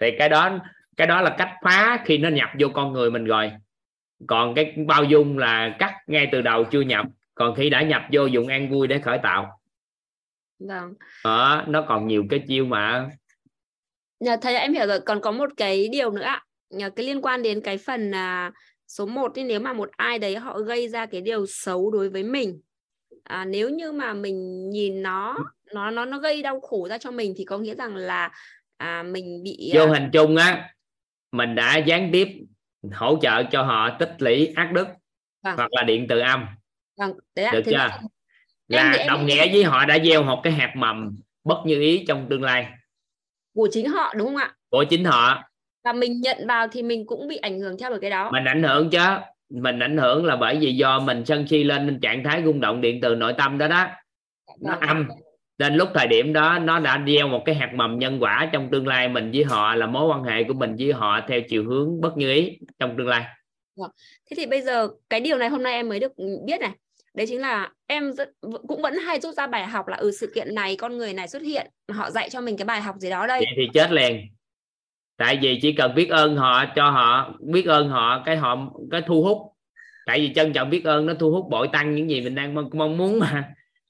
[0.00, 0.58] Thì cái đó
[0.96, 3.52] cái đó là cách phá khi nó nhập vô con người mình rồi.
[4.26, 8.02] Còn cái bao dung là cắt ngay từ đầu chưa nhập còn khi đã nhập
[8.12, 9.60] vô dùng an vui để khởi tạo.
[10.58, 10.94] Vâng.
[11.24, 13.10] Đó nó còn nhiều cái chiêu mà.
[14.20, 15.00] Nhờ thầy em hiểu rồi.
[15.00, 16.44] Còn có một cái điều nữa ạ.
[16.96, 18.52] Cái liên quan đến cái phần à,
[18.88, 22.08] số 1 thì nếu mà một ai đấy họ gây ra cái điều xấu đối
[22.08, 22.60] với mình
[23.22, 25.36] à, nếu như mà mình nhìn nó
[25.74, 28.30] nó nó nó gây đau khổ ra cho mình thì có nghĩa rằng là
[28.76, 29.88] à, mình bị vô à...
[29.88, 30.74] hình chung á
[31.32, 32.28] mình đã gián tiếp
[32.92, 34.86] hỗ trợ cho họ tích lũy ác đức
[35.42, 35.56] vâng.
[35.56, 36.46] hoặc là điện từ âm.
[36.96, 37.88] Vâng đấy được chưa?
[38.68, 39.26] là em, đồng em...
[39.26, 42.66] nghĩa với họ đã gieo một cái hạt mầm bất như ý trong tương lai.
[43.54, 44.54] Của chính họ đúng không ạ?
[44.70, 45.42] Của chính họ.
[45.84, 48.30] Và mình nhận vào thì mình cũng bị ảnh hưởng theo bởi cái đó.
[48.30, 48.98] Mình ảnh hưởng chứ
[49.52, 52.80] mình ảnh hưởng là bởi vì do mình sân si lên trạng thái rung động
[52.80, 53.86] điện từ nội tâm đó đó.
[54.60, 54.80] Nó vâng.
[54.80, 55.08] âm.
[55.58, 58.68] Nên lúc thời điểm đó nó đã gieo một cái hạt mầm nhân quả trong
[58.70, 61.64] tương lai mình với họ là mối quan hệ của mình với họ theo chiều
[61.64, 63.24] hướng bất như ý trong tương lai.
[63.76, 63.90] Vâng.
[64.30, 66.12] thế thì bây giờ cái điều này hôm nay em mới được
[66.46, 66.70] biết này.
[67.14, 68.28] Đấy chính là em rất,
[68.68, 71.28] cũng vẫn hay rút ra bài học là ừ sự kiện này con người này
[71.28, 73.38] xuất hiện họ dạy cho mình cái bài học gì đó đây.
[73.38, 74.26] Vậy thì chết liền
[75.22, 78.56] tại vì chỉ cần biết ơn họ cho họ biết ơn họ cái họ
[78.90, 79.38] cái thu hút.
[80.06, 82.54] Tại vì trân trọng biết ơn nó thu hút bội tăng những gì mình đang
[82.54, 83.44] mong, mong muốn mà.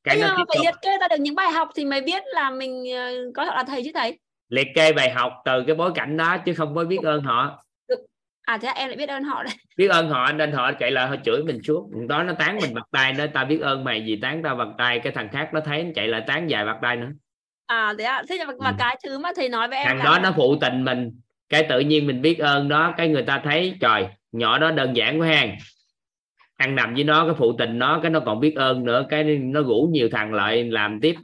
[0.05, 2.51] Cái nhưng mà phải liệt kê ra được những bài học thì mới biết là
[2.51, 4.19] mình ờ, có thể là thầy chứ thầy?
[4.49, 7.65] Liệt kê bài học từ cái bối cảnh đó chứ không có biết ơn họ.
[8.43, 11.09] À thế em lại biết ơn họ đấy biết ơn họ nên họ chạy lại
[11.09, 11.91] họ chửi mình suốt.
[12.09, 14.69] Đó nó tán mình bật tay nó ta biết ơn mày gì tán tao bật
[14.79, 14.99] tay.
[14.99, 17.11] Cái thằng khác nó thấy nó chạy lại tán dài bật tay nữa
[17.73, 18.74] à thế à thế mà, mà ừ.
[18.78, 20.05] cái thứ mà thầy nói với em thằng là...
[20.05, 21.20] đó nó phụ tình mình.
[21.49, 24.97] Cái tự nhiên mình biết ơn đó cái người ta thấy trời nhỏ đó đơn
[24.97, 25.57] giản quá hàng
[26.57, 29.07] ăn nằm với nó cái phụ tình nó cái nó còn biết ơn nữa.
[29.09, 31.15] Cái nó rủ nhiều thằng lại làm tiếp.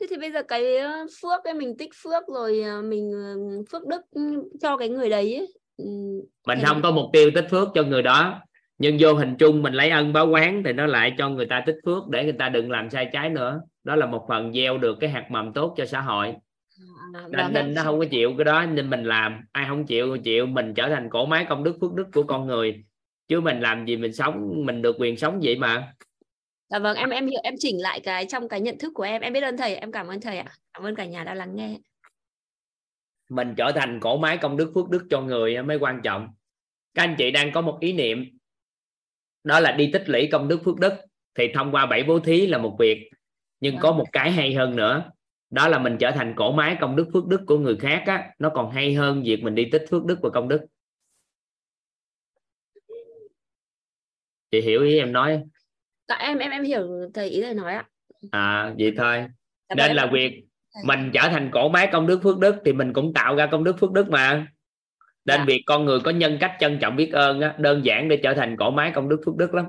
[0.00, 3.62] Thế thì bây giờ cái ờ, phước cái mình tích phước rồi ờ, mình ờ,
[3.70, 4.02] phước đức
[4.60, 5.46] cho cái người đấy ấy.
[5.76, 5.84] Ừ,
[6.46, 6.64] mình thì...
[6.66, 8.40] không có mục tiêu tích phước cho người đó.
[8.78, 11.62] Nhưng vô hình chung mình lấy ân báo quán thì nó lại cho người ta
[11.66, 14.78] tích phước để người ta đừng làm sai trái nữa đó là một phần gieo
[14.78, 16.34] được cái hạt mầm tốt cho xã hội.
[17.14, 19.44] À, nên, nên nó không có chịu cái đó nên mình làm.
[19.52, 20.46] Ai không chịu chịu.
[20.46, 22.84] Mình trở thành cổ máy công đức phước đức của con người.
[23.28, 25.92] Chứ mình làm gì mình sống mình được quyền sống vậy mà.
[26.70, 29.22] Dạ vâng, em em hiểu em chỉnh lại cái trong cái nhận thức của em.
[29.22, 30.52] Em biết ơn thầy, em cảm ơn thầy ạ.
[30.74, 31.78] Cảm ơn cả nhà đã lắng nghe.
[33.28, 36.28] Mình trở thành cổ máy công đức phước đức cho người mới quan trọng.
[36.94, 38.38] Các anh chị đang có một ý niệm.
[39.44, 40.92] Đó là đi tích lũy công đức phước đức.
[41.34, 43.10] Thì thông qua bảy bố thí là một việc
[43.62, 43.98] nhưng có vâng.
[43.98, 45.10] một cái hay hơn nữa
[45.50, 48.30] đó là mình trở thành cổ máy công đức phước đức của người khác á
[48.38, 50.66] nó còn hay hơn việc mình đi tích phước đức và công đức.
[54.50, 55.42] Chị hiểu ý em nói
[56.08, 57.84] dạ em em em hiểu thầy ý thầy nói ạ.
[58.30, 59.26] À vậy thôi.
[59.68, 60.44] Dạ, nên là việc
[60.84, 63.64] mình trở thành cổ máy công đức phước đức thì mình cũng tạo ra công
[63.64, 64.46] đức phước đức mà.
[65.24, 65.44] Nên dạ.
[65.44, 68.34] việc con người có nhân cách trân trọng biết ơn á, đơn giản để trở
[68.34, 69.66] thành cổ máy công đức phước đức lắm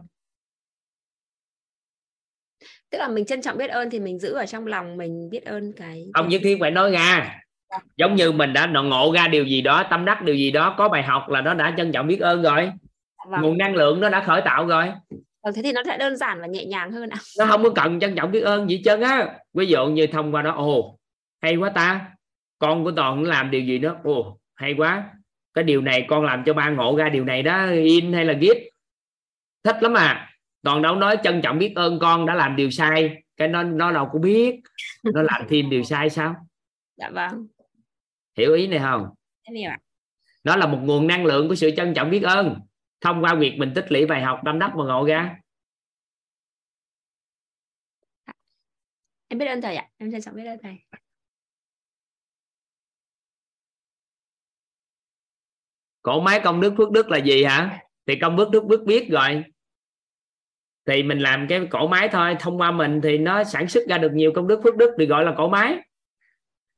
[2.94, 5.46] tức là mình trân trọng biết ơn thì mình giữ ở trong lòng mình biết
[5.46, 7.40] ơn cái không nhất thiết phải nói ra.
[7.70, 7.80] Dạ.
[7.98, 10.90] giống như mình đã ngộ ra điều gì đó tâm đắc điều gì đó có
[10.90, 12.72] bài học là nó đã trân trọng biết ơn rồi.
[13.28, 13.42] Vâng.
[13.42, 14.92] nguồn năng lượng nó đã khởi tạo rồi.
[15.42, 17.18] Ừ, thế thì nó sẽ đơn giản và nhẹ nhàng hơn ạ.
[17.40, 19.28] Nó không có cần trân trọng biết ơn gì chân á.
[19.54, 20.98] Ví dụ như thông qua đó ồ
[21.42, 22.02] hay quá ta.
[22.60, 25.04] Con của toàn làm điều gì đó ồ hay quá.
[25.54, 28.34] Cái điều này con làm cho ba ngộ ra điều này đó in hay là
[28.40, 28.70] viết
[29.64, 30.33] thích lắm à
[30.64, 33.92] toàn đâu nói trân trọng biết ơn con đã làm điều sai cái nó nó
[33.92, 34.62] đâu cũng biết.
[35.04, 36.36] Nó làm thêm điều sai sao?
[36.98, 37.48] Dạ vâng.
[38.38, 39.08] Hiểu ý này không?
[39.50, 39.80] Hiểu ạ.
[40.44, 42.60] Nó là một nguồn năng lượng của sự trân trọng biết ơn.
[43.02, 45.36] Thông qua việc mình tích lũy bài học tâm đắc và ngộ ra.
[49.28, 49.90] Em biết ơn thầy ạ.
[49.98, 50.76] Em trân trọng biết ơn thầy.
[56.02, 57.80] Cổ máy công đức phước đức là gì hả?
[58.08, 59.44] Thì công đức đức biết biết rồi
[60.86, 63.98] thì mình làm cái cổ máy thôi thông qua mình thì nó sản xuất ra
[63.98, 65.78] được nhiều công đức phước đức thì gọi là cổ máy.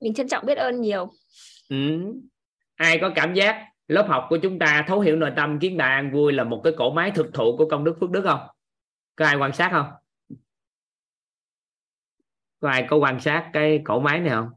[0.02, 1.12] Mình trân trọng biết ơn nhiều.
[1.70, 2.00] Ừ.
[2.76, 5.90] ai có cảm giác lớp học của chúng ta thấu hiểu nội tâm kiến đại
[5.92, 8.40] an vui là một cái cổ máy thực thụ của công đức phước đức không?
[9.16, 9.86] Có ai quan sát không?
[12.60, 14.50] Có ai có quan sát cái cổ máy này không?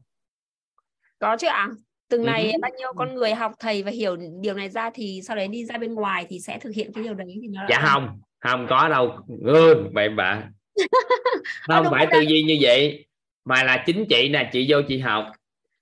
[1.19, 1.67] Có chứ ạ.
[2.09, 2.25] Từng Ừ.
[2.25, 5.47] này bao nhiêu con người học thầy và hiểu điều này ra thì sau đấy
[5.47, 7.89] đi ra bên ngoài thì sẽ thực hiện cái điều đấy thì nó dạ lại-
[7.89, 10.43] không không có đâu gương bậy bạ
[11.67, 13.05] không đúng phải tư duy như vậy
[13.45, 15.31] mà là chính chị nè chị vô chị học.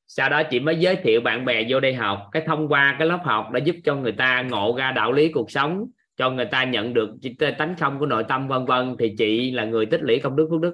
[0.07, 2.29] Sau đó chị mới giới thiệu bạn bè vô đây học.
[2.31, 5.31] Cái thông qua cái lớp học đã giúp cho người ta ngộ ra đạo lý
[5.31, 5.85] cuộc sống
[6.17, 7.09] cho người ta nhận được
[7.57, 8.95] tánh không của nội tâm vân vân.
[8.99, 10.73] Thì chị là người tích lũy công đức phước đức.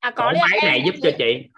[0.00, 0.32] À có ạ.
[0.40, 1.48] máy em, này em giúp cho giới- chị.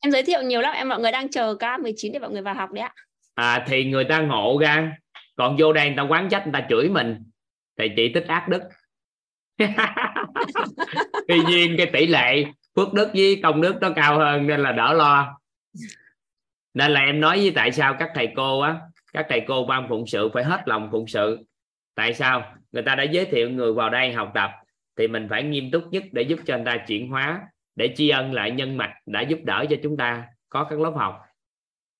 [0.00, 2.42] em giới thiệu nhiều lắm em mọi người đang chờ ca 19 để mọi người
[2.42, 2.92] vào học đấy ạ.
[3.34, 4.92] À, thì người ta ngộ ra
[5.36, 7.16] còn vô đây người ta quán trách người ta chửi mình
[7.78, 8.62] thì chị tích ác đức
[11.28, 12.44] tuy nhiên cái tỷ lệ
[12.76, 15.40] phước đức với công đức nó cao hơn nên là đỡ lo.
[16.74, 18.80] Nên là em nói với tại sao các thầy cô á
[19.12, 21.38] các thầy cô ban phụng sự phải hết lòng phụng sự.
[21.94, 22.54] Tại sao?
[22.72, 24.50] Người ta đã giới thiệu người vào đây học tập
[24.96, 27.40] thì mình phải nghiêm túc nhất để giúp cho người ta chuyển hóa
[27.76, 30.92] để tri ân lại nhân mạch đã giúp đỡ cho chúng ta có các lớp
[30.96, 31.20] học.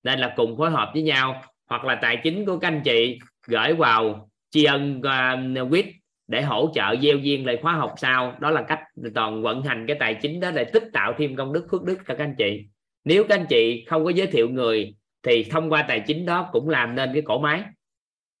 [0.03, 3.19] Nên là cùng phối hợp với nhau hoặc là tài chính của các anh chị
[3.47, 5.85] gửi vào tri ân à, uh, quýt
[6.27, 8.37] để hỗ trợ gieo duyên lại khóa học sau.
[8.39, 8.79] Đó là cách
[9.15, 11.97] toàn vận hành cái tài chính đó để tích tạo thêm công đức phước đức
[11.97, 12.65] cho các anh chị.
[13.03, 16.49] Nếu các anh chị không có giới thiệu người thì thông qua tài chính đó
[16.51, 17.63] cũng làm nên cái cổ máy.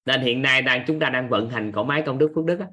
[0.05, 2.59] Nên hiện nay đang chúng ta đang vận hành cổ máy công đức phước đức
[2.59, 2.67] á.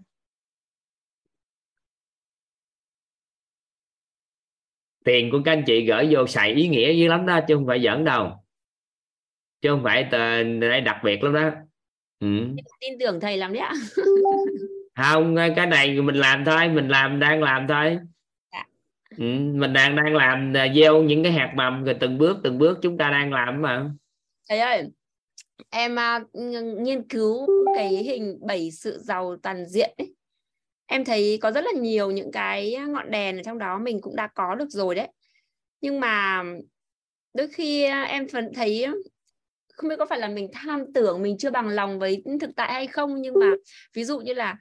[5.05, 7.67] tiền của các anh chị gửi vô xài ý nghĩa dữ lắm đó chứ không
[7.67, 8.45] phải giỡn đâu.
[9.61, 10.03] Chứ không phải
[10.61, 11.51] đây đặc biệt lắm đó.
[12.21, 12.27] Ừ.
[12.81, 13.73] tin tưởng thầy lắm đấy ạ
[14.97, 17.99] không cái này mình làm thôi mình làm đang làm thôi
[18.53, 18.65] Dạ.
[19.11, 19.25] ừ,
[19.55, 22.79] mình đang đang làm à, gieo những cái hạt mầm rồi từng bước từng bước
[22.83, 23.91] chúng ta đang làm mà
[24.49, 24.89] thầy ơi
[25.71, 27.47] em ng- nghiên cứu
[27.77, 30.15] cái hình bảy sự giàu toàn diện ấy.
[30.87, 34.17] em thấy có rất là nhiều những cái ngọn đèn ở trong đó mình cũng
[34.17, 35.09] đã có được rồi đấy
[35.81, 36.45] nhưng mà
[37.35, 38.87] đôi khi à, em vẫn thấy
[39.75, 42.73] không biết có phải là mình tham tưởng mình chưa bằng lòng với thực tại
[42.73, 43.47] hay không nhưng mà
[43.95, 44.57] ví dụ như là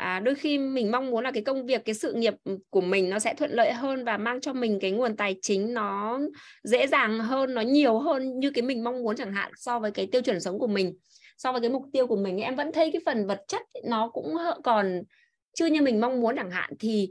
[0.00, 2.34] à, đôi khi mình mong muốn là cái công việc cái sự nghiệp
[2.70, 5.74] của mình nó sẽ thuận lợi hơn và mang cho mình cái nguồn tài chính
[5.74, 6.20] nó
[6.64, 9.90] dễ dàng hơn nó nhiều hơn như cái mình mong muốn chẳng hạn so với
[9.90, 10.96] cái tiêu chuẩn sống của mình.
[11.38, 14.08] So với cái mục tiêu của mình em vẫn thấy cái phần vật chất nó
[14.08, 15.02] cũng còn
[15.54, 17.08] chưa như mình mong muốn chẳng hạn thì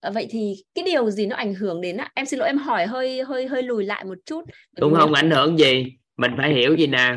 [0.00, 2.86] ờ, vậy thì cái điều gì nó ảnh hưởng đến em xin lỗi em hỏi
[2.86, 4.44] hơi hơi hơi lùi lại một chút.
[4.80, 5.14] Cũng không?
[5.14, 5.86] ảnh hưởng gì?
[6.16, 7.16] Mình phải hiểu gì nè.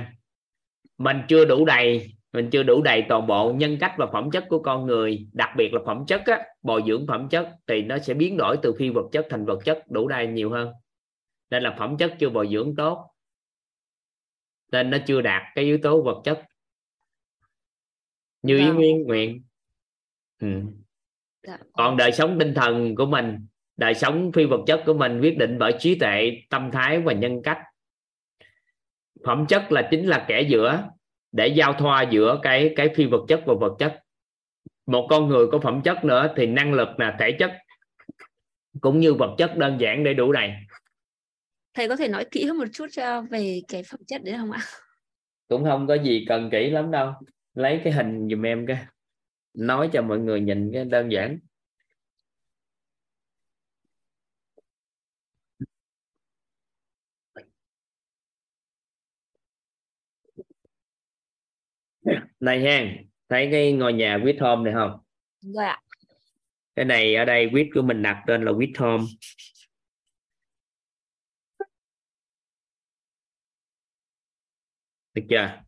[0.97, 4.45] Mình chưa đủ đầy mình chưa đủ đầy toàn bộ nhân cách và phẩm chất
[4.49, 7.97] của con người đặc biệt là phẩm chất á, bồi dưỡng phẩm chất thì nó
[7.97, 10.73] sẽ biến đổi từ phi vật chất thành vật chất đủ đầy nhiều hơn
[11.49, 13.11] nên là phẩm chất chưa bồi dưỡng tốt
[14.71, 16.41] nên nó chưa đạt cái yếu tố vật chất
[18.41, 18.75] như ý Vâng.
[18.75, 19.43] nguyên nguyện
[20.41, 20.47] ừ.
[21.47, 21.57] Dạ.
[21.73, 23.47] còn đời sống tinh thần của mình
[23.77, 27.13] đời sống phi vật chất của mình quyết định bởi trí tuệ tâm thái và
[27.13, 27.59] nhân cách
[29.25, 30.89] phẩm chất là chính là kẻ giữa
[31.35, 34.01] để giao thoa giữa cái cái phi vật chất và vật chất.
[34.85, 37.51] Một con người có phẩm chất nữa thì năng lực là thể chất
[38.81, 40.51] cũng như vật chất đơn giản để đủ đầy.
[41.73, 44.51] Thầy có thể nói kỹ hơn một chút cho về cái phẩm chất đấy không
[44.51, 44.61] ạ?
[45.47, 47.13] Cũng không có gì cần kỹ lắm đâu.
[47.53, 48.77] Lấy cái hình giùm em cái.
[49.53, 51.39] Nói cho mọi người nhìn cái đơn giản
[62.39, 62.85] này ha
[63.29, 64.99] thấy cái ngôi nhà quýt home này không?
[65.41, 65.81] Rồi ạ
[66.75, 69.03] cái này ở đây quýt của mình đặt tên là quýt home
[75.13, 75.61] được chưa?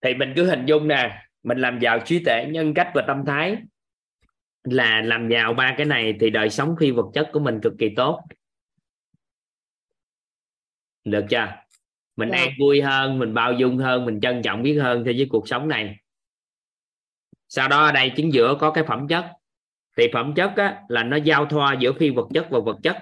[0.00, 3.24] Thì mình cứ hình dung nè mình làm giàu trí tuệ nhân cách và tâm
[3.26, 3.56] thái
[4.64, 7.72] là làm giàu ba cái này thì đời sống phi vật chất của mình cực
[7.78, 8.22] kỳ tốt.
[11.04, 11.61] Được chưa
[12.16, 12.38] mình Dạ.
[12.38, 15.48] an vui hơn mình bao dung hơn mình trân trọng biết hơn thế với cuộc
[15.48, 15.96] sống này.
[17.48, 19.24] Sau đó ở đây chính giữa có cái phẩm chất.
[19.96, 22.96] Thì phẩm chất á, là nó giao thoa giữa phi vật chất và vật chất.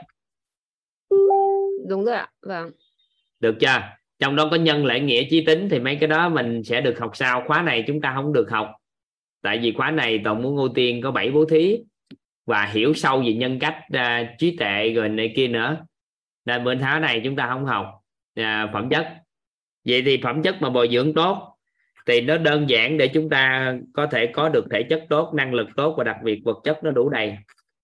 [1.88, 2.70] Đúng rồi ạ vâng.
[3.40, 3.82] Được chưa?
[4.18, 6.98] Trong đó có nhân lễ nghĩa trí tính thì mấy cái đó mình sẽ được
[6.98, 7.44] học sau.
[7.46, 8.72] Khóa này chúng ta không được học.
[9.42, 11.78] Tại vì khóa này toàn muốn ưu tiên có bảy bố thí.
[12.46, 15.76] Và hiểu sâu về nhân cách à, trí tuệ rồi này kia nữa.
[16.44, 17.99] Nên bên tháng này chúng ta không học
[18.40, 19.08] à, phẩm chất.
[19.84, 21.56] Vậy thì phẩm chất mà bồi dưỡng tốt
[22.06, 25.54] thì nó đơn giản để chúng ta có thể có được thể chất tốt năng
[25.54, 27.34] lực tốt và đặc biệt vật chất nó đủ đầy.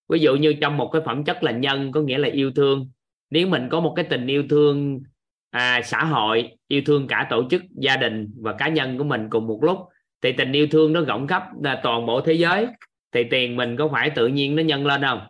[0.08, 2.90] Ví dụ như trong một cái phẩm chất là nhân có nghĩa là yêu thương.
[3.30, 5.00] Nếu mình có một cái tình yêu thương
[5.50, 9.26] à, xã hội yêu thương cả tổ chức gia đình và cá nhân của mình
[9.30, 9.78] cùng một lúc
[10.22, 12.66] thì tình yêu thương nó rộng khắp là toàn bộ thế giới
[13.12, 15.20] thì tiền mình có phải tự nhiên nó nhân lên không?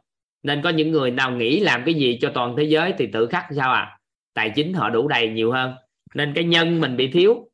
[0.42, 3.26] Nên có những người nào nghĩ làm cái gì cho toàn thế giới thì tự
[3.26, 3.95] khắc sao à?
[4.36, 5.74] Tài chính họ đủ đầy nhiều hơn.
[6.14, 7.50] Nên cái nhân mình bị thiếu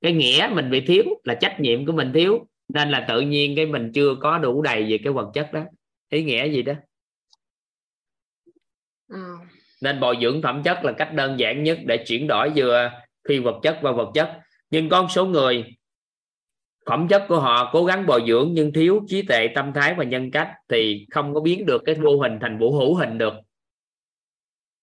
[0.00, 2.46] cái nghĩa mình bị thiếu là trách nhiệm của mình thiếu.
[2.68, 5.60] Nên là tự nhiên cái mình chưa có đủ đầy về cái vật chất đó.
[6.10, 6.74] Ý nghĩa gì đó?
[9.08, 9.18] Ừ.
[9.82, 12.90] nên bồi dưỡng phẩm chất là cách đơn giản nhất để chuyển đổi vừa
[13.28, 14.40] phi vật chất và vật chất.
[14.70, 15.64] Nhưng có một số người
[16.86, 20.04] phẩm chất của họ cố gắng bồi dưỡng nhưng thiếu trí tuệ tâm thái và
[20.04, 23.34] nhân cách thì không có biến được cái vô hình thành vũ hữu hình được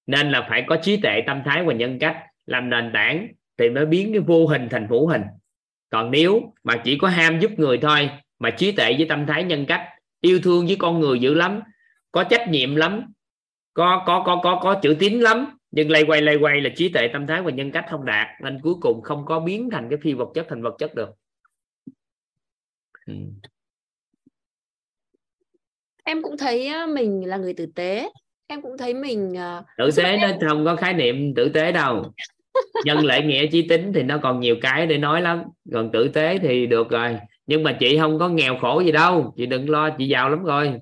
[0.10, 3.28] nên là phải có trí tuệ tâm thái và nhân cách làm nền tảng
[3.58, 5.22] thì mới biến cái vô hình thành hữu hình.
[5.90, 8.10] Còn nếu mà chỉ có ham giúp người thôi
[8.40, 9.90] mà trí tuệ với tâm thái nhân cách
[10.22, 11.62] yêu thương với con người dữ lắm
[12.12, 13.14] có trách nhiệm lắm
[13.74, 16.90] có có có có có chữ tín lắm nhưng lay quay lay quay là trí
[16.90, 19.88] tuệ tâm thái và nhân cách không đạt nên cuối cùng không có biến thành
[19.90, 21.10] cái phi vật chất thành vật chất được.
[23.06, 23.14] Ừ.
[26.04, 28.10] em cũng thấy mình là người tử tế
[28.50, 30.40] em cũng thấy mình uh, tử tế nó em...
[30.48, 32.14] không có khái niệm tử tế đâu.
[32.86, 35.44] Nhân lễ nghĩa trí tính thì nó còn nhiều cái để nói lắm.
[35.74, 37.18] Còn tử tế thì được rồi.
[37.46, 39.34] Nhưng mà chị không có nghèo khổ gì đâu.
[39.38, 40.82] Chị đừng lo chị giàu lắm rồi.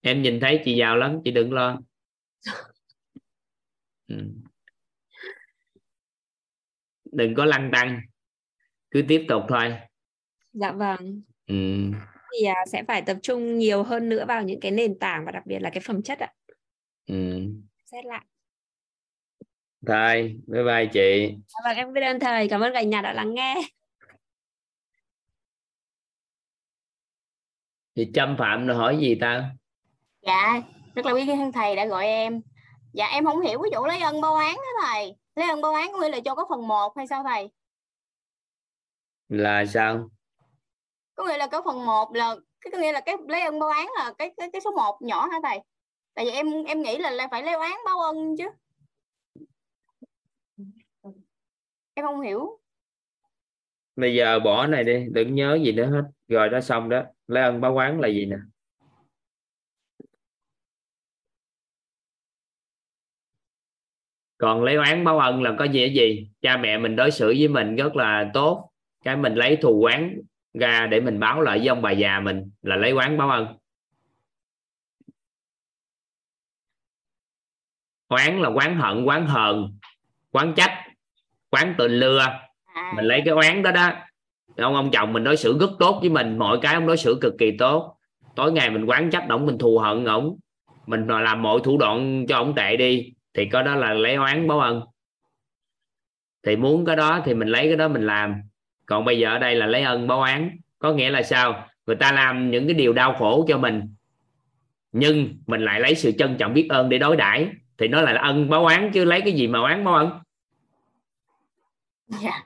[0.00, 1.78] Em nhìn thấy chị giàu lắm chị đừng lo.
[4.08, 4.16] Ừ.
[7.12, 8.00] đừng có lăng tăng.
[8.90, 9.74] Cứ tiếp tục thôi.
[10.52, 11.22] Dạ vâng.
[11.46, 11.56] Ừ.
[12.32, 15.32] thì à, sẽ phải tập trung nhiều hơn nữa vào những cái nền tảng và
[15.32, 16.32] đặc biệt là cái phẩm chất ạ.
[17.06, 17.40] Ừ.
[17.84, 18.24] xét lại.
[19.86, 21.34] Thôi bye bye chị.
[21.48, 22.48] Dạ vâng em biết ơn thầy.
[22.48, 23.54] Cảm ơn cả nhà đã lắng nghe.
[27.96, 29.50] Thì châm phạm nó hỏi gì ta?
[30.22, 30.62] Dạ
[30.94, 32.40] rất là biết ơn thầy đã gọi em.
[32.92, 35.14] Dạ em không hiểu cái chỗ lấy ân báo án đó thầy.
[35.34, 37.50] Lấy ân báo án có nghĩa là cho có phần 1 hay sao thầy?
[39.28, 40.10] Là sao
[41.20, 43.68] có nghĩa là cái phần 1 là cái có nghĩa là cái lấy ơn báo
[43.68, 45.60] án là cái cái cái số 1 nhỏ hả thầy?
[46.14, 48.44] Tại vì em em nghĩ là, là phải lấy oán báo ân chứ.
[51.94, 52.60] Em không hiểu.
[53.96, 56.02] Bây giờ bỏ này đi đừng nhớ gì nữa hết.
[56.28, 57.02] Rồi đó xong đó.
[57.26, 58.36] Lấy ân báo oán là gì nè?
[64.38, 66.30] Còn lấy oán báo ân là có nghĩa gì?
[66.40, 68.70] Cha mẹ mình đối xử với mình rất là tốt.
[69.04, 70.20] Cái mình lấy thù oán
[70.54, 73.46] ra để mình báo lại với ông bà già mình là lấy oán báo ân.
[78.08, 79.78] Oán là oán hận oán hờn
[80.30, 80.86] oán trách
[81.50, 82.18] oán tự lừa.
[82.64, 82.92] À.
[82.96, 83.92] mình lấy cái oán đó đó.
[84.56, 87.18] Ông ông chồng mình đối xử rất tốt với mình mọi cái ông đối xử
[87.20, 87.96] cực kỳ tốt.
[88.34, 90.38] Tối ngày mình quán trách ổng mình thù hận ổng.
[90.86, 94.48] Mình làm mọi thủ đoạn cho ổng tệ đi thì có đó là lấy oán
[94.48, 94.82] báo ân.
[96.42, 98.42] Thì muốn cái đó thì mình lấy cái đó mình làm
[98.90, 101.68] còn bây giờ ở đây là lấy ân báo oán có nghĩa là sao?
[101.86, 103.94] Người ta làm những cái điều đau khổ cho mình
[104.92, 107.48] nhưng mình lại lấy sự trân trọng biết ơn để đối đãi.
[107.78, 110.20] Thì nó là ân báo oán chứ lấy cái gì mà oán báo ân?
[112.06, 112.42] Dạ.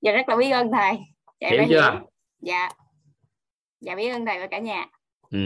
[0.00, 0.98] Dạ rất là biết ơn thầy.
[1.40, 1.90] Dạ, hiểu chưa?
[1.92, 2.10] hiểu.
[2.40, 2.68] dạ.
[3.80, 4.86] Dạ biết ơn thầy và cả nhà.
[5.30, 5.38] Ừ.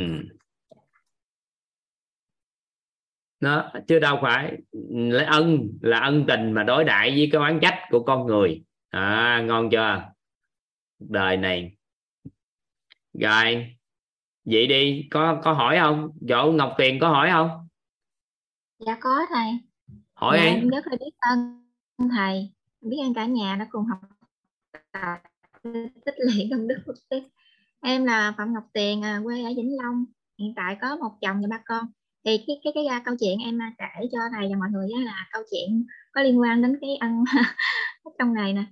[3.40, 4.52] nó chứ đâu phải
[4.90, 8.62] lấy ân là ân tình mà đối đãi với cái oán trách của con người
[8.90, 10.12] à ngon chưa?
[10.98, 11.76] Đời này.
[13.12, 13.76] Rồi
[14.44, 16.10] vậy đi có có hỏi không?
[16.20, 17.68] Dỗ ngọc tiền có hỏi không?
[18.78, 19.58] Dạ có thầy.
[20.14, 20.50] Hỏi dạ, đi.
[20.50, 21.62] em rất là biết ơn
[22.16, 22.52] thầy.
[22.80, 23.98] Biết ơn cả nhà đã cùng học
[24.92, 25.18] tập
[26.04, 27.24] tích lũy công đức phước tích
[27.80, 30.04] em là phạm ngọc tiền à, quê ở vĩnh long.
[30.38, 31.86] Hiện tại có một chồng và ba con.
[32.24, 34.88] Thì cái cái cái, cái câu chuyện em à, kể cho thầy và mọi người
[35.04, 37.24] là câu chuyện có liên quan đến cái ân
[38.18, 38.64] trong này nè.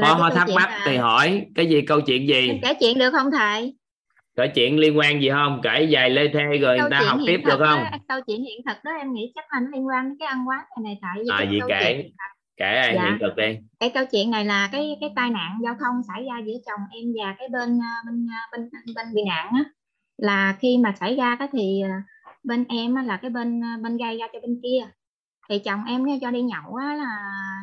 [0.00, 0.82] Có ho thắc mắc là...
[0.84, 2.60] thì hỏi cái gì câu chuyện gì?
[2.62, 3.74] Kể chuyện được không thầy?
[4.36, 5.60] Kể chuyện liên quan gì không?
[5.62, 7.84] Kể dài lê thê rồi câu người ta học tiếp được không?
[7.92, 10.26] đó, câu chuyện hiện thực đó em nghĩ chắc là nó liên quan đến cái
[10.26, 12.10] ăn quán này, này tại vì à gì kể
[12.56, 13.02] kể dạ.
[13.04, 13.58] hiện thực đi.
[13.80, 16.80] Cái câu chuyện này là cái cái tai nạn giao thông xảy ra giữa chồng
[16.90, 19.64] em và cái bên bên bên bên bị nạn á.
[20.16, 21.82] Là khi mà xảy ra cái thì
[22.42, 24.90] bên em là cái bên bên gây ra cho bên kia
[25.50, 27.10] thì chồng em nghe cho đi nhậu á là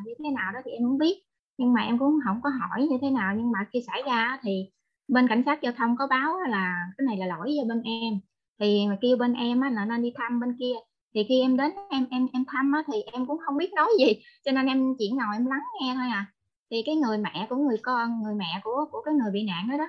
[0.05, 1.23] như thế nào đó thì em không biết.
[1.57, 3.33] Nhưng mà em cũng không có hỏi như thế nào.
[3.37, 4.69] Nhưng mà khi xảy ra thì
[5.07, 8.13] bên cảnh sát giao thông có báo là cái này là lỗi do bên em.
[8.59, 10.73] Thì mà kêu bên em là nên đi thăm bên kia.
[11.15, 13.89] Thì khi em đến em em em thăm á, thì em cũng không biết nói
[13.99, 14.13] gì.
[14.45, 16.25] Cho nên em chỉ ngồi em lắng nghe thôi à.
[16.71, 19.67] Thì cái người mẹ của người con người mẹ của của cái người bị nạn
[19.71, 19.85] đó đó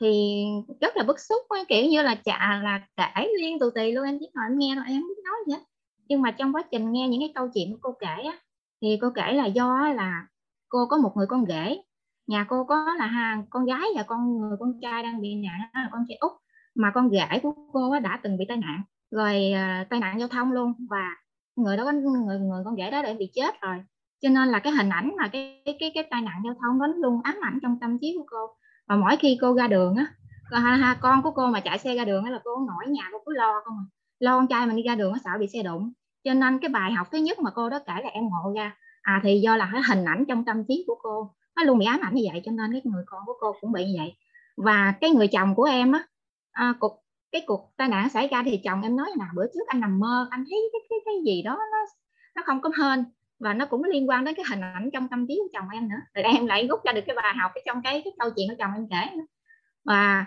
[0.00, 0.44] thì
[0.80, 4.04] rất là bức xúc ấy, kiểu như là chà là kể liên tù tì luôn.
[4.04, 5.60] Em chỉ ngồi em nghe thôi em không biết nói gì hết
[6.08, 8.38] nhưng mà trong quá trình nghe những cái câu chuyện của cô kể á,
[8.82, 10.26] thì cô kể là do là
[10.68, 11.82] cô có một người con rể.
[12.26, 15.60] Nhà cô có là hàng con gái và con người con trai đang bị nạn
[15.74, 16.32] là con trai út.
[16.74, 20.28] Mà con rể của cô đã từng bị tai nạn rồi à, tai nạn giao
[20.28, 20.72] thông luôn.
[20.90, 21.16] Và
[21.56, 23.76] người đó người người con rể đó đã bị chết rồi.
[24.22, 26.86] Cho nên là cái hình ảnh mà cái cái cái, tai nạn giao thông đó
[26.86, 28.46] luôn ám ảnh trong tâm trí của cô.
[28.88, 30.06] Và mỗi khi cô ra đường á
[31.00, 33.32] con, của cô mà chạy xe ra đường á là cô nổi nhà cô cứ
[33.34, 33.74] lo con
[34.24, 35.92] lo con trai mình đi ra đường nó sợ bị xe đụng.
[36.24, 38.76] Cho nên cái bài học thứ nhất mà cô đó kể là em ngộ ra
[39.02, 41.86] à thì do là cái hình ảnh trong tâm trí của cô nó luôn bị
[41.86, 44.16] ám ảnh như vậy cho nên cái người con của cô cũng bị như vậy.
[44.56, 46.06] Và cái người chồng của em á
[46.52, 49.66] à, cuộc cái cuộc tai nạn xảy ra thì chồng em nói là bữa trước
[49.66, 51.78] anh nằm mơ anh thấy cái cái cái gì đó nó
[52.36, 53.04] nó không có hên.
[53.40, 55.88] Và nó cũng liên quan đến cái hình ảnh trong tâm trí của chồng em
[55.88, 55.96] nữa.
[56.14, 58.48] Rồi em lại rút ra được cái bài học cái trong cái cái câu chuyện
[58.50, 59.24] của chồng em kể nữa.
[59.84, 60.26] và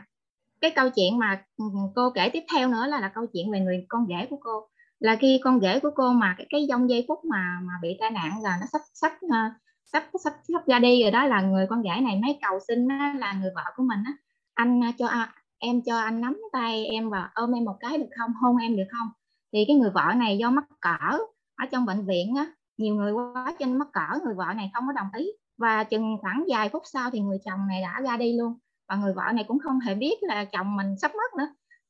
[0.62, 3.52] cái câu chuyện mà ừ, ừ, cô kể tiếp theo nữa là là câu chuyện
[3.52, 4.68] về người con rể của cô.
[5.00, 7.98] Là khi con rể của cô mà cái cái dông giây phút mà mà bị
[8.00, 9.38] tai nạn là nó sắp sắp ờ,
[9.86, 12.88] sắp sắp sắp ra đi rồi đó là người con rể này mấy cầu xin
[12.88, 14.12] á, là người vợ của mình á
[14.54, 17.98] anh ờ, cho à, em cho anh nắm tay em và ôm em một cái
[17.98, 18.32] được không?
[18.42, 19.08] Hôn em được không?
[19.54, 21.18] Thì cái người vợ này do mắc cỡ
[21.56, 22.46] ở trong bệnh viện á
[22.78, 25.28] nhiều người quá trên mắc cỡ người vợ này không có đồng ý.
[25.58, 28.58] Và chừng khoảng vài phút sau thì người chồng này đã ra đi luôn
[28.90, 31.48] và người vợ này cũng không hề biết là chồng mình sắp mất nữa.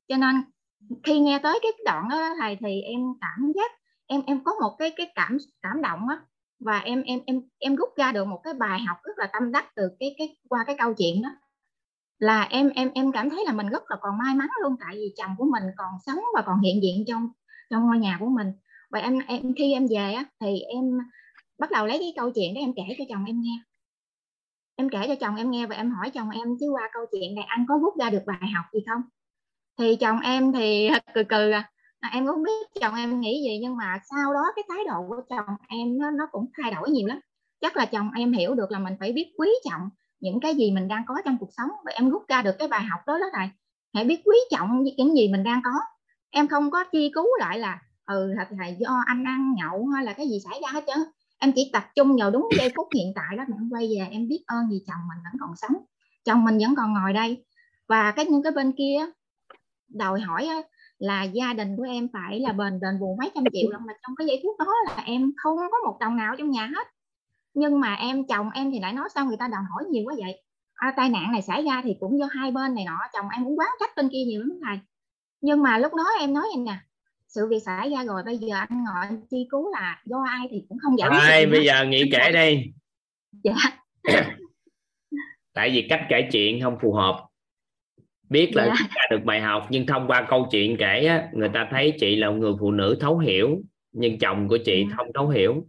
[0.07, 0.36] Cho nên
[1.03, 3.72] khi nghe tới cái đoạn đó thầy, thì em cảm giác
[4.07, 6.18] em em có một cái cái cảm cảm động á.
[6.65, 9.52] Và em em em em rút ra được một cái bài học rất là tâm
[9.52, 11.30] đắc từ cái cái, qua cái câu chuyện đó.
[12.19, 14.95] Là em em em cảm thấy là mình rất là còn may mắn luôn, tại
[14.95, 17.30] vì chồng của mình còn sống và còn hiện diện trong
[17.69, 18.48] trong ngôi nhà của mình.
[18.91, 20.99] Và em em, khi em về á, thì em
[21.60, 23.60] bắt đầu lấy cái câu chuyện đó, em kể cho chồng em nghe
[24.78, 27.36] em kể cho chồng em nghe và em hỏi chồng em chứ qua câu chuyện
[27.36, 29.02] này anh có rút ra được bài học gì không?
[29.80, 31.72] Thì chồng em thì cười cười à.
[31.99, 32.10] à.
[32.14, 35.22] Em cũng biết chồng em nghĩ gì nhưng mà sau đó cái thái độ của
[35.30, 37.20] chồng em nó nó cũng thay đổi nhiều lắm.
[37.62, 39.90] Chắc là chồng em hiểu được là mình phải biết quý trọng
[40.20, 42.68] những cái gì mình đang có trong cuộc sống và em rút ra được cái
[42.68, 43.49] bài học đó đó này,
[43.94, 45.72] hãy biết quý trọng những gì mình đang có.
[46.30, 50.06] Em không có chi cứu lại là ừ thật là do anh ăn nhậu hay
[50.06, 50.98] là cái gì xảy ra hết trơn
[51.40, 54.08] em chỉ tập trung vào đúng giây phút hiện tại đó mà em quay về
[54.12, 55.86] em biết ơn vì chồng mình vẫn còn sống.
[56.26, 57.46] Chồng mình vẫn còn ngồi đây.
[57.88, 59.06] Và cái những cái bên kia
[59.88, 60.50] đòi hỏi
[60.98, 63.94] là gia đình của em phải là bền đền bù mấy trăm triệu lần mà
[64.04, 66.88] trong cái giây phút đó là em không có một đồng nào trong nhà hết.
[67.54, 70.14] Nhưng mà em chồng em thì lại nói sao người ta đòi hỏi nhiều quá
[70.18, 70.44] vậy?
[70.74, 73.46] À, tai nạn này xảy ra thì cũng do hai bên này nọ chồng em
[73.46, 74.80] cũng quán trách bên kia nhiều lắm thầy.
[75.42, 76.78] Nhưng mà lúc đó em nói em nè
[77.38, 80.48] sự việc xảy ra rồi bây giờ anh ngồi anh chi cứu là do ai
[80.52, 82.72] thì cũng không giải quyết ai bây giờ nghĩ kể đi.
[83.44, 83.54] Dạ.
[85.54, 87.28] Tại vì cách kể chuyện không phù hợp.
[88.30, 89.02] Biết là dạ.
[89.12, 92.30] được bài học nhưng thông qua câu chuyện kể á, người ta thấy chị là
[92.30, 93.62] một người phụ nữ thấu hiểu
[93.92, 94.96] nhưng chồng của chị dạ.
[94.98, 95.68] không thấu hiểu.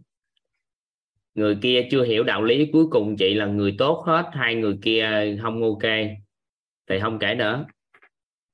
[1.35, 4.79] Người kia chưa hiểu đạo lý cuối cùng chị là người tốt hết hai người
[4.81, 5.91] kia không ok.
[6.89, 7.65] Thì không kể nữa.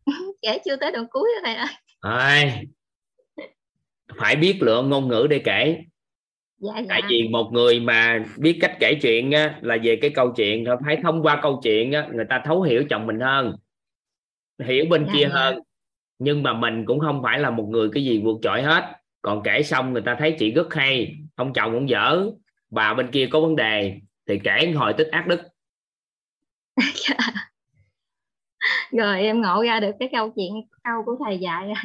[0.41, 1.55] Kể chưa tới đoạn cuối rồi thầy
[2.01, 2.65] ơi
[4.17, 5.81] phải biết lựa ngôn ngữ để kể.
[6.57, 6.85] Dạ, dạ.
[6.89, 10.65] tại vì một người mà biết cách kể chuyện á, là về cái câu chuyện
[10.65, 13.55] thôi phải thông qua câu chuyện á, người ta thấu hiểu chồng mình hơn
[14.63, 15.29] hiểu bên dạ, kia dạ.
[15.29, 15.59] hơn.
[16.19, 18.83] Nhưng mà mình cũng không phải là một người cái gì vượt trội hết.
[19.21, 22.25] Còn kể xong người ta thấy chị rất hay ông chồng cũng dở
[22.69, 25.41] bà bên kia có vấn đề thì kể hồi tích ác đức.
[28.91, 30.53] Rồi em ngộ ra được cái câu chuyện
[30.83, 31.75] câu của thầy dạy rồi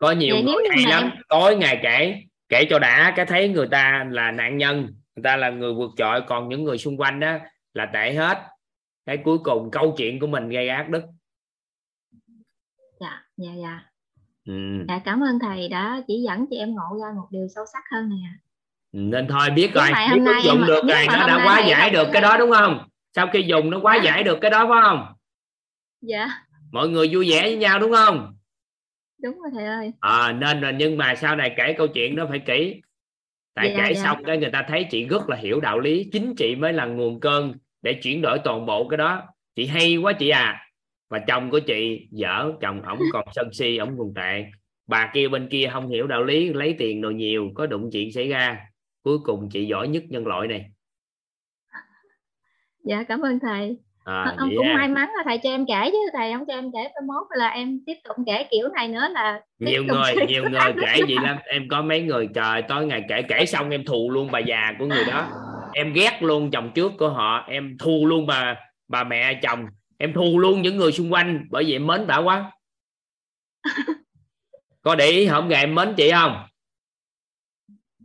[0.00, 1.02] có nhiều Vậy người hay lắm.
[1.02, 1.22] em...
[1.28, 4.86] tối ngày kể kể cho đã cái thấy người ta là nạn nhân
[5.16, 7.38] người ta là người vượt trội còn những người xung quanh đó
[7.74, 8.38] là tệ hết.
[9.06, 11.02] Cái cuối cùng câu chuyện của mình gây ác đức.
[13.00, 13.82] Dạ dạ dạ.
[14.46, 14.84] Ừ.
[14.88, 17.82] dạ cảm ơn thầy đã chỉ dẫn cho em ngộ ra một điều sâu sắc
[17.92, 18.28] hơn nè.
[18.92, 19.88] Nên thôi biết rồi.
[20.14, 22.88] biết ứng dụng được rồi nó đã quá giải được cái đó đúng không?
[23.16, 24.02] Sau khi dùng nó quá dạ.
[24.04, 25.06] giải được cái đó phải không?
[26.00, 26.28] Dạ.
[26.72, 28.34] Mọi người vui vẻ với nhau đúng không
[29.22, 29.92] đúng rồi thầy ơi.
[30.00, 32.80] À, nên là nhưng mà sau này kể câu chuyện đó phải kỹ.
[33.54, 34.02] Tại dạ, kể dạ.
[34.02, 36.86] xong cái người ta thấy chị rất là hiểu đạo lý chính chị mới là
[36.86, 39.22] nguồn cơn để chuyển đổi toàn bộ cái đó.
[39.54, 40.66] Chị hay quá chị à.
[41.08, 44.44] Và chồng của chị dở chồng ổng còn sân si ổng còn tệ.
[44.86, 48.12] Bà kia bên kia không hiểu đạo lý lấy tiền đồ nhiều có đụng chuyện
[48.12, 48.66] xảy ra.
[49.02, 50.70] Cuối cùng chị giỏi nhất nhân loại này.
[52.84, 54.76] Dạ cảm ơn thầy à, ông cũng à.
[54.76, 57.26] may mắn là thầy cho em kể chứ thầy không cho em kể tới mốt
[57.30, 61.14] là em tiếp tục kể kiểu này nữa là nhiều người nhiều người kể gì
[61.22, 61.36] lắm.
[61.44, 64.74] Em có mấy người trời tối ngày kể kể xong em thù luôn bà già
[64.78, 65.28] của người đó.
[65.72, 68.56] Em ghét luôn chồng trước của họ em thù luôn bà
[68.88, 69.66] bà mẹ chồng.
[69.98, 72.52] Em thù luôn những người xung quanh bởi vì em mến bà quá.
[74.82, 76.46] Có để ý không ngày em mến chị không?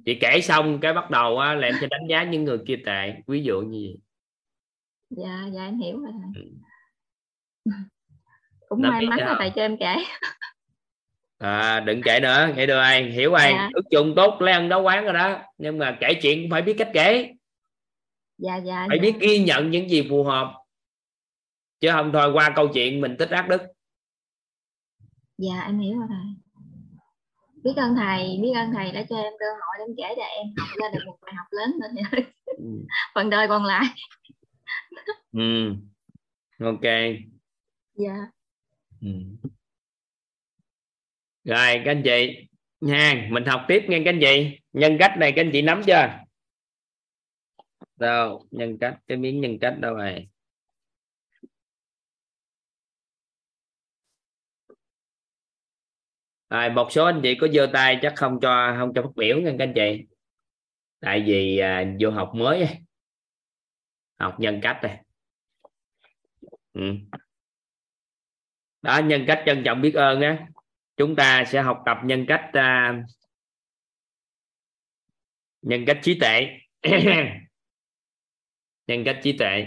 [0.06, 2.78] Chị kể xong cái bắt đầu á, là em sẽ đánh giá những người kia
[2.86, 3.14] tệ.
[3.28, 4.05] Ví dụ như vậy
[5.10, 6.12] dạ dạ em hiểu rồi.
[6.36, 6.42] Ừ.
[8.70, 9.96] cũng Làm may mắn là thầy cho em kể.
[11.38, 13.12] À, đừng kể nữa kể được ai?
[13.12, 13.54] Hiểu ai?
[13.54, 13.70] Dạ.
[13.74, 15.40] ước chung tốt lấy ăn đấu quán rồi đó.
[15.58, 17.34] Nhưng mà kể chuyện cũng phải biết cách kể.
[18.38, 19.02] Dạ dạ phải dạ.
[19.02, 20.54] biết ghi nhận những gì phù hợp.
[21.80, 23.62] Chứ không thôi qua câu chuyện mình tích ác đức.
[25.38, 26.08] Dạ em hiểu rồi.
[26.10, 30.16] Thầy biết ơn thầy biết ơn thầy đã cho em cơ hội để em kể
[30.18, 32.02] cho em học ra được một bài học lớn nữa.
[32.12, 32.26] Thầy.
[32.46, 32.66] Ừ.
[33.16, 33.86] phần đời còn lại
[35.36, 35.76] ừ.
[36.60, 36.82] ok.
[37.94, 38.16] Dạ.
[39.02, 39.08] Ừ.
[41.44, 42.48] rồi các anh chị.
[42.82, 44.60] Nha mình học tiếp nghe các anh chị.
[44.74, 46.20] Nhân cách này các anh chị nắm chưa?
[47.96, 50.28] Đâu nhân cách cái miếng nhân cách đâu rồi?
[56.50, 59.42] Rồi một số anh chị có giơ tay chắc không cho không cho phát biểu
[59.42, 60.06] nha các anh chị.
[61.00, 62.68] Tại vì à, vô học mới
[64.20, 65.05] học nhân cách này
[66.76, 66.82] ừ.
[68.82, 70.48] đó nhân cách trân trọng biết ơn á.
[70.98, 73.06] Chúng ta sẽ học tập nhân cách uh,
[75.62, 76.60] nhân cách trí tuệ.
[78.88, 79.66] Nhân cách trí tuệ.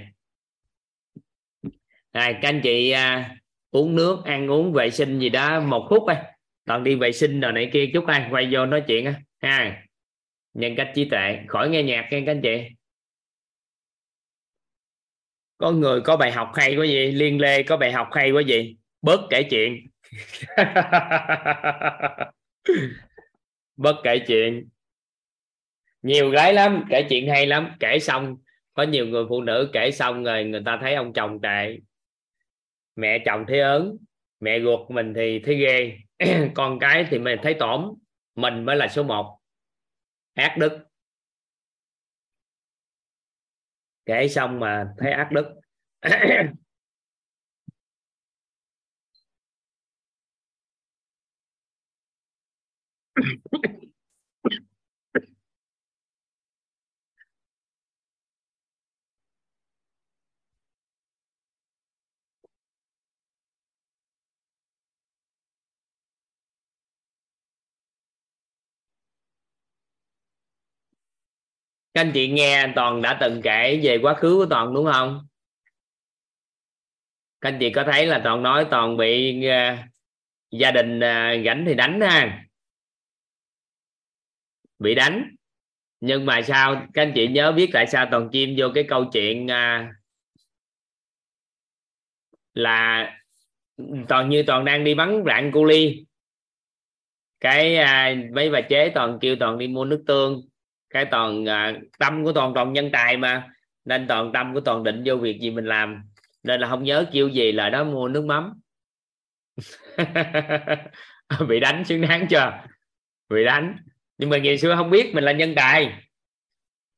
[2.12, 3.36] Này các anh chị à,
[3.70, 6.16] uống nước ăn uống vệ sinh gì đó một phút thôi
[6.64, 9.20] toàn đi vệ sinh rồi này kia chút ai quay vô nói chuyện á.
[9.42, 9.84] Ha
[10.54, 11.38] nhân cách trí tuệ.
[11.46, 12.77] Khỏi nghe nhạc nghe các anh chị
[15.58, 18.42] có người có bài học hay quá gì liên lê có bài học hay quá
[18.42, 19.86] gì bớt kể chuyện.
[23.76, 24.68] Bớt kể chuyện.
[26.02, 27.76] Nhiều gái lắm, kể chuyện hay lắm.
[27.80, 28.36] Kể xong,
[28.74, 31.78] có nhiều người phụ nữ kể xong rồi người ta thấy ông chồng tệ.
[32.96, 33.96] Mẹ chồng thấy ớn.
[34.40, 35.98] Mẹ ruột mình thì thấy ghê.
[36.54, 37.94] Con cái thì mình thấy tổn
[38.34, 39.38] mình mới là số một.
[40.34, 40.87] Ác đức.
[44.08, 45.46] Kể xong mà thấy ác đức.
[71.98, 75.26] Các anh chị nghe toàn đã từng kể về quá khứ của toàn đúng không?
[77.40, 79.78] Các anh chị có thấy là toàn nói toàn bị uh,
[80.50, 82.44] gia đình ờ, uh, gánh thì đánh ha?
[84.78, 85.36] Bị đánh.
[86.00, 89.04] Nhưng mà sao các anh chị nhớ biết tại sao toàn chim vô cái câu
[89.12, 89.94] chuyện uh,
[92.54, 93.10] là
[94.08, 96.04] toàn như toàn đang đi bắn rạn cu ly.
[97.40, 100.48] Cái uh, mấy bà chế toàn kêu toàn đi mua nước tương
[100.90, 103.48] cái toàn à, tâm của toàn toàn nhân tài mà.
[103.84, 106.02] Nên toàn tâm của toàn định vô việc gì mình làm.
[106.42, 108.60] Nên là không nhớ kêu gì là đó mua nước mắm.
[111.48, 112.52] Bị đánh xứng đáng chưa?
[113.28, 113.76] Bị đánh.
[114.18, 115.92] Nhưng mà ngày xưa không biết mình là nhân tài.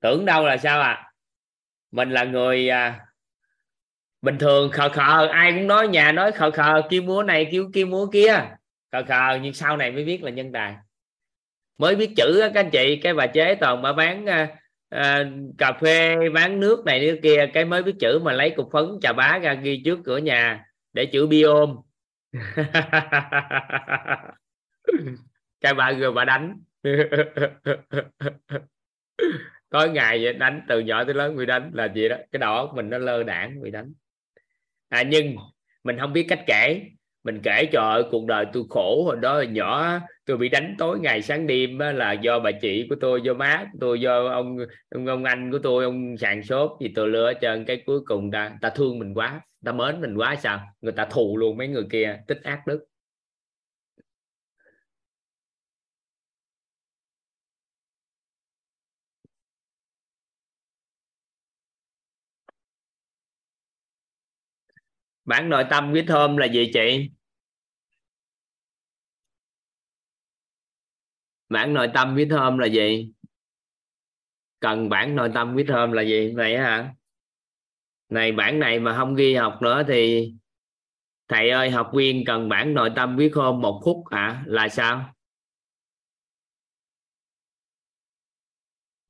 [0.00, 1.12] Tưởng đâu là sao à?
[1.90, 3.00] Mình là người à,
[4.22, 5.26] bình thường khờ khờ.
[5.26, 8.44] Ai cũng nói nhà nói khờ khờ kêu múa này kêu kêu múa kia.
[8.92, 10.74] Khờ khờ nhưng sau này mới biết là nhân tài
[11.80, 14.48] mới biết chữ các anh chị cái bà chế toàn bà bán à,
[14.88, 15.24] à,
[15.58, 18.84] cà phê bán nước này nước kia cái mới biết chữ mà lấy cục phấn
[19.00, 21.76] trà bá ra ghi trước cửa nhà để chữ biôm
[25.60, 26.60] cái bà rồi bà đánh.
[29.70, 32.54] Có ngày vậy đánh từ nhỏ tới lớn bị đánh là gì đó cái đầu
[32.54, 33.92] óc mình nó lơ đảng bị đánh.
[34.88, 35.36] À, nhưng
[35.84, 36.82] mình không biết cách kể.
[37.24, 40.00] Mình kể trời ơi cuộc đời tôi khổ hồi đó là nhỏ
[40.30, 43.34] tôi bị đánh tối ngày sáng đêm á, là do bà chị của tôi do
[43.34, 44.58] má của tôi do ông
[44.90, 47.64] ông, ông anh của tôi ông sàn sốt thì tôi lừa trơn.
[47.64, 50.60] Cái cuối cùng ta ta thương mình quá ta mến mình quá sao?
[50.80, 52.86] Người ta thù luôn mấy người kia tích ác đức.
[65.24, 67.10] Bản nội tâm viết thơm là gì chị?
[71.50, 73.12] Bản nội tâm viết thơm là gì?
[74.60, 76.32] Cần bản nội tâm viết thơm là gì?
[76.32, 76.94] Này hả?
[78.08, 80.32] Này, bản này mà không ghi học nữa thì
[81.28, 84.42] thầy ơi, học viên cần bản nội tâm viết thơm một phút hả?
[84.46, 85.14] Là sao?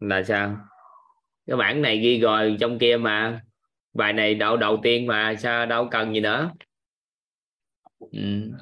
[0.00, 0.56] Là sao?
[1.46, 3.42] Cái bản này ghi rồi trong kia mà.
[3.92, 6.52] Bài này đậu đầu tiên mà, sao đâu cần gì nữa?
[7.98, 8.52] Ừ.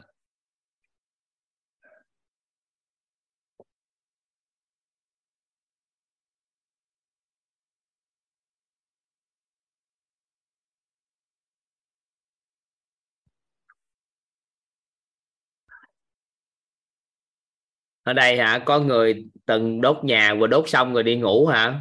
[18.08, 18.62] ở đây hả?
[18.66, 21.80] Có người từng đốt nhà và đốt xong rồi đi ngủ hả?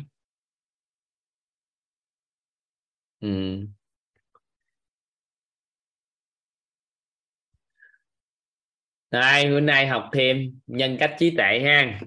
[3.20, 3.28] Ừ.
[9.12, 12.00] Đây, bữa nay học thêm nhân cách trí tuệ ha.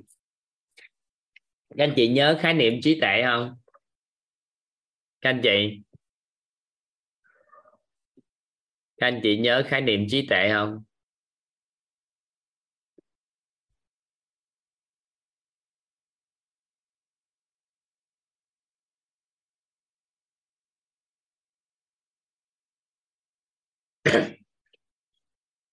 [1.77, 3.57] Các anh chị nhớ khái niệm trí tuệ không?
[5.21, 5.81] Các anh chị?
[8.97, 10.83] Các anh chị nhớ khái niệm trí tuệ không?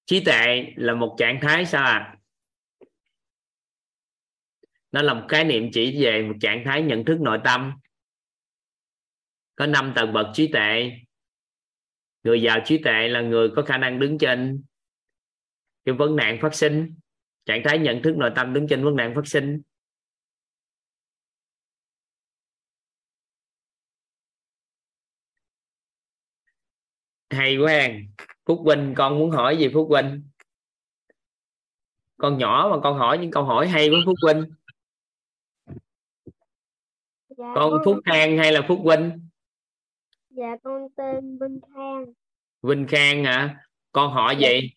[0.06, 2.18] Trí tuệ là một trạng thái sao à
[4.92, 7.74] nó là một khái niệm chỉ về một trạng thái nhận thức nội tâm.
[9.56, 10.92] Có năm tầng bậc trí tuệ
[12.24, 14.64] người giàu trí tuệ là người có khả năng đứng trên
[15.86, 16.96] cái vấn nạn phát sinh.
[17.46, 19.62] Trạng thái nhận thức nội tâm đứng trên vấn nạn phát sinh.
[27.38, 27.88] Hay quá
[28.46, 30.24] phúc huynh con muốn hỏi gì phúc huynh.
[32.18, 34.46] Con nhỏ mà con hỏi những câu hỏi hay với phúc huynh.
[37.38, 39.28] Dạ con con, phúc khang hay là phúc huynh?
[40.30, 42.06] Dạ con tên Vinh Khang.
[42.62, 43.58] vinh khang hả?
[43.92, 44.70] Con hỏi gì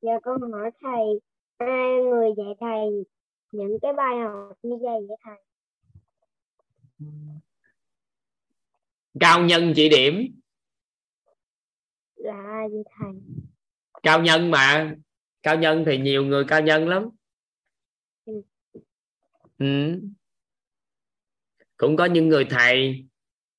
[0.00, 1.20] Dạ con hỏi thầy,
[1.56, 3.04] ai người dạy thầy
[3.52, 5.38] những cái bài học như vậy vậy thầy?
[9.20, 10.40] cao nhân chỉ điểm
[12.28, 13.12] Là ai vậy thầy?
[14.02, 14.94] cao nhân mà
[15.42, 17.08] cao nhân thì nhiều người cao nhân lắm
[18.24, 18.42] Ừ.
[19.58, 20.00] ừ.
[21.76, 23.06] cũng có những người thầy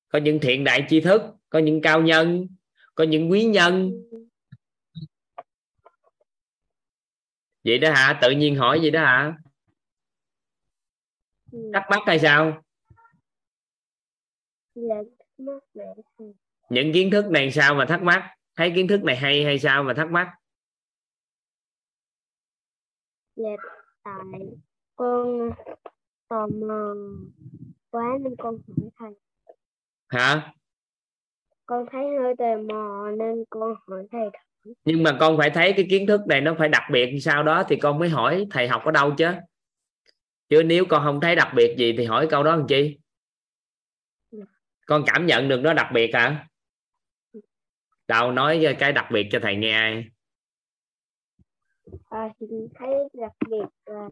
[0.08, 2.46] có những thiện đại tri thức có những cao nhân
[2.94, 3.92] có những quý nhân
[7.64, 9.36] vậy đó hả tự nhiên hỏi vậy đó hả
[11.52, 11.70] Ừ.
[11.74, 12.62] thắc mắc hay sao
[14.74, 14.94] Dạ
[16.70, 19.82] những kiến thức này sao mà thắc mắc thấy kiến thức này hay hay sao
[19.82, 20.28] mà thắc mắc?
[23.36, 23.56] Dạ
[24.04, 24.40] tại
[24.96, 25.50] con
[26.28, 26.94] tò mò
[27.90, 29.10] quá nên con hỏi thầy.
[30.08, 30.52] hả?
[31.66, 34.30] Con thấy hơi tò mò nên con hỏi thầy.
[34.84, 37.64] nhưng mà con phải thấy cái kiến thức này nó phải đặc biệt sau đó
[37.68, 39.32] thì con mới hỏi thầy học ở đâu chứ?
[40.48, 42.98] Chứ nếu con không thấy đặc biệt gì thì hỏi câu đó làm chi?
[44.86, 46.49] Con cảm nhận được nó đặc biệt hả
[48.10, 50.04] đâu nói cái đặc biệt cho thầy nghe ai?
[52.10, 54.08] À, thì thấy đặc biệt là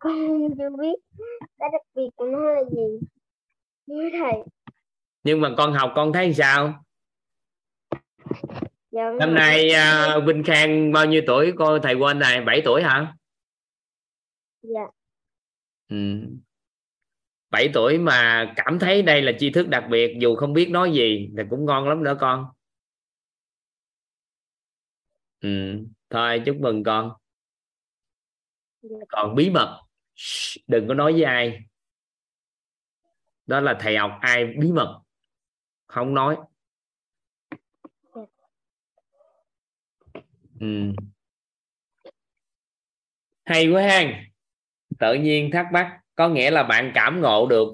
[0.00, 0.98] con chưa biết
[1.58, 3.06] cái đặc biệt của nó là gì.
[3.86, 4.42] Như thầy,
[5.22, 6.84] nhưng mà con học con thấy sao?
[8.90, 11.52] Dạ năm nay à, Vinh Khang bao nhiêu tuổi?
[11.58, 13.14] Cô thầy quên này 7 tuổi hả?
[14.62, 14.86] Dạ.
[15.88, 15.96] Ừ.
[17.50, 20.92] 7 tuổi mà cảm thấy đây là tri thức đặc biệt, dù không biết nói
[20.92, 22.46] gì thì cũng ngon lắm nữa con.
[25.40, 25.78] Ừ.
[26.10, 27.12] thôi, chúc mừng con.
[29.08, 29.82] Còn bí mật
[30.66, 31.60] đừng có nói với ai.
[33.46, 35.00] Đó là thầy học, ai bí mật?
[35.86, 36.36] Không nói.
[40.60, 40.92] Ừ.
[43.44, 44.28] hay quá ha
[44.98, 47.68] tự nhiên thắc mắc có nghĩa là bạn cảm ngộ được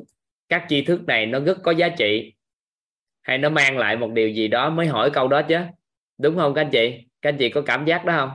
[0.48, 2.34] các tri thức này nó rất có giá trị,
[3.22, 5.58] hay nó mang lại một điều gì đó mới hỏi câu đó chứ?
[6.18, 7.06] Đúng không các anh chị?
[7.22, 8.30] Các anh chị có cảm giác đó không?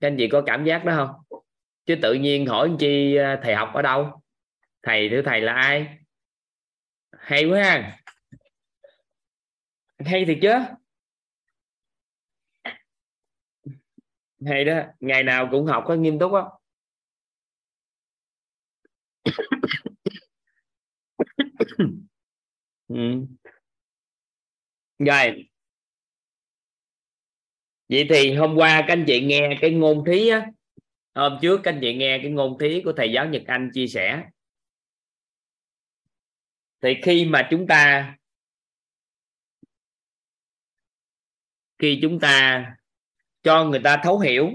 [0.00, 1.40] Các anh chị có cảm giác đó không?
[1.86, 4.22] Chứ tự nhiên hỏi chi à, thầy học ở đâu?
[4.82, 5.98] Thầy thưa thầy là ai?
[7.18, 7.98] Hay quá ha
[9.98, 10.52] hay thiệt chứ.
[14.46, 16.59] Hay đó, ngày nào cũng học có nghiêm túc không
[22.88, 23.26] ừ.
[24.98, 25.50] rồi.
[27.88, 30.46] Vậy thì hôm qua các anh chị nghe cái ngôn thí á.
[31.14, 33.86] Hôm trước các anh chị nghe cái ngôn thí của thầy giáo Nhật Anh chia
[33.86, 34.24] sẻ.
[36.82, 38.14] Thì khi mà chúng ta
[41.78, 42.66] khi chúng ta
[43.42, 44.50] cho người ta thấu hiểu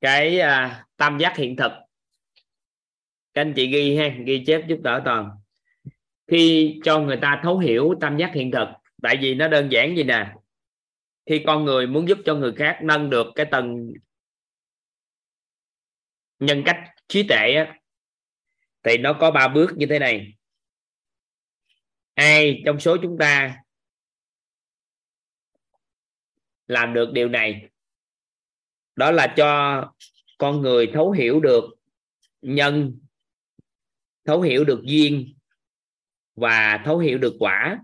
[0.00, 1.85] cái à, tam giác hiện thực
[3.36, 5.30] các anh chị ghi ha ghi chép giúp đỡ toàn.
[6.26, 8.68] Khi cho người ta thấu hiểu tam giác hiện thực
[9.02, 10.34] tại vì nó đơn giản gì nè?
[11.26, 13.92] Khi con người muốn giúp cho người khác nâng được cái tầng
[16.38, 16.76] nhân cách
[17.08, 17.78] trí tuệ á,
[18.82, 20.34] thì nó có ba bước như thế này.
[22.14, 23.56] Ai trong số chúng ta
[26.66, 27.68] làm được điều này?
[28.94, 29.82] Đó là cho
[30.38, 31.64] con người thấu hiểu được
[32.42, 32.98] nhân
[34.26, 35.34] thấu hiểu được duyên
[36.34, 37.78] và thấu hiểu được quả.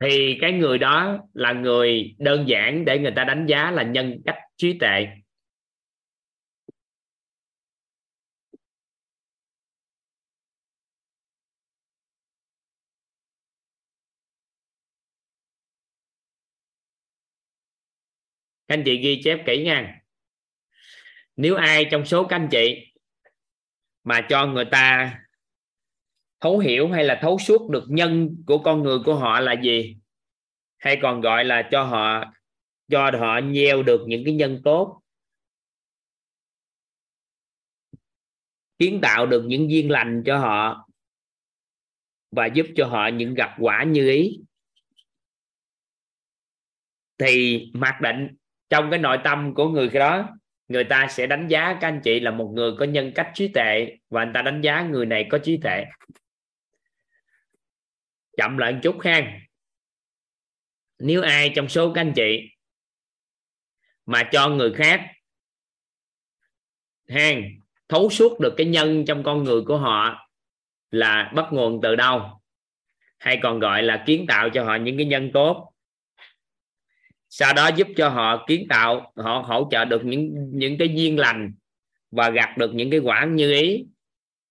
[0.00, 4.20] Thì cái người đó là người đơn giản để người ta đánh giá là nhân
[4.26, 5.06] cách trí tệ
[18.68, 20.00] các anh chị ghi chép kỹ nha.
[21.36, 22.92] Nếu ai trong số các anh chị
[24.04, 25.18] mà cho người ta
[26.40, 29.96] thấu hiểu hay là thấu suốt được nhân của con người của họ là gì,
[30.78, 32.32] hay còn gọi là cho họ
[32.90, 35.02] cho họ gieo được những cái nhân tốt,
[38.78, 40.88] kiến tạo được những duyên lành cho họ
[42.30, 44.40] và giúp cho họ những gặp quả như ý,
[47.18, 48.36] thì mặc định
[48.70, 50.28] trong cái nội tâm của người đó,
[50.68, 53.48] người ta sẽ đánh giá các anh chị là một người có nhân cách trí
[53.48, 55.84] tệ và người ta đánh giá người này có trí tệ
[58.36, 59.40] chậm lại một chút ha.
[60.98, 62.50] Nếu ai trong số các anh chị
[64.06, 65.06] mà cho người khác
[67.08, 67.42] hang
[67.88, 70.30] thấu suốt được cái nhân trong con người của họ
[70.90, 72.40] là bắt nguồn từ đâu?
[73.18, 75.72] Hay còn gọi là kiến tạo cho họ những cái nhân tốt?
[77.30, 81.18] Sau đó giúp cho họ kiến tạo, họ hỗ trợ được những những cái duyên
[81.18, 81.52] lành
[82.10, 83.86] và gặt được những cái quả như ý.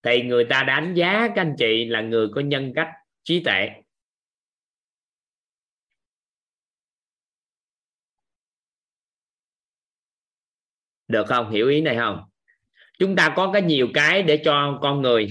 [0.04, 2.90] Thì người ta đánh giá, các anh chị, là người có nhân cách
[3.24, 3.70] trí tệ
[11.08, 11.52] được không?
[11.52, 12.22] Hiểu ý này không?
[13.00, 15.28] Chúng ta có cái nhiều cái để cho con người.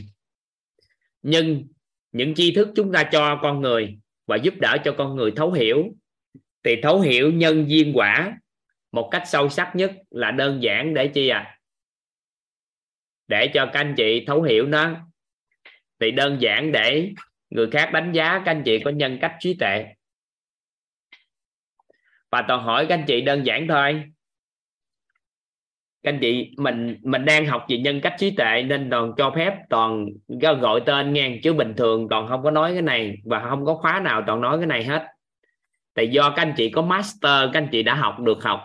[1.23, 1.66] Nhưng
[2.12, 5.52] những tri thức chúng ta cho con người và giúp đỡ cho con người thấu
[5.52, 5.85] hiểu
[6.66, 8.38] thì thấu hiểu nhân duyên quả
[8.93, 11.59] một cách sâu sắc nhất là đơn giản để chi à?
[13.28, 14.90] Để cho các anh chị thấu hiểu nó.
[16.01, 17.12] Thì đơn giản để
[17.51, 19.86] người khác đánh giá các anh chị có nhân cách trí tệ
[22.30, 24.02] và toàn hỏi các anh chị đơn giản thôi.
[26.02, 29.32] Các anh chị, mình mình đang học về nhân cách trí tệ nên toàn cho
[29.36, 30.06] phép, toàn
[30.60, 33.74] gọi tên nghe chứ bình thường, toàn không có nói cái này và không có
[33.74, 35.15] khóa nào toàn nói cái này hết
[35.97, 38.60] tại do các anh chị có master, các anh chị đã học được học.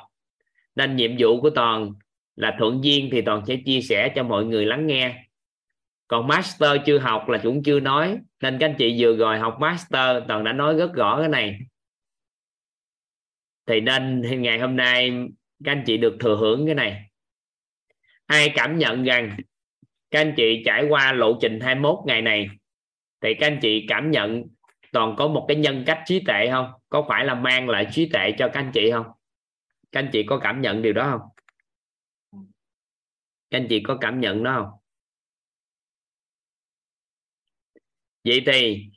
[0.76, 1.94] Nên nhiệm vụ của toàn
[2.36, 5.26] là thuận duyên thì toàn sẽ chia sẻ cho mọi người lắng nghe.
[6.08, 8.18] Còn master chưa học là cũng chưa nói.
[8.42, 11.60] Nên các anh chị vừa rồi học master, toàn đã nói rất rõ cái này.
[13.66, 15.12] Thì nên ngày hôm nay
[15.64, 17.02] các anh chị được thừa hưởng cái này.
[18.26, 19.38] Ai cảm nhận rằng
[20.12, 22.50] các anh chị trải qua lộ trình 21 ngày này,
[23.22, 24.44] thì các anh chị cảm nhận
[24.92, 26.72] toàn có một cái nhân cách trí tệ không?
[26.92, 29.06] Có phải là mang lại trí tệ cho các anh chị không?
[29.92, 31.30] Các anh chị có cảm nhận điều đó không?
[33.50, 34.80] Các anh chị có cảm nhận đó không?
[38.24, 38.90] Vậy thì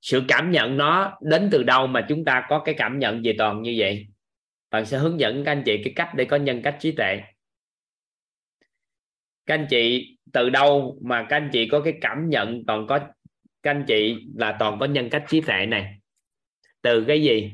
[0.00, 3.34] sự cảm nhận nó đến từ đâu mà chúng ta có cái cảm nhận về
[3.38, 4.06] toàn như vậy?
[4.70, 7.20] Toàn sẽ hướng dẫn các anh chị cái cách để có nhân cách trí tệ
[9.46, 12.98] các anh chị từ đâu mà các anh chị có cái cảm nhận toàn có
[13.62, 15.99] các anh chị là toàn có nhân cách trí tuệ này?
[16.82, 17.52] Từ cái gì?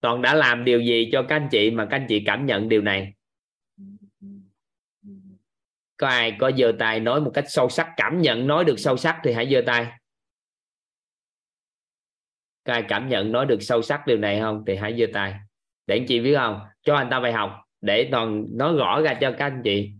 [0.00, 2.68] Toàn đã làm điều gì cho các anh chị mà các anh chị cảm nhận
[2.68, 3.12] điều này?
[5.96, 8.96] Có ai có giơ tay nói một cách sâu sắc, cảm nhận nói được sâu
[8.96, 9.86] sắc thì hãy giơ tay.
[12.64, 14.64] Có ai cảm nhận nói được sâu sắc điều này không?
[14.66, 15.34] Thì hãy giơ tay.
[15.86, 16.60] Để anh chị biết không?
[16.82, 17.50] Cho anh ta bài học
[17.80, 19.92] để toàn nói rõ ra cho các anh chị.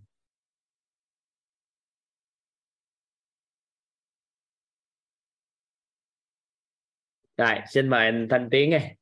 [7.37, 8.95] Rồi xin mời anh thanh tiến nghe.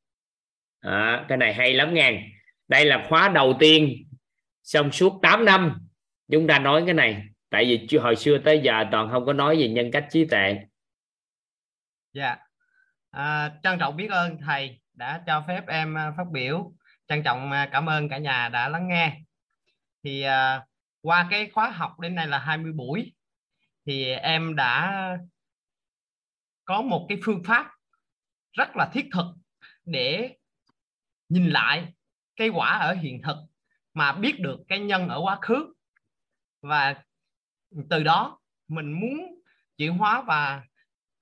[0.79, 2.23] À, cái này hay lắm ngàn
[2.67, 4.07] đây là khóa đầu tiên
[4.63, 5.87] trong suốt 8 năm.
[6.31, 9.55] Chúng ta nói cái này tại vì hồi xưa tới giờ toàn không có nói
[9.55, 10.59] về nhân cách trí tuệ.
[12.13, 12.37] Dạ.
[13.11, 16.73] À, trân trọng biết ơn thầy đã cho phép em à, phát biểu.
[17.07, 19.17] Trân trọng à, cảm ơn cả nhà đã lắng nghe.
[20.03, 20.65] Thì à,
[21.01, 23.13] qua cái khóa học đến nay là 20 buổi.
[23.85, 25.17] Thì em đã
[26.65, 27.71] có một cái phương pháp
[28.53, 29.25] rất là thiết thực
[29.85, 30.35] để
[31.29, 31.93] nhìn lại
[32.35, 33.37] cái quả ở hiện thực
[33.93, 35.73] mà biết được cái nhân ở quá khứ.
[36.61, 37.03] Và
[37.89, 39.41] từ đó mình muốn
[39.77, 40.63] chuyển hóa và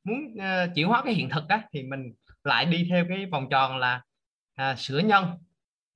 [0.04, 2.14] muốn uh, chuyển hóa cái hiện thực á, thì mình
[2.44, 4.02] lại đi theo cái vòng tròn là
[4.62, 5.38] uh, sửa nhân.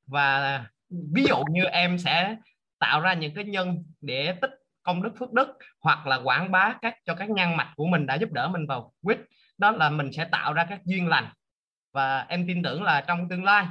[0.08, 0.66] Và
[1.14, 2.36] ví dụ như em sẽ
[2.80, 4.52] tạo ra những cái nhân để tích
[4.84, 5.48] công đức phước đức
[5.80, 8.68] hoặc là quảng bá các cho các nhân mạch của mình đã giúp đỡ mình
[8.68, 9.20] vào quýt
[9.58, 11.30] đó là mình sẽ tạo ra các duyên lành.
[11.94, 13.66] Và em tin tưởng là trong tương lai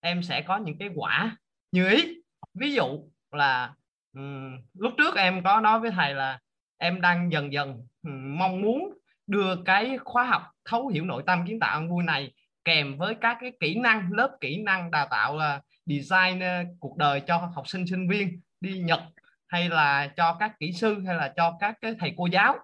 [0.00, 1.36] em sẽ có những cái quả
[1.72, 2.14] như ý.
[2.54, 3.74] Ví dụ là
[4.12, 6.38] um, lúc trước em có nói với thầy là
[6.78, 8.92] em đang dần dần um, mong muốn
[9.26, 12.32] đưa cái khóa học thấu hiểu nội tâm kiến tạo vui này
[12.64, 16.96] kèm với các cái kỹ năng lớp kỹ năng đào tạo là design uh, cuộc
[16.96, 19.00] đời cho học sinh sinh viên đi Nhật
[19.46, 22.54] hay là cho các kỹ sư hay là cho các cái thầy cô giáo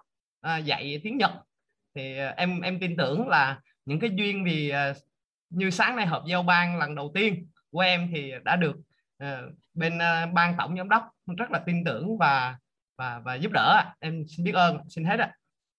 [0.47, 1.31] uh, dạy tiếng Nhật
[1.95, 4.97] thì uh, em em tin tưởng là những cái duyên vì uh,
[5.49, 8.75] như sáng nay họp giao ban lần đầu tiên của em thì đã được
[9.23, 9.97] uh, bên
[10.33, 11.03] ban tổng giám đốc
[11.37, 12.55] rất là tin tưởng và
[12.97, 15.31] và và giúp đỡ em xin biết ơn xin hết ạ.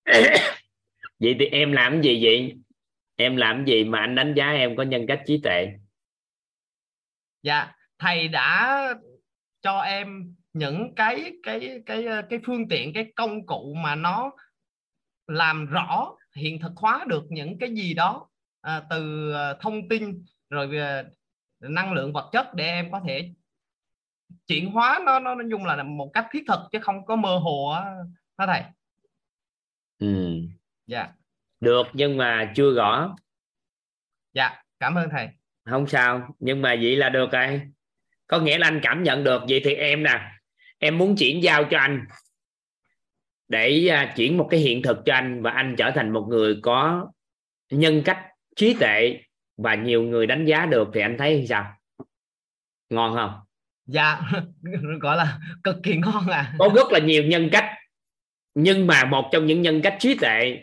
[1.18, 2.56] Vậy thì em làm gì vậy?
[3.16, 5.72] Em làm gì mà anh đánh giá em có nhân cách trí tuệ?
[7.42, 8.80] Dạ thầy đã
[9.62, 14.32] cho em những cái cái cái cái phương tiện cái công cụ mà nó
[15.26, 18.28] làm rõ hiện thực hóa được những cái gì đó
[18.60, 21.04] à, từ thông tin rồi về
[21.60, 23.32] năng lượng vật chất để em có thể
[24.46, 27.38] chuyển hóa nó nó nói chung là một cách thiết thực chứ không có mơ
[27.38, 27.94] hồ á
[28.38, 28.62] đó thầy?
[29.98, 30.40] Ừ.
[30.86, 31.08] dạ.
[31.60, 33.16] Được nhưng mà chưa rõ
[34.32, 35.28] dạ cảm ơn thầy.
[35.64, 37.60] Không sao nhưng mà vậy là được rồi.
[38.26, 40.30] Có nghĩa là anh cảm nhận được vậy thì em nè
[40.78, 42.04] em muốn chuyển giao cho anh
[43.48, 46.56] để uh, chuyển một cái hiện thực cho anh và anh trở thành một người
[46.62, 47.10] có
[47.70, 48.18] nhân cách
[48.56, 49.20] trí tuệ
[49.56, 51.72] và nhiều người đánh giá được thì anh thấy sao?
[52.90, 53.32] Ngon không?
[53.86, 54.20] Dạ
[55.00, 57.64] gọi là cực kỳ ngon à có rất là nhiều nhân cách
[58.54, 60.58] nhưng mà một trong những nhân cách trí tuệ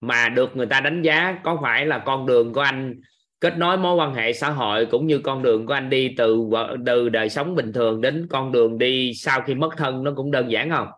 [0.00, 3.00] mà được người ta đánh giá có phải là con đường của anh
[3.40, 6.44] kết nối mối quan hệ xã hội cũng như con đường của anh đi từ
[6.86, 10.30] từ đời sống bình thường đến con đường đi sau khi mất thân nó cũng
[10.30, 10.88] đơn giản không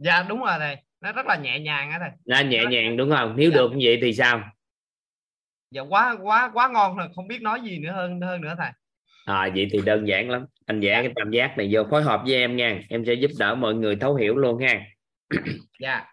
[0.00, 0.76] dạ đúng rồi thầy.
[1.00, 2.10] Nó rất là nhẹ nhàng á thầy.
[2.26, 3.56] Nó nhẹ nhàng đúng không nếu dạ.
[3.56, 4.42] được như vậy thì sao?
[5.70, 7.08] Dạ quá quá quá ngon rồi.
[7.14, 8.70] Không biết nói gì nữa hơn hơn nữa thầy.
[9.24, 10.46] À vậy thì đơn giản lắm.
[10.66, 12.80] Anh vẽ cái tam giác này vô phối hợp với em nha.
[12.88, 14.84] Em sẽ giúp đỡ mọi người thấu hiểu luôn ha.
[15.80, 16.06] Dạ.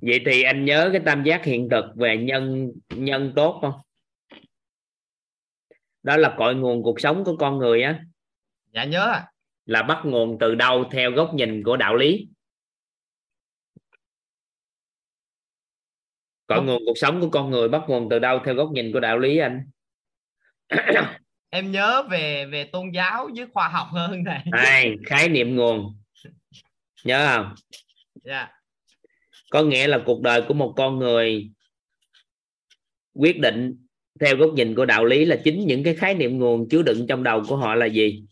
[0.00, 3.72] Vậy thì anh nhớ cái tam giác hiện thực về nhân nhân tốt không?
[6.02, 8.00] Đó là cội nguồn cuộc sống của con người á.
[8.72, 9.20] Dạ nhớ
[9.66, 12.28] là bắt nguồn từ đâu theo góc nhìn của đạo lý
[16.46, 19.00] cội nguồn cuộc sống của con người bắt nguồn từ đâu theo góc nhìn của
[19.00, 19.64] đạo lý anh?
[21.50, 24.42] Em nhớ về về tôn giáo với khoa học hơn này.
[24.52, 25.96] Này, khái niệm nguồn.
[27.04, 27.54] Nhớ không?
[28.24, 28.48] Dạ.
[29.50, 31.50] Có nghĩa là cuộc đời của một con người
[33.14, 33.86] quyết định
[34.20, 37.06] theo góc nhìn của đạo lý là chính những cái khái niệm nguồn chứa đựng
[37.08, 38.24] trong đầu của họ là gì?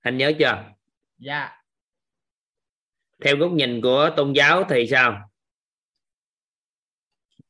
[0.00, 0.64] Anh nhớ chưa?
[1.18, 1.50] Dạ.
[3.24, 5.30] Theo góc nhìn của tôn giáo thì sao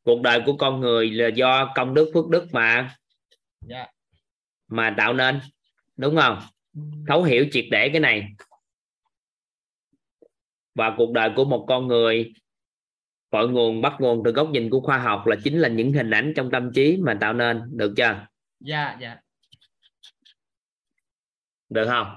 [0.04, 2.96] cuộc đời của con người là do công đức phước đức mà
[3.60, 3.86] dạ.
[4.68, 5.40] mà tạo nên
[5.96, 6.38] đúng không?
[7.08, 8.28] Thấu hiểu triệt để cái này.
[10.74, 12.32] Và cuộc đời của một con người
[13.30, 16.10] cội nguồn bắt nguồn từ góc nhìn của khoa học là chính là những hình
[16.10, 18.26] ảnh trong tâm trí mà tạo nên được chưa?
[18.60, 19.16] Dạ dạ.
[21.68, 22.16] Được không?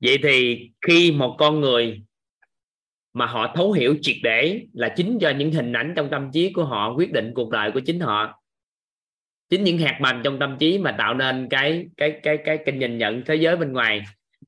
[0.00, 2.02] Vậy thì khi một con người
[3.14, 6.52] mà họ thấu hiểu triệt để là chính do những hình ảnh trong tâm trí
[6.52, 8.42] của họ quyết định cuộc đời của chính họ.
[9.48, 12.74] Chính những hạt mầm trong tâm trí mà tạo nên cái cái cái cái cái
[12.74, 14.04] nhìn nhận thế giới bên ngoài.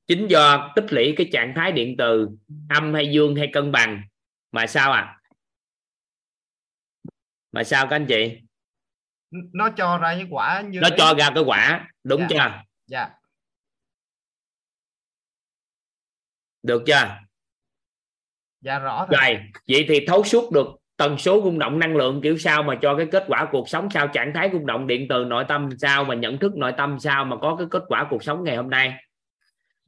[0.07, 2.29] Chính do tích lũy cái trạng thái điện từ
[2.69, 4.01] âm hay dương hay cân bằng.
[4.51, 5.17] Mà sao à
[7.51, 8.41] mà sao các anh chị?
[9.31, 12.27] Nó cho ra cái quả như nó cho ra cái quả đúng dạ.
[12.29, 12.63] chưa?
[12.85, 13.09] Dạ.
[16.63, 17.26] Được chưa
[18.67, 19.39] dạ rõ rồi.
[19.67, 20.67] Vậy thì thấu suốt được
[20.97, 23.89] tần số rung động năng lượng kiểu sao mà cho cái kết quả cuộc sống
[23.93, 26.99] sao trạng thái rung động điện từ nội tâm sao mà nhận thức nội tâm
[26.99, 28.93] sao mà có cái kết quả cuộc sống ngày hôm nay.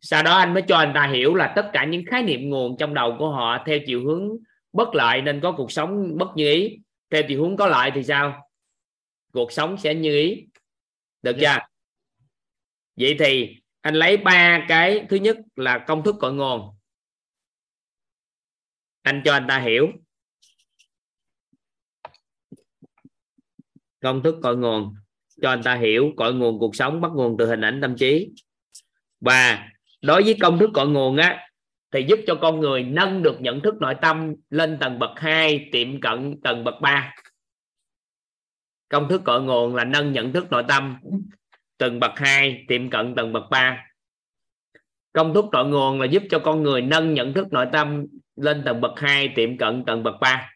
[0.01, 2.77] Sau đó anh mới cho anh ta hiểu là tất cả những khái niệm nguồn
[2.77, 4.29] trong đầu của họ theo chiều hướng
[4.73, 6.77] bất lợi nên có cuộc sống bất như ý.
[7.11, 8.49] Theo chiều hướng có lợi thì sao?
[9.33, 10.45] Cuộc sống sẽ như ý.
[11.21, 11.57] Được chưa?
[12.95, 16.78] Vậy thì anh lấy ba cái thứ nhất là công thức cội nguồn
[19.01, 19.87] anh cho anh ta hiểu.
[24.01, 24.95] Công thức cội nguồn.
[25.41, 28.29] Cho anh ta hiểu cội nguồn cuộc sống bắt nguồn từ hình ảnh tâm trí.
[29.19, 29.69] Và
[30.01, 31.49] đối với công thức cội nguồn á,
[31.91, 35.69] thì giúp cho con người nâng được nhận thức nội tâm lên tầng bậc 2
[35.71, 37.15] tiệm cận tầng bậc 3
[38.89, 40.97] công thức cội nguồn là nâng nhận thức nội tâm
[41.77, 43.85] tầng bậc 2 tiệm cận tầng bậc 3
[45.13, 48.05] công thức cội nguồn là giúp cho con người nâng nhận thức nội tâm
[48.41, 50.51] lên tầng bậc 2 tiệm cận tầng bậc 3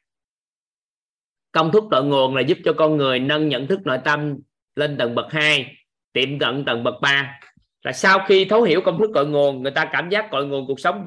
[1.52, 4.38] công thức cội nguồn là giúp cho con người nâng nhận thức nội tâm
[4.76, 5.76] lên tầng bậc 2
[6.14, 7.40] tiệm cận tầng bậc 3
[7.82, 10.68] là sau khi thấu hiểu công thức cội nguồn, người ta cảm giác cội nguồn
[10.68, 11.06] cuộc sống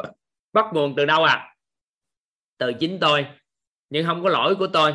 [0.52, 1.56] bắt nguồn từ đâu à
[2.58, 3.26] từ chính tôi,
[3.90, 4.94] nhưng không có lỗi của tôi.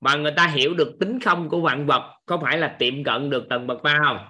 [0.00, 3.30] Mà người ta hiểu được tính không của vạn vật, có phải là tiệm cận
[3.30, 4.28] được tầng bậc ba không?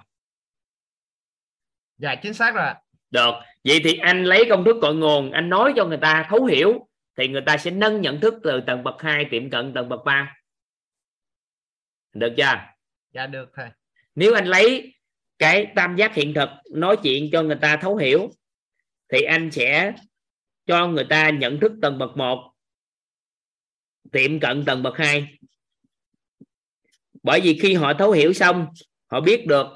[1.97, 2.73] Dạ chính xác rồi
[3.13, 3.31] được.
[3.63, 6.87] Vậy thì anh lấy công thức cội nguồn anh nói cho người ta thấu hiểu
[7.17, 9.99] thì người ta sẽ nâng nhận thức từ tầng bậc 2 tiệm cận tầng bậc
[10.05, 10.35] 3
[12.13, 12.55] được chưa?
[13.11, 13.69] Dạ được thầy.
[14.15, 14.93] Nếu anh lấy
[15.39, 18.29] cái tam giác hiện thực nói chuyện cho người ta thấu hiểu
[19.09, 19.93] thì anh sẽ
[20.65, 22.53] cho người ta nhận thức tầng bậc 1
[24.11, 25.37] tiệm cận tầng bậc 2
[27.23, 28.67] bởi vì khi họ thấu hiểu xong
[29.07, 29.67] họ biết được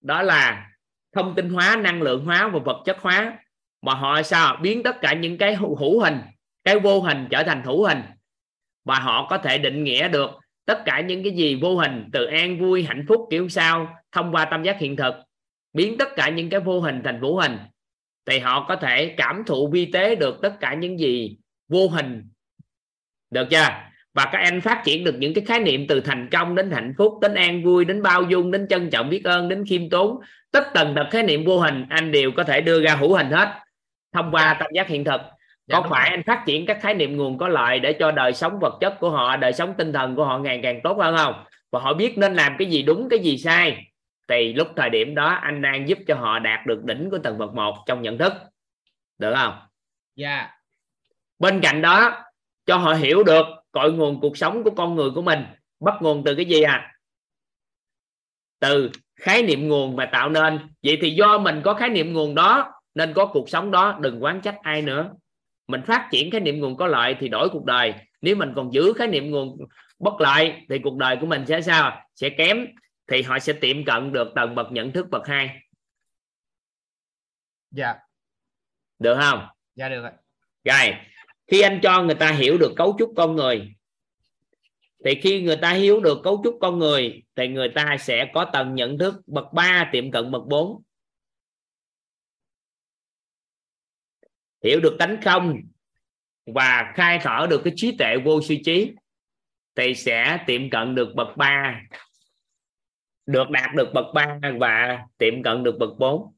[0.00, 0.70] đó là
[1.16, 3.38] thông tin hóa, năng lượng hóa và vật chất hóa.
[3.82, 4.56] Mà họ sao?
[4.62, 6.18] Biến tất cả những cái hữu hình,
[6.64, 8.02] cái vô hình trở thành hữu hình.
[8.84, 10.30] Và họ có thể định nghĩa được
[10.64, 14.32] tất cả những cái gì vô hình, từ an, vui, hạnh phúc, kiểu sao, thông
[14.32, 15.14] qua tâm giác hiện thực.
[15.72, 17.58] Biến tất cả những cái vô hình thành vũ hình.
[18.26, 21.36] Thì họ có thể cảm thụ vi tế được tất cả những gì
[21.68, 22.28] vô hình.
[23.30, 23.68] Được chưa?
[24.16, 26.94] Và các anh phát triển được những cái khái niệm từ thành công đến hạnh
[26.98, 30.20] phúc đến an vui đến bao dung đến trân trọng biết ơn đến khiêm tốn.
[30.50, 33.30] Tất tần tật khái niệm vô hình anh đều có thể đưa ra hữu hình
[33.30, 33.48] hết
[34.12, 35.20] thông qua tâm giác hiện thực.
[35.72, 38.32] Có dạ, phải anh phát triển các khái niệm nguồn có lợi để cho đời
[38.32, 41.16] sống vật chất của họ đời sống tinh thần của họ ngày càng tốt hơn
[41.16, 41.44] không?
[41.70, 43.86] Và họ biết nên làm cái gì đúng cái gì sai.
[44.28, 47.38] Thì lúc thời điểm đó anh đang giúp cho họ đạt được đỉnh của tầng
[47.38, 48.32] bậc một trong nhận thức.
[49.18, 49.58] Được không?
[50.14, 50.48] Dạ.
[51.38, 52.24] Bên cạnh đó
[52.66, 55.44] cho họ hiểu được cội nguồn cuộc sống của con người của mình.
[55.80, 56.92] Bắt nguồn từ cái gì à
[58.60, 60.58] từ khái niệm nguồn mà tạo nên.
[60.82, 64.22] Vậy thì do mình có khái niệm nguồn đó nên có cuộc sống đó đừng
[64.22, 65.10] quán trách ai nữa.
[65.66, 67.94] Mình phát triển khái niệm nguồn có lợi thì đổi cuộc đời.
[68.20, 69.58] Nếu mình còn giữ khái niệm nguồn
[69.98, 72.08] bất lợi thì cuộc đời của mình sẽ sao?
[72.14, 72.66] Sẽ kém.
[73.06, 75.60] Thì họ sẽ tiệm cận được tầng bậc nhận thức bậc hai.
[77.70, 77.94] Dạ.
[78.98, 79.46] Được không?
[79.74, 80.12] Dạ được ạ.
[80.64, 80.96] Rồi
[81.46, 83.72] khi anh cho người ta hiểu được cấu trúc con người,
[85.04, 88.50] thì khi người ta hiểu được cấu trúc con người, thì người ta sẽ có
[88.52, 90.82] tầng nhận thức bậc 3 tiệm cận bậc 4
[94.64, 95.60] hiểu được tánh không
[96.46, 98.92] và khai thở được cái trí tuệ vô suy trí,
[99.74, 101.80] thì sẽ tiệm cận được bậc 3
[103.26, 106.34] được đạt được bậc 3 và tiệm cận được bậc 4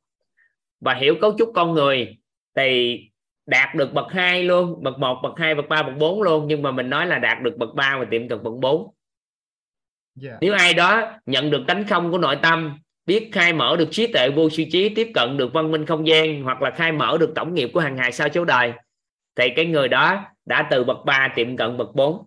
[0.80, 2.16] và hiểu cấu trúc con người,
[2.54, 3.00] thì
[3.48, 6.62] đạt được bậc 2 luôn bậc 1 bậc 2 bậc 3 bậc 4 luôn nhưng
[6.62, 8.94] mà mình nói là đạt được bậc 3 và tiệm cận bậc 4
[10.22, 10.36] yeah.
[10.40, 14.06] nếu ai đó nhận được tánh không của nội tâm biết khai mở được trí
[14.06, 17.16] tuệ vô suy trí tiếp cận được văn minh không gian hoặc là khai mở
[17.20, 18.72] được tổng nghiệp của hàng hài sao số đời
[19.36, 22.26] thì cái người đó đã từ bậc 3 tiệm cận bậc 4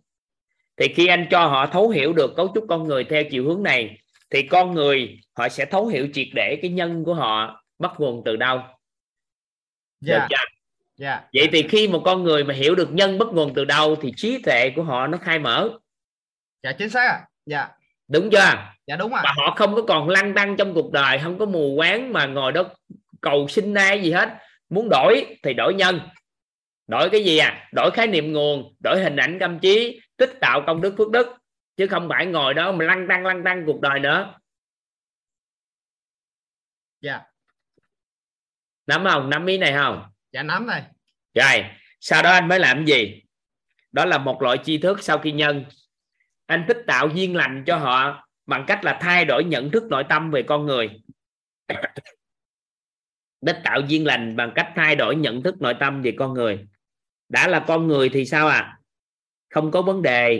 [0.77, 3.63] thì khi anh cho họ thấu hiểu được cấu trúc con người theo chiều hướng
[3.63, 3.97] này
[4.29, 8.21] thì con người họ sẽ thấu hiểu triệt để cái nhân của họ bắt nguồn
[8.25, 8.61] từ đâu
[10.01, 10.60] dạ Được chưa?
[11.01, 13.95] Dạ vậy thì khi một con người mà hiểu được nhân bắt nguồn từ đâu
[14.01, 15.69] thì trí tuệ của họ nó khai mở.
[16.63, 17.27] Dạ chính xác ạ.
[17.45, 17.69] Dạ.
[18.07, 18.73] Đúng chưa?
[18.87, 19.21] Dạ đúng ạ.
[19.23, 22.25] Và họ không có còn lăn tăng trong cuộc đời không có mù quáng mà
[22.25, 22.63] ngồi đó
[23.21, 24.29] cầu xin ai gì hết.
[24.69, 25.99] Muốn đổi thì đổi nhân.
[26.87, 27.69] Đổi cái gì à?
[27.73, 31.27] Đổi khái niệm nguồn đổi hình ảnh tâm trí tích tạo công đức phước đức.
[31.77, 34.33] Chứ không phải ngồi đó mà lăn tăng lăn tăng cuộc đời nữa.
[37.01, 37.21] Dạ.
[38.87, 39.29] Nắm không?
[39.29, 40.83] Nắm ý này không dạ nắm này
[41.33, 41.63] rồi
[42.01, 43.21] sau đó anh mới làm gì?
[43.91, 45.65] Đó là một loại tri thức sau khi nhân.
[46.45, 50.03] Anh tích tạo duyên lành cho họ bằng cách là thay đổi nhận thức nội
[50.09, 50.89] tâm về con người.
[53.45, 56.67] Tích tạo duyên lành bằng cách thay đổi nhận thức nội tâm về con người.
[57.29, 58.77] Đã là con người thì sao à?
[59.49, 60.39] Không có vấn đề.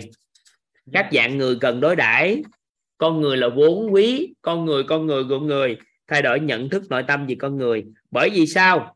[0.94, 2.42] Các dạng người cần đối đãi.
[2.98, 4.34] Con người là vốn quý.
[4.42, 5.78] Con người con người của người.
[6.08, 7.86] Thay đổi nhận thức nội tâm về con người.
[8.12, 8.96] Bởi vì sao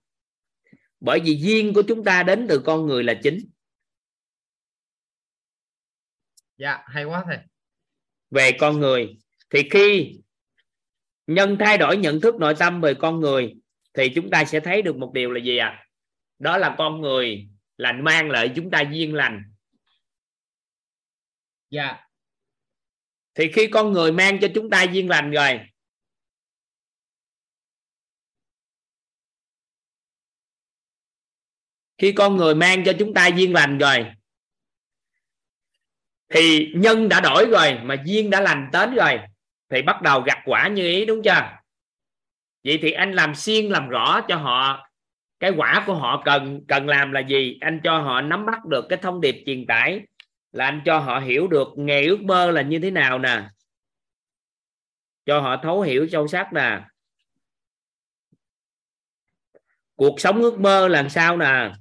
[1.06, 3.40] bởi vì duyên của chúng ta đến từ con người là chính.
[6.58, 7.38] Dạ hay quá thầy.
[8.32, 9.18] Về con người
[9.50, 10.20] thì khi
[11.28, 13.56] nhân thay đổi nhận thức nội tâm về con người
[13.94, 15.86] thì chúng ta sẽ thấy được một điều là gì à
[16.40, 19.44] đó là con người là mang lại chúng ta duyên lành.
[21.70, 21.98] Dạ.
[23.36, 25.60] Thì khi con người mang cho chúng ta duyên lành rồi
[31.98, 34.06] khi con người mang cho chúng ta duyên lành rồi,
[36.30, 39.20] thì nhân đã đổi rồi mà duyên đã lành đến rồi,
[39.70, 41.52] thì bắt đầu gặt quả như ý, đúng chưa?
[42.64, 44.90] Vậy thì anh làm xuyên làm rõ cho họ,
[45.40, 47.58] cái quả của họ cần cần làm là gì?
[47.62, 50.02] Anh cho họ nắm bắt được cái thông điệp truyền tải,
[50.52, 53.44] là anh cho họ hiểu được nghề ước mơ là như thế nào nè.
[55.26, 56.82] Cho họ thấu hiểu sâu sắc nè.
[59.96, 61.72] Cuộc sống ước mơ là sao nè?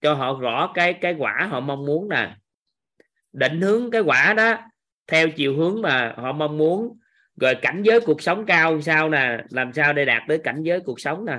[0.00, 2.36] Cho họ rõ cái cái quả họ mong muốn nè.
[3.32, 4.56] Định hướng cái quả đó
[5.06, 6.98] theo chiều hướng mà họ mong muốn.
[7.40, 10.80] Rồi cảnh giới cuộc sống cao sao nè, làm sao để đạt tới cảnh giới
[10.80, 11.38] cuộc sống nè.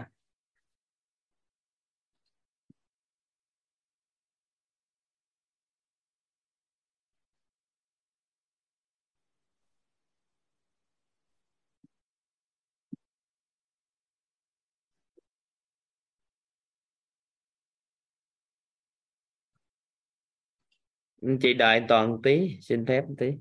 [21.41, 23.31] Chị đợi toàn tí xin phép tí.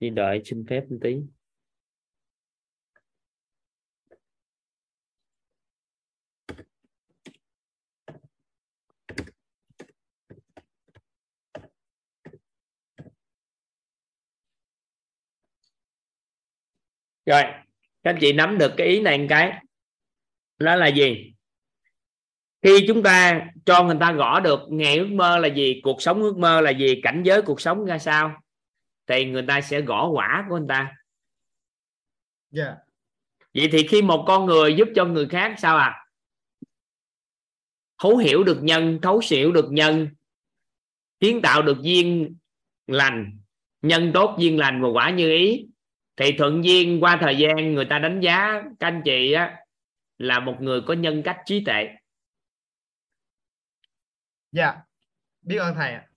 [0.00, 1.16] Chị đợi, xin phép một tí.
[17.26, 17.42] Rồi,
[18.02, 19.52] các anh chị nắm được cái ý này một cái.
[20.58, 21.34] Đó là gì?
[22.62, 26.22] Khi chúng ta cho người ta gõ được, ngày ước mơ là gì, cuộc sống
[26.22, 28.42] ước mơ là gì, cảnh giới cuộc sống ra sao?
[29.10, 30.96] Thì người ta sẽ gõ quả của người ta.
[32.54, 32.76] Yeah.
[33.54, 36.06] vậy thì khi một con người giúp cho người khác sao à?
[37.98, 40.08] Thấu hiểu được nhân thấu hiểu được nhân
[41.20, 42.36] kiến tạo được duyên
[42.86, 43.38] lành
[43.82, 45.66] nhân tốt duyên lành và quả như ý.
[46.16, 49.58] Thì thuận duyên qua thời gian người ta đánh giá các anh chị á,
[50.18, 51.88] là một người có nhân cách trí tuệ.
[54.52, 54.64] Dạ.
[54.64, 54.76] Yeah.
[55.42, 56.09] biết ơn thầy ạ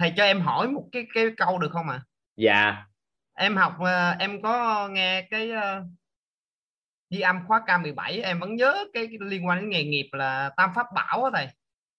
[0.00, 1.96] thầy cho em hỏi một cái cái câu được không ạ?
[1.96, 2.06] À?
[2.36, 2.84] dạ.
[3.34, 5.50] Em học ờ, em có nghe cái
[7.10, 10.70] ghi âm khóa K17 em vẫn nhớ cái, liên quan đến nghề nghiệp là tam
[10.74, 11.48] pháp bảo đó thầy.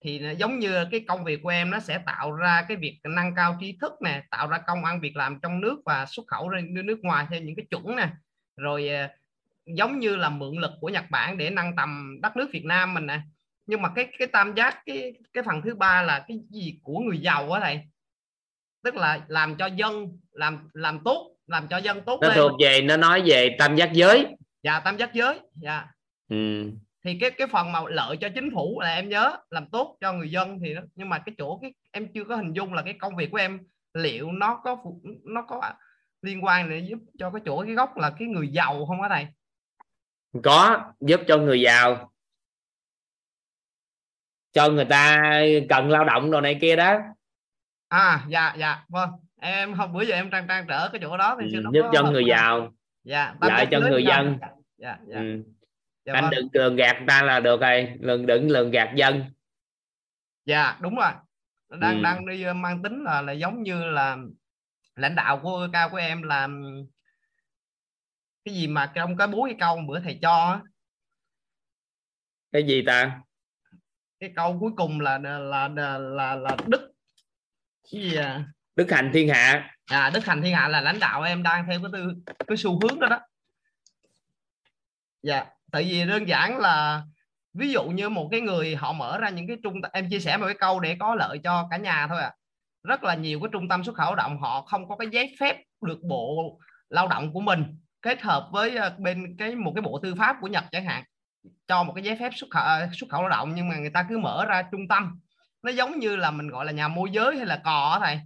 [0.04, 3.36] Thì giống như cái công việc của em nó sẽ tạo ra cái việc nâng
[3.36, 6.50] cao trí thức nè tạo ra công ăn việc làm trong nước và xuất khẩu
[6.50, 8.10] ra nước ngoài theo những cái chuẩn nè.
[8.58, 9.12] Rồi uh,
[9.78, 12.94] giống như là mượn lực của Nhật Bản để nâng tầm đất nước Việt Nam
[12.94, 13.22] mình nè.
[13.66, 17.00] Nhưng mà cái cái tam giác cái cái phần thứ ba là cái gì của
[17.00, 17.80] người giàu á thầy
[18.84, 22.38] tức là làm cho dân làm làm tốt làm cho dân tốt nó lên.
[22.38, 24.26] thuộc về nó nói về tam giác giới.
[24.64, 25.88] Dạ tam giác giới dạ.
[26.30, 26.72] Ừ.
[27.04, 30.14] thì cái cái phần mà lợi cho chính phủ là em nhớ làm tốt cho
[30.14, 32.82] người dân thì nó, nhưng mà cái chỗ cái em chưa có hình dung là
[32.82, 33.60] cái công việc của em
[33.94, 34.78] liệu nó có
[35.24, 35.62] nó có
[36.22, 39.10] liên quan để giúp cho cái chỗ cái gốc là cái người giàu không có
[39.10, 39.28] thầy?
[40.44, 42.12] Có giúp cho người giàu.
[44.54, 45.22] Cho người ta
[45.70, 47.00] cần lao động đồ này kia đó
[47.92, 49.10] à dạ dạ vâng.
[49.42, 52.04] Em không bữa giờ em trang trang trở cái chỗ đó thì ừ, giúp cho
[52.04, 54.38] người giàu dạ lại cho người dân.
[54.78, 55.20] dạ, dạ.
[55.20, 55.44] Ừ.
[56.06, 56.32] dạ anh vâng.
[56.32, 57.94] đừng lường gạt ta là được rồi.
[58.00, 59.24] Đừng đừng lường gạt dân.
[60.46, 61.12] Dạ đúng rồi.
[61.70, 62.04] Đang ừ.
[62.04, 64.18] đang đi ờ, mang tính là là giống như là
[64.96, 66.48] lãnh đạo của cao của em là
[68.46, 70.62] cái gì mà trong cái bố cái câu bữa thầy cho
[72.52, 73.22] cái gì ta?
[74.20, 76.92] Cái câu cuối cùng là là là, là, là đức
[77.92, 78.44] gì à?
[78.76, 79.70] đức hành thiên hạ.
[79.86, 82.14] À đức hành thiên hạ là lãnh đạo em đang theo cái tư
[82.48, 83.20] cái xu hướng đó đó.
[85.24, 87.04] Dạ tại vì đơn giản là
[87.54, 90.38] ví dụ như một cái người họ mở ra những cái trung em chia sẻ
[90.38, 92.34] một cái câu để có lợi cho cả nhà thôi à
[92.84, 95.58] rất là nhiều cái trung tâm xuất khẩu động họ không có cái giấy phép
[95.82, 97.64] được bộ lao động của mình
[98.02, 101.04] kết hợp với ờ, bên cái một cái bộ tư pháp của Nhật chẳng hạn
[101.68, 102.64] cho một cái giấy phép xuất khẩu
[102.94, 105.20] xuất khẩu lao động nhưng mà người ta cứ mở ra trung tâm
[105.64, 108.20] nó giống như là mình gọi là nhà môi giới hay là cò thầy.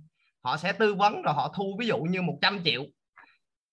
[0.43, 2.83] Họ sẽ tư vấn rồi họ thu, ví dụ như 100 triệu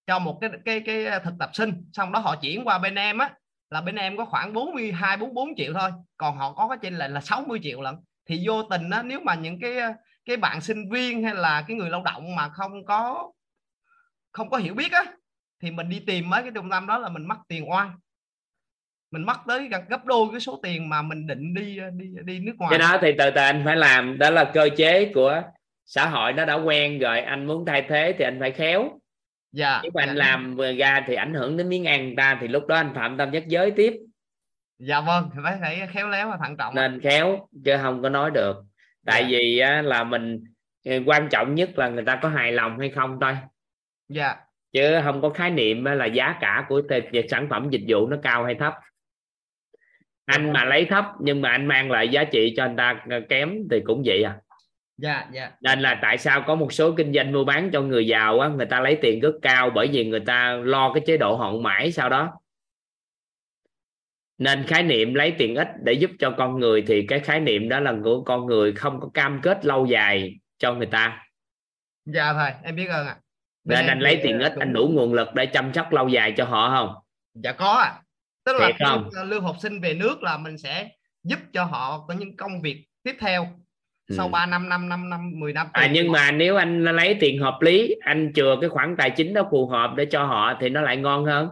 [0.06, 1.90] cho một cái cái cái thực tập sinh.
[1.92, 3.30] Xong đó họ chuyển qua bên em á,
[3.70, 5.90] là bên em có khoảng 42 44 triệu thôi.
[6.16, 7.94] Còn họ có cái trên lệnh là 60 triệu lận.
[8.26, 9.74] Thì vô tình á, nếu mà những cái
[10.24, 13.32] cái bạn sinh viên hay là cái người lao động mà không có
[14.32, 15.04] không có hiểu biết á,
[15.62, 17.98] thì mình đi tìm mấy cái trung tâm đó là mình mất tiền oan
[19.12, 22.52] mình mất tới gấp đôi cái số tiền mà mình định đi đi đi nước
[22.58, 22.70] ngoài.
[22.70, 25.42] Cái đó thì từ từ anh phải làm đó là cơ chế của
[25.84, 28.90] xã hội nó đã quen rồi anh muốn thay thế thì anh phải khéo.
[29.52, 30.14] Dạ nếu mà anh dạ.
[30.14, 33.30] làm ra thì ảnh hưởng đến miếng ăn ta thì lúc đó anh phạm tam
[33.30, 33.94] giác giới tiếp.
[34.78, 38.30] Dạ vâng phải phải khéo léo và thận trọng nên khéo chứ không có nói
[38.30, 38.56] được.
[39.06, 39.28] Tại Dạ.
[39.28, 40.44] vì á, là mình
[40.86, 43.36] ờ, quan trọng nhất là người ta có hài lòng hay không thôi.
[44.08, 44.36] Dạ.
[44.72, 46.82] Chứ không có khái niệm là giá cả của
[47.12, 48.74] về sản phẩm dịch vụ nó cao hay thấp
[50.24, 53.58] anh mà lấy thấp nhưng mà anh mang lại giá trị cho anh ta kém
[53.70, 54.36] thì cũng vậy à.
[54.96, 55.50] Dạ dạ.
[55.60, 58.48] Nên là tại sao có một số kinh doanh mua bán cho người giàu á
[58.48, 61.60] người ta lấy tiền rất cao bởi vì người ta lo cái chế độ hậu
[61.60, 62.32] mãi sau đó.
[64.38, 67.68] Nên khái niệm lấy tiền ít để giúp cho con người thì cái khái niệm
[67.68, 71.26] đó là của con người không có cam kết lâu dài cho người ta.
[72.04, 73.16] Dạ thầy em biết ơn ạ.
[73.64, 75.92] Bên nên anh lấy tiền ờ, ít cũng- anh đủ nguồn lực để chăm sóc
[75.92, 76.94] lâu dài cho họ không?
[77.34, 78.01] Dạ có ạ
[78.44, 79.08] tức là không?
[79.14, 80.88] lương, lương học sinh về nước là mình sẽ
[81.24, 83.46] giúp cho họ có những công việc tiếp theo
[84.08, 84.30] sau Ừ.
[84.30, 87.58] 3 năm 5 năm năm 10 năm à nhưng mà nếu anh lấy tiền hợp
[87.60, 90.80] lý anh chừa cái khoản tài chính đó phù hợp để cho họ thì nó
[90.80, 91.48] lại ngon hơn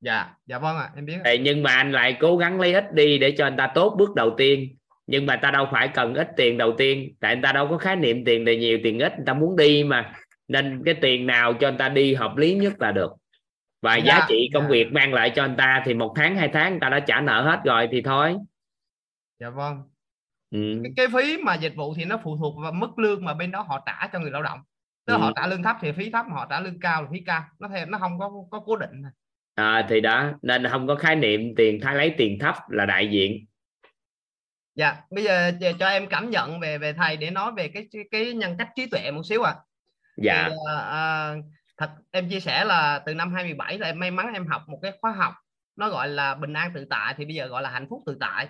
[0.00, 1.16] dạ dạ vâng ạ em biết.
[1.24, 3.94] Thì nhưng mà anh lại cố gắng lấy ít đi để cho anh ta tốt
[3.98, 7.42] bước đầu tiên nhưng mà ta đâu phải cần ít tiền đầu tiên tại anh
[7.42, 10.14] ta đâu có khái niệm tiền đề nhiều tiền ít người ta muốn đi mà
[10.48, 13.12] nên cái tiền nào cho anh ta đi hợp lý nhất là được
[13.84, 14.68] và Dạ, giá trị công dạ.
[14.68, 17.20] việc mang lại cho anh ta thì một tháng hai tháng anh ta đã trả
[17.20, 18.36] nợ hết rồi thì thôi.
[19.40, 19.82] Dạ vâng.
[20.50, 20.80] Ừ.
[20.82, 23.50] cái, cái phí mà dịch vụ thì nó phụ thuộc vào mức lương mà bên
[23.50, 24.60] đó họ trả cho người lao động.
[25.06, 25.18] Tức Ừ.
[25.18, 27.44] họ trả lương thấp thì phí thấp họ trả lương cao thì phí cao.
[27.58, 29.02] Nó theo nó không có có cố định
[29.54, 33.10] à, thì đó nên không có khái niệm tiền thay lấy tiền thấp là đại
[33.10, 33.46] diện.
[34.74, 38.32] Dạ bây giờ cho- em cảm nhận về về thầy để nói về cái cái,
[38.32, 39.54] nhân cách trí tuệ một xíu ạ.
[40.16, 40.48] Dạ.
[40.48, 41.34] Thì, à, à,
[41.76, 44.78] thật, em chia sẻ là từ năm 2017 là em may mắn em học một
[44.82, 45.34] cái khóa học,
[45.76, 48.16] nó gọi là bình an tự tại, thì bây giờ gọi là hạnh phúc tự
[48.20, 48.48] tại.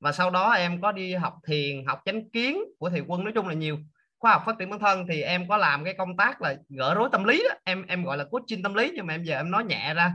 [0.00, 3.32] Và sau đó em có đi học thiền, học chánh kiến của thầy quân, nói
[3.32, 3.78] chung là nhiều
[4.18, 5.06] khoa học phát triển bản thân.
[5.08, 7.54] Thì em có làm cái công tác là gỡ rối tâm lý đó.
[7.64, 10.14] em em gọi là coaching tâm lý, nhưng mà em giờ em nói nhẹ ra.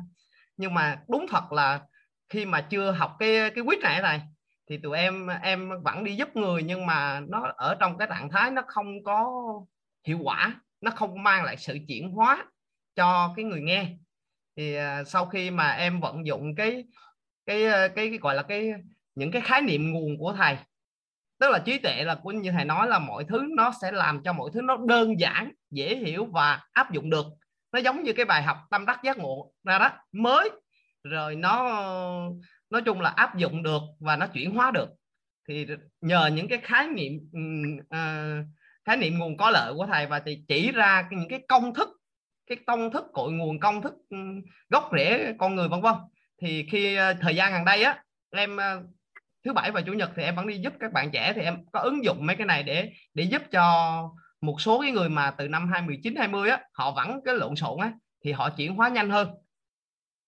[0.57, 1.80] Nhưng mà đúng thật là
[2.30, 4.21] khi mà chưa học cái cái quyết này này
[4.69, 8.30] thì tụi em em vẫn đi giúp người, nhưng mà nó ở trong cái trạng
[8.30, 9.31] thái nó không có
[10.07, 12.45] hiệu quả nó không mang lại sự chuyển hóa
[12.95, 13.93] cho cái người nghe.
[14.57, 16.83] Thì à, sau khi mà em vận dụng cái
[17.45, 18.71] cái à, cái, cái gọi là cái
[19.15, 20.57] những cái khái niệm nguồn của thầy
[21.41, 24.23] tức là trí tuệ là cũng như thầy nói là mọi thứ nó sẽ làm
[24.23, 27.25] cho mọi thứ nó đơn giản dễ hiểu và áp dụng được.
[27.71, 30.49] Nó giống như cái bài học tâm đắc giác ngộ ra đó mới
[31.03, 31.63] rồi nó
[32.69, 34.89] nói chung là áp dụng được và nó chuyển hóa được.
[35.47, 35.67] Thì
[36.01, 37.13] nhờ những cái khái niệm
[37.81, 38.45] uh,
[38.85, 41.89] khái niệm nguồn có lợi của thầy và thì chỉ ra những cái công thức,
[42.47, 44.17] cái công thức, cội nguồn công thức ừ,
[44.69, 45.93] gốc rễ con người, vân vân.
[46.41, 48.81] Thì khi ờ, thời gian gần đây á, em ờ,
[49.45, 51.65] thứ bảy và chủ nhật thì em vẫn đi giúp các bạn trẻ, thì em
[51.71, 53.63] có ứng dụng mấy cái này để để giúp cho
[54.41, 57.79] một số cái người mà từ năm 2019 20 á, họ vẫn cái lộn xộn
[57.79, 57.93] á,
[58.23, 59.29] thì họ chuyển hóa nhanh hơn.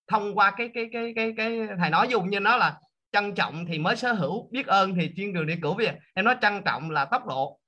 [0.07, 2.80] Thông qua cái cái cái cái cái thầy nói dùng như nó là
[3.11, 5.93] trân trọng thì mới sở hữu, biết ơn thì chuyên đường đi cửu bây giờ
[6.14, 7.59] em nói trân trọng là tốc độ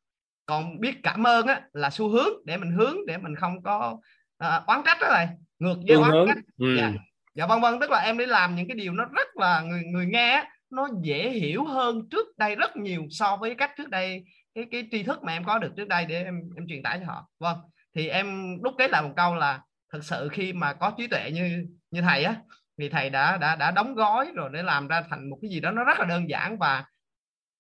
[0.45, 3.97] còn biết cảm ơn á là xu hướng để mình hướng để mình không có
[4.37, 5.27] à, oán trách đó này
[5.59, 6.37] ngược với oán trách.
[6.57, 6.75] ừ.
[6.77, 6.91] dạ.
[7.35, 9.83] Dạ vân vân tức là em đi làm những cái điều nó rất là người
[9.83, 13.89] người nghe á, nó dễ hiểu hơn trước đây rất nhiều so với cách trước
[13.89, 14.23] đây
[14.55, 16.99] cái cái tri thức mà em có được trước đây để em em truyền tải
[16.99, 17.27] cho họ.
[17.39, 17.57] Vâng.
[17.95, 19.61] Thì em đúc kết lại một câu là
[19.93, 22.35] thực sự khi mà có trí tuệ như như thầy á
[22.77, 25.59] thì thầy đã đã đã đóng gói rồi để làm ra thành một cái gì
[25.59, 26.85] đó nó rất là đơn giản và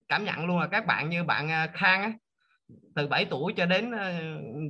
[0.07, 2.11] cảm nhận luôn là các bạn như bạn à, Khang á
[2.95, 4.11] từ 7 tuổi cho đến ờ,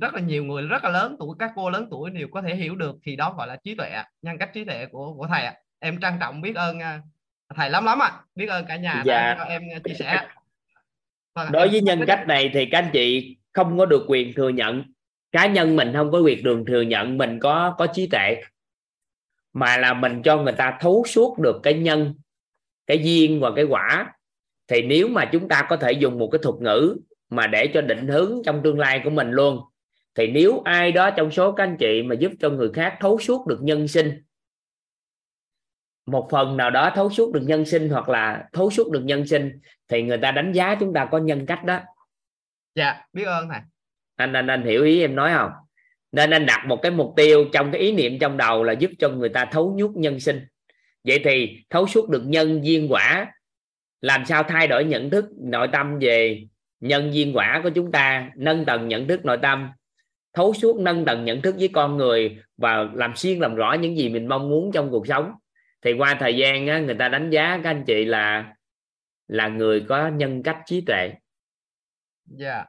[0.00, 2.56] rất là nhiều người rất là lớn tuổi các cô lớn tuổi đều có thể
[2.56, 5.42] hiểu được thì đó gọi là trí tuệ nhân cách trí tuệ của của thầy
[5.42, 5.54] ạ.
[5.78, 7.00] em trân trọng biết ơn à,
[7.56, 8.12] thầy lắm lắm ạ.
[8.34, 9.34] Biết ơn cả nhà Dạ.
[9.34, 10.26] đã cho em chia sẻ.
[11.34, 14.48] Vâng đối với nhân cách này thì các anh chị không có được quyền thừa
[14.48, 14.84] nhận.
[15.32, 18.42] Cá nhân mình không có quyền đường thừa nhận mình có có trí tuệ.
[19.52, 22.14] Mà là mình cho người ta thấu suốt được cái nhân
[22.86, 24.12] cái duyên và cái quả.
[24.68, 26.96] Thì nếu mà chúng ta có thể dùng một cái thuật ngữ
[27.30, 29.60] mà để cho định hướng trong tương lai của mình luôn.
[30.14, 33.18] Thì nếu ai đó trong số các anh chị mà giúp cho người khác thấu
[33.18, 34.22] suốt được nhân sinh
[36.06, 39.26] một phần nào đó thấu suốt được nhân sinh hoặc là thấu suốt được nhân
[39.26, 41.80] sinh thì người ta đánh giá chúng ta có nhân cách đó.
[42.74, 43.60] Dạ biết ơn thầy.
[44.16, 45.50] Anh anh anh hiểu ý em nói không?
[46.12, 48.90] Nên anh đặt một cái mục tiêu trong cái ý niệm trong đầu là giúp
[48.98, 50.46] cho người ta thấu nhuốc nhân sinh.
[51.04, 53.32] Vậy thì thấu suốt được nhân duyên quả
[54.00, 56.46] làm sao thay đổi nhận thức nội tâm về
[56.80, 59.68] nhân duyên quả của chúng ta nâng tầng nhận thức nội tâm
[60.36, 63.96] thấu suốt nâng tầng nhận thức với con người và làm xuyên làm rõ những
[63.96, 65.32] gì mình mong muốn trong cuộc sống.
[65.82, 68.54] Thì qua thời gian á, người ta đánh giá các anh chị là
[69.28, 71.12] là người có nhân cách trí tuệ.
[72.24, 72.64] Dạ.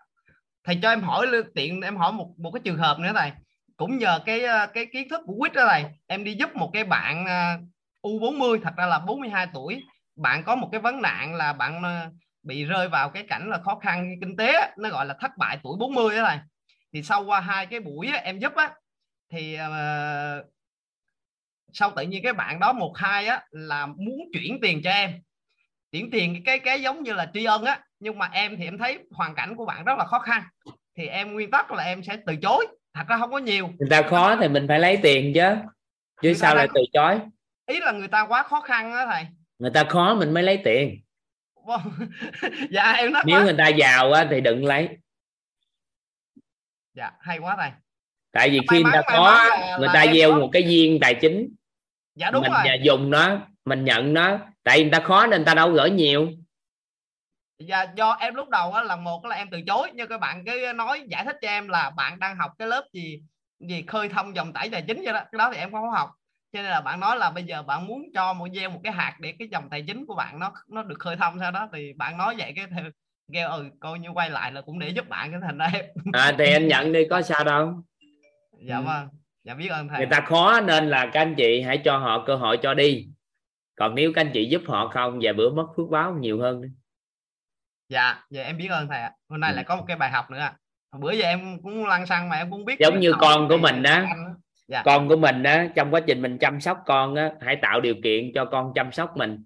[0.64, 3.32] Thầy cho em hỏi tiện em hỏi một một cái trường hợp nữa này.
[3.78, 6.70] Cũng nhờ cái ờ, cái kiến thức của quýt đó này em đi giúp một
[6.74, 7.58] cái bạn ờ,
[8.02, 9.84] U40 thật ra là 42 tuổi.
[10.16, 12.10] Bạn có một cái vấn nạn là bạn ờ,
[12.48, 15.58] bị rơi vào cái cảnh là khó khăn kinh tế nó gọi là thất bại
[15.64, 16.40] tuổi 40 đó này
[16.94, 18.72] thì sau qua hai cái buổi em giúp á
[19.32, 20.46] thì uh,
[21.74, 25.12] sau tự nhiên cái bạn đó một hai á là muốn chuyển tiền cho em.
[25.92, 28.78] Chuyển tiền cái cái giống như là tri ân á nhưng mà em thì em
[28.78, 30.44] thấy hoàn cảnh của bạn rất là khó khăn.
[30.98, 33.70] Thì em nguyên tắc là em sẽ từ chối thật ra không có nhiều.
[33.80, 35.56] Người ta khó thì mình phải lấy tiền chứ
[36.22, 37.20] chứ sao lại từ chối?
[37.66, 39.26] Ý là người ta quá khó khăn đó thầy.
[39.60, 41.02] Người ta khó mình mới lấy tiền
[42.70, 43.44] dạ em nói nếu quá.
[43.44, 44.90] người ta giàu á thì đừng lấy.
[46.94, 47.72] Dạ hay quá thầy.
[48.32, 50.50] Tại vì may khi người ta may có là- người là ta gieo có- một
[50.54, 51.50] cái duyên tài chính.
[52.16, 52.80] Dạ đúng mình rồi.
[52.84, 54.40] dùng nó mình nhận nó.
[54.64, 56.30] Tại người ta khó nên người ta đâu gửi nhiều.
[57.60, 60.44] Dạ, do em lúc đầu á, là một là em từ chối nhưng các bạn
[60.46, 63.22] cứ nói giải thích cho em là bạn đang học cái lớp gì
[63.60, 65.20] gì khơi thông dòng chảy tài chính vậy đó.
[65.32, 66.10] Cái đó thì em không có học
[66.58, 68.94] cho nên là bạn nói là bây giờ bạn muốn cho một gieo một cái
[68.94, 71.70] hạt để cái dòng tài chính của bạn nó nó được khơi thông sau đó
[71.74, 72.84] thì bạn nói vậy cái theo
[73.34, 75.86] kêu ừ coi như quay lại là cũng để giúp bạn cái thành ra em.
[76.14, 77.84] À, thì anh nhận đi có sao đâu.
[78.68, 78.84] Dạ Ừ.
[78.84, 79.08] vâng
[79.44, 79.98] dạ biết ơn thầy.
[79.98, 83.08] Người ta khó nên là các anh chị hãy cho họ cơ hội cho đi.
[83.76, 86.62] Còn nếu các anh chị giúp họ không vài bữa mất phước báo nhiều hơn
[87.90, 89.12] dạ dạ em biết ơn thầy ạ.
[89.30, 89.56] Hôm nay Ừ.
[89.56, 90.50] lại có một cái bài học nữa
[91.00, 93.84] bữa giờ em cũng lăn xăng mà em cũng biết giống như con của mình
[93.84, 94.02] đó
[94.68, 94.82] dạ.
[94.86, 97.96] Con của mình á, trong quá trình mình chăm sóc con á, hãy tạo điều
[98.04, 99.44] kiện cho con chăm sóc mình.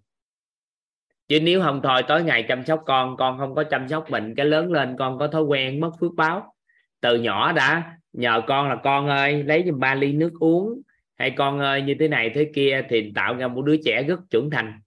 [1.27, 4.35] Chứ nếu không thôi tối ngày chăm sóc con con không có chăm sóc mình,
[4.35, 6.53] cái lớn lên con có thói quen mất phước báo.
[7.01, 10.81] Từ nhỏ đã, nhờ con là con ơi, lấy giùm ba ly nước uống.
[11.17, 14.19] Hay con ơi, như thế này thế kia thì tạo ra một đứa trẻ rất
[14.29, 14.79] trưởng thành.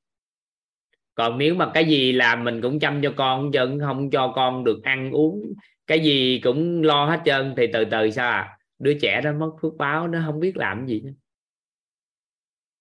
[1.15, 4.65] Còn nếu mà cái gì làm mình cũng chăm cho con chứ không cho con
[4.65, 5.53] được ăn uống,
[5.87, 8.59] cái gì cũng lo hết trơn, thì từ từ sao à?
[8.85, 11.03] Đứa trẻ đó mất phước báo nó không biết làm gì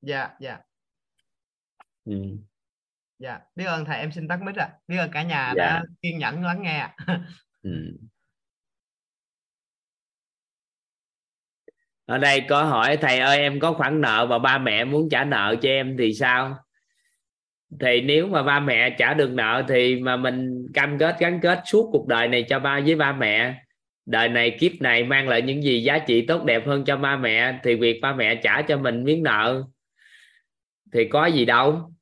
[0.02, 0.60] dạ dạ
[2.06, 2.14] ừ.
[3.20, 5.64] dạ biết ơn thầy em xin tắt mic ạ biết ơn cả nhà Dạ.
[5.66, 6.88] đã kiên nhẫn lắng nghe.
[7.64, 7.98] Ừ.
[12.06, 15.24] ở đây có hỏi thầy ơi em có khoản nợ và ba mẹ muốn trả
[15.26, 16.58] nợ cho em thì sao
[17.80, 21.60] thì nếu mà ba mẹ trả được nợ thì mà mình cam kết gắn kết
[21.66, 23.63] suốt cuộc đời này cho ba với ba mẹ
[24.06, 27.18] đời này kiếp này mang lại những gì giá trị tốt đẹp hơn cho ba
[27.18, 29.64] mẹ, thì việc ba mẹ trả cho mình miếng nợ
[30.94, 31.94] thì có gì đâu.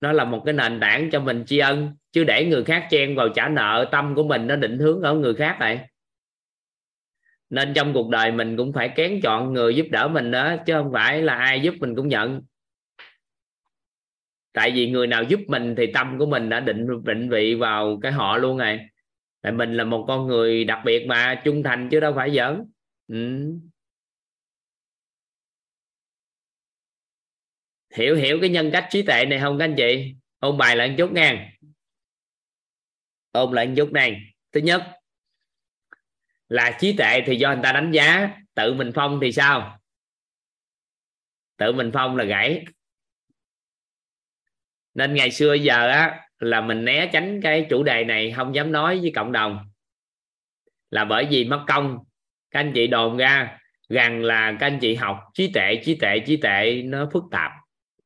[0.00, 3.14] Nó là một cái nền tảng cho mình tri ân, chứ để người khác chen
[3.14, 5.88] vào trả nợ, tâm của mình nó định hướng ở người khác này.
[7.50, 10.72] Nên trong cuộc đời mình cũng phải kén chọn người giúp đỡ mình đó, chứ
[10.72, 12.42] không phải là ai giúp mình cũng nhận.
[14.52, 17.98] Tại vì người nào giúp mình thì tâm của mình đã định định vị vào
[18.02, 18.88] cái họ luôn này
[19.48, 22.70] tại mình là một con người đặc biệt mà, trung thành chứ đâu phải giỡn.
[23.08, 23.52] Ừ.
[27.94, 30.14] hiểu hiểu cái nhân cách trí tuệ này không các anh chị?
[30.38, 31.52] Ôn bài lại một chút nha.
[33.32, 34.20] Ôn lại một chút này.
[34.52, 34.82] Thứ nhất,
[36.48, 38.36] là trí tuệ thì do người ta đánh giá.
[38.54, 39.80] Tự mình phong thì sao?
[41.56, 42.64] Tự mình phong là gãy.
[44.94, 48.72] Nên ngày xưa giờ á là mình né tránh cái chủ đề này không dám
[48.72, 49.58] nói với cộng đồng.
[50.90, 51.98] Là bởi vì mất công.
[52.50, 53.58] Các anh chị đồn ra
[53.88, 57.52] rằng là các anh chị học trí tệ trí tệ trí tệ nó phức tạp,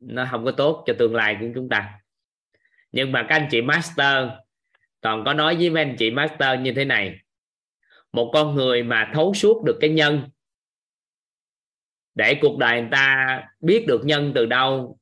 [0.00, 1.92] nó không có tốt cho tương lai của chúng ta.
[2.92, 4.28] Nhưng mà các anh chị master
[5.00, 7.18] còn có nói với mấy anh chị master như thế này.
[8.12, 10.22] Một con người mà thấu suốt được cái nhân,
[12.14, 14.98] để cuộc đời người ta biết được nhân từ đâu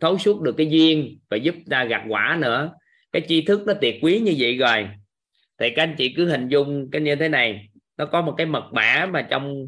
[0.00, 2.72] thấu suốt được cái duyên và giúp ta gặt quả nữa.
[3.12, 4.88] Cái tri thức nó tuyệt quý như vậy rồi.
[5.58, 7.68] Thì các anh chị cứ hình dung cái như thế này.
[7.96, 9.66] Nó có một cái mật mã mà trong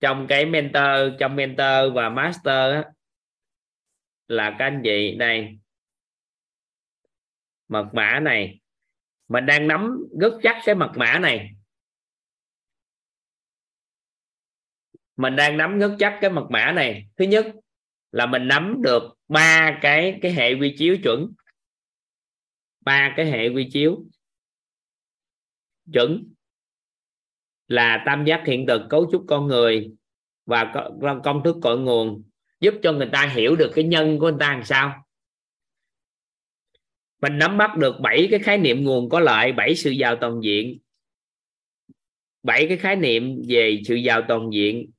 [0.00, 2.84] trong cái mentor trong mentor và master á,
[4.28, 5.58] là các anh chị này.
[7.68, 8.60] Mật mã này.
[9.28, 11.50] Mình đang nắm rất chắc cái mật mã này.
[15.16, 17.08] Mình đang nắm rất chắc cái mật mã này.
[17.16, 17.46] Thứ nhất
[18.14, 21.32] là mình nắm được ba cái cái hệ quy chiếu chuẩn.
[22.80, 24.04] Ba cái hệ quy chiếu
[25.92, 26.32] chuẩn
[27.68, 29.92] là tam giác hiện thực, cấu trúc con người
[30.46, 30.72] và
[31.24, 32.22] công thức cội nguồn,
[32.60, 35.04] giúp cho người ta hiểu được cái nhân của người ta làm sao.
[37.22, 40.40] Mình nắm bắt được bảy cái khái niệm nguồn có lợi, bảy sự giàu toàn
[40.42, 40.78] diện.
[42.42, 44.90] Bảy cái khái niệm về sự giàu toàn diện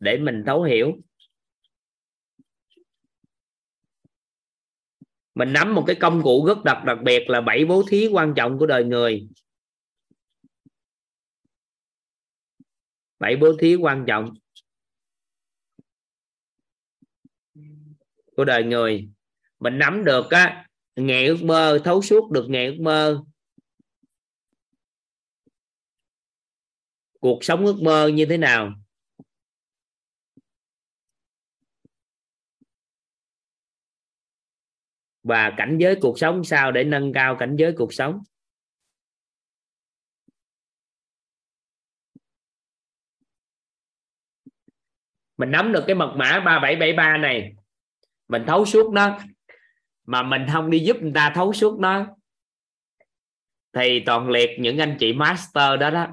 [0.00, 0.96] để mình thấu hiểu.
[5.34, 8.32] Mình nắm một cái công cụ rất đặc đặc biệt là bảy bố thí quan
[8.36, 9.28] trọng của đời người.
[13.18, 14.34] Bảy bố thí quan trọng
[18.36, 19.08] của đời người.
[19.58, 23.24] Mình nắm được á nghệ ước mơ, thấu suốt được nghệ ước mơ.
[27.20, 28.83] Cuộc sống ước mơ như thế nào?
[35.24, 38.22] Và cảnh giới cuộc sống sao để nâng cao cảnh giới cuộc sống?
[45.36, 47.54] Mình nắm được cái mật mã 3773 này.
[48.28, 49.18] Mình thấu suốt nó.
[50.04, 52.06] Mà mình không đi giúp người ta thấu suốt nó.
[53.72, 56.06] Thì toàn liệt những anh chị master đó đó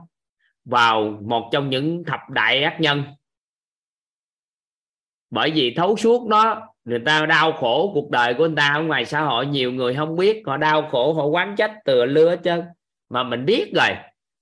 [0.66, 3.04] vào một trong những thập đại ác nhân.
[5.30, 8.84] Bởi vì thấu suốt nó người ta đau khổ cuộc đời của người ta ở
[8.84, 12.35] ngoài xã hội, nhiều người không biết, họ đau khổ, họ quán trách từ lưa
[12.35, 12.64] chứ
[13.10, 13.90] mà mình biết rồi,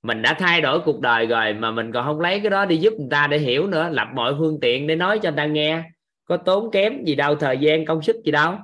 [0.04, 2.78] mình đã thay đổi cuộc đời rồi, mà mình còn không lấy cái đó đi
[2.78, 5.46] giúp người ta để hiểu nữa, lập mọi phương tiện để nói cho người ta
[5.46, 5.84] nghe.
[6.26, 8.56] Có tốn kém gì đâu, thời gian, công sức gì đâu.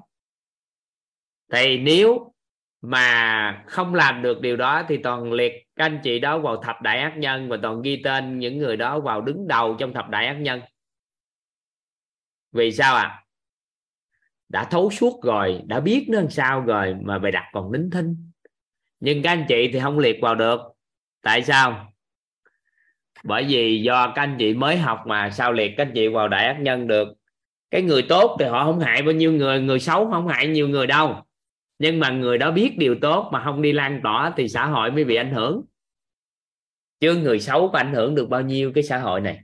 [1.51, 2.33] Thì nếu
[2.81, 6.81] mà không làm được điều đó thì toàn liệt các anh chị đó vào thập
[6.81, 10.09] đại ác nhân và toàn ghi tên những người đó vào đứng đầu trong thập
[10.09, 10.61] đại ác nhân.
[12.51, 13.01] Vì sao ạ?
[13.01, 13.24] à?
[14.49, 17.89] Đã thấu suốt rồi, đã biết nó làm sao rồi mà bài đặt còn nín
[17.89, 18.15] thinh
[18.99, 20.61] nhưng các anh chị thì không liệt vào được.
[21.21, 21.93] Tại sao?
[23.23, 26.27] Bởi vì do các anh chị mới học mà, sao liệt các anh chị vào
[26.27, 27.07] đại ác nhân được?
[27.71, 30.67] Cái người tốt thì họ không hại bao nhiêu người người xấu không hại nhiều
[30.67, 31.21] người đâu.
[31.79, 34.91] Nhưng mà người đó biết điều tốt mà không đi lan tỏa thì xã hội
[34.91, 35.61] mới bị ảnh hưởng.
[36.99, 39.39] Chứ người xấu có ảnh hưởng được bao nhiêu cái xã hội này?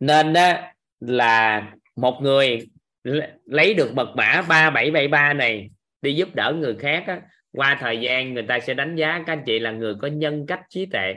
[0.00, 0.52] Nên đó
[1.00, 1.62] là
[1.96, 2.66] một người
[3.44, 5.70] lấy được mật mã 3773 này
[6.02, 7.20] đi giúp đỡ người khác á,
[7.52, 10.44] qua thời gian người ta sẽ đánh giá các anh chị là người có nhân
[10.48, 11.14] cách trí tuệ.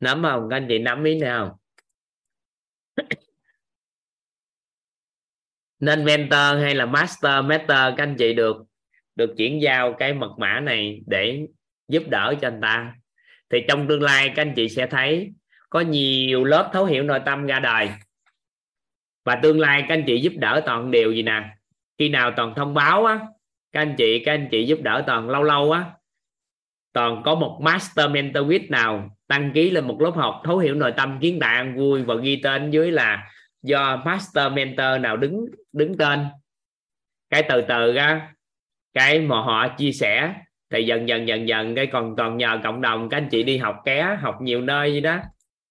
[0.00, 0.46] Nắm không?
[0.50, 1.58] Các anh chị nắm ý nào?
[5.82, 8.56] Nên mentor hay là master master các anh chị được
[9.16, 11.46] được chuyển giao cái mật mã này để
[11.88, 12.94] giúp đỡ cho anh ta.
[13.50, 15.32] Thì trong tương lai các anh chị sẽ thấy
[15.70, 17.88] có nhiều lớp thấu hiểu nội tâm ra đời.
[19.24, 21.44] Và tương lai các anh chị giúp đỡ toàn điều gì nè?
[21.98, 23.20] Khi nào toàn thông báo á,
[23.72, 25.84] các anh chị, các anh chị giúp đỡ toàn lâu lâu á,
[26.92, 30.74] toàn có một master mentor with nào đăng ký lên một lớp học thấu hiểu
[30.74, 35.46] nội tâm kiến tạo, vui và ghi tên dưới là do master mentor nào đứng
[35.72, 36.26] đứng tên?
[37.30, 38.34] Cái từ từ ra
[38.92, 40.34] cái mà họ chia sẻ,
[40.70, 43.56] thì dần dần dần dần, cái còn còn nhờ cộng đồng, các anh chị đi
[43.56, 45.18] học ké, học nhiều nơi gì đó.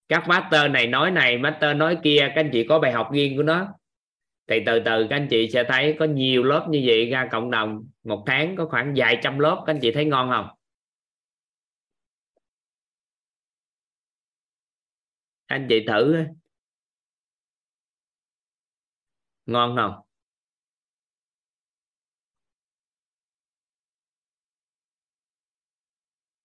[0.10, 3.38] Các master này nói này, master nói kia, các anh chị có bài học riêng
[3.38, 3.68] của nó.
[4.48, 7.52] Thì từ từ các anh chị sẽ thấy có nhiều lớp như vậy ra cộng
[7.52, 7.90] đồng.
[8.04, 10.48] Một tháng có khoảng vài trăm lớp, các anh chị thấy ngon không?
[15.46, 16.26] Anh chị thử
[19.46, 19.94] ngon không?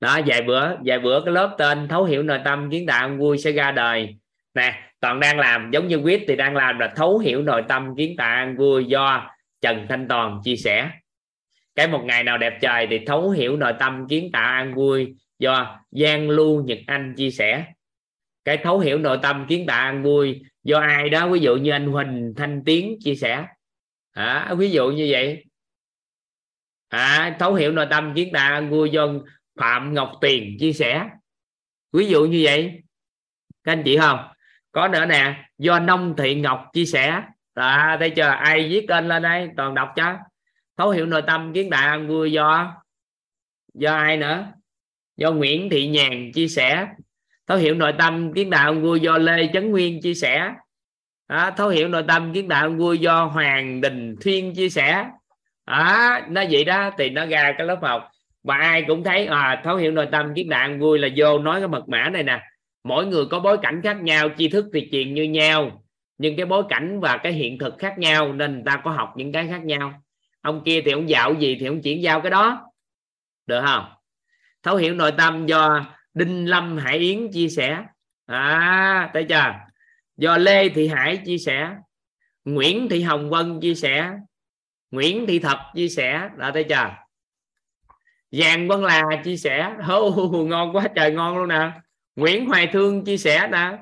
[0.00, 3.38] Đó, vài bữa vài bữa cái lớp tên thấu hiểu nội tâm kiến tạo vui
[3.38, 4.16] sẽ ra đời.
[4.54, 7.94] Nè toàn đang làm, giống như quyết thì đang làm là thấu hiểu nội tâm
[7.96, 10.90] kiến tạo vui do trần thanh toàn chia sẻ.
[11.74, 15.14] Cái một ngày nào đẹp trời thì thấu hiểu nội tâm kiến tạo an vui
[15.38, 17.64] do giang lưu nhật anh chia sẻ.
[18.44, 21.70] Cái thấu hiểu nội tâm kiến tạo an vui do ai đó ví dụ như
[21.70, 23.46] anh huỳnh thanh tiến chia sẻ.
[24.12, 25.44] À, ví dụ như vậy.
[26.88, 29.08] À, thấu hiểu nội tâm kiến tạo vua vui do
[29.60, 31.08] phạm ngọc tiền chia sẻ.
[31.92, 32.82] Ví dụ như vậy.
[33.64, 34.18] Các anh chị không?
[34.72, 37.22] Có nữa nè do nông thị ngọc chia sẻ.
[37.54, 38.22] À, thấy chưa?
[38.22, 39.50] Ai viết tên lên đây?
[39.56, 40.16] Toàn đọc cho.
[40.76, 42.82] Thấu hiểu nội tâm kiến tạo vua vui do.
[43.74, 44.52] Do ai nữa?
[45.16, 46.86] Do nguyễn thị nhàn chia sẻ
[47.46, 50.52] thấu hiểu nội tâm kiến đạo vui do lê chấn nguyên chia sẻ.
[51.28, 55.06] Đó, thấu hiểu nội tâm kiến đạo vui do hoàng đình thuyên chia sẻ.
[55.66, 58.08] Đó, nó vậy đó thì nó ra cái lớp học.
[58.44, 61.60] Và ai cũng thấy à, thấu hiểu nội tâm kiến đạo vui là vô nói
[61.60, 62.40] cái mật mã này nè.
[62.84, 65.82] Mỗi người có bối cảnh khác nhau tri thức thì truyền như nhau.
[66.18, 69.12] Nhưng cái bối cảnh và cái hiện thực khác nhau nên người ta có học
[69.16, 70.02] những cái khác nhau.
[70.42, 72.70] Ông kia thì ông dạo gì thì ông chuyển giao cái đó.
[73.46, 73.84] Được không?
[74.62, 75.84] Thấu hiểu nội tâm do
[76.16, 77.84] đinh lâm hải yến chia sẻ.
[78.26, 79.52] À thấy chưa?
[80.16, 81.76] Do lê thị hải chia sẻ.
[82.44, 84.10] Nguyễn thị hồng vân chia sẻ.
[84.90, 86.30] Nguyễn thị thập chia sẻ.
[86.36, 86.90] Đã thấy chưa?
[88.30, 89.76] Giàng vân là chia sẻ.
[89.96, 91.70] Oh, ngon quá trời ngon luôn nè.
[92.16, 93.78] Nguyễn hoài thương chia sẻ nè.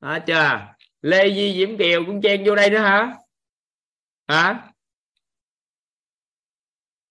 [0.00, 0.74] Đó chưa?
[1.02, 3.14] Lê di diễm kiều cũng chen vô đây nữa hả?
[4.28, 4.68] Hả?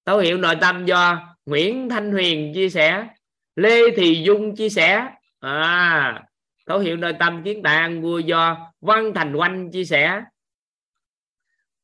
[0.06, 3.08] Thấu hiệu nội tâm do nguyễn thanh huyền chia sẻ
[3.56, 5.10] lê thị dung chia sẻ
[5.40, 6.24] à
[6.66, 10.24] thấu hiểu nội tâm kiến tạng vua do văn thành oanh chia sẻ.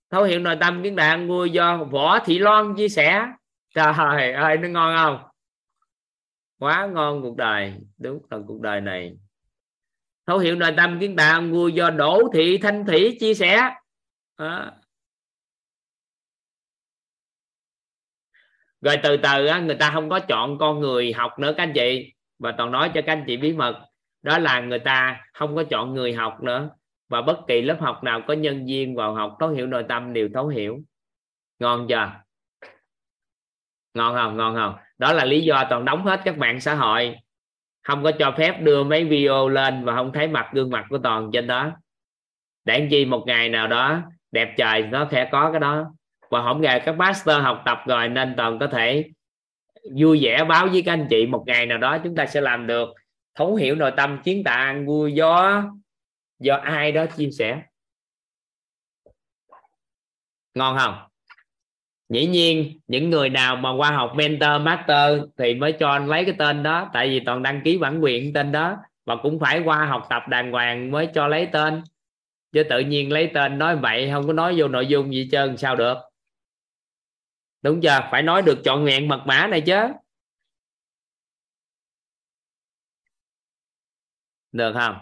[0.10, 3.26] Thấu hiểu nội tâm kiến tạng vua do võ thị loan chia sẻ.
[3.76, 5.30] Trời ơi, nó ngon không?
[6.60, 9.18] Quá ngon cuộc đời, đúng là cuộc đời này.
[10.28, 13.70] Thấu hiểu nội tâm kiến tạng vua do đỗ thị thanh thủy chia sẻ.
[14.36, 14.72] À.
[18.82, 21.74] rồi từ từ á, người ta không có chọn con người học nữa các anh
[21.74, 22.14] chị.
[22.40, 23.80] Và toàn nói cho các anh chị bí mật
[24.22, 26.70] đó là người ta không có chọn người học nữa.
[27.10, 30.14] Và bất kỳ lớp học nào có nhân viên vào học thấu hiểu nội tâm
[30.14, 30.80] đều thấu hiểu.
[31.60, 32.12] Ngon chưa?
[33.94, 34.38] Ngon không?
[34.38, 34.76] Ngon không?
[34.98, 37.16] Đó là lý do toàn đóng hết các mạng xã hội.
[37.84, 40.98] Không có cho phép đưa mấy video lên và không thấy mặt gương mặt của
[40.98, 41.72] toàn trên đó.
[42.66, 44.02] Để chi một ngày nào đó
[44.32, 45.94] đẹp trời nó sẽ có cái đó
[46.30, 49.06] và không ngày các master học tập rồi nên toàn có thể
[49.96, 52.68] vui vẻ báo với các anh chị một ngày nào đó chúng ta sẽ làm
[52.68, 52.90] được.
[53.36, 55.64] Thấu hiểu nội tâm chiến tạng vui do
[56.40, 57.62] do ai đó chia sẻ?
[60.56, 60.96] Ngon không?
[62.10, 66.26] Dĩ nhiên, những người nào mà qua học mentor, master thì mới cho anh lấy
[66.26, 69.60] cái tên đó, tại vì toàn đăng ký bản quyền tên đó và cũng phải
[69.60, 71.84] qua học tập đàng hoàng mới cho lấy tên.
[72.52, 75.58] Chứ tự nhiên lấy tên nói vậy, không có nói vô nội dung gì trơn,
[75.58, 75.98] sao được?
[77.62, 79.82] Đúng chưa phải nói được chọn vẹn mật mã này chứ.
[84.52, 84.98] Được không?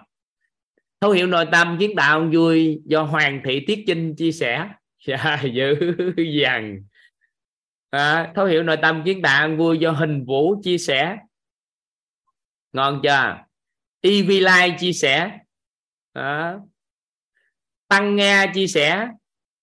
[1.02, 4.70] Thấu hiểu nội tâm kiến tạo vui do hoàng thị tiết chinh chia sẻ.
[5.08, 5.76] Dạ, dữ
[6.42, 6.80] dằn.
[7.90, 11.18] À, thấu hiểu nội tâm kiến tạo vui do hình vũ chia sẻ.
[12.74, 13.38] Ngon chưa?
[14.02, 15.40] EV Live chia sẻ.
[16.14, 16.56] À,
[17.88, 19.08] tăng nga chia sẻ.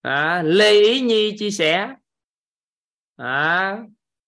[0.02, 1.94] À, lê ý nhi chia sẻ
[3.16, 3.78] à,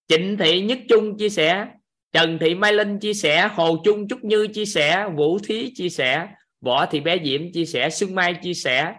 [0.07, 1.67] trịnh thị nhất trung chia sẻ
[2.11, 5.89] trần thị mai linh chia sẻ hồ trung trúc như chia sẻ vũ thí chia
[5.89, 6.27] sẻ
[6.61, 8.95] võ thị bé diễm chia sẻ xuân mai chia sẻ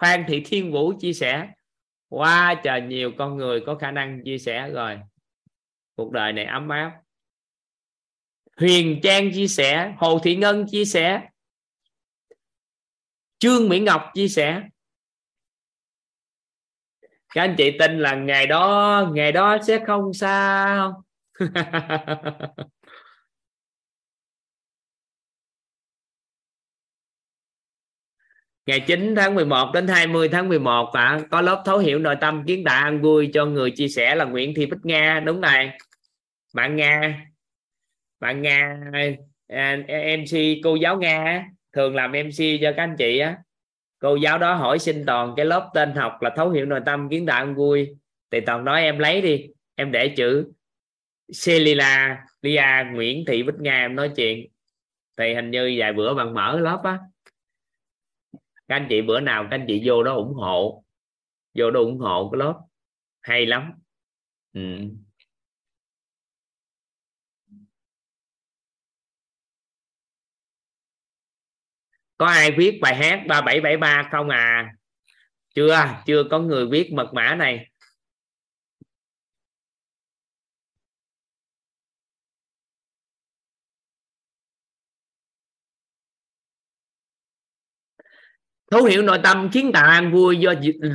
[0.00, 1.48] phan thị thiên vũ chia sẻ.
[2.08, 4.98] Quá wow, trời nhiều con người có khả năng chia sẻ rồi.
[5.96, 7.00] Cuộc đời này ấm áp.
[8.56, 11.28] Huyền trang chia sẻ hồ thị ngân chia sẻ
[13.38, 14.62] trương mỹ ngọc chia sẻ
[17.34, 20.92] các anh chị tin là ngày đó ngày đó sẽ không xa không?
[28.66, 32.44] Ngày 9 tháng 11 đến 20 tháng 11 và có lớp thấu hiểu nội tâm
[32.46, 35.78] kiến tạo ăn vui cho người chia sẻ là Nguyễn Thị Bích Nga, đúng này.
[36.54, 37.24] Bạn Nga
[38.20, 38.76] bạn Nga
[39.48, 43.36] à, MC cô giáo Nga thường làm MC cho các anh chị á
[44.04, 47.08] cô giáo đó hỏi xin toàn cái lớp tên học là thấu hiểu nội tâm
[47.08, 47.96] kiến tạo ăn vui.
[48.30, 50.52] Thì toàn nói em lấy đi, em để chữ
[51.44, 54.46] Celila Lia, Nguyễn, Thị, Bích Nga, em nói chuyện.
[55.16, 56.98] Thì hình như vài bữa bạn mở lớp á.
[58.68, 60.84] Các anh chị bữa nào các anh chị vô đó ủng hộ.
[61.54, 62.60] Vô đó ủng hộ cái lớp.
[63.20, 63.72] Hay lắm.
[64.52, 64.60] Ừ.
[72.18, 74.74] có ai viết bài hát 3773 không à?
[75.54, 77.70] Chưa chưa có người viết mật mã này.
[88.70, 90.54] Thấu hiểu nội tâm khiến tạ an vui do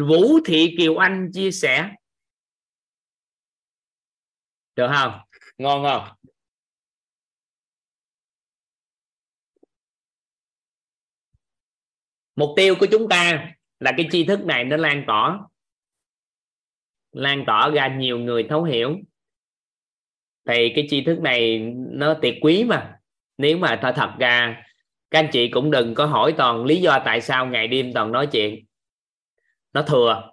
[0.10, 1.90] vũ thị kiều anh chia sẻ.
[4.76, 5.20] Được không?
[5.58, 6.32] Ngon không?
[12.40, 15.40] Mục tiêu của chúng ta là cái tri thức này nó lan tỏa.
[17.12, 18.98] Lan tỏa ra nhiều người thấu hiểu.
[20.48, 23.00] Thì cái tri thức này nó tuyệt quý mà.
[23.38, 24.64] Nếu mà thật thật ra,
[25.12, 28.12] các anh chị cũng đừng có hỏi toàn lý do tại sao ngày đêm toàn
[28.12, 28.66] nói chuyện.
[29.74, 30.32] Nó thừa.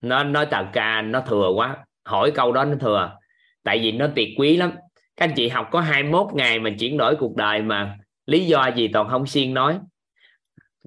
[0.00, 1.86] Nó, nói thật ra nó thừa quá.
[2.04, 3.18] Hỏi câu đó nó thừa.
[3.62, 4.72] Tại vì nó tuyệt quý lắm.
[5.16, 8.66] Các anh chị học có 21 ngày mà chuyển đổi cuộc đời mà lý do
[8.76, 9.78] gì toàn không xuyên nói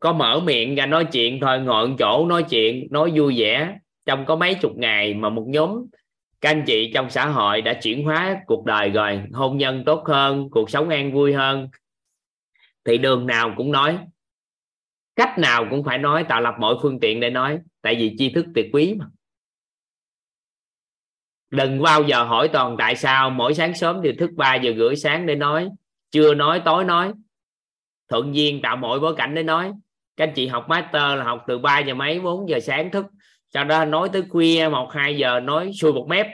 [0.02, 3.78] có mở miệng ra nói chuyện thôi, ngồi chỗ nói chuyện, nói vui vẻ.
[4.06, 5.86] Trong có mấy chục ngày mà một nhóm
[6.42, 10.04] các anh chị trong xã hội đã chuyển hóa cuộc đời rồi, hôn nhân tốt
[10.08, 11.70] hơn, cuộc sống an vui hơn,
[12.86, 14.00] thì đường nào cũng nói.
[15.16, 18.30] Cách nào cũng phải nói, tạo lập mọi phương tiện để nói, tại vì tri
[18.30, 19.06] thức tuyệt quý mà.
[21.50, 24.96] Đừng bao giờ hỏi toàn tại sao, mỗi sáng sớm thì thức 3 giờ rưỡi
[24.96, 25.70] sáng để nói
[26.12, 27.14] chưa nói, tối nói.
[28.10, 29.72] Thuận duyên tạo mọi bối cảnh để nói
[30.18, 33.06] các anh chị học master là học từ 3 giờ mấy 4 giờ sáng thức,
[33.54, 36.28] sau đó nói tới khuya, một, hai giờ nói xui một mép.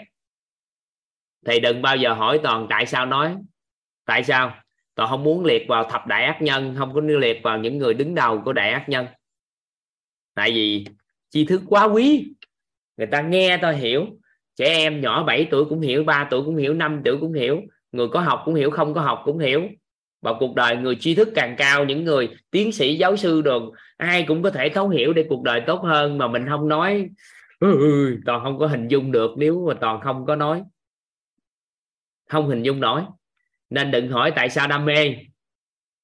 [1.45, 3.35] Thì đừng bao giờ hỏi toàn tại sao nói.
[4.05, 4.55] Tại sao?
[4.95, 7.93] Toàn không muốn liệt vào thập đại ác nhân, không có liệt vào những người
[7.93, 9.05] đứng đầu của đại ác nhân.
[10.33, 10.85] Tại vì
[11.29, 12.33] tri thức quá quý.
[12.97, 14.05] Người ta nghe tôi hiểu.
[14.55, 17.61] Trẻ em nhỏ 7 tuổi cũng hiểu 3 tuổi cũng hiểu 5 tuổi cũng hiểu.
[17.91, 19.61] Người có học cũng hiểu, không có học cũng hiểu
[20.27, 23.71] vào cuộc đời người tri thức càng cao, những người tiến sĩ, giáo sư đường
[23.97, 27.09] ai cũng có thể thấu hiểu để cuộc đời tốt hơn mà mình không nói.
[28.25, 30.63] Toàn không có hình dung được nếu mà toàn không có nói.
[32.29, 33.01] Không hình dung nổi.
[33.69, 35.15] Nên đừng hỏi tại sao đam mê.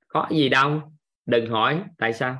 [0.07, 0.81] Có gì đâu.
[1.25, 2.37] Đừng hỏi tại sao.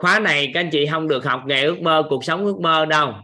[0.00, 2.86] Khóa này các anh chị không được học nghề ước mơ cuộc sống ước mơ
[2.86, 3.14] đâu.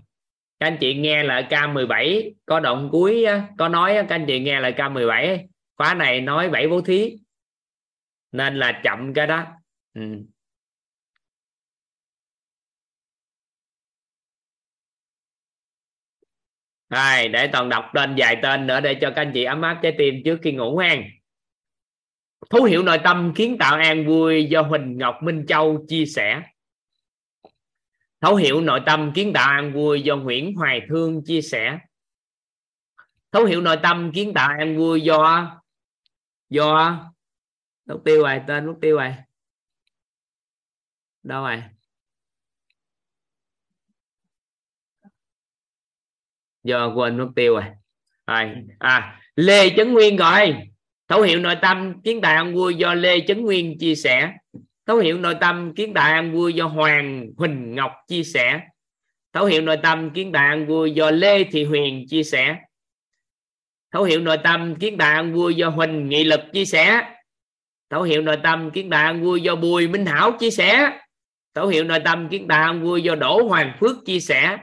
[0.61, 3.27] Các anh chị nghe lại K17 có động cuối
[3.59, 5.47] có nói các anh chị nghe lại K17
[5.77, 7.17] khóa này nói bảy bố thí
[8.33, 9.45] nên là chậm cái đó.
[9.95, 10.03] Ừ.
[16.91, 19.79] Rồi, để toàn đọc tên vài tên nữa để cho các anh chị ấm áp
[19.83, 21.03] trái tim trước khi ngủ ngoan
[22.51, 26.43] thấu hiểu nội tâm kiến tạo an vui do Huỳnh Ngọc Minh Châu chia sẻ
[28.20, 31.78] thấu hiểu nội tâm kiến tạo an vui do Nguyễn Hoài Thương chia sẻ.
[33.33, 35.51] Thấu hiểu nội tâm kiến tạo an vui do
[36.49, 37.01] do
[37.86, 39.15] mục tiêu rồi tên mục tiêu rồi
[41.23, 41.62] đâu rồi
[46.65, 47.65] do quên mục tiêu rồi
[48.27, 50.69] rồi à Lê Chấn Nguyên gọi.
[51.09, 54.33] Thấu hiểu nội tâm kiến tạo an vui do Lê Chấn Nguyên chia sẻ
[54.86, 58.60] thấu hiểu nội tâm kiến đại an vui do Hoàng Huỳnh Ngọc chia sẻ.
[59.32, 62.56] Thấu hiểu nội tâm kiến đại an vui do Lê Thị Huyền chia sẻ.
[63.92, 67.02] Thấu hiểu nội tâm kiến đại an vui do Huỳnh Nghị Lực chia sẻ.
[67.90, 70.98] Thấu hiểu nội tâm kiến đại an vui do Bùi Minh Hảo chia sẻ.
[71.55, 74.58] Thấu hiểu nội tâm kiến đại an vui do Đỗ Hoàng Phước chia sẻ.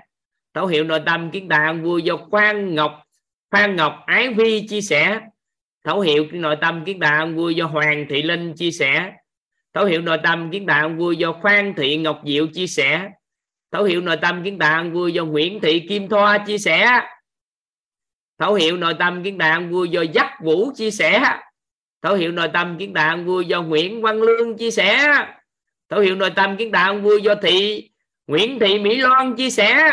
[0.54, 3.04] Thấu hiểu nội tâm kiến đại an vui do Quang Ngọc
[3.52, 5.20] Phan Ngọc Ái Vi chia sẻ.
[5.84, 9.14] Thấu hiểu nội tâm kiến đại an vui do Hoàng Thị Linh chia sẻ
[9.74, 13.10] thấu hiểu nội tâm kiến tạo vui do Phan Thị Ngọc Diệu chia sẻ.
[13.72, 17.02] Thấu hiểu nội tâm kiến tạo vui do Nguyễn Thị Kim Thoa chia sẻ.
[18.40, 21.24] Thấu hiểu nội tâm kiến tạo vui do Dắt Vũ chia sẻ.
[22.02, 25.18] Thấu hiểu nội tâm kiến tạo vui do Nguyễn Văn Lương chia sẻ.
[25.90, 27.90] Thấu hiểu nội tâm kiến tạo vui do Thị
[28.28, 29.92] Nguyễn Thị Mỹ Loan chia sẻ.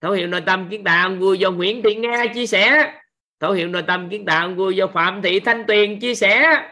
[0.00, 2.92] Thấu hiểu nội tâm kiến tạo vui do Nguyễn Thị Nga chia sẻ.
[3.40, 6.62] Thấu hiểu nội tâm kiến tạo vui do Phạm Thị Thanh Tuyền chia sẻ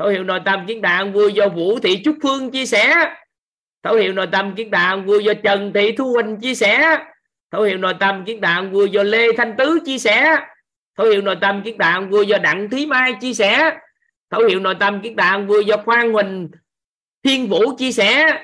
[0.00, 3.14] thấu hiểu nội tâm kiến tạo vui do vũ thị trúc phương chia sẻ.
[3.82, 6.96] Thấu hiểu nội tâm kiến tạo vui do trần thị thu huỳnh chia sẻ.
[7.52, 10.36] Thấu hiểu nội tâm kiến tạo vui do lê thanh tứ chia sẻ.
[10.98, 13.70] Thấu hiểu nội tâm kiến tạo vui do đặng thúy mai chia sẻ.
[14.30, 16.48] Thấu hiểu nội tâm kiến tạo vui do khoan huỳnh
[17.24, 18.40] thiên vũ chia sẻ.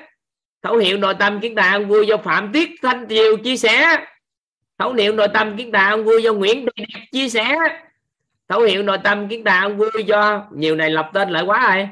[0.63, 3.97] Thấu hiểu nội tâm kiến tạo vui do phạm tiết thanh triều chia sẻ.
[4.79, 7.55] Thấu hiểu nội tâm kiến tạo vui do nguyễn thị đẹp chia sẻ
[8.47, 11.89] thấu hiểu nội tâm kiến tạo vui do nhiều này lập tên lại quá rồi.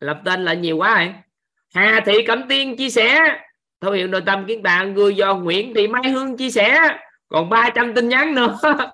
[0.00, 1.14] Lập tên lại nhiều quá rồi.
[1.74, 3.20] Hà Thị Cẩm Tiên chia sẻ
[3.80, 7.48] thấu hiểu nội tâm kiến tạo vui do Nguyễn Thị Mai Hương chia sẻ còn
[7.48, 8.58] 300 tin nhắn nữa.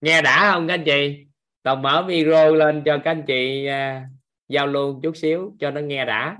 [0.00, 1.26] Nghe đã không các anh chị?
[1.62, 4.02] Còn mở video lên cho các anh chị uh,
[4.48, 6.36] giao lưu chút xíu cho nó nghe đã.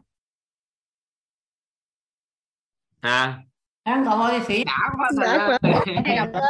[3.00, 3.42] À
[3.88, 5.58] ăn thôi sĩ đã quá quá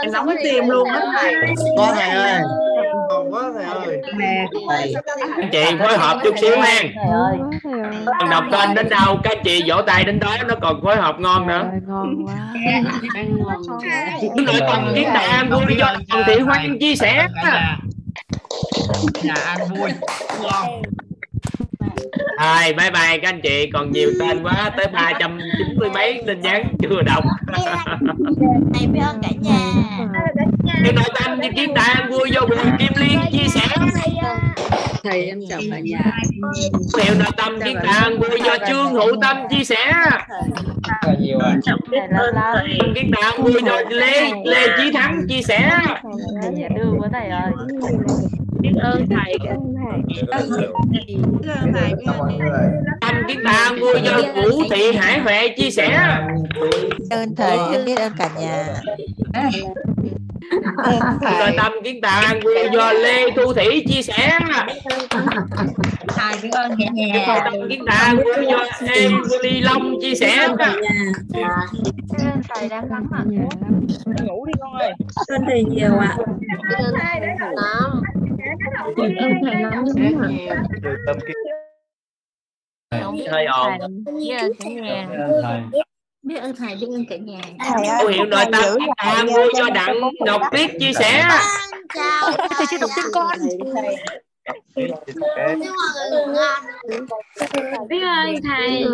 [0.02, 1.34] em nóng tim luôn đó thầy
[1.76, 2.42] có thầy ơi
[3.32, 4.02] có thầy ơi
[5.36, 6.82] anh chị phối hợp chút xíu nha
[8.20, 11.20] còn đọc tên đến đâu các chị vỗ tay đến đó nó còn phối hợp
[11.20, 12.34] ngon nữa ngon quá
[14.36, 17.26] nội tâm kiến tạo an vui do Trần Thị Hoan chia sẻ
[19.22, 19.90] nhà ăn vui
[20.42, 20.82] ngon
[22.38, 23.70] Rồi bye bye các anh chị.
[23.72, 27.24] Còn nhiều tên quá Tới 390 mấy tin nhắn chưa đọc.
[28.74, 29.58] Thầy biết ơn cả nhà.
[30.84, 33.60] Cái nội tâm như kiến tạo vui do Bùi Kim Liên chia sẻ.
[35.04, 36.00] Thầy em chào cả nhà.
[37.02, 39.92] Hiệu nội tâm kiến tạo vui do Trương Hữu Tâm chia sẻ.
[41.20, 41.56] Nhiều à
[42.94, 45.70] Kiến tạo vui do Lê Lê Chí Thắng chia sẻ.
[46.52, 47.52] Nhà đưa của thầy ơi
[48.60, 49.34] biết ơn thầy.
[53.00, 56.18] Tâm kiến tạo vui do Vũ Thị Hải Huệ chia sẻ.
[57.10, 58.64] Ơn thầy em biết ơn cả nhà.
[61.22, 64.38] Nội tâm kiến tạo an vui do lê thu thủy chia sẻ.
[66.08, 67.40] Thầy biết ơn cả nhà.
[67.44, 68.64] Tâm kiến tạo an vui do
[68.94, 69.12] em
[69.42, 70.48] ly long chia sẻ.
[72.54, 73.48] Thầy đang lắng mạnh
[74.26, 74.92] ngủ đi con ơi.
[75.28, 76.16] Ơn thầy nhiều ạ
[78.96, 79.84] biết ơn thầy lắm
[83.30, 83.72] hơi ồn
[84.18, 85.08] biết ơn cả nhà
[86.22, 87.40] biết ơn thầy biết ơn cả nhà
[88.02, 91.28] Cô hiệu nội tâm à, mua cho đặng đọc tuyết chia sẻ
[92.50, 93.38] thầy chưa đọc tên con
[97.88, 98.84] biết ơn thầy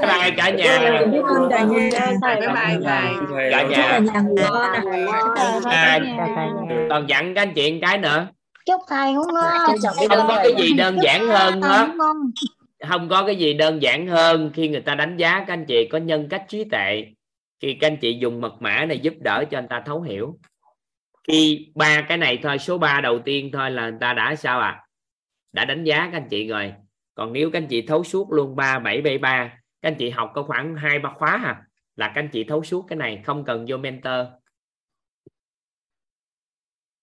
[0.00, 1.90] bye bye cả nhà biết ơn cả nhà
[2.22, 2.78] bye bye
[3.30, 4.48] thầy cả nhà nhà
[5.64, 6.00] à,
[6.90, 8.26] còn dặn các anh chị cái nữa
[8.66, 11.88] chúc thầy ngủ ngon không có cái gì đơn giản hơn hết.
[12.88, 15.88] không có cái gì đơn giản hơn khi người ta đánh giá các anh chị
[15.88, 17.04] có nhân cách trí tuệ
[17.62, 20.38] khi các anh chị dùng mật mã này giúp đỡ cho anh ta thấu hiểu.
[21.28, 24.60] Khi ba cái này thôi số 3 đầu tiên thôi là người ta đã sao
[24.60, 24.86] à?
[25.52, 26.74] Đã đánh giá các anh chị rồi.
[27.14, 29.44] Còn nếu các anh chị thấu suốt luôn ba bảy bảy ba
[29.82, 31.62] các anh chị học có khoảng hai ba khóa à
[31.96, 34.26] là các anh chị thấu suốt cái này không cần vô mentor.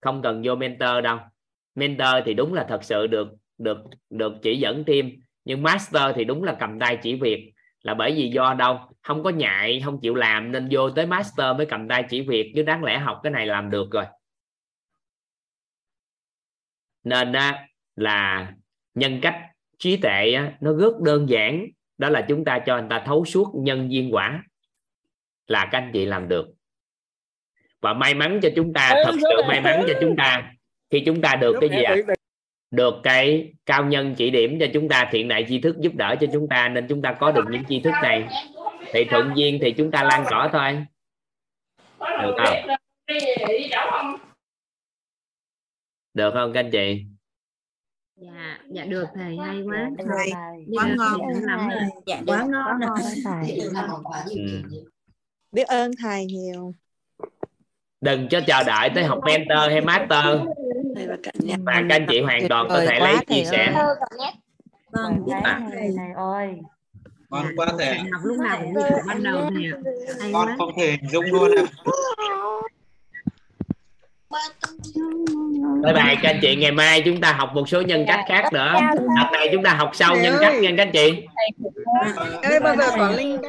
[0.02, 1.20] Không cần vô mentor đâu
[1.80, 3.28] mentor thì đúng là thật sự được
[3.58, 3.78] được
[4.10, 5.12] được chỉ dẫn thêm
[5.46, 7.54] nhưng master thì đúng là cầm tay chỉ việc.
[7.82, 8.80] Là bởi vì do đâu?
[9.02, 12.52] Không có nhại không chịu làm nên vô tới master mới cầm tay chỉ việc
[12.56, 14.06] chứ đáng lẽ học cái này làm được rồi.
[17.04, 17.34] Nên
[17.96, 18.54] là
[18.94, 19.36] nhân cách
[19.78, 21.66] trí tuệ á, nó rất đơn giản.
[21.98, 24.44] Đó là chúng ta cho người ta thấu suốt nhân viên quả
[25.48, 26.48] là các anh chị làm được.
[27.82, 30.54] Và may mắn cho chúng ta thật sự may mắn cho chúng ta
[30.90, 31.96] khi chúng ta được cái gì ạ?
[32.72, 36.16] được cái cao nhân chỉ điểm cho chúng ta thiện đại tri thức giúp đỡ
[36.22, 38.28] cho chúng ta nên chúng ta có được những tri thức này.
[38.94, 40.86] Thì thuận duyên thì chúng ta lan tỏa thôi.
[42.22, 42.76] Được không?
[46.14, 47.06] Được không các anh chị?
[48.16, 49.90] Dạ dạ được thầy hay quá.
[49.98, 50.32] Thầy.
[50.68, 51.80] Biết quá ơn ngon thầy lắm rồi.
[52.06, 52.22] dạ.
[52.28, 52.82] quá ngon
[54.30, 54.62] ừ.
[55.52, 56.74] biết ơn thầy nhiều.
[58.02, 60.26] Đừng cho chờ đợi tới học mentor hay master
[61.00, 63.86] thầy và cả nhà mà các anh chị hoàn toàn có thể lấy chia sẻ
[64.92, 65.62] vâng biết À.
[65.72, 66.50] thầy thầy ơi
[67.30, 68.04] Ngon quá thầy ạ.
[68.12, 69.50] học lúc nào cũng như ban đầu ạ
[70.20, 71.64] hay Con quá không thể hình dung luôn ạ.
[75.84, 78.54] bye bye các anh chị ngày mai chúng ta học một số nhân cách khác
[78.54, 78.74] nữa.
[79.16, 81.24] Đợt này chúng ta học sau nhân cách nha các anh chị.
[82.44, 83.42] Ơi bao giờ có link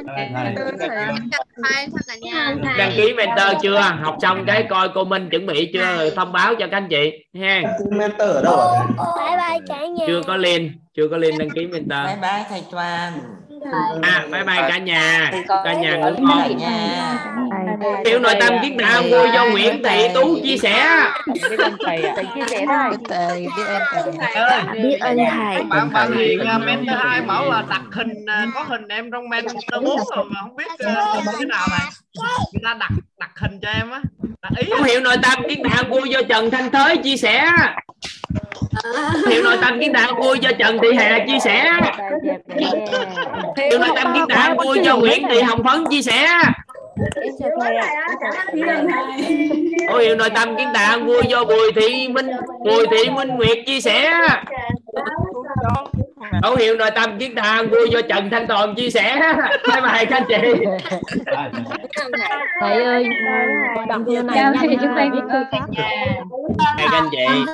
[2.77, 3.79] đăng ký mentor chưa?
[4.01, 6.09] Học xong cái coi cô Minh chuẩn bị chưa?
[6.15, 7.11] Thông báo cho các anh chị
[7.41, 7.61] ha.
[7.91, 8.83] Mentor ở đâu ạ
[9.25, 10.05] bye bye cả nhà.
[10.07, 12.05] Chưa có link chưa có link đăng ký mentor.
[12.05, 13.13] Bye bye thầy Toàn.
[14.01, 15.31] À bye bye cả nhà.
[15.47, 16.57] Cả nhà ngủ ngon
[18.05, 21.03] tiểu nội tâm kiến tạo vui do Nguyễn Thị Tú chia sẻ.
[21.49, 22.13] Biết ơn thầy ạ.
[22.15, 23.47] Thầy chia sẻ thôi thầy.
[23.57, 24.83] Biết ơn thầy.
[24.83, 25.63] Biết ơn thầy.
[25.63, 29.29] Bạn bạn hiền uh, mentor hai bảo là đặt hình uh, có hình em trong
[29.29, 31.87] mentor bốn rồi mà không biết uh, cái nào này.
[32.53, 34.01] Người ta đặt đặt hình cho em á.
[34.57, 37.51] Ý Dấu hiệu nội tâm kiến tạo vui do Trần Thanh Thới chia sẻ.
[39.29, 41.71] Hiệu nội tâm kiến tạo vui do Trần Thị Hà chia sẻ.
[43.57, 46.27] Hiệu nội tâm kiến tạo vui do Nguyễn Thị Hồng Phấn chia sẻ
[49.87, 52.27] Dấu hiệu nội tâm kiến tạo vui do Bùi Thị Minh
[52.65, 54.11] Bùi Thị Minh Nguyệt chia sẻ.
[56.43, 59.33] Dấu hiệu nội tâm kiến tạo vui do Trần Thanh Toàn chia sẻ.
[59.69, 60.65] Bye bye các anh chị.
[62.61, 63.09] Thầy ơi
[63.87, 65.33] đọc như này nhanh thì chúng ta biết nha.
[65.33, 65.65] thư pháp
[66.77, 67.51] Bye các anh chị